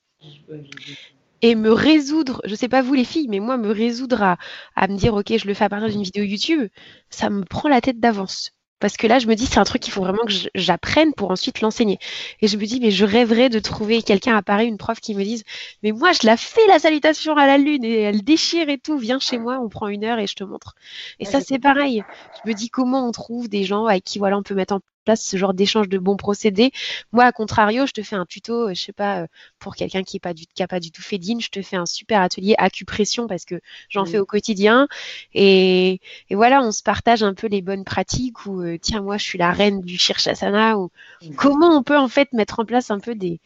Et 1.42 1.54
me 1.54 1.70
résoudre, 1.72 2.40
je 2.44 2.54
sais 2.54 2.68
pas 2.68 2.82
vous 2.82 2.94
les 2.94 3.04
filles, 3.04 3.28
mais 3.28 3.40
moi 3.40 3.56
me 3.56 3.70
résoudre 3.70 4.22
à, 4.22 4.38
à 4.74 4.88
me 4.88 4.96
dire 4.96 5.14
ok, 5.14 5.36
je 5.38 5.46
le 5.46 5.54
fais 5.54 5.64
à 5.64 5.68
partir 5.68 5.88
d'une 5.88 6.02
vidéo 6.02 6.24
YouTube, 6.24 6.68
ça 7.10 7.30
me 7.30 7.44
prend 7.44 7.68
la 7.68 7.80
tête 7.80 8.00
d'avance. 8.00 8.52
Parce 8.78 8.96
que 8.96 9.06
là, 9.06 9.18
je 9.18 9.26
me 9.26 9.34
dis, 9.34 9.46
c'est 9.46 9.58
un 9.58 9.64
truc 9.64 9.82
qu'il 9.82 9.92
faut 9.92 10.02
vraiment 10.02 10.24
que 10.26 10.32
j'apprenne 10.54 11.14
pour 11.14 11.30
ensuite 11.30 11.60
l'enseigner. 11.62 11.98
Et 12.40 12.48
je 12.48 12.56
me 12.58 12.66
dis, 12.66 12.78
mais 12.80 12.90
je 12.90 13.04
rêverais 13.04 13.48
de 13.48 13.58
trouver 13.58 14.02
quelqu'un 14.02 14.36
à 14.36 14.42
Paris, 14.42 14.66
une 14.66 14.76
prof 14.76 15.00
qui 15.00 15.14
me 15.14 15.24
dise, 15.24 15.44
mais 15.82 15.92
moi, 15.92 16.12
je 16.12 16.26
la 16.26 16.36
fais 16.36 16.66
la 16.68 16.78
salutation 16.78 17.36
à 17.36 17.46
la 17.46 17.56
lune 17.56 17.84
et 17.84 18.00
elle 18.02 18.22
déchire 18.22 18.68
et 18.68 18.78
tout. 18.78 18.98
Viens 18.98 19.18
chez 19.18 19.38
moi, 19.38 19.58
on 19.62 19.68
prend 19.68 19.88
une 19.88 20.04
heure 20.04 20.18
et 20.18 20.26
je 20.26 20.34
te 20.34 20.44
montre. 20.44 20.74
Et 21.20 21.24
ça, 21.24 21.40
c'est 21.40 21.58
pareil. 21.58 22.02
Je 22.44 22.50
me 22.50 22.54
dis, 22.54 22.68
comment 22.68 23.08
on 23.08 23.12
trouve 23.12 23.48
des 23.48 23.64
gens 23.64 23.86
avec 23.86 24.04
qui, 24.04 24.18
voilà, 24.18 24.36
on 24.36 24.42
peut 24.42 24.54
mettre 24.54 24.74
en 24.74 24.80
place 25.06 25.22
ce 25.22 25.36
genre 25.36 25.54
d'échange 25.54 25.88
de 25.88 25.98
bons 25.98 26.16
procédés. 26.16 26.72
Moi, 27.12 27.24
à 27.24 27.32
contrario, 27.32 27.86
je 27.86 27.92
te 27.92 28.02
fais 28.02 28.16
un 28.16 28.26
tuto, 28.26 28.68
euh, 28.68 28.74
je 28.74 28.80
sais 28.82 28.92
pas, 28.92 29.22
euh, 29.22 29.26
pour 29.58 29.74
quelqu'un 29.74 30.02
qui 30.02 30.16
n'a 30.16 30.20
pas, 30.20 30.34
du, 30.34 30.44
pas 30.68 30.80
du 30.80 30.90
tout 30.90 31.02
fait 31.02 31.18
d'in, 31.18 31.38
je 31.40 31.48
te 31.48 31.62
fais 31.62 31.76
un 31.76 31.86
super 31.86 32.20
atelier 32.20 32.54
acupression 32.58 33.26
parce 33.26 33.44
que 33.44 33.60
j'en 33.88 34.04
fais 34.04 34.18
au 34.18 34.26
quotidien. 34.26 34.88
Et, 35.32 36.00
voilà, 36.30 36.60
on 36.62 36.72
se 36.72 36.82
partage 36.82 37.22
un 37.22 37.34
peu 37.34 37.46
les 37.46 37.62
bonnes 37.62 37.84
pratiques 37.84 38.44
ou 38.46 38.60
euh, 38.62 38.78
tiens, 38.80 39.00
moi, 39.00 39.16
je 39.16 39.24
suis 39.24 39.38
la 39.38 39.52
reine 39.52 39.80
du 39.80 39.96
Shirshasana 39.96 40.78
ou 40.78 40.90
comment 41.36 41.76
on 41.76 41.82
peut 41.82 41.96
en 41.96 42.08
fait 42.08 42.32
mettre 42.32 42.60
en 42.60 42.64
place 42.64 42.90
un 42.90 43.00
peu 43.00 43.14
des, 43.14 43.40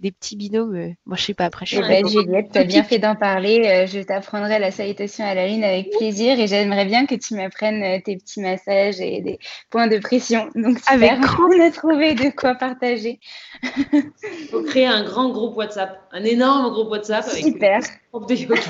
des 0.00 0.12
petits 0.12 0.36
binômes. 0.36 0.74
Euh, 0.74 0.92
moi, 1.06 1.16
je 1.16 1.24
sais 1.24 1.34
pas, 1.34 1.44
après, 1.44 1.66
je 1.66 1.76
suis. 1.76 1.84
Eh 1.84 2.02
ben, 2.02 2.06
Juliette, 2.06 2.52
tu 2.52 2.58
as 2.58 2.64
bien 2.64 2.82
fait 2.82 2.98
d'en 2.98 3.14
parler. 3.14 3.62
Euh, 3.64 3.86
je 3.86 4.00
t'apprendrai 4.00 4.58
la 4.58 4.70
salutation 4.70 5.24
à 5.24 5.34
la 5.34 5.46
lune 5.46 5.64
avec 5.64 5.90
plaisir 5.90 6.38
et 6.38 6.46
j'aimerais 6.46 6.84
bien 6.84 7.06
que 7.06 7.14
tu 7.14 7.34
m'apprennes 7.34 7.82
euh, 7.82 8.00
tes 8.04 8.16
petits 8.16 8.40
massages 8.40 9.00
et 9.00 9.20
des 9.20 9.38
points 9.70 9.86
de 9.86 9.98
pression. 9.98 10.50
Donc, 10.54 10.78
super, 10.78 10.92
avec 10.92 11.20
grand... 11.20 11.44
on 11.44 11.60
a 11.60 11.70
trouvé 11.70 12.14
de 12.14 12.30
quoi 12.34 12.54
partager. 12.54 13.20
Il 13.62 14.48
faut 14.50 14.62
créer 14.62 14.86
un 14.86 15.04
grand 15.04 15.30
groupe 15.30 15.56
WhatsApp, 15.56 16.00
un 16.12 16.24
énorme 16.24 16.72
groupe 16.72 16.90
WhatsApp 16.90 17.26
avec 17.26 17.44
super. 17.44 17.80
de 17.80 18.34
yoga. 18.34 18.60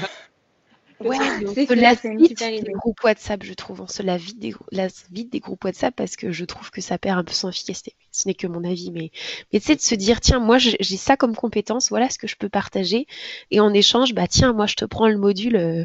Ouais, 1.00 1.18
c'est 1.54 1.66
se 1.66 1.74
la 1.74 1.94
vite 1.94 2.38
des 2.38 2.72
groupes 2.72 3.02
WhatsApp, 3.02 3.42
je 3.42 3.52
trouve. 3.54 3.80
On 3.80 3.86
se 3.86 4.02
la 4.02 4.16
vite 4.16 4.38
des, 4.38 4.54
la 4.70 4.88
vite 5.10 5.30
des 5.32 5.40
groupes 5.40 5.64
WhatsApp 5.64 5.94
parce 5.94 6.16
que 6.16 6.30
je 6.32 6.44
trouve 6.44 6.70
que 6.70 6.80
ça 6.80 6.98
perd 6.98 7.18
un 7.18 7.24
peu 7.24 7.32
son 7.32 7.48
efficacité. 7.48 7.94
Ce 8.12 8.28
n'est 8.28 8.34
que 8.34 8.46
mon 8.46 8.64
avis, 8.64 8.90
mais, 8.92 9.10
mais 9.52 9.60
tu 9.60 9.66
sais, 9.66 9.76
de 9.76 9.80
se 9.80 9.94
dire, 9.94 10.20
tiens, 10.20 10.38
moi, 10.38 10.58
j'ai 10.58 10.96
ça 10.96 11.16
comme 11.16 11.34
compétence, 11.34 11.88
voilà 11.88 12.08
ce 12.10 12.18
que 12.18 12.26
je 12.26 12.36
peux 12.36 12.48
partager. 12.48 13.06
Et 13.50 13.60
en 13.60 13.72
échange, 13.74 14.14
bah, 14.14 14.28
tiens, 14.28 14.52
moi, 14.52 14.66
je 14.66 14.76
te 14.76 14.84
prends 14.84 15.08
le 15.08 15.18
module, 15.18 15.56
euh, 15.56 15.84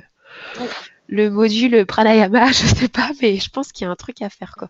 le 1.07 1.29
module 1.29 1.85
pranayama, 1.85 2.47
je 2.51 2.67
sais 2.67 2.87
pas, 2.87 3.09
mais 3.21 3.37
je 3.37 3.49
pense 3.49 3.71
qu'il 3.71 3.85
y 3.85 3.87
a 3.87 3.91
un 3.91 3.95
truc 3.95 4.21
à 4.21 4.29
faire, 4.29 4.55
quoi. 4.57 4.69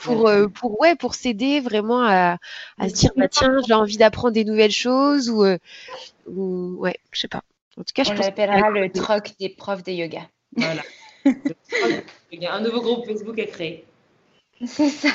pour, 0.00 0.28
euh, 0.28 0.46
pour, 0.48 0.80
ouais, 0.80 0.94
pour 0.94 1.14
s'aider 1.14 1.60
vraiment 1.60 2.02
à, 2.02 2.38
à 2.78 2.88
se 2.88 2.94
dire, 2.94 3.10
bah, 3.16 3.28
tiens, 3.28 3.56
j'ai 3.66 3.74
envie 3.74 3.96
d'apprendre 3.96 4.32
des 4.32 4.44
nouvelles 4.44 4.70
choses 4.70 5.28
ou, 5.28 5.44
euh, 5.44 5.58
ou 6.26 6.76
ouais, 6.78 6.96
je 7.12 7.20
sais 7.20 7.28
pas. 7.28 7.42
En 7.78 7.82
tout 7.82 7.92
cas, 7.94 8.04
je 8.04 8.10
On 8.10 8.14
l'appellera 8.14 8.70
le 8.70 8.90
troc 8.90 9.32
des 9.38 9.50
profs 9.50 9.82
de 9.82 9.92
yoga. 9.92 10.28
Voilà. 10.56 10.82
un 11.26 12.60
nouveau 12.60 12.80
groupe 12.80 13.06
Facebook 13.06 13.38
est 13.38 13.46
créé. 13.46 13.84
C'est 14.64 14.88
ça. 14.88 15.08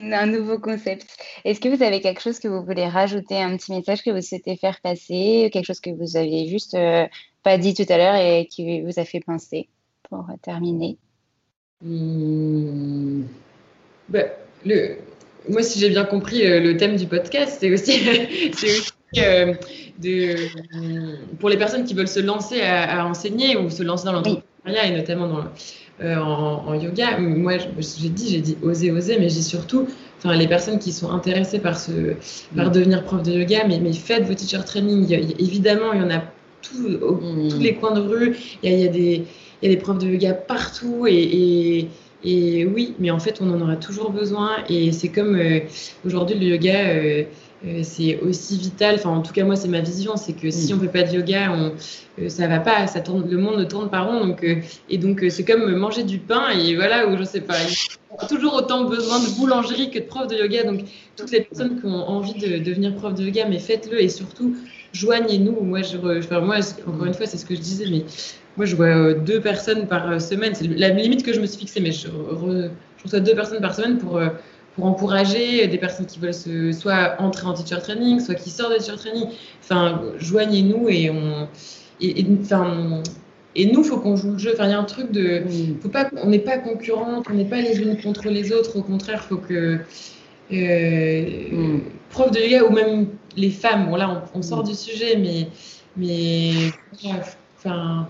Un 0.00 0.26
nouveau 0.26 0.58
concept. 0.58 1.06
Est-ce 1.44 1.60
que 1.60 1.68
vous 1.68 1.82
avez 1.82 2.00
quelque 2.00 2.20
chose 2.20 2.38
que 2.38 2.48
vous 2.48 2.62
voulez 2.62 2.86
rajouter, 2.86 3.40
un 3.40 3.56
petit 3.56 3.72
message 3.72 4.02
que 4.02 4.10
vous 4.10 4.20
souhaitez 4.20 4.56
faire 4.56 4.80
passer, 4.80 5.50
quelque 5.52 5.66
chose 5.66 5.80
que 5.80 5.90
vous 5.90 6.16
aviez 6.16 6.48
juste 6.48 6.74
euh, 6.74 7.06
pas 7.42 7.58
dit 7.58 7.74
tout 7.74 7.86
à 7.88 7.96
l'heure 7.96 8.16
et 8.16 8.46
qui 8.46 8.82
vous 8.82 8.98
a 8.98 9.04
fait 9.04 9.20
penser 9.20 9.68
pour 10.08 10.26
terminer? 10.42 10.98
Hmm. 11.80 13.24
ben, 14.08 14.30
le... 14.64 14.96
Moi, 15.48 15.62
si 15.62 15.78
j'ai 15.78 15.90
bien 15.90 16.04
compris, 16.04 16.46
euh, 16.46 16.58
le 16.60 16.76
thème 16.76 16.96
du 16.96 17.06
podcast, 17.06 17.58
c'est 17.60 17.70
aussi, 17.70 18.00
aussi 18.52 18.92
euh, 19.18 19.54
de, 20.00 20.36
pour 21.38 21.48
les 21.48 21.56
personnes 21.56 21.84
qui 21.84 21.94
veulent 21.94 22.08
se 22.08 22.20
lancer 22.20 22.60
à, 22.62 23.06
enseigner 23.06 23.56
ou 23.56 23.70
se 23.70 23.82
lancer 23.82 24.04
dans 24.06 24.12
l'entrepreneuriat 24.12 24.86
et 24.86 24.96
notamment 24.96 25.28
dans, 25.28 25.44
euh, 26.02 26.16
en, 26.16 26.74
yoga. 26.74 27.18
Moi, 27.18 27.54
j'ai 27.78 28.08
dit, 28.08 28.28
j'ai 28.30 28.40
dit 28.40 28.56
oser, 28.62 28.90
oser, 28.90 29.18
mais 29.18 29.28
j'ai 29.28 29.42
surtout, 29.42 29.86
enfin, 30.18 30.34
les 30.34 30.48
personnes 30.48 30.78
qui 30.78 30.92
sont 30.92 31.10
intéressées 31.10 31.60
par 31.60 31.78
ce, 31.78 32.14
par 32.56 32.70
devenir 32.70 33.04
prof 33.04 33.22
de 33.22 33.32
yoga, 33.32 33.64
mais, 33.66 33.78
mais 33.80 33.92
faites 33.92 34.24
vos 34.24 34.34
teacher 34.34 34.64
training. 34.64 35.12
évidemment, 35.38 35.92
il 35.92 36.00
y 36.00 36.04
en 36.04 36.10
a 36.10 36.22
tout, 36.62 36.88
mm. 36.88 37.48
tous 37.50 37.60
les 37.60 37.74
coins 37.74 37.92
de 37.92 38.00
rue. 38.00 38.36
Il 38.62 38.70
y 38.70 38.74
a, 38.74 38.76
il 38.76 38.84
y 38.84 38.88
a, 38.88 38.90
des, 38.90 39.24
il 39.62 39.70
y 39.70 39.72
a 39.72 39.74
des 39.76 39.80
profs 39.80 39.98
de 39.98 40.08
yoga 40.08 40.34
partout 40.34 41.06
et, 41.06 41.88
et, 42.24 42.64
oui, 42.64 42.94
mais 42.98 43.10
en 43.10 43.18
fait, 43.18 43.40
on 43.40 43.50
en 43.50 43.60
aura 43.60 43.76
toujours 43.76 44.10
besoin. 44.10 44.64
Et 44.68 44.92
c'est 44.92 45.10
comme 45.10 45.36
euh, 45.36 45.60
aujourd'hui, 46.06 46.38
le 46.38 46.46
yoga, 46.46 46.88
euh, 46.88 47.24
c'est 47.82 48.20
aussi 48.20 48.58
vital. 48.58 48.96
Enfin, 48.96 49.10
en 49.10 49.22
tout 49.22 49.32
cas, 49.32 49.44
moi, 49.44 49.56
c'est 49.56 49.68
ma 49.68 49.80
vision, 49.80 50.16
c'est 50.16 50.34
que 50.34 50.50
si 50.50 50.72
mm. 50.72 50.76
on 50.76 50.80
fait 50.80 50.88
pas 50.88 51.02
de 51.02 51.14
yoga, 51.14 51.52
on, 51.52 51.72
euh, 52.22 52.28
ça 52.28 52.46
va 52.46 52.58
pas, 52.58 52.86
ça 52.86 53.00
tourne, 53.00 53.28
le 53.28 53.38
monde 53.38 53.58
ne 53.58 53.64
tourne 53.64 53.88
pas 53.88 54.00
rond. 54.00 54.26
Donc, 54.26 54.44
euh, 54.44 54.56
et 54.90 54.98
donc, 54.98 55.24
c'est 55.30 55.44
comme 55.44 55.74
manger 55.74 56.04
du 56.04 56.18
pain 56.18 56.50
et 56.50 56.74
voilà, 56.76 57.08
ou 57.08 57.16
je 57.16 57.24
sais 57.24 57.40
pas. 57.40 57.54
Il 57.62 58.22
y 58.22 58.24
a 58.24 58.28
toujours 58.28 58.54
autant 58.54 58.84
besoin 58.84 59.18
de 59.18 59.38
boulangerie 59.38 59.90
que 59.90 59.98
de 59.98 60.04
prof 60.04 60.26
de 60.26 60.36
yoga. 60.36 60.64
Donc, 60.64 60.80
toutes 61.16 61.30
les 61.30 61.40
personnes 61.40 61.80
qui 61.80 61.86
ont 61.86 62.08
envie 62.08 62.34
de 62.34 62.58
devenir 62.58 62.94
prof 62.96 63.14
de 63.14 63.24
yoga, 63.24 63.46
mais 63.48 63.58
faites-le 63.58 64.02
et 64.02 64.08
surtout 64.08 64.56
joignez-nous. 64.92 65.60
Moi, 65.62 65.82
je, 65.82 65.96
enfin, 66.18 66.40
moi, 66.40 66.56
encore 66.86 67.06
une 67.06 67.14
fois, 67.14 67.26
c'est 67.26 67.38
ce 67.38 67.46
que 67.46 67.54
je 67.54 67.60
disais, 67.60 67.86
mais 67.90 68.04
moi, 68.56 68.66
je 68.66 68.76
vois 68.76 69.14
deux 69.14 69.40
personnes 69.40 69.86
par 69.86 70.20
semaine. 70.20 70.54
C'est 70.54 70.66
la 70.66 70.90
limite 70.90 71.24
que 71.24 71.32
je 71.32 71.40
me 71.40 71.46
suis 71.46 71.60
fixée, 71.60 71.80
mais 71.80 71.92
je, 71.92 72.08
je 72.08 73.02
reçois 73.04 73.20
deux 73.20 73.34
personnes 73.34 73.60
par 73.60 73.74
semaine 73.74 73.98
pour 73.98 74.20
pour 74.74 74.86
encourager 74.86 75.66
des 75.68 75.78
personnes 75.78 76.06
qui 76.06 76.18
veulent 76.18 76.34
se, 76.34 76.72
soit 76.72 77.16
entrer 77.18 77.46
en 77.46 77.54
teacher 77.54 77.80
training, 77.80 78.20
soit 78.20 78.34
qui 78.34 78.50
sortent 78.50 78.72
de 78.72 78.78
teacher 78.78 78.96
training. 78.96 79.26
Enfin, 79.62 80.02
joignez-nous 80.18 80.88
et 80.88 81.10
on. 81.10 81.48
Et, 82.00 82.26
enfin, 82.42 83.02
et 83.54 83.70
nous, 83.70 83.84
faut 83.84 83.98
qu'on 83.98 84.16
joue 84.16 84.32
le 84.32 84.38
jeu. 84.38 84.50
Enfin, 84.52 84.64
il 84.64 84.70
y 84.70 84.74
a 84.74 84.78
un 84.78 84.84
truc 84.84 85.12
de, 85.12 85.44
faut 85.80 85.88
pas, 85.88 86.10
on 86.22 86.28
n'est 86.28 86.40
pas 86.40 86.58
concurrentes, 86.58 87.26
on 87.30 87.34
n'est 87.34 87.44
pas 87.44 87.60
les 87.60 87.80
unes 87.80 87.96
contre 88.02 88.28
les 88.28 88.52
autres. 88.52 88.76
Au 88.76 88.82
contraire, 88.82 89.22
faut 89.24 89.36
que 89.36 89.78
euh, 90.52 91.50
mm. 91.52 91.80
prof 92.10 92.30
de 92.32 92.40
yoga 92.40 92.64
ou 92.64 92.72
même 92.72 93.08
les 93.36 93.50
femmes. 93.50 93.88
Bon 93.88 93.96
là, 93.96 94.24
on, 94.34 94.42
sort 94.42 94.64
mm. 94.64 94.68
du 94.68 94.74
sujet, 94.74 95.16
mais 95.16 95.48
mais 95.96 96.52
enfin 97.56 98.08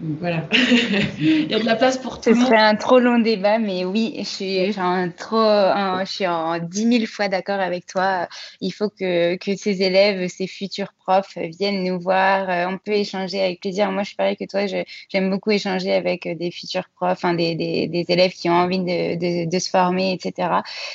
voilà. 0.00 0.44
Il 1.18 1.50
y 1.50 1.54
a 1.54 1.58
de 1.58 1.64
la 1.64 1.74
place 1.74 1.98
pour 1.98 2.20
tout 2.20 2.32
Ce 2.32 2.34
serait 2.34 2.56
un 2.56 2.76
trop 2.76 3.00
long 3.00 3.18
débat, 3.18 3.58
mais 3.58 3.84
oui, 3.84 4.14
je 4.18 4.24
suis, 4.24 4.72
genre, 4.72 5.06
trop, 5.16 5.36
je 5.36 6.04
suis 6.06 6.26
en 6.26 6.58
dix 6.58 6.86
mille 6.86 7.06
fois 7.08 7.28
d'accord 7.28 7.58
avec 7.58 7.86
toi. 7.86 8.28
Il 8.60 8.70
faut 8.70 8.88
que, 8.88 9.34
que 9.36 9.56
ces 9.56 9.82
élèves, 9.82 10.28
ces 10.28 10.46
futurs 10.46 10.92
profs 10.92 11.36
viennent 11.36 11.82
nous 11.82 11.98
voir. 11.98 12.48
Euh, 12.48 12.66
on 12.68 12.78
peut 12.78 12.92
échanger 12.92 13.40
avec 13.40 13.60
plaisir. 13.60 13.90
Moi, 13.90 14.02
je 14.04 14.08
suis 14.08 14.16
pareil 14.16 14.36
que 14.36 14.44
toi. 14.44 14.66
J'aime 15.08 15.30
beaucoup 15.30 15.50
échanger 15.50 15.92
avec 15.92 16.28
des 16.28 16.50
futurs 16.52 16.88
profs, 16.94 17.10
enfin, 17.10 17.34
des, 17.34 17.56
des, 17.56 17.88
des, 17.88 18.04
élèves 18.08 18.32
qui 18.32 18.48
ont 18.48 18.54
envie 18.54 18.78
de, 18.78 19.16
de, 19.16 19.50
de 19.50 19.58
se 19.58 19.68
former, 19.68 20.12
etc. 20.12 20.48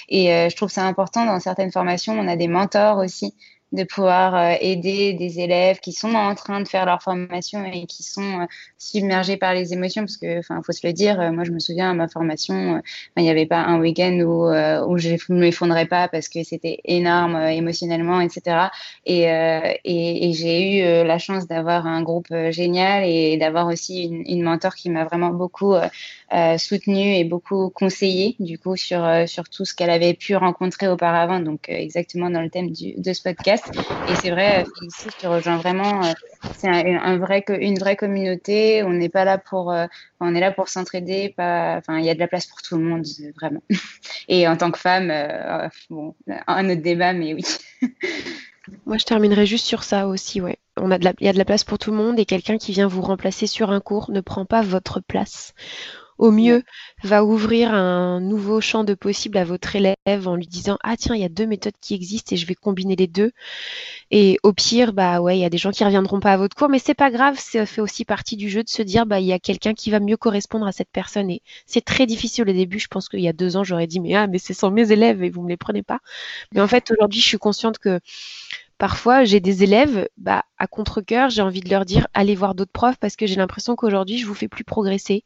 Et 0.08 0.34
euh, 0.34 0.50
je 0.50 0.56
trouve 0.56 0.70
ça 0.70 0.86
important 0.86 1.26
dans 1.26 1.40
certaines 1.42 1.72
formations. 1.72 2.18
On 2.18 2.28
a 2.28 2.38
des 2.38 2.48
mentors 2.48 3.00
aussi 3.00 3.34
de 3.74 3.84
pouvoir 3.84 4.36
euh, 4.36 4.56
aider 4.62 5.14
des 5.14 5.40
élèves 5.40 5.80
qui 5.80 5.94
sont 5.94 6.14
en 6.14 6.36
train 6.36 6.62
de 6.62 6.68
faire 6.68 6.86
leur 6.86 7.02
formation 7.02 7.66
et 7.66 7.88
qui 7.88 8.04
sont 8.04 8.42
euh, 8.42 8.46
submergés 8.78 9.36
par 9.36 9.56
les 9.56 9.74
émotions 9.74 10.04
parce 10.04 10.18
que 10.18 10.40
enfin 10.40 10.62
faut 10.64 10.72
se 10.72 10.86
le 10.86 10.94
dire 10.94 11.20
euh, 11.20 11.32
moi 11.32 11.44
je 11.44 11.52
me 11.52 11.60
souviens 11.60 11.90
à 11.90 11.94
ma 11.96 12.08
formation 12.08 12.82
il 13.18 13.24
n'y 13.24 13.32
avait 13.32 13.48
pas 13.48 13.58
un 13.58 13.80
week-end 13.80 14.20
où 14.20 14.44
où 14.90 14.98
je 14.98 15.10
ne 15.30 15.40
m'effondrais 15.40 15.88
pas 15.88 16.08
parce 16.08 16.30
que 16.30 16.44
c'était 16.44 16.80
énorme 16.86 17.36
émotionnellement 17.36 18.22
etc 18.22 18.68
et 19.06 19.24
et, 19.86 20.34
j'ai 20.34 20.78
eu 20.78 21.08
la 21.08 21.18
chance 21.18 21.48
d'avoir 21.48 21.88
un 21.88 22.02
groupe 22.02 22.34
génial 22.50 23.04
et 23.06 23.38
d'avoir 23.38 23.68
aussi 23.68 24.04
une, 24.04 24.24
une 24.28 24.44
mentor 24.44 24.76
qui 24.76 24.90
m'a 24.90 25.06
vraiment 25.06 25.30
beaucoup 25.30 25.76
soutenue 26.58 27.16
et 27.16 27.24
beaucoup 27.24 27.70
conseillé 27.70 28.36
du 28.40 28.58
coup 28.60 28.76
sur 28.76 29.02
sur 29.28 29.50
tout 29.50 29.66
ce 29.66 29.74
qu'elle 29.74 29.90
avait 29.90 30.14
pu 30.14 30.36
rencontrer 30.36 30.88
auparavant, 30.88 31.40
donc 31.40 31.70
exactement 31.70 32.30
dans 32.30 32.42
le 32.42 32.50
thème 32.50 32.72
du, 32.72 32.94
de 32.98 33.14
ce 33.14 33.22
podcast. 33.22 33.63
Et 34.08 34.16
c'est 34.16 34.32
vrai, 34.32 34.66
ici 34.82 35.10
je 35.12 35.22
te 35.22 35.28
rejoins 35.28 35.58
vraiment. 35.58 36.02
c'est 36.58 36.68
un, 36.68 36.84
une 36.84 37.80
vraie 37.80 37.96
communauté. 37.96 38.84
On 38.84 38.92
n'est 38.92 39.10
pas 39.10 39.26
là 39.26 39.38
pour 39.38 39.74
on 40.20 40.36
est 40.36 40.40
là 40.40 40.52
pour 40.52 40.70
s'entraider. 40.70 41.34
Pas, 41.36 41.78
enfin 41.78 42.00
il 42.00 42.06
y 42.06 42.10
a 42.10 42.14
de 42.16 42.20
la 42.20 42.28
place 42.28 42.46
pour 42.46 42.62
tout 42.62 42.78
le 42.78 42.84
monde 42.84 43.06
vraiment. 43.36 43.64
Et 44.28 44.48
en 44.48 44.58
tant 44.58 44.72
que 44.72 44.80
femme, 44.80 45.12
bon 45.90 46.16
un 46.48 46.70
autre 46.70 46.82
débat, 46.82 47.14
mais 47.14 47.34
oui. 47.34 47.44
Moi, 48.86 48.98
je 48.98 49.06
terminerai 49.06 49.46
juste 49.46 49.66
sur 49.66 49.84
ça 49.84 50.08
aussi, 50.08 50.42
ouais. 50.42 50.58
On 50.78 50.92
a 50.92 50.98
de 50.98 51.06
la, 51.06 51.14
il 51.20 51.26
y 51.26 51.30
a 51.30 51.34
de 51.34 51.38
la 51.38 51.46
place 51.46 51.64
pour 51.64 51.78
tout 51.78 51.92
le 51.92 51.98
monde 51.98 52.20
et 52.20 52.26
quelqu'un 52.26 52.58
qui 52.58 52.72
vient 52.72 52.88
vous 52.88 53.02
remplacer 53.02 53.46
sur 53.46 53.72
un 53.72 53.80
cours 53.80 54.10
ne 54.10 54.22
prend 54.22 54.46
pas 54.46 54.62
votre 54.62 55.00
place 55.02 55.54
au 56.18 56.32
mieux, 56.32 56.64
va 57.04 57.24
ouvrir 57.24 57.74
un 57.74 58.20
nouveau 58.20 58.62
champ 58.62 58.84
de 58.84 58.94
possible 58.94 59.38
à 59.38 59.44
votre 59.44 59.76
élève 59.76 59.96
en 60.28 60.36
lui 60.36 60.48
disant 60.48 60.78
Ah, 60.84 60.98
tiens, 60.98 61.16
il 61.16 61.22
y 61.22 61.26
a 61.26 61.30
deux 61.30 61.46
méthodes 61.46 61.74
qui 61.82 61.94
existent 61.94 62.34
et 62.36 62.38
je 62.38 62.46
vais 62.46 62.56
combiner 62.56 62.96
les 62.96 63.08
deux. 63.08 63.32
Et 64.12 64.38
au 64.44 64.54
pire, 64.54 64.94
bah 64.94 65.22
ouais, 65.22 65.38
il 65.38 65.42
y 65.42 65.46
a 65.46 65.50
des 65.50 65.58
gens 65.58 65.72
qui 65.72 65.84
reviendront 65.84 66.20
pas 66.20 66.34
à 66.34 66.38
votre 66.38 66.56
cours, 66.56 66.70
mais 66.70 66.80
c'est 66.80 66.94
pas 66.94 67.12
grave, 67.12 67.38
ça 67.40 67.66
fait 67.66 67.82
aussi 67.82 68.06
partie 68.06 68.38
du 68.38 68.50
jeu 68.50 68.64
de 68.64 68.70
se 68.70 68.82
dire 68.82 69.06
bah 69.06 69.20
il 69.20 69.26
y 69.26 69.34
a 69.34 69.40
quelqu'un 69.40 69.74
qui 69.74 69.92
va 69.92 70.00
mieux 70.00 70.18
correspondre 70.18 70.68
à 70.68 70.72
cette 70.72 70.90
personne. 70.92 71.30
Et 71.30 71.42
c'est 71.66 71.84
très 71.84 72.06
difficile 72.06 72.50
au 72.50 72.54
début. 72.54 72.80
Je 72.80 72.88
pense 72.88 73.10
qu'il 73.10 73.22
y 73.22 73.28
a 73.28 73.34
deux 73.34 73.58
ans, 73.58 73.64
j'aurais 73.64 73.88
dit 73.88 74.00
mais 74.00 74.16
ah, 74.16 74.28
mais 74.28 74.40
ce 74.40 74.54
sont 74.54 74.72
mes 74.72 74.92
élèves 74.92 75.24
et 75.24 75.30
vous 75.30 75.42
me 75.42 75.50
les 75.50 75.58
prenez 75.58 75.84
pas. 75.84 76.00
Mais 76.54 76.62
en 76.62 76.68
fait, 76.68 76.92
aujourd'hui, 76.92 77.22
je 77.22 77.28
suis 77.28 77.38
consciente 77.38 77.80
que 77.80 78.00
Parfois, 78.84 79.24
j'ai 79.24 79.40
des 79.40 79.64
élèves, 79.64 80.10
bah, 80.18 80.44
à 80.58 80.68
contre-cœur, 80.68 81.30
j'ai 81.30 81.42
envie 81.42 81.62
de 81.62 81.70
leur 81.70 81.86
dire 81.86 82.06
allez 82.14 82.36
voir 82.36 82.54
d'autres 82.54 82.74
profs 82.74 82.98
parce 82.98 83.16
que 83.16 83.26
j'ai 83.26 83.38
l'impression 83.38 83.78
qu'aujourd'hui, 83.78 84.18
je 84.18 84.26
vous 84.26 84.34
fais 84.34 84.50
plus 84.50 84.66
progresser. 84.66 85.24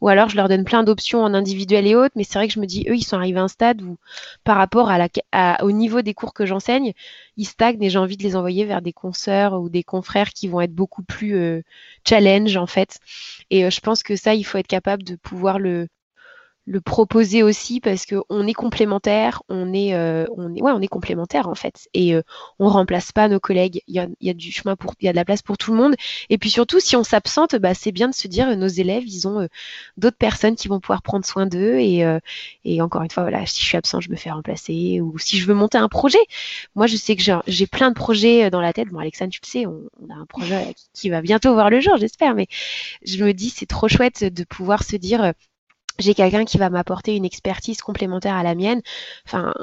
Ou 0.00 0.08
alors, 0.08 0.28
je 0.28 0.34
leur 0.34 0.48
donne 0.48 0.64
plein 0.64 0.82
d'options 0.82 1.22
en 1.22 1.32
individuel 1.32 1.86
et 1.86 1.94
autres, 1.94 2.14
mais 2.16 2.24
c'est 2.24 2.36
vrai 2.36 2.48
que 2.48 2.54
je 2.54 2.58
me 2.58 2.66
dis, 2.66 2.84
eux, 2.88 2.96
ils 2.96 3.04
sont 3.04 3.14
arrivés 3.14 3.38
à 3.38 3.44
un 3.44 3.48
stade 3.48 3.80
où, 3.80 3.96
par 4.42 4.56
rapport 4.56 4.90
au 5.62 5.70
niveau 5.70 6.02
des 6.02 6.14
cours 6.14 6.34
que 6.34 6.46
j'enseigne, 6.46 6.94
ils 7.36 7.46
stagnent 7.46 7.80
et 7.80 7.90
j'ai 7.90 7.98
envie 8.00 8.16
de 8.16 8.24
les 8.24 8.34
envoyer 8.34 8.64
vers 8.64 8.82
des 8.82 8.92
consoeurs 8.92 9.52
ou 9.60 9.68
des 9.68 9.84
confrères 9.84 10.30
qui 10.30 10.48
vont 10.48 10.60
être 10.60 10.74
beaucoup 10.74 11.04
plus 11.04 11.36
euh, 11.36 11.62
challenge, 12.04 12.56
en 12.56 12.66
fait. 12.66 12.98
Et 13.50 13.66
euh, 13.66 13.70
je 13.70 13.78
pense 13.78 14.02
que 14.02 14.16
ça, 14.16 14.34
il 14.34 14.42
faut 14.42 14.58
être 14.58 14.66
capable 14.66 15.04
de 15.04 15.14
pouvoir 15.14 15.60
le, 15.60 15.86
le 16.66 16.80
proposer 16.80 17.44
aussi 17.44 17.80
parce 17.80 18.06
que 18.06 18.16
on 18.28 18.46
est 18.46 18.52
complémentaires, 18.52 19.42
on 19.48 19.72
est, 19.72 19.94
euh, 19.94 20.26
on 20.36 20.52
est, 20.54 20.60
ouais, 20.60 20.72
on 20.72 20.80
est 20.80 20.88
complémentaires 20.88 21.48
en 21.48 21.54
fait, 21.54 21.88
et 21.94 22.14
euh, 22.14 22.22
on 22.58 22.68
remplace 22.68 23.12
pas 23.12 23.28
nos 23.28 23.38
collègues. 23.38 23.82
Il 23.86 23.94
y 23.94 24.00
a, 24.00 24.08
y 24.20 24.30
a, 24.30 24.34
du 24.34 24.50
chemin 24.50 24.74
pour, 24.74 24.94
il 25.00 25.06
y 25.06 25.08
a 25.08 25.12
de 25.12 25.16
la 25.16 25.24
place 25.24 25.42
pour 25.42 25.58
tout 25.58 25.70
le 25.70 25.76
monde. 25.76 25.94
Et 26.28 26.38
puis 26.38 26.50
surtout, 26.50 26.80
si 26.80 26.96
on 26.96 27.04
s'absente, 27.04 27.54
bah, 27.54 27.74
c'est 27.74 27.92
bien 27.92 28.08
de 28.08 28.14
se 28.14 28.26
dire, 28.26 28.54
nos 28.56 28.66
élèves, 28.66 29.04
ils 29.06 29.28
ont 29.28 29.42
euh, 29.42 29.46
d'autres 29.96 30.16
personnes 30.16 30.56
qui 30.56 30.66
vont 30.66 30.80
pouvoir 30.80 31.02
prendre 31.02 31.24
soin 31.24 31.46
d'eux. 31.46 31.78
Et, 31.78 32.04
et 32.64 32.82
encore 32.82 33.02
une 33.02 33.10
fois, 33.10 33.22
voilà, 33.22 33.46
si 33.46 33.60
je 33.60 33.66
suis 33.66 33.76
absent, 33.76 34.00
je 34.00 34.10
me 34.10 34.16
fais 34.16 34.30
remplacer, 34.30 35.00
ou 35.00 35.18
si 35.18 35.38
je 35.38 35.46
veux 35.46 35.54
monter 35.54 35.78
un 35.78 35.88
projet. 35.88 36.18
Moi, 36.74 36.86
je 36.86 36.96
sais 36.96 37.16
que 37.16 37.22
j'ai 37.46 37.66
plein 37.66 37.90
de 37.90 37.94
projets 37.94 38.50
dans 38.50 38.60
la 38.60 38.72
tête. 38.72 38.88
Bon, 38.88 38.98
Alexandre, 38.98 39.30
tu 39.30 39.40
le 39.42 39.48
sais, 39.48 39.66
on, 39.66 39.82
a 40.10 40.14
un 40.14 40.26
projet 40.26 40.74
qui, 40.74 40.84
qui 40.94 41.10
va 41.10 41.22
bientôt 41.22 41.54
voir 41.54 41.70
le 41.70 41.80
jour, 41.80 41.96
j'espère. 41.96 42.34
Mais 42.34 42.48
je 43.04 43.22
me 43.24 43.32
dis, 43.32 43.50
c'est 43.50 43.66
trop 43.66 43.88
chouette 43.88 44.24
de 44.24 44.44
pouvoir 44.44 44.82
se 44.82 44.96
dire 44.96 45.32
j'ai 45.98 46.14
quelqu'un 46.14 46.44
qui 46.44 46.58
va 46.58 46.70
m'apporter 46.70 47.16
une 47.16 47.24
expertise 47.24 47.80
complémentaire 47.80 48.34
à 48.34 48.42
la 48.42 48.54
mienne. 48.54 48.82
Enfin, 49.26 49.54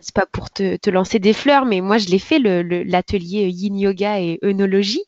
c'est 0.00 0.14
pas 0.14 0.26
pour 0.26 0.50
te, 0.50 0.76
te, 0.76 0.90
lancer 0.90 1.18
des 1.18 1.32
fleurs, 1.32 1.66
mais 1.66 1.80
moi 1.80 1.98
je 1.98 2.08
l'ai 2.08 2.18
fait 2.18 2.38
l'atelier 2.38 3.48
Yin 3.48 3.78
Yoga 3.78 4.20
et 4.20 4.38
œnologie. 4.42 5.04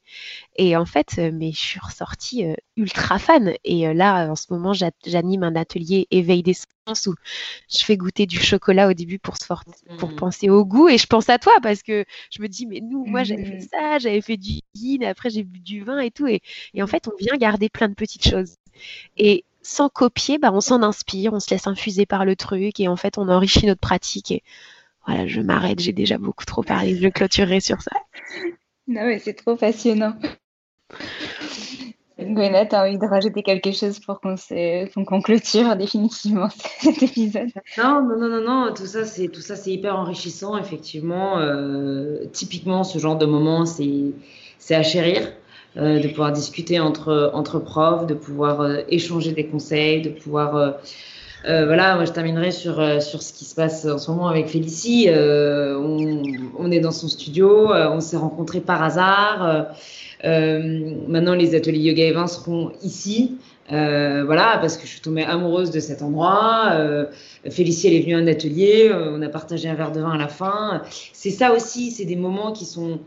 Et 0.56 0.76
en 0.76 0.86
fait, 0.86 1.14
euh, 1.18 1.30
mais 1.32 1.52
je 1.52 1.58
suis 1.58 1.80
ressortie 1.80 2.44
euh, 2.44 2.54
ultra 2.76 3.18
fan. 3.18 3.54
Et 3.64 3.86
euh, 3.86 3.94
là, 3.94 4.28
en 4.28 4.34
ce 4.34 4.46
moment, 4.50 4.72
j'anime 4.72 5.44
un 5.44 5.54
atelier 5.54 6.08
éveil 6.10 6.42
des 6.42 6.54
sens 6.54 7.06
où 7.06 7.14
je 7.70 7.84
fais 7.84 7.96
goûter 7.96 8.26
du 8.26 8.38
chocolat 8.40 8.88
au 8.88 8.92
début 8.92 9.20
pour, 9.20 9.36
se 9.36 9.46
pour 9.98 10.10
mmh. 10.10 10.16
penser 10.16 10.50
au 10.50 10.64
goût. 10.64 10.88
Et 10.88 10.98
je 10.98 11.06
pense 11.06 11.28
à 11.28 11.38
toi 11.38 11.52
parce 11.62 11.82
que 11.82 12.04
je 12.30 12.42
me 12.42 12.48
dis, 12.48 12.66
mais 12.66 12.80
nous, 12.80 13.04
moi, 13.04 13.22
j'avais 13.22 13.44
fait 13.44 13.58
mmh. 13.58 13.68
ça, 13.72 13.98
j'avais 13.98 14.20
fait 14.20 14.36
du 14.36 14.60
yin, 14.74 15.04
après 15.04 15.30
j'ai 15.30 15.44
bu 15.44 15.60
du 15.60 15.84
vin 15.84 16.00
et 16.00 16.10
tout. 16.10 16.26
Et, 16.26 16.42
et 16.74 16.82
en 16.82 16.88
fait, 16.88 17.08
on 17.08 17.16
vient 17.16 17.36
garder 17.36 17.68
plein 17.68 17.88
de 17.88 17.94
petites 17.94 18.28
choses. 18.28 18.56
Et 19.16 19.44
sans 19.62 19.88
copier, 19.88 20.38
bah, 20.38 20.50
on 20.52 20.60
s'en 20.60 20.82
inspire, 20.82 21.32
on 21.32 21.40
se 21.40 21.50
laisse 21.50 21.66
infuser 21.66 22.06
par 22.06 22.24
le 22.24 22.36
truc 22.36 22.80
et 22.80 22.88
en 22.88 22.96
fait, 22.96 23.18
on 23.18 23.28
enrichit 23.28 23.66
notre 23.66 23.80
pratique. 23.80 24.30
Et 24.30 24.42
voilà, 25.06 25.26
je 25.26 25.40
m'arrête, 25.40 25.80
j'ai 25.80 25.92
déjà 25.92 26.18
beaucoup 26.18 26.44
trop 26.44 26.62
parlé, 26.62 26.96
je 26.96 27.08
clôturerai 27.08 27.60
sur 27.60 27.80
ça. 27.80 27.90
Non, 28.86 29.04
mais 29.04 29.18
c'est 29.18 29.34
trop 29.34 29.56
passionnant. 29.56 30.14
Gwena, 32.18 32.66
tu 32.66 32.74
as 32.74 32.84
envie 32.84 32.98
de 32.98 33.06
rajouter 33.06 33.42
quelque 33.42 33.70
chose 33.70 34.00
pour 34.00 34.20
qu'on 34.20 34.34
qu 34.34 35.22
clôture 35.22 35.76
définitivement 35.76 36.48
cet 36.80 37.02
épisode 37.02 37.50
Non, 37.76 38.02
non, 38.02 38.18
non, 38.18 38.28
non, 38.28 38.40
non. 38.40 38.74
tout 38.74 38.86
ça, 38.86 39.04
c'est 39.04 39.28
tout 39.28 39.40
ça, 39.40 39.54
c'est 39.54 39.70
hyper 39.70 39.96
enrichissant, 39.96 40.58
effectivement. 40.58 41.38
Euh, 41.38 42.24
typiquement, 42.32 42.82
ce 42.82 42.98
genre 42.98 43.16
de 43.16 43.26
moment, 43.26 43.64
c'est 43.66 44.74
à 44.74 44.82
chérir. 44.82 45.32
Euh, 45.78 46.00
de 46.00 46.08
pouvoir 46.08 46.32
discuter 46.32 46.80
entre, 46.80 47.30
entre 47.34 47.60
profs, 47.60 48.04
de 48.08 48.14
pouvoir 48.14 48.62
euh, 48.62 48.78
échanger 48.88 49.30
des 49.32 49.46
conseils, 49.46 50.02
de 50.02 50.08
pouvoir... 50.08 50.56
Euh, 50.56 51.66
voilà, 51.66 51.94
moi 51.94 52.04
je 52.04 52.10
terminerai 52.10 52.50
sur, 52.50 52.82
sur 53.00 53.22
ce 53.22 53.32
qui 53.32 53.44
se 53.44 53.54
passe 53.54 53.84
en 53.84 53.98
ce 53.98 54.10
moment 54.10 54.26
avec 54.26 54.48
Félicie. 54.48 55.08
On, 55.08 56.70
est 56.72 56.80
dans 56.80 56.90
son 56.90 57.06
studio, 57.06 57.72
on 57.72 58.00
s'est 58.00 58.16
rencontrés 58.16 58.60
par 58.60 58.82
hasard. 58.82 59.68
maintenant, 60.24 61.34
les 61.34 61.54
ateliers 61.54 61.78
yoga 61.78 62.04
et 62.06 62.12
vin 62.12 62.26
seront 62.26 62.72
ici. 62.82 63.38
voilà, 63.68 64.58
parce 64.60 64.76
que 64.76 64.82
je 64.82 64.90
suis 64.90 65.00
tombée 65.00 65.22
amoureuse 65.22 65.70
de 65.70 65.78
cet 65.78 66.02
endroit. 66.02 66.72
Félicie, 67.48 67.86
elle 67.86 67.94
est 67.94 68.00
venue 68.00 68.16
à 68.16 68.18
un 68.18 68.26
atelier, 68.26 68.90
on 68.92 69.22
a 69.22 69.28
partagé 69.28 69.68
un 69.68 69.74
verre 69.74 69.92
de 69.92 70.00
vin 70.00 70.10
à 70.10 70.18
la 70.18 70.28
fin. 70.28 70.82
C'est 71.12 71.30
ça 71.30 71.54
aussi, 71.54 71.92
c'est 71.92 72.04
des 72.04 72.16
moments 72.16 72.50
qui 72.50 72.64
sont, 72.64 72.98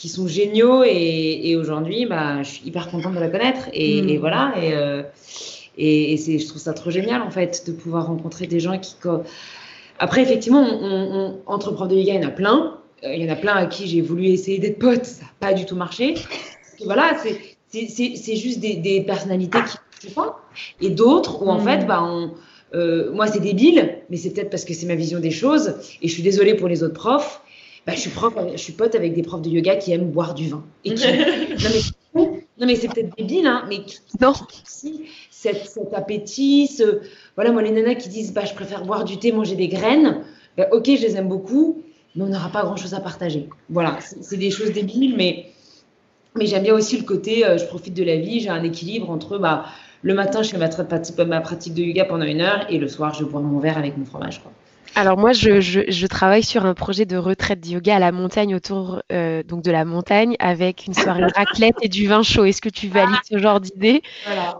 qui 0.00 0.08
sont 0.08 0.26
géniaux 0.26 0.82
et, 0.82 1.56
aujourd'hui, 1.56 2.06
bah, 2.06 2.42
je 2.42 2.48
suis 2.48 2.62
hyper 2.64 2.90
contente 2.90 3.14
de 3.14 3.20
la 3.20 3.28
connaître 3.28 3.68
et, 3.74 4.00
mm. 4.00 4.18
voilà. 4.18 4.54
Et, 4.56 4.72
euh, 4.72 5.02
et, 5.76 6.16
c'est, 6.16 6.38
je 6.38 6.48
trouve 6.48 6.60
ça 6.60 6.72
trop 6.72 6.90
génial 6.90 7.20
en 7.20 7.30
fait 7.30 7.64
de 7.66 7.72
pouvoir 7.72 8.06
rencontrer 8.06 8.46
des 8.46 8.60
gens 8.60 8.78
qui. 8.78 8.96
Après, 9.98 10.22
effectivement, 10.22 10.62
on, 10.62 11.40
entre 11.44 11.72
profs 11.72 11.88
de 11.88 11.96
yoga, 11.96 12.14
il 12.14 12.22
y 12.22 12.24
en 12.24 12.28
a 12.28 12.32
plein. 12.32 12.78
Euh, 13.04 13.14
il 13.14 13.22
y 13.22 13.28
en 13.28 13.32
a 13.32 13.36
plein 13.36 13.52
à 13.52 13.66
qui 13.66 13.86
j'ai 13.86 14.00
voulu 14.00 14.24
essayer 14.28 14.58
d'être 14.58 14.78
pote, 14.78 15.04
ça 15.04 15.24
n'a 15.24 15.30
pas 15.38 15.52
du 15.52 15.66
tout 15.66 15.76
marché. 15.76 16.14
voilà, 16.86 17.14
c'est, 17.22 17.38
c'est, 17.70 18.16
c'est 18.16 18.36
juste 18.36 18.58
des, 18.58 18.76
des, 18.76 19.02
personnalités 19.02 19.58
qui 20.00 20.08
ne 20.08 20.14
pas. 20.14 20.40
Et 20.80 20.88
d'autres 20.88 21.42
où 21.42 21.50
en 21.50 21.60
mm. 21.60 21.64
fait, 21.64 21.86
bah, 21.86 22.02
on, 22.02 22.30
euh, 22.72 23.12
moi 23.12 23.26
c'est 23.26 23.40
débile, 23.40 23.98
mais 24.08 24.16
c'est 24.16 24.30
peut-être 24.30 24.48
parce 24.48 24.64
que 24.64 24.72
c'est 24.72 24.86
ma 24.86 24.94
vision 24.94 25.20
des 25.20 25.30
choses. 25.30 25.74
Et 26.00 26.08
je 26.08 26.14
suis 26.14 26.22
désolée 26.22 26.54
pour 26.54 26.68
les 26.68 26.82
autres 26.82 26.94
profs. 26.94 27.42
Bah, 27.86 27.94
je 27.94 28.00
suis 28.00 28.10
prof, 28.10 28.34
je 28.52 28.58
suis 28.58 28.72
pote 28.72 28.94
avec 28.94 29.14
des 29.14 29.22
profs 29.22 29.42
de 29.42 29.48
yoga 29.48 29.76
qui 29.76 29.92
aiment 29.92 30.10
boire 30.10 30.34
du 30.34 30.48
vin. 30.48 30.64
Et 30.84 30.94
non, 32.14 32.66
mais, 32.66 32.76
c'est 32.76 32.88
peut-être 32.88 33.16
débile, 33.16 33.46
hein, 33.46 33.64
mais 33.68 33.80
non. 34.20 34.32
Si, 34.64 35.06
cet, 35.30 35.94
appétit, 35.94 36.66
ce... 36.66 37.00
voilà, 37.36 37.52
moi 37.52 37.62
les 37.62 37.70
nanas 37.70 37.94
qui 37.94 38.10
disent 38.10 38.34
bah, 38.34 38.44
je 38.44 38.52
préfère 38.52 38.84
boire 38.84 39.04
du 39.04 39.18
thé, 39.18 39.32
manger 39.32 39.56
des 39.56 39.68
graines, 39.68 40.22
bah, 40.58 40.68
ok, 40.72 40.84
je 40.84 41.02
les 41.02 41.16
aime 41.16 41.28
beaucoup, 41.28 41.82
mais 42.14 42.24
on 42.24 42.26
n'aura 42.26 42.50
pas 42.50 42.62
grand-chose 42.62 42.92
à 42.92 43.00
partager. 43.00 43.48
Voilà, 43.70 43.98
c'est 44.00 44.36
des 44.36 44.50
choses 44.50 44.72
débiles, 44.72 45.16
mais, 45.16 45.46
mais 46.34 46.46
j'aime 46.46 46.64
bien 46.64 46.74
aussi 46.74 46.98
le 46.98 47.04
côté 47.04 47.46
euh, 47.46 47.56
je 47.56 47.64
profite 47.64 47.94
de 47.94 48.04
la 48.04 48.16
vie, 48.16 48.40
j'ai 48.40 48.50
un 48.50 48.62
équilibre 48.62 49.08
entre 49.08 49.38
bah, 49.38 49.64
le 50.02 50.12
matin, 50.12 50.42
je 50.42 50.50
fais 50.50 50.58
ma, 50.58 51.24
ma 51.24 51.40
pratique 51.40 51.74
de 51.74 51.82
yoga 51.82 52.04
pendant 52.04 52.24
une 52.24 52.40
heure 52.42 52.66
et 52.68 52.78
le 52.78 52.88
soir, 52.88 53.14
je 53.14 53.24
bois 53.24 53.40
mon 53.40 53.58
verre 53.58 53.78
avec 53.78 53.96
mon 53.96 54.04
fromage. 54.04 54.42
Quoi. 54.42 54.52
Alors 54.94 55.16
moi, 55.16 55.32
je, 55.32 55.60
je, 55.60 55.80
je, 55.88 56.06
travaille 56.06 56.42
sur 56.42 56.66
un 56.66 56.74
projet 56.74 57.06
de 57.06 57.16
retraite 57.16 57.60
de 57.60 57.68
yoga 57.68 57.96
à 57.96 57.98
la 57.98 58.12
montagne 58.12 58.54
autour 58.54 59.02
euh, 59.12 59.42
donc 59.42 59.62
de 59.62 59.70
la 59.70 59.84
montagne 59.84 60.36
avec 60.38 60.86
une 60.86 60.94
soirée 60.94 61.22
raclette 61.36 61.76
et 61.80 61.88
du 61.88 62.08
vin 62.08 62.22
chaud. 62.22 62.44
Est-ce 62.44 62.60
que 62.60 62.68
tu 62.68 62.88
valides 62.88 63.16
ce 63.28 63.38
genre 63.38 63.60
d'idée? 63.60 64.02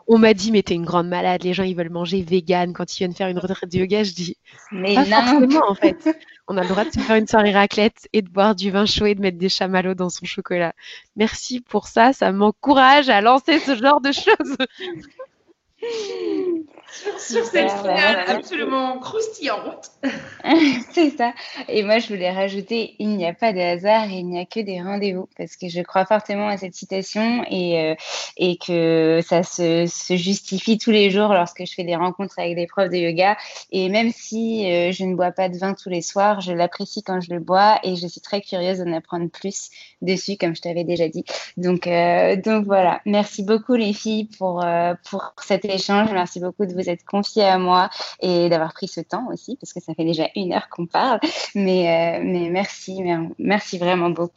On 0.06 0.18
m'a 0.18 0.34
dit 0.34 0.52
mais 0.52 0.62
t'es 0.62 0.74
une 0.74 0.84
grande 0.84 1.08
malade, 1.08 1.42
les 1.42 1.52
gens 1.52 1.64
ils 1.64 1.74
veulent 1.74 1.90
manger 1.90 2.22
vegan 2.22 2.72
quand 2.72 2.94
ils 2.94 2.98
viennent 2.98 3.14
faire 3.14 3.28
une 3.28 3.38
retraite 3.38 3.70
de 3.70 3.78
yoga. 3.78 4.04
Je 4.04 4.12
dis 4.12 4.36
mais 4.70 4.94
pas 4.94 5.04
forcément 5.04 5.68
en 5.68 5.74
fait. 5.74 5.96
On 6.48 6.56
a 6.56 6.62
le 6.62 6.68
droit 6.68 6.84
de 6.84 6.90
se 6.90 6.98
faire 6.98 7.16
une 7.16 7.28
soirée 7.28 7.52
raclette 7.52 8.08
et 8.12 8.22
de 8.22 8.28
boire 8.28 8.56
du 8.56 8.72
vin 8.72 8.84
chaud 8.84 9.06
et 9.06 9.14
de 9.14 9.20
mettre 9.20 9.38
des 9.38 9.48
chamallows 9.48 9.94
dans 9.94 10.10
son 10.10 10.24
chocolat. 10.24 10.72
Merci 11.14 11.60
pour 11.60 11.86
ça, 11.86 12.12
ça 12.12 12.32
m'encourage 12.32 13.08
à 13.08 13.20
lancer 13.20 13.60
ce 13.60 13.76
genre 13.76 14.00
de 14.00 14.10
choses. 14.10 14.56
sur 17.18 17.44
cette 17.44 17.70
finale 17.70 18.24
absolument 18.26 18.98
croustillante. 18.98 19.90
c'est 20.92 21.10
ça. 21.10 21.32
Et 21.68 21.82
moi, 21.82 21.98
je 21.98 22.08
voulais 22.08 22.30
rajouter 22.30 22.94
il 22.98 23.16
n'y 23.16 23.26
a 23.26 23.32
pas 23.32 23.52
de 23.52 23.60
hasard 23.60 24.04
et 24.10 24.18
il 24.18 24.26
n'y 24.26 24.38
a 24.38 24.44
que 24.44 24.60
des 24.60 24.80
rendez-vous 24.80 25.28
parce 25.38 25.56
que 25.56 25.68
je 25.68 25.80
crois 25.82 26.04
fortement 26.04 26.48
à 26.48 26.56
cette 26.56 26.74
citation 26.74 27.44
et, 27.50 27.80
euh, 27.80 27.94
et 28.36 28.56
que 28.56 29.20
ça 29.22 29.42
se, 29.42 29.86
se, 29.86 30.16
justifie 30.16 30.78
tous 30.78 30.90
les 30.90 31.10
jours 31.10 31.32
lorsque 31.32 31.64
je 31.64 31.72
fais 31.72 31.84
des 31.84 31.96
rencontres 31.96 32.38
avec 32.38 32.56
des 32.56 32.66
profs 32.66 32.90
de 32.90 32.96
yoga. 32.96 33.36
Et 33.70 33.88
même 33.88 34.10
si 34.12 34.70
euh, 34.70 34.92
je 34.92 35.04
ne 35.04 35.14
bois 35.14 35.30
pas 35.30 35.48
de 35.48 35.56
vin 35.56 35.74
tous 35.74 35.88
les 35.88 36.02
soirs, 36.02 36.40
je 36.40 36.52
l'apprécie 36.52 37.02
quand 37.02 37.20
je 37.20 37.32
le 37.32 37.40
bois 37.40 37.78
et 37.84 37.96
je 37.96 38.06
suis 38.06 38.20
très 38.20 38.40
curieuse 38.40 38.78
d'en 38.78 38.92
apprendre 38.92 39.30
plus 39.30 39.70
dessus, 40.02 40.36
comme 40.36 40.54
je 40.56 40.62
t'avais 40.62 40.84
déjà 40.84 41.08
dit. 41.08 41.24
Donc, 41.56 41.86
euh, 41.86 42.36
donc 42.36 42.66
voilà. 42.66 43.00
Merci 43.06 43.42
beaucoup, 43.42 43.74
les 43.74 43.92
filles, 43.92 44.28
pour, 44.38 44.64
pour 45.08 45.32
cet 45.42 45.64
échange. 45.70 46.10
Merci 46.12 46.40
beaucoup 46.40 46.66
de 46.66 46.72
vous 46.72 46.88
être 46.88 47.04
confié 47.04 47.44
à 47.44 47.58
moi 47.58 47.90
et 48.20 48.48
d'avoir 48.48 48.72
pris 48.72 48.88
ce 48.88 49.00
temps 49.00 49.26
aussi, 49.32 49.56
parce 49.60 49.72
que 49.72 49.80
ça 49.80 49.94
fait 49.94 50.04
déjà 50.04 50.28
une 50.36 50.52
heure 50.52 50.68
qu'on 50.68 50.86
parle. 50.86 51.20
Mais, 51.54 52.18
euh, 52.18 52.22
mais 52.24 52.48
merci, 52.50 53.02
merci 53.38 53.78
vraiment 53.78 54.10
beaucoup. 54.10 54.32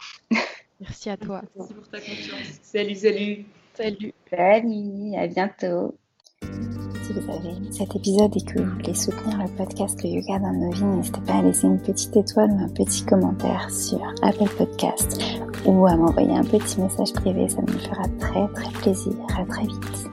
Merci 0.79 1.09
à 1.09 1.17
toi. 1.17 1.41
Merci 1.55 1.73
pour 1.73 1.87
ta 1.87 1.99
confiance. 1.99 2.59
Salut, 2.61 2.95
salut. 2.95 3.45
Salut. 3.73 4.13
Salut, 4.29 5.15
à 5.15 5.27
bientôt. 5.27 5.95
Si 6.41 7.13
vous 7.13 7.31
avez 7.31 7.49
aimé 7.49 7.67
cet 7.71 7.95
épisode 7.95 8.35
et 8.35 8.41
que 8.41 8.59
vous 8.59 8.71
voulez 8.75 8.93
soutenir 8.93 9.37
le 9.37 9.49
podcast 9.57 10.01
Le 10.03 10.09
Yoga 10.09 10.39
dans 10.39 10.53
nos 10.53 10.71
vies, 10.71 10.83
n'hésitez 10.83 11.21
pas 11.21 11.35
à 11.35 11.41
laisser 11.41 11.67
une 11.67 11.81
petite 11.81 12.15
étoile 12.15 12.51
ou 12.51 12.63
un 12.63 12.69
petit 12.69 13.03
commentaire 13.05 13.69
sur 13.71 14.01
Apple 14.21 14.49
Podcast 14.57 15.21
ou 15.65 15.85
à 15.87 15.95
m'envoyer 15.95 16.35
un 16.35 16.43
petit 16.43 16.79
message 16.79 17.13
privé, 17.13 17.49
ça 17.49 17.61
me 17.61 17.67
fera 17.67 18.03
très 18.19 18.47
très 18.53 18.71
plaisir. 18.79 19.13
À 19.37 19.45
très 19.45 19.63
vite. 19.63 20.12